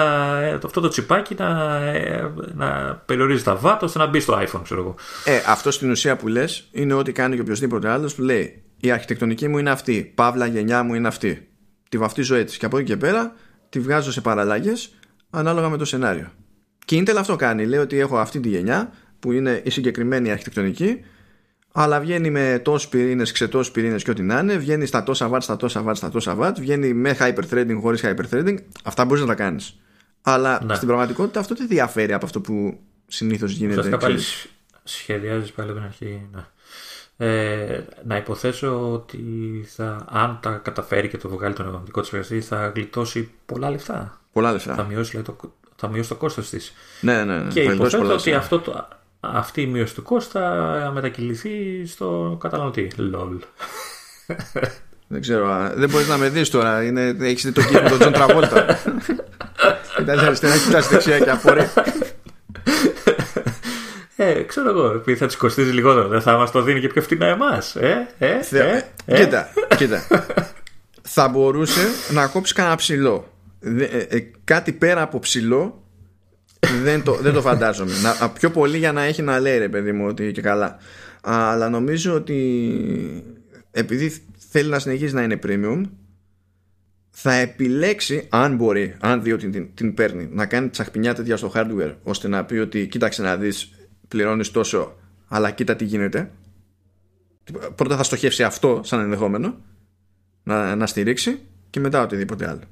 αυτό 0.64 0.80
το 0.80 0.88
τσιπάκι 0.88 1.34
να, 1.38 1.78
να 2.54 2.94
περιορίζει 3.06 3.42
τα 3.42 3.56
βάτα 3.56 3.84
ώστε 3.86 3.98
να 3.98 4.06
μπει 4.06 4.20
στο 4.20 4.38
iPhone, 4.42 4.60
ξέρω 4.62 4.80
εγώ. 4.80 4.94
Ε, 5.24 5.40
αυτό 5.46 5.70
στην 5.70 5.90
ουσία 5.90 6.16
που 6.16 6.28
λες 6.28 6.68
είναι 6.70 6.94
ότι 6.94 7.12
κάνει 7.12 7.34
και 7.34 7.40
οποιοδήποτε 7.40 7.88
άλλος 7.88 8.14
που 8.14 8.22
λέει 8.22 8.62
η 8.76 8.90
αρχιτεκτονική 8.90 9.48
μου 9.48 9.58
είναι 9.58 9.70
αυτή, 9.70 10.12
παύλα 10.14 10.46
γενιά 10.46 10.82
μου 10.82 10.94
είναι 10.94 11.08
αυτή. 11.08 11.48
Τη 11.88 11.98
βαφτίζω 11.98 12.34
έτσι 12.34 12.58
και 12.58 12.66
από 12.66 12.78
εκεί 12.78 12.86
και 12.86 12.96
πέρα 12.96 13.32
τη 13.68 13.80
βγάζω 13.80 14.12
σε 14.12 14.20
παραλλαγές 14.20 14.90
ανάλογα 15.30 15.68
με 15.68 15.76
το 15.76 15.84
σενάριο. 15.84 16.32
Και 16.84 16.96
η 16.96 17.04
Intel 17.06 17.14
αυτό 17.18 17.36
κάνει. 17.36 17.66
Λέει 17.66 17.80
ότι 17.80 17.98
έχω 17.98 18.18
αυτή 18.18 18.40
τη 18.40 18.48
γενιά 18.48 18.92
που 19.20 19.32
είναι 19.32 19.60
η 19.64 19.70
συγκεκριμένη 19.70 20.30
αρχιτεκτονική, 20.30 21.00
αλλά 21.72 22.00
βγαίνει 22.00 22.30
με 22.30 22.60
τόσου 22.64 22.88
πυρήνες, 22.88 23.32
ξετόσου 23.32 23.72
πυρήνες 23.72 24.02
και 24.02 24.10
ό,τι 24.10 24.22
να 24.22 24.38
είναι, 24.38 24.56
βγαίνει 24.56 24.86
στα 24.86 25.02
τόσα 25.02 25.30
watt, 25.32 25.40
στα 25.40 25.56
τόσα 25.56 25.84
watt, 25.86 25.96
στα 25.96 26.10
τόσα 26.10 26.36
watt, 26.40 26.52
βγαίνει 26.58 26.92
με 26.94 27.16
hyperthreading, 27.18 27.78
χωρίς 27.80 28.04
hyperthreading. 28.04 28.56
Αυτά 28.84 29.04
μπορείς 29.04 29.20
να 29.22 29.28
τα 29.28 29.34
κάνεις. 29.34 29.80
Αλλά 30.22 30.64
ναι. 30.64 30.74
στην 30.74 30.86
πραγματικότητα 30.86 31.40
αυτό 31.40 31.54
δεν 31.54 31.68
διαφέρει 31.68 32.12
από 32.12 32.26
αυτό 32.26 32.40
που 32.40 32.78
συνήθως 33.06 33.52
γίνεται. 33.52 33.80
Ουσιαστικά 33.80 34.06
πάλι 34.06 34.20
σχεδιάζεις 34.84 35.52
πάλι 35.52 35.70
από 35.70 35.78
την 35.78 35.86
αρχή. 35.86 36.28
Ναι. 36.32 36.44
Ε, 37.22 37.84
να 38.04 38.16
υποθέσω 38.16 38.92
ότι 38.92 39.22
θα, 39.66 40.04
αν 40.08 40.38
τα 40.42 40.50
καταφέρει 40.50 41.08
και 41.08 41.16
το 41.16 41.28
βγάλει 41.28 41.54
το 41.54 41.66
δικό 41.66 42.00
της 42.00 42.46
θα 42.46 42.72
γλιτώσει 42.74 43.30
πολλά 43.46 43.70
λεφτά. 43.70 44.19
Πολλά 44.32 44.52
λεφτά. 44.52 44.74
Θα 44.74 44.82
μειώσει, 44.82 45.14
λέει, 45.14 45.24
το, 45.24 45.36
θα 45.76 45.88
μειώσει 45.88 46.08
το 46.08 46.14
κόστος 46.14 46.48
της. 46.50 46.72
Ναι, 47.00 47.24
ναι, 47.24 47.38
ναι. 47.38 47.52
Και 47.52 47.60
υποθέτω 47.60 48.12
ότι 48.12 48.32
αυτό 48.32 48.60
το, 48.60 48.88
αυτή 49.20 49.62
η 49.62 49.66
μείωση 49.66 49.94
του 49.94 50.02
κόστου 50.02 50.30
θα 50.30 50.90
μετακυληθεί 50.94 51.86
στο 51.86 52.36
καταναλωτή. 52.40 52.90
LOL. 52.96 53.38
Δεν 55.12 55.20
ξέρω, 55.20 55.70
δεν 55.74 55.88
μπορείς 55.90 56.08
να 56.08 56.16
με 56.16 56.28
δεις 56.28 56.50
τώρα. 56.50 56.82
Είναι, 56.82 57.16
έχεις 57.20 57.44
δει 57.44 57.52
το 57.52 57.62
κύριο 57.62 57.88
τον 57.88 57.98
Τζον 57.98 58.12
Τραβόλτα. 58.12 58.78
Κοιτάζεις 59.96 60.22
αριστερά, 60.26 60.58
κοιτάζεις 60.58 60.90
δεξιά 60.90 61.18
και 61.18 61.30
απορεί. 61.30 61.70
Ε, 64.16 64.42
ξέρω 64.42 64.68
εγώ, 64.68 64.86
επειδή 64.90 65.18
θα 65.18 65.26
τη 65.26 65.36
κοστίζει 65.36 65.70
λιγότερο, 65.70 66.08
δεν 66.08 66.20
θα 66.20 66.36
μας 66.36 66.50
το 66.50 66.62
δίνει 66.62 66.80
και 66.80 66.88
πιο 66.88 67.02
φτηνά 67.02 67.26
εμάς. 67.26 67.76
Ε, 67.76 68.08
ε, 68.18 68.38
ε, 68.50 68.84
ε, 69.04 69.24
Κοίτα, 69.24 69.48
κοίτα. 69.76 70.06
θα 71.02 71.28
μπορούσε 71.28 71.80
να 72.10 72.26
κόψει 72.26 72.54
κανένα 72.54 72.76
ψηλό. 72.76 73.32
Ε, 73.60 73.84
ε, 73.84 74.30
κάτι 74.44 74.72
πέρα 74.72 75.02
από 75.02 75.18
ψηλό 75.18 75.84
δεν 76.82 77.02
το, 77.02 77.14
δεν 77.14 77.32
το 77.32 77.40
φαντάζομαι. 77.40 77.92
Να, 78.20 78.30
πιο 78.30 78.50
πολύ 78.50 78.78
για 78.78 78.92
να 78.92 79.02
έχει 79.02 79.22
να 79.22 79.40
λέει 79.40 79.58
ρε 79.58 79.68
παιδί 79.68 79.92
μου 79.92 80.06
ότι 80.06 80.32
και 80.32 80.40
καλά. 80.40 80.76
Αλλά 81.22 81.68
νομίζω 81.68 82.14
ότι 82.14 83.24
επειδή 83.70 84.22
θέλει 84.50 84.68
να 84.68 84.78
συνεχίσει 84.78 85.14
να 85.14 85.22
είναι 85.22 85.38
premium 85.46 85.82
θα 87.10 87.32
επιλέξει 87.32 88.26
αν 88.28 88.56
μπορεί, 88.56 88.96
αν 89.00 89.22
δει 89.22 89.32
ότι 89.32 89.48
την, 89.48 89.68
την 89.74 89.94
παίρνει 89.94 90.28
να 90.32 90.46
κάνει 90.46 90.68
τσαχπινιά 90.68 91.14
τέτοια 91.14 91.36
στο 91.36 91.52
hardware 91.54 91.94
ώστε 92.02 92.28
να 92.28 92.44
πει 92.44 92.56
ότι 92.56 92.86
κοίταξε 92.86 93.22
να 93.22 93.36
δεις 93.36 93.70
πληρώνεις 94.08 94.50
τόσο 94.50 94.96
αλλά 95.28 95.50
κοίτα 95.50 95.76
τι 95.76 95.84
γίνεται 95.84 96.30
πρώτα 97.74 97.96
θα 97.96 98.02
στοχεύσει 98.02 98.42
αυτό 98.42 98.80
σαν 98.84 99.00
ενδεχόμενο 99.00 99.56
να, 100.42 100.76
να 100.76 100.86
στηρίξει 100.86 101.40
και 101.70 101.80
μετά 101.80 102.02
οτιδήποτε 102.02 102.48
άλλο 102.48 102.62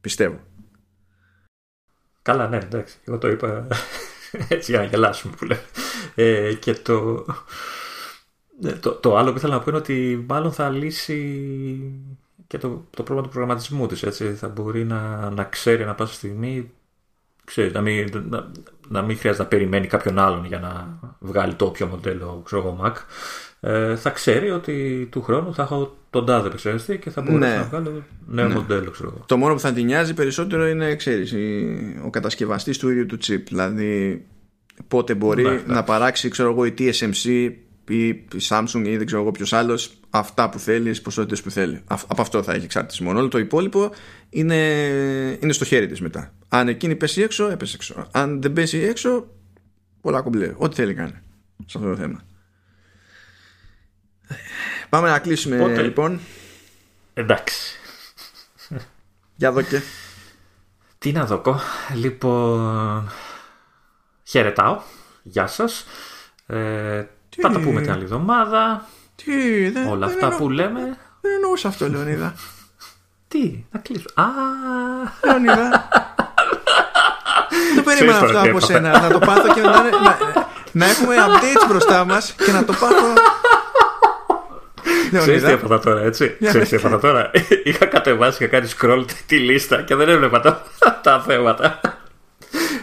Πιστεύω. 0.00 0.40
Καλά, 2.22 2.48
ναι, 2.48 2.56
εντάξει. 2.56 2.96
Εγώ 3.04 3.18
το 3.18 3.28
είπα 3.28 3.66
έτσι 4.48 4.70
για 4.70 4.80
να 4.80 4.86
γελάσουμε 4.86 5.34
που 5.36 5.44
λέω. 5.44 5.58
Ε, 6.14 6.54
και 6.54 6.74
το, 6.74 7.26
ναι, 8.60 8.72
το, 8.72 8.92
το 8.92 9.16
άλλο 9.16 9.30
που 9.30 9.36
ήθελα 9.36 9.54
να 9.54 9.60
πω 9.60 9.64
είναι 9.68 9.78
ότι 9.78 10.24
μάλλον 10.28 10.52
θα 10.52 10.68
λύσει 10.68 11.92
και 12.46 12.58
το, 12.58 12.68
το 12.90 13.02
πρόβλημα 13.02 13.22
του 13.22 13.28
προγραμματισμού 13.28 13.86
της. 13.86 14.02
Έτσι. 14.02 14.34
Θα 14.34 14.48
μπορεί 14.48 14.84
να, 14.84 15.30
να 15.30 15.44
ξέρει 15.44 15.84
να 15.84 15.94
πάσα 15.94 16.14
στιγμή 16.14 16.70
ξέρεις, 17.46 17.72
να, 17.72 17.80
μην, 17.80 18.24
να, 18.28 18.50
να 18.88 19.02
μην 19.02 19.18
χρειάζεται 19.18 19.42
να 19.42 19.48
περιμένει 19.48 19.86
κάποιον 19.86 20.18
άλλον 20.18 20.44
για 20.44 20.58
να 20.58 20.98
βγάλει 21.18 21.54
το 21.54 21.64
όποιο 21.64 21.86
μοντέλο 21.86 22.42
ξέρω 22.44 22.80
Mac. 22.82 22.94
Ε, 23.60 23.96
θα 23.96 24.10
ξέρει 24.10 24.50
ότι 24.50 25.08
του 25.10 25.22
χρόνου 25.22 25.54
θα 25.54 25.62
έχω 25.62 25.96
τον 26.16 26.26
τάδε 26.26 26.46
επεξεργαστή 26.46 26.98
και 26.98 27.10
θα 27.10 27.22
μπορέσω 27.22 27.38
ναι. 27.38 27.56
να 27.56 27.64
βγάλω 27.64 28.04
νέο 28.26 28.48
ναι. 28.48 28.54
μοντέλο. 28.54 28.90
Ξέρω. 28.90 29.24
Το 29.26 29.36
μόνο 29.36 29.54
που 29.54 29.60
θα 29.60 29.72
την 29.72 29.84
νοιάζει 29.84 30.14
περισσότερο 30.14 30.68
είναι 30.68 30.94
ξέρεις, 30.94 31.34
ο 32.04 32.10
κατασκευαστής 32.10 32.78
του 32.78 32.90
ίδιου 32.90 33.06
του 33.06 33.18
chip. 33.26 33.42
Δηλαδή 33.48 34.24
πότε 34.88 35.14
μπορεί 35.14 35.42
ναι, 35.42 35.62
να 35.66 35.84
παράξει 35.84 36.28
ξέρω 36.28 36.50
εγώ, 36.50 36.64
η 36.64 36.74
TSMC 36.78 37.50
ή 37.88 38.06
η 38.06 38.26
Samsung 38.48 38.82
ή 38.84 38.96
δεν 38.96 39.06
ξέρω 39.06 39.22
εγώ 39.22 39.30
ποιος 39.30 39.52
άλλος 39.52 39.90
αυτά 40.10 40.48
που 40.48 40.58
θέλει, 40.58 40.90
τις 40.90 41.02
ποσότητες 41.02 41.42
που 41.42 41.50
θέλει. 41.50 41.80
Από 41.86 42.22
αυτό 42.22 42.42
θα 42.42 42.52
έχει 42.52 42.64
εξάρτηση 42.64 43.02
μόνο. 43.02 43.18
Όλο 43.18 43.28
το 43.28 43.38
υπόλοιπο 43.38 43.90
είναι, 44.30 44.56
είναι 45.40 45.52
στο 45.52 45.64
χέρι 45.64 45.86
της 45.86 46.00
μετά. 46.00 46.32
Αν 46.48 46.68
εκείνη 46.68 46.96
πέσει 46.96 47.22
έξω, 47.22 47.50
έπεσε 47.50 47.76
έξω. 47.76 48.06
Αν 48.10 48.42
δεν 48.42 48.52
πέσει 48.52 48.78
έξω, 48.78 49.26
πολλά 50.00 50.20
κομπλέ. 50.20 50.54
Ό,τι 50.56 50.74
θέλει 50.74 50.94
κάνει 50.94 51.14
σε 51.66 51.78
αυτό 51.78 51.90
το 51.90 51.96
θέμα. 51.96 52.22
Πάμε 54.88 55.10
να 55.10 55.18
κλείσουμε 55.18 55.56
Πότε... 55.56 55.82
λοιπόν. 55.82 56.20
Εντάξει. 57.14 57.78
Για 59.36 59.52
δω 59.52 59.60
Τι 60.98 61.12
να 61.12 61.24
δω. 61.24 61.60
Λοιπόν. 61.94 63.10
Χαιρετάω. 64.24 64.80
Γεια 65.22 65.46
σας. 65.46 65.86
Ε, 66.46 67.04
θα 67.40 67.50
τα 67.50 67.60
πούμε 67.60 67.80
την 67.80 67.90
άλλη 67.90 68.02
εβδομάδα. 68.02 68.86
Τι, 69.16 69.68
δεν, 69.68 69.88
Όλα 69.88 70.06
αυτά 70.06 70.36
που 70.36 70.50
λέμε. 70.50 70.80
Δεν 71.20 71.32
εννοούσα 71.34 71.68
αυτό, 71.68 71.88
Λεωνίδα. 71.88 72.34
Τι, 73.28 73.64
να 73.70 73.80
κλείσω. 73.80 74.06
Α, 74.14 74.24
Λεωνίδα. 75.24 75.88
Δεν 77.74 77.84
περίμενα 77.84 78.18
αυτό 78.18 78.40
από 78.40 78.60
σένα. 78.60 79.00
Να 79.00 79.10
το 79.10 79.18
πάθω 79.18 79.54
και 79.54 79.60
να, 79.60 79.82
να, 79.82 80.18
να 80.72 80.86
έχουμε 80.86 81.14
updates 81.18 81.68
μπροστά 81.68 82.04
μας 82.04 82.32
και 82.32 82.52
να 82.52 82.64
το 82.64 82.72
πάθω 82.72 83.12
Ξέρεις 85.12 85.42
τι 85.42 85.50
έπαθα 85.50 85.78
τώρα, 85.78 86.00
έτσι; 86.00 86.36
Ξέρεις 86.46 86.68
τι 86.68 86.76
έπαθα 86.76 86.98
τώρα; 86.98 87.30
Είχα 87.64 87.86
κατεβάσει, 87.86 88.44
είχα 88.44 88.52
κάνει 88.52 88.68
scroll 88.80 89.04
τη 89.26 89.36
λίστα 89.36 89.82
και 89.82 89.94
δεν 89.94 90.08
έβλεπα 90.08 90.40
τα, 90.40 90.62
τα 91.02 91.22
θέματα. 91.26 91.80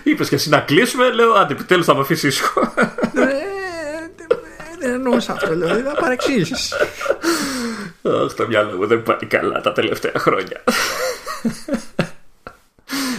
Είπες 0.04 0.30
και 0.30 0.36
εσύ 0.36 0.50
να 0.50 0.60
κλείσουμε, 0.60 1.12
λέω 1.12 1.34
άντε 1.34 1.54
επιτέλους 1.54 1.86
θα 1.86 1.96
με 1.96 2.02
αφήσει 2.02 2.28
ήσυχο. 2.28 2.74
Δεν 4.80 4.92
εννοούσα 4.94 5.32
αυτό, 5.32 5.56
λέω. 5.56 5.68
Δεν 5.68 5.96
παρεξήγησε. 6.00 6.76
Αχ, 8.02 8.34
το 8.34 8.48
μυαλό 8.48 8.78
μου 8.78 8.88
δεν 8.88 9.04
πάει 9.04 9.26
καλά 9.28 9.62
τα 9.62 9.72
τελευταία 9.72 10.12
χρόνια. 10.18 10.64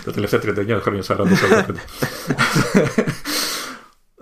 τα 0.05 0.13
τελευταία 0.13 0.41
39 0.43 0.79
χρόνια, 0.83 1.03
40 1.09 1.75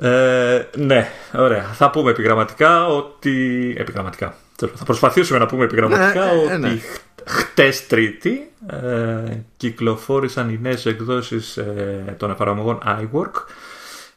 ε, 0.01 0.67
ναι, 0.77 1.09
ωραία. 1.35 1.63
Θα 1.63 1.91
πούμε 1.91 2.11
επιγραμματικά 2.11 2.87
ότι. 2.87 3.75
Επιγραμματικά. 3.79 4.37
Θα 4.75 4.85
προσπαθήσουμε 4.85 5.39
να 5.39 5.47
πούμε 5.47 5.65
επιγραμματικά 5.65 6.25
ναι, 6.25 6.43
ότι 6.45 6.59
ναι. 6.59 6.81
χτες 7.25 7.87
Τρίτη 7.87 8.51
ε, 8.67 9.37
κυκλοφόρησαν 9.57 10.51
οι 10.51 10.59
νέες 10.63 10.87
εκδόσεις 10.87 11.57
ε, 11.57 12.15
των 12.19 12.31
εφαρμογών 12.31 12.83
iWork 12.85 13.33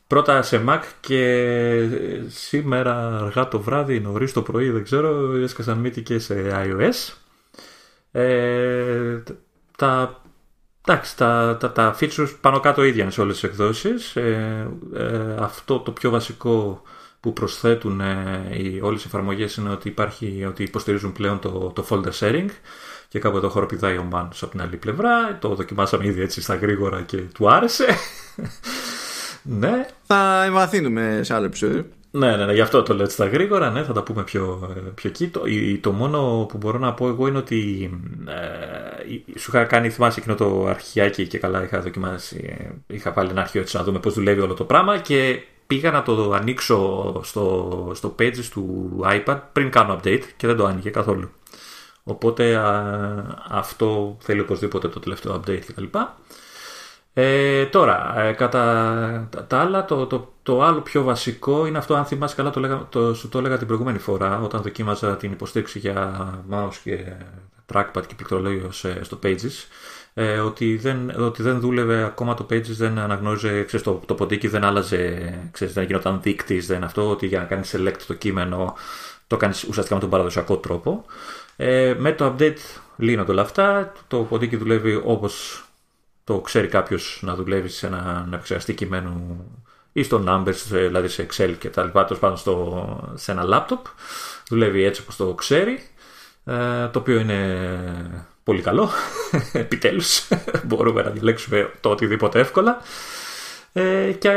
Πρώτα 0.08 0.42
σε 0.42 0.64
Mac 0.68 0.82
και 1.00 1.90
σήμερα 2.28 3.18
αργά 3.18 3.48
το 3.48 3.60
βράδυ, 3.60 4.00
νωρίς 4.00 4.34
το 4.34 4.42
πρωί, 4.42 4.70
δεν 4.70 4.84
ξέρω, 4.84 5.36
έσκασαν 5.36 5.78
μύτη 5.78 6.02
και 6.02 6.20
σε 6.20 6.66
iOS. 6.66 7.14
Ε, 8.12 9.24
τα, 9.78 10.22
εντάξει, 10.86 11.18
τα, 11.18 11.58
τα, 11.60 11.72
τα 11.72 11.96
features 12.00 12.36
πάνω 12.42 12.60
κάτω 12.60 12.84
ίδια 12.84 13.04
είναι 13.04 13.12
σε 13.12 13.22
όλες 13.22 13.40
τις 13.40 13.50
εκδόσεις. 13.50 14.16
Ε, 14.16 14.70
ε, 14.94 15.36
αυτό 15.40 15.80
το 15.80 15.92
πιο 15.92 16.10
βασικό 16.10 16.82
που 17.26 17.34
προσθέτουν 17.34 18.02
ε, 18.02 18.46
οι, 18.52 18.80
όλες 18.82 19.04
οι 19.04 19.06
εφαρμογές 19.08 19.56
είναι 19.56 19.70
ότι, 19.70 19.88
υπάρχει, 19.88 20.46
ότι 20.48 20.64
υποστηρίζουν 20.64 21.12
πλέον 21.12 21.40
το, 21.40 21.72
το 21.76 21.86
folder 21.90 22.12
sharing 22.20 22.50
και 23.08 23.20
κάπου 23.20 23.38
εδώ 23.38 23.50
χοροπηδάει 23.50 23.98
ο 23.98 24.04
Μάνος 24.04 24.44
από 24.44 24.52
την 24.52 24.62
άλλη 24.62 24.76
πλευρά. 24.76 25.38
Το 25.42 25.56
δοκιμάσαμε 25.56 26.06
ήδη 26.06 26.22
έτσι 26.22 26.42
στα 26.42 26.56
γρήγορα 26.56 27.02
και 27.02 27.18
του 27.18 27.50
άρεσε. 27.50 27.86
Ναι. 29.48 29.86
Θα 30.04 30.44
εμβαθύνουμε 30.44 31.20
σε 31.24 31.34
άλλο 31.34 31.46
επεισόδιο. 31.46 31.86
Ναι, 32.12 32.36
ναι, 32.36 32.46
ναι, 32.46 32.54
γι' 32.54 32.62
αυτό 32.62 32.84
το 32.84 32.94
λέω 32.94 33.10
στα 33.10 33.28
γρήγορα, 33.28 33.70
ναι, 33.70 33.84
θα 33.84 33.94
τα 33.94 34.04
πούμε 34.04 34.24
πιο, 34.24 34.74
πιο 34.96 35.10
εκεί. 35.10 35.28
Το, 35.28 35.42
το 35.82 35.92
μόνο 35.92 36.46
που 36.50 36.58
μπορώ 36.58 36.78
να 36.78 36.94
πω 36.94 37.08
εγώ 37.08 37.28
είναι 37.28 37.38
ότι 37.38 37.90
ε, 38.28 39.40
σου 39.40 39.52
είχα 39.54 39.64
κάνει, 39.64 39.90
θυμάσαι 39.90 40.20
εκείνο 40.20 40.36
το 40.36 40.66
αρχιάκι 40.66 41.28
και 41.28 41.38
καλά 41.38 41.64
είχα 41.64 41.82
δοκιμάσει, 41.82 42.58
είχα 42.88 43.12
βάλει 43.12 43.30
ένα 43.30 43.42
αρχείο 43.42 43.62
έτσι 43.62 43.78
να 43.78 43.84
δούμε 43.84 44.00
πώς 44.00 44.14
δουλεύει 44.14 44.40
όλο 44.40 44.54
το 44.54 44.64
πράγμα 44.64 44.98
και 44.98 45.42
πήγα 45.68 45.92
να 45.92 46.04
το 46.04 46.32
ανοίξω 46.32 47.22
στο, 47.24 47.92
στο 47.96 48.16
pages 48.20 48.46
του 48.52 49.00
iPad 49.04 49.40
πριν 49.52 49.70
κάνω 49.70 50.00
update 50.00 50.24
και 50.38 50.48
δεν 50.48 50.56
το 50.56 50.66
άνοιγε 50.66 50.90
καθόλου. 50.90 51.30
Οπότε 52.04 52.62
αυτό 53.50 54.18
θέλει 54.20 54.40
οπωσδήποτε 54.40 54.88
το 54.88 55.00
τελευταίο 55.00 55.36
update 55.36 55.62
κτλ. 55.66 55.84
Ε, 57.18 57.66
τώρα, 57.66 58.20
ε, 58.20 58.34
κατά 58.34 59.30
τα, 59.48 59.60
άλλα, 59.60 59.86
το, 59.86 60.08
το, 60.08 60.34
το, 60.44 60.64
άλλο 60.64 60.82
πιο 60.82 61.04
βασικό 61.04 61.66
είναι 61.66 61.78
αυτό, 61.78 61.94
αν 61.94 62.06
θυμάσαι 62.06 62.36
καλά, 62.36 62.50
το, 62.50 62.60
λέγα, 62.60 62.88
το, 62.90 63.14
σου 63.14 63.30
το 63.30 63.38
έλεγα 63.38 63.58
την 63.58 63.68
προηγούμενη 63.68 63.98
φορά, 63.98 64.42
όταν 64.42 64.62
δοκίμαζα 64.62 65.18
την 65.18 65.32
υποστήριξη 65.32 65.80
για 65.80 66.30
mouse 66.52 66.76
και 66.84 67.14
trackpad 67.74 68.04
και 68.08 68.16
πληκτρολόγιο 68.16 68.72
στο 69.02 69.20
Pages, 69.24 69.68
ε, 70.18 70.40
ότι, 70.40 70.78
δεν, 70.78 71.14
ότι 71.20 71.42
δεν 71.42 71.60
δούλευε 71.60 72.04
ακόμα 72.04 72.34
το 72.34 72.46
Pages, 72.50 72.64
δεν 72.64 73.00
αναγνώριζε, 73.00 73.64
ξέρεις, 73.64 73.86
το, 73.86 74.02
το 74.06 74.16
ποντίκι 74.16 74.48
δεν 74.48 74.64
άλλαζε, 74.64 75.34
ξέρεις, 75.52 75.74
δεν 75.74 75.84
γινόταν 75.84 76.22
δείκτης, 76.22 76.68
δεν 76.68 76.84
αυτό, 76.84 77.10
ότι 77.10 77.28
για 77.28 77.40
να 77.40 77.46
κάνεις 77.46 77.76
select 77.76 78.02
το 78.08 78.14
κείμενο 78.14 78.76
το 79.28 79.38
κάνεις 79.38 79.64
ουσιαστικά 79.64 79.96
με 79.96 80.02
τον 80.02 80.10
παραδοσιακό 80.10 80.58
τρόπο. 80.58 81.06
Ε, 81.56 81.96
με 81.98 82.14
το 82.14 82.36
update 82.38 82.58
λύνονται 82.98 83.32
όλα 83.32 83.42
αυτά, 83.42 83.92
το 84.08 84.18
ποντίκι 84.18 84.56
δουλεύει 84.56 85.02
όπως 85.06 85.64
το 86.24 86.40
ξέρει 86.40 86.68
κάποιος 86.68 87.20
να 87.22 87.36
δουλεύει 87.36 87.70
σε 87.70 87.88
ένα 87.88 88.24
επεξεργαστή 88.28 88.74
κειμένου 88.74 89.46
ή 89.92 90.04
στο 90.04 90.24
Numbers, 90.28 90.56
δηλαδή 90.70 91.08
σε 91.08 91.28
Excel 91.30 91.56
και 91.60 91.70
τα 91.70 91.84
λοιπά, 91.84 92.06
πάνω 92.20 92.36
στο, 92.36 93.14
σε 93.14 93.32
ένα 93.32 93.44
laptop. 93.46 93.82
Δουλεύει 94.50 94.84
έτσι 94.84 95.02
όπως 95.02 95.16
το 95.16 95.34
ξέρει, 95.34 95.80
ε, 96.46 96.88
το 96.88 97.00
οποίο 97.00 97.20
είναι 97.20 98.28
πολύ 98.46 98.62
καλό. 98.62 98.90
Επιτέλους 99.54 100.28
μπορούμε 100.68 101.02
να 101.02 101.10
διαλέξουμε 101.10 101.72
το 101.82 101.90
οτιδήποτε 101.90 102.40
εύκολα. 102.40 102.82
Ε, 103.74 104.12
και 104.12 104.30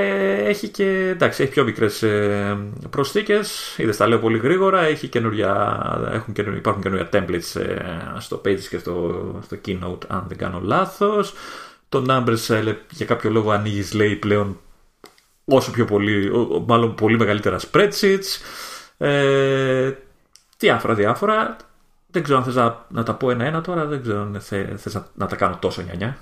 έχει 0.44 0.68
και 0.68 1.08
εντάξει, 1.08 1.42
έχει 1.42 1.52
πιο 1.52 1.64
μικρές 1.64 2.02
ε, 2.02 2.58
προσθήκες 2.90 3.74
είδες 3.76 3.96
τα 3.96 4.06
λέω 4.06 4.18
πολύ 4.18 4.38
γρήγορα 4.38 4.80
έχει 4.80 5.08
καινούρια, 5.08 5.80
έχουν 6.12 6.32
καινούρια, 6.32 6.58
υπάρχουν 6.58 6.82
καινούρια 6.82 7.08
templates 7.12 7.60
ε, 7.60 7.76
στο 8.18 8.40
Pages 8.44 8.60
και 8.68 8.78
στο, 8.78 9.40
στο 9.44 9.56
Keynote 9.66 10.06
αν 10.06 10.24
δεν 10.28 10.38
κάνω 10.38 10.60
λάθος 10.62 11.34
το 11.88 12.04
Numbers 12.08 12.54
ε, 12.54 12.76
για 12.90 13.06
κάποιο 13.06 13.30
λόγο 13.30 13.50
ανοίγεις 13.50 13.94
λέει 13.94 14.16
πλέον 14.16 14.60
όσο 15.44 15.70
πιο 15.70 15.84
πολύ, 15.84 16.30
μάλλον 16.66 16.94
πολύ 16.94 17.16
μεγαλύτερα 17.16 17.58
spreadsheets. 17.70 18.40
Ε, 18.98 19.92
διάφορα, 20.58 20.94
διάφορα. 20.94 21.56
Δεν 22.10 22.22
ξέρω 22.22 22.38
αν 22.38 22.44
θες 22.44 22.54
να, 22.54 22.84
να 22.88 23.02
τα 23.02 23.14
πω 23.14 23.30
ένα-ένα 23.30 23.60
τώρα, 23.60 23.84
δεν 23.84 24.02
ξέρω 24.02 24.20
αν 24.20 24.40
θες 24.76 24.94
να, 24.94 25.06
να 25.14 25.26
τα 25.26 25.36
κάνω 25.36 25.56
τόσο 25.60 25.82
νιανιά. 25.82 26.16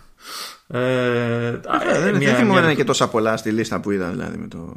Ε, 0.69 1.49
ε, 1.49 2.01
δεν 2.01 2.17
μια, 2.17 2.35
θυμάμαι 2.35 2.75
και 2.75 2.85
τόσα 2.85 3.09
πολλά 3.09 3.37
στη 3.37 3.51
λίστα 3.51 3.81
που 3.81 3.91
είδα 3.91 4.11
δηλαδή 4.11 4.39
με 4.39 4.49
το... 4.49 4.75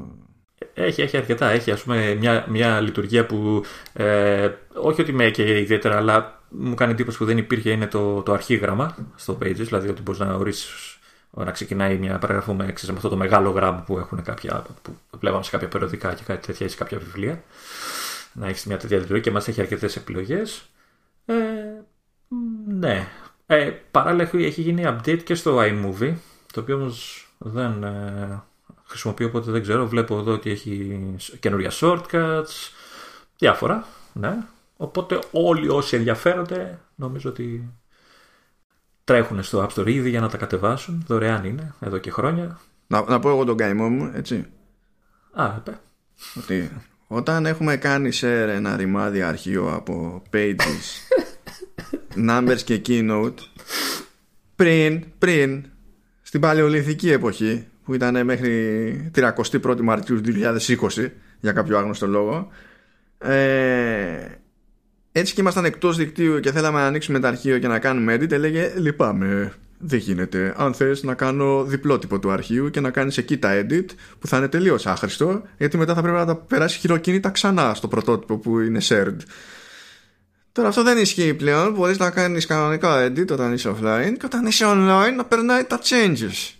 Έχει, 0.73 1.01
έχει 1.01 1.17
αρκετά. 1.17 1.49
Έχει 1.49 1.71
ας 1.71 1.81
πούμε 1.81 2.15
μια, 2.19 2.45
μια 2.49 2.79
λειτουργία 2.79 3.25
που 3.25 3.63
ε, 3.93 4.49
όχι 4.73 5.01
ότι 5.01 5.13
με 5.13 5.23
έκαιγε 5.23 5.59
ιδιαίτερα, 5.59 5.97
αλλά 5.97 6.41
μου 6.49 6.73
κάνει 6.73 6.91
εντύπωση 6.91 7.17
που 7.17 7.25
δεν 7.25 7.37
υπήρχε 7.37 7.69
είναι 7.69 7.87
το, 7.87 8.21
το 8.21 8.33
αρχήγραμμα 8.33 8.95
στο 9.15 9.37
Pages, 9.41 9.55
δηλαδή 9.55 9.89
ότι 9.89 10.01
μπορείς 10.01 10.19
να 10.19 10.33
ορίσει 10.33 10.67
να 11.31 11.51
ξεκινάει 11.51 11.97
μια 11.97 12.17
παραγραφή 12.17 12.51
με, 12.51 12.65
με 12.65 12.93
αυτό 12.95 13.09
το 13.09 13.17
μεγάλο 13.17 13.49
γράμμα 13.49 13.83
που 13.85 13.97
έχουν 13.97 14.23
κάποια, 14.23 14.65
που 14.81 14.97
βλέπαμε 15.19 15.43
σε 15.43 15.51
κάποια 15.51 15.67
περιοδικά 15.67 16.13
και 16.13 16.23
κάτι 16.25 16.45
τέτοια 16.45 16.65
ή 16.65 16.69
σε 16.69 16.77
κάποια 16.77 16.97
βιβλία. 16.97 17.43
Να 18.33 18.47
έχεις 18.47 18.65
μια 18.65 18.77
τέτοια 18.77 18.97
λειτουργία 18.97 19.23
και 19.23 19.31
μας 19.31 19.47
έχει 19.47 19.61
αρκετές 19.61 19.95
επιλογές. 19.95 20.69
Ε, 21.29 21.83
ναι. 22.67 23.07
Ε, 23.45 23.71
παράλληλα 23.91 24.29
έχει 24.33 24.61
γίνει 24.61 24.83
update 24.85 25.23
και 25.23 25.35
στο 25.35 25.57
iMovie, 25.59 26.13
το 26.53 26.59
οποίο 26.59 26.75
όμως 26.75 27.27
δεν 27.37 27.83
ε, 27.83 28.43
χρησιμοποιώ 28.83 29.27
οπότε 29.27 29.51
δεν 29.51 29.61
ξέρω. 29.61 29.87
Βλέπω 29.87 30.17
εδώ 30.17 30.33
ότι 30.33 30.49
έχει 30.49 30.99
καινούργια 31.39 31.71
shortcuts, 31.73 32.71
διάφορα. 33.37 33.85
Ναι. 34.13 34.37
Οπότε 34.77 35.19
όλοι 35.31 35.69
όσοι 35.69 35.95
ενδιαφέρονται 35.95 36.79
νομίζω 36.95 37.29
ότι 37.29 37.73
τρέχουν 39.03 39.43
στο 39.43 39.67
App 39.67 39.79
Store 39.79 39.87
ήδη 39.87 40.09
για 40.09 40.21
να 40.21 40.29
τα 40.29 40.37
κατεβάσουν. 40.37 41.03
Δωρεάν 41.07 41.45
είναι 41.45 41.73
εδώ 41.79 41.97
και 41.97 42.11
χρόνια. 42.11 42.59
Να, 42.87 43.03
να 43.03 43.19
πω 43.19 43.29
εγώ 43.29 43.45
τον 43.45 43.57
καημό 43.57 43.89
μου, 43.89 44.11
έτσι. 44.15 44.45
Α, 45.31 45.53
είπε. 45.57 45.79
Ότι 46.37 46.71
όταν 47.11 47.45
έχουμε 47.45 47.75
κάνει 47.75 48.11
σε 48.11 48.41
ένα 48.41 48.75
ρημάδι 48.75 49.21
αρχείο 49.21 49.71
από 49.73 50.21
pages, 50.33 51.15
numbers 52.29 52.59
και 52.63 52.81
keynote, 52.87 53.33
πριν, 54.55 55.03
πριν, 55.17 55.65
στην 56.21 56.39
παλαιολιθική 56.41 57.11
εποχή, 57.11 57.67
που 57.83 57.93
ήταν 57.93 58.25
μέχρι 58.25 59.11
31η 59.15 59.81
Μαρτίου 59.81 60.21
2020, 60.25 61.09
για 61.39 61.51
κάποιο 61.51 61.77
άγνωστο 61.77 62.07
λόγο, 62.07 62.47
ε, 63.17 64.25
έτσι 65.11 65.33
και 65.33 65.41
ήμασταν 65.41 65.65
εκτός 65.65 65.97
δικτύου 65.97 66.39
και 66.39 66.51
θέλαμε 66.51 66.79
να 66.79 66.85
ανοίξουμε 66.85 67.19
το 67.19 67.27
αρχείο 67.27 67.59
και 67.59 67.67
να 67.67 67.79
κάνουμε 67.79 68.13
edit, 68.15 68.31
έλεγε 68.31 68.73
λυπάμαι, 68.77 69.53
δεν 69.79 69.99
γίνεται. 69.99 70.53
Αν 70.57 70.73
θες 70.73 71.03
να 71.03 71.13
κάνω 71.13 71.63
διπλότυπο 71.63 72.19
του 72.19 72.31
αρχείου 72.31 72.69
και 72.69 72.79
να 72.79 72.89
κάνεις 72.89 73.17
εκεί 73.17 73.37
τα 73.37 73.61
edit 73.61 73.85
που 74.19 74.27
θα 74.27 74.37
είναι 74.37 74.47
τελείως 74.47 74.85
άχρηστο, 74.85 75.41
γιατί 75.57 75.77
μετά 75.77 75.93
θα 75.93 76.01
πρέπει 76.01 76.17
να 76.17 76.25
τα 76.25 76.35
περάσει 76.35 76.79
χειροκίνητα 76.79 77.29
ξανά 77.29 77.73
στο 77.73 77.87
πρωτότυπο 77.87 78.37
που 78.37 78.59
είναι 78.59 78.79
shared. 78.83 79.17
Τώρα 80.51 80.67
αυτό 80.67 80.83
δεν 80.83 80.97
ισχύει 80.97 81.33
πλέον. 81.33 81.73
Μπορείς 81.73 81.97
να 81.97 82.09
κάνεις 82.09 82.45
κανονικά 82.45 83.05
edit 83.07 83.31
όταν 83.31 83.53
είσαι 83.53 83.69
offline 83.69 84.13
και 84.19 84.25
όταν 84.25 84.45
είσαι 84.45 84.65
online 84.67 85.13
να 85.15 85.25
περνάει 85.25 85.63
τα 85.63 85.79
changes. 85.83 86.53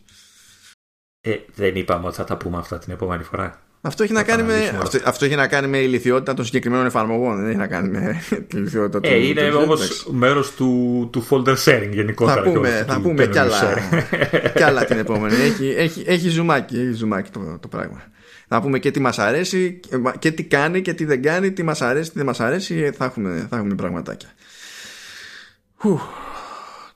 Ε, 1.22 1.36
δεν 1.56 1.76
είπαμε 1.76 2.08
ότι 2.08 2.16
θα 2.16 2.24
τα 2.24 2.38
πούμε 2.38 2.58
αυτά 2.58 2.78
την 2.80 2.94
επόμενη 2.94 3.24
φορά. 3.24 3.62
Αυτό 3.82 4.04
έχει, 4.04 4.14
να 4.14 4.24
κάνει 4.24 4.44
με, 4.44 4.78
αυτό, 4.82 5.00
αυτό 5.06 5.26
έχει 5.26 5.36
να 5.36 5.48
κάνει 5.48 5.68
με 5.68 5.78
ηλικιότητα 5.78 6.34
των 6.34 6.46
συγκεκριμένων 6.46 6.86
εφαρμογών. 6.86 7.38
Δεν 7.38 7.48
έχει 7.48 7.58
να 7.58 7.68
κάνει 7.68 7.90
με 7.90 8.22
τη 8.48 8.58
ηλικιότητα 8.58 9.08
ε, 9.08 9.18
του. 9.18 9.26
Είναι 9.26 9.50
όμως 9.50 10.08
μέρος 10.12 10.52
του, 10.52 11.10
του 11.12 11.28
folder 11.30 11.56
sharing 11.66 11.90
γενικότερα. 11.92 12.44
Θα 12.44 12.52
πούμε, 12.52 12.86
θα 12.88 13.00
πούμε 13.02 13.28
κι, 13.28 13.38
άλλα, 13.38 13.78
κι 14.56 14.64
άλλα 14.64 14.86
την 14.86 14.98
επόμενη. 14.98 15.36
έχει, 15.36 15.74
έχει, 15.78 16.04
έχει 16.08 16.30
ζουμάκι, 16.30 16.76
έχει 16.80 16.92
ζουμάκι 16.92 17.32
το, 17.32 17.58
το 17.60 17.68
πράγμα. 17.68 18.04
Θα 18.48 18.62
πούμε 18.62 18.80
και 18.80 18.92
τι 18.92 19.00
μας 19.00 19.20
αρέσει 19.20 19.80
και 20.20 20.32
τι 20.32 20.44
κάνει 20.44 20.82
και 20.82 20.94
τι 20.94 21.06
δεν 21.06 21.22
κάνει, 21.22 21.52
τι 21.52 21.64
μας 21.64 21.82
αρέσει, 21.82 22.10
τι 22.10 22.18
δεν 22.18 22.26
μας 22.26 22.40
αρέσει. 22.40 22.92
Θα 22.98 23.06
έχουμε, 23.06 23.48
θα 23.50 23.58
έχουμε 23.58 23.76
πραγματάκια. 23.76 24.30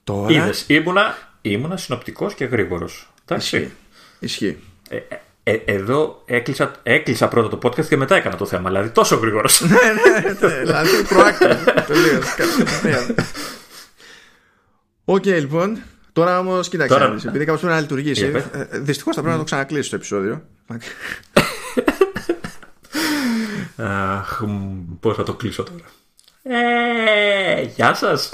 Τώρα... 0.03 0.31
Είδες, 0.31 0.65
ήμουνα, 0.67 1.17
ήμουνα 1.41 1.77
συνοπτικός 1.77 2.33
και 2.33 2.45
γρήγορος. 2.45 3.13
Ισχύει. 3.35 3.71
Ισχύει. 4.19 4.57
Ε, 4.89 4.97
ε 5.43 5.51
ε, 5.51 5.61
εδώ 5.65 6.21
έκλεισα, 6.25 6.71
έκλεισα 6.83 7.27
πρώτα 7.27 7.57
το 7.57 7.59
podcast 7.63 7.85
και 7.85 7.97
μετά 7.97 8.15
έκανα 8.15 8.35
το 8.35 8.45
θέμα. 8.45 8.69
Δηλαδή 8.69 8.89
τόσο 8.89 9.15
γρήγορος. 9.15 9.61
ναι, 9.61 9.67
ναι, 9.69 10.19
ναι. 10.39 10.53
Δηλαδή 10.63 10.89
proactive. 11.09 11.83
Τελείως. 11.87 12.25
Οκ, 15.05 15.25
λοιπόν. 15.25 15.81
Τώρα 16.13 16.39
όμως, 16.39 16.69
κοίταξε. 16.69 16.93
Τώρα... 16.93 17.15
Επειδή 17.25 17.45
κάπως 17.45 17.59
πρέπει 17.59 17.75
να 17.75 17.81
λειτουργήσει. 17.81 18.31
Ε, 18.51 18.79
Δυστυχώς 18.79 19.15
θα 19.15 19.21
πρέπει 19.21 19.35
να 19.35 19.41
το 19.41 19.45
ξανακλείσει 19.45 19.89
το 19.89 19.95
επεισόδιο. 19.95 20.41
Αχ, 23.75 24.41
πώς 24.99 25.15
θα 25.15 25.23
το 25.23 25.33
κλείσω 25.33 25.63
τώρα. 25.63 25.85
Ε, 26.43 27.61
γεια 27.61 27.93
σας. 27.93 28.29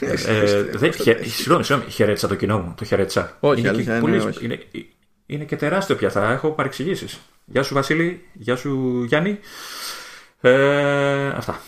ε, 0.00 0.16
Συγγνώμη, 0.16 1.64
συγγνώμη, 1.64 1.90
χαιρέτησα 1.90 2.28
το 2.28 2.34
κοινό 2.34 2.58
μου. 2.58 2.74
Το 2.76 2.84
χαιρέτησα. 2.84 3.36
Όχι, 3.40 3.60
είναι, 3.60 3.68
αλήθεια, 3.68 4.00
και, 4.30 4.44
είναι, 4.44 4.58
είναι, 5.30 5.36
είναι 5.36 5.44
και 5.44 5.56
τεράστιο 5.56 5.96
πια. 5.96 6.10
Θα 6.10 6.32
έχω 6.32 6.50
παρεξηγήσεις. 6.50 7.20
Γεια 7.44 7.62
σου 7.62 7.74
Βασίλη, 7.74 8.24
γεια 8.32 8.56
σου 8.56 9.02
Γιάννη. 9.04 9.38
Ε, 10.40 11.26
αυτά. 11.26 11.60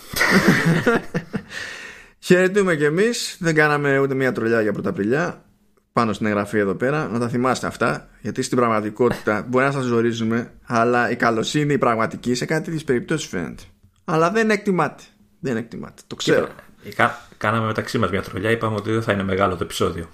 Χαιρετούμε 2.19 2.77
κι 2.77 2.85
εμείς. 2.85 3.37
Δεν 3.41 3.55
κάναμε 3.55 3.99
ούτε 3.99 4.15
μία 4.15 4.33
τρολιά 4.33 4.61
για 4.61 4.73
πρωταπριλιά 4.73 5.45
πάνω 5.93 6.13
στην 6.13 6.27
εγγραφή 6.27 6.59
εδώ 6.59 6.75
πέρα. 6.75 7.09
Να 7.09 7.19
τα 7.19 7.29
θυμάστε 7.29 7.67
αυτά. 7.67 8.09
Γιατί 8.21 8.43
στην 8.43 8.59
πραγματικότητα 8.59 9.47
μπορεί 9.49 9.65
να 9.65 9.71
σας 9.71 9.85
ζορίζουμε, 9.85 10.53
αλλά 10.65 11.11
η 11.11 11.17
καλοσύνη 11.17 11.73
η 11.73 11.79
πραγματική 11.79 12.35
σε 12.35 12.45
κάτι 12.45 12.65
τέτοιες 12.65 12.85
περιπτώσεις 12.85 13.29
φαίνεται. 13.29 13.63
Αλλά 14.05 14.31
δεν 14.31 14.51
εκτιμάται. 14.51 15.03
Δεν 15.41 15.57
εκτιμάται. 15.57 16.03
Το 16.07 16.17
ξέρω. 16.17 16.49
Κοίτα, 16.83 17.29
κάναμε 17.37 17.67
μεταξύ 17.67 17.99
μας 17.99 18.11
μια 18.11 18.23
τρολιά. 18.23 18.51
Είπαμε 18.51 18.75
ότι 18.77 18.91
δεν 18.91 19.03
θα 19.03 19.13
είναι 19.13 19.23
μεγάλο 19.23 19.57
το 19.57 19.65
επεισόδιο. 19.65 20.09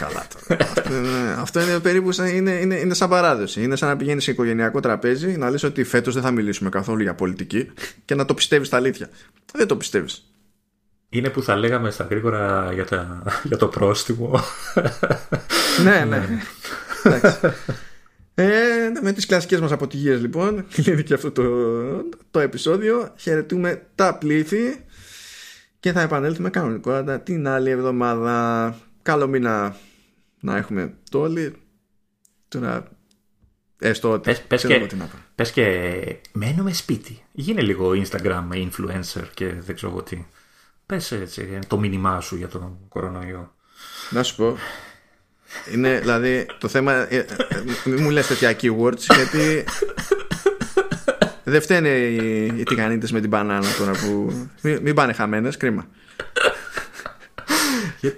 Καλά 0.00 0.26
τώρα. 0.46 0.64
αυτό, 0.70 0.94
είναι, 0.94 1.36
αυτό 1.38 1.60
είναι 1.60 1.78
περίπου 1.78 2.12
σαν, 2.12 2.26
είναι, 2.26 2.50
είναι, 2.50 2.74
είναι 2.74 2.94
σαν 2.94 3.08
παράδοση. 3.08 3.62
Είναι 3.62 3.76
σαν 3.76 3.88
να 3.88 3.96
πηγαίνεις 3.96 4.24
σε 4.24 4.30
οικογενειακό 4.30 4.80
τραπέζι 4.80 5.36
να 5.36 5.50
λες 5.50 5.62
ότι 5.62 5.84
φέτος 5.84 6.14
δεν 6.14 6.22
θα 6.22 6.30
μιλήσουμε 6.30 6.70
καθόλου 6.70 7.02
για 7.02 7.14
πολιτική 7.14 7.70
και 8.04 8.14
να 8.14 8.24
το 8.24 8.34
πιστεύεις 8.34 8.68
τα 8.68 8.76
αλήθεια. 8.76 9.10
Δεν 9.52 9.66
το 9.66 9.76
πιστεύεις. 9.76 10.28
Είναι 11.08 11.28
που 11.28 11.42
θα 11.42 11.56
λέγαμε 11.56 11.90
στα 11.90 12.06
γρήγορα 12.10 12.70
για, 12.72 12.84
τα, 12.84 13.22
για 13.42 13.56
το 13.56 13.68
πρόστιμο. 13.68 14.40
ναι, 15.84 16.04
ναι. 16.04 16.26
Ε, 18.34 18.46
με 19.02 19.12
τις 19.12 19.26
κλασικές 19.26 19.60
μας 19.60 19.72
αποτυχίες 19.72 20.20
λοιπόν 20.20 20.64
κλείνει 20.74 21.02
και 21.02 21.14
αυτό 21.14 21.30
το, 21.30 21.42
το 22.30 22.40
επεισόδιο 22.40 23.12
χαιρετούμε 23.16 23.82
τα 23.94 24.18
πλήθη 24.18 24.84
και 25.84 25.92
θα 25.92 26.00
επανέλθουμε 26.00 26.50
κανονικότατα 26.50 27.20
την 27.20 27.48
άλλη 27.48 27.70
εβδομάδα. 27.70 28.76
Καλό 29.02 29.26
μήνα 29.26 29.76
να 30.40 30.56
έχουμε 30.56 30.94
το 31.10 31.20
όλοι. 31.20 31.54
Τώρα 32.48 32.88
έστω 33.78 34.10
ότι 34.10 34.30
πες, 34.30 34.42
πες, 34.42 34.64
και, 34.64 34.88
πες 35.34 35.52
και 35.52 36.16
μένουμε 36.32 36.72
σπίτι. 36.72 37.22
Γίνε 37.32 37.60
λίγο 37.60 37.90
Instagram 37.90 38.44
influencer 38.52 39.24
και 39.34 39.46
δεν 39.46 39.74
ξέρω 39.74 40.02
τι. 40.02 40.24
Πες 40.86 41.12
έτσι 41.12 41.58
το 41.66 41.78
μήνυμά 41.78 42.20
σου 42.20 42.36
για 42.36 42.48
τον 42.48 42.78
κορονοϊό. 42.88 43.54
Να 44.10 44.22
σου 44.22 44.36
πω. 44.36 44.56
Είναι 45.72 45.98
δηλαδή 45.98 46.46
το 46.58 46.68
θέμα 46.68 46.92
ε, 46.92 47.16
ε, 47.16 47.26
μην 47.84 48.02
μου 48.02 48.10
λες 48.10 48.26
τέτοια 48.26 48.56
keywords 48.60 49.00
γιατί 49.14 49.64
δεν 51.44 51.60
φταίνε 51.60 51.88
οι, 51.88 52.46
οι 52.46 52.62
τηγανίτες 52.62 53.12
με 53.12 53.20
την 53.20 53.28
μπανάνα 53.28 53.68
τώρα 53.78 53.92
που 53.92 54.32
μην, 54.62 54.78
μην 54.82 54.94
πάνε 54.94 55.12
χαμένες 55.12 55.56
κρίμα. 55.56 55.86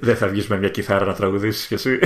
Δεν 0.01 0.17
θα 0.17 0.29
βγεις 0.29 0.47
με 0.47 0.59
μια 0.59 0.69
κιθάρα 0.69 1.05
να 1.05 1.15
τραγουδήσεις 1.15 1.67
κι 1.67 1.75
εσύ; 1.75 1.99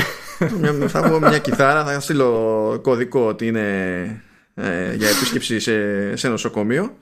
Θα 0.88 1.02
βγω 1.02 1.18
μια 1.18 1.38
κιθάρα 1.38 1.84
θα 1.84 2.00
στείλω 2.00 2.80
κωδικό 2.82 3.26
ότι 3.26 3.46
είναι 3.46 4.22
ε, 4.54 4.94
για 4.94 5.08
επίσκεψη 5.08 5.60
σε, 5.60 6.16
σε 6.16 6.28
νοσοκομείο 6.28 6.96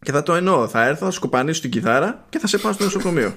και 0.00 0.12
θα 0.12 0.22
το 0.22 0.34
εννοώ 0.34 0.68
θα 0.68 0.86
έρθω 0.86 1.04
θα 1.04 1.10
σκοπανίσω 1.10 1.60
την 1.60 1.70
κιθάρα 1.70 2.24
και 2.28 2.38
θα 2.38 2.46
σε 2.46 2.58
πάω 2.58 2.72
στο 2.72 2.84
νοσοκομείο. 2.84 3.36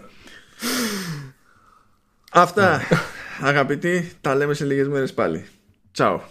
Αυτά 2.31 2.81
αγαπητοί 3.41 4.11
τα 4.21 4.35
λέμε 4.35 4.53
σε 4.53 4.65
λίγες 4.65 4.87
μέρες 4.87 5.13
πάλι. 5.13 5.45
Τσάου 5.91 6.21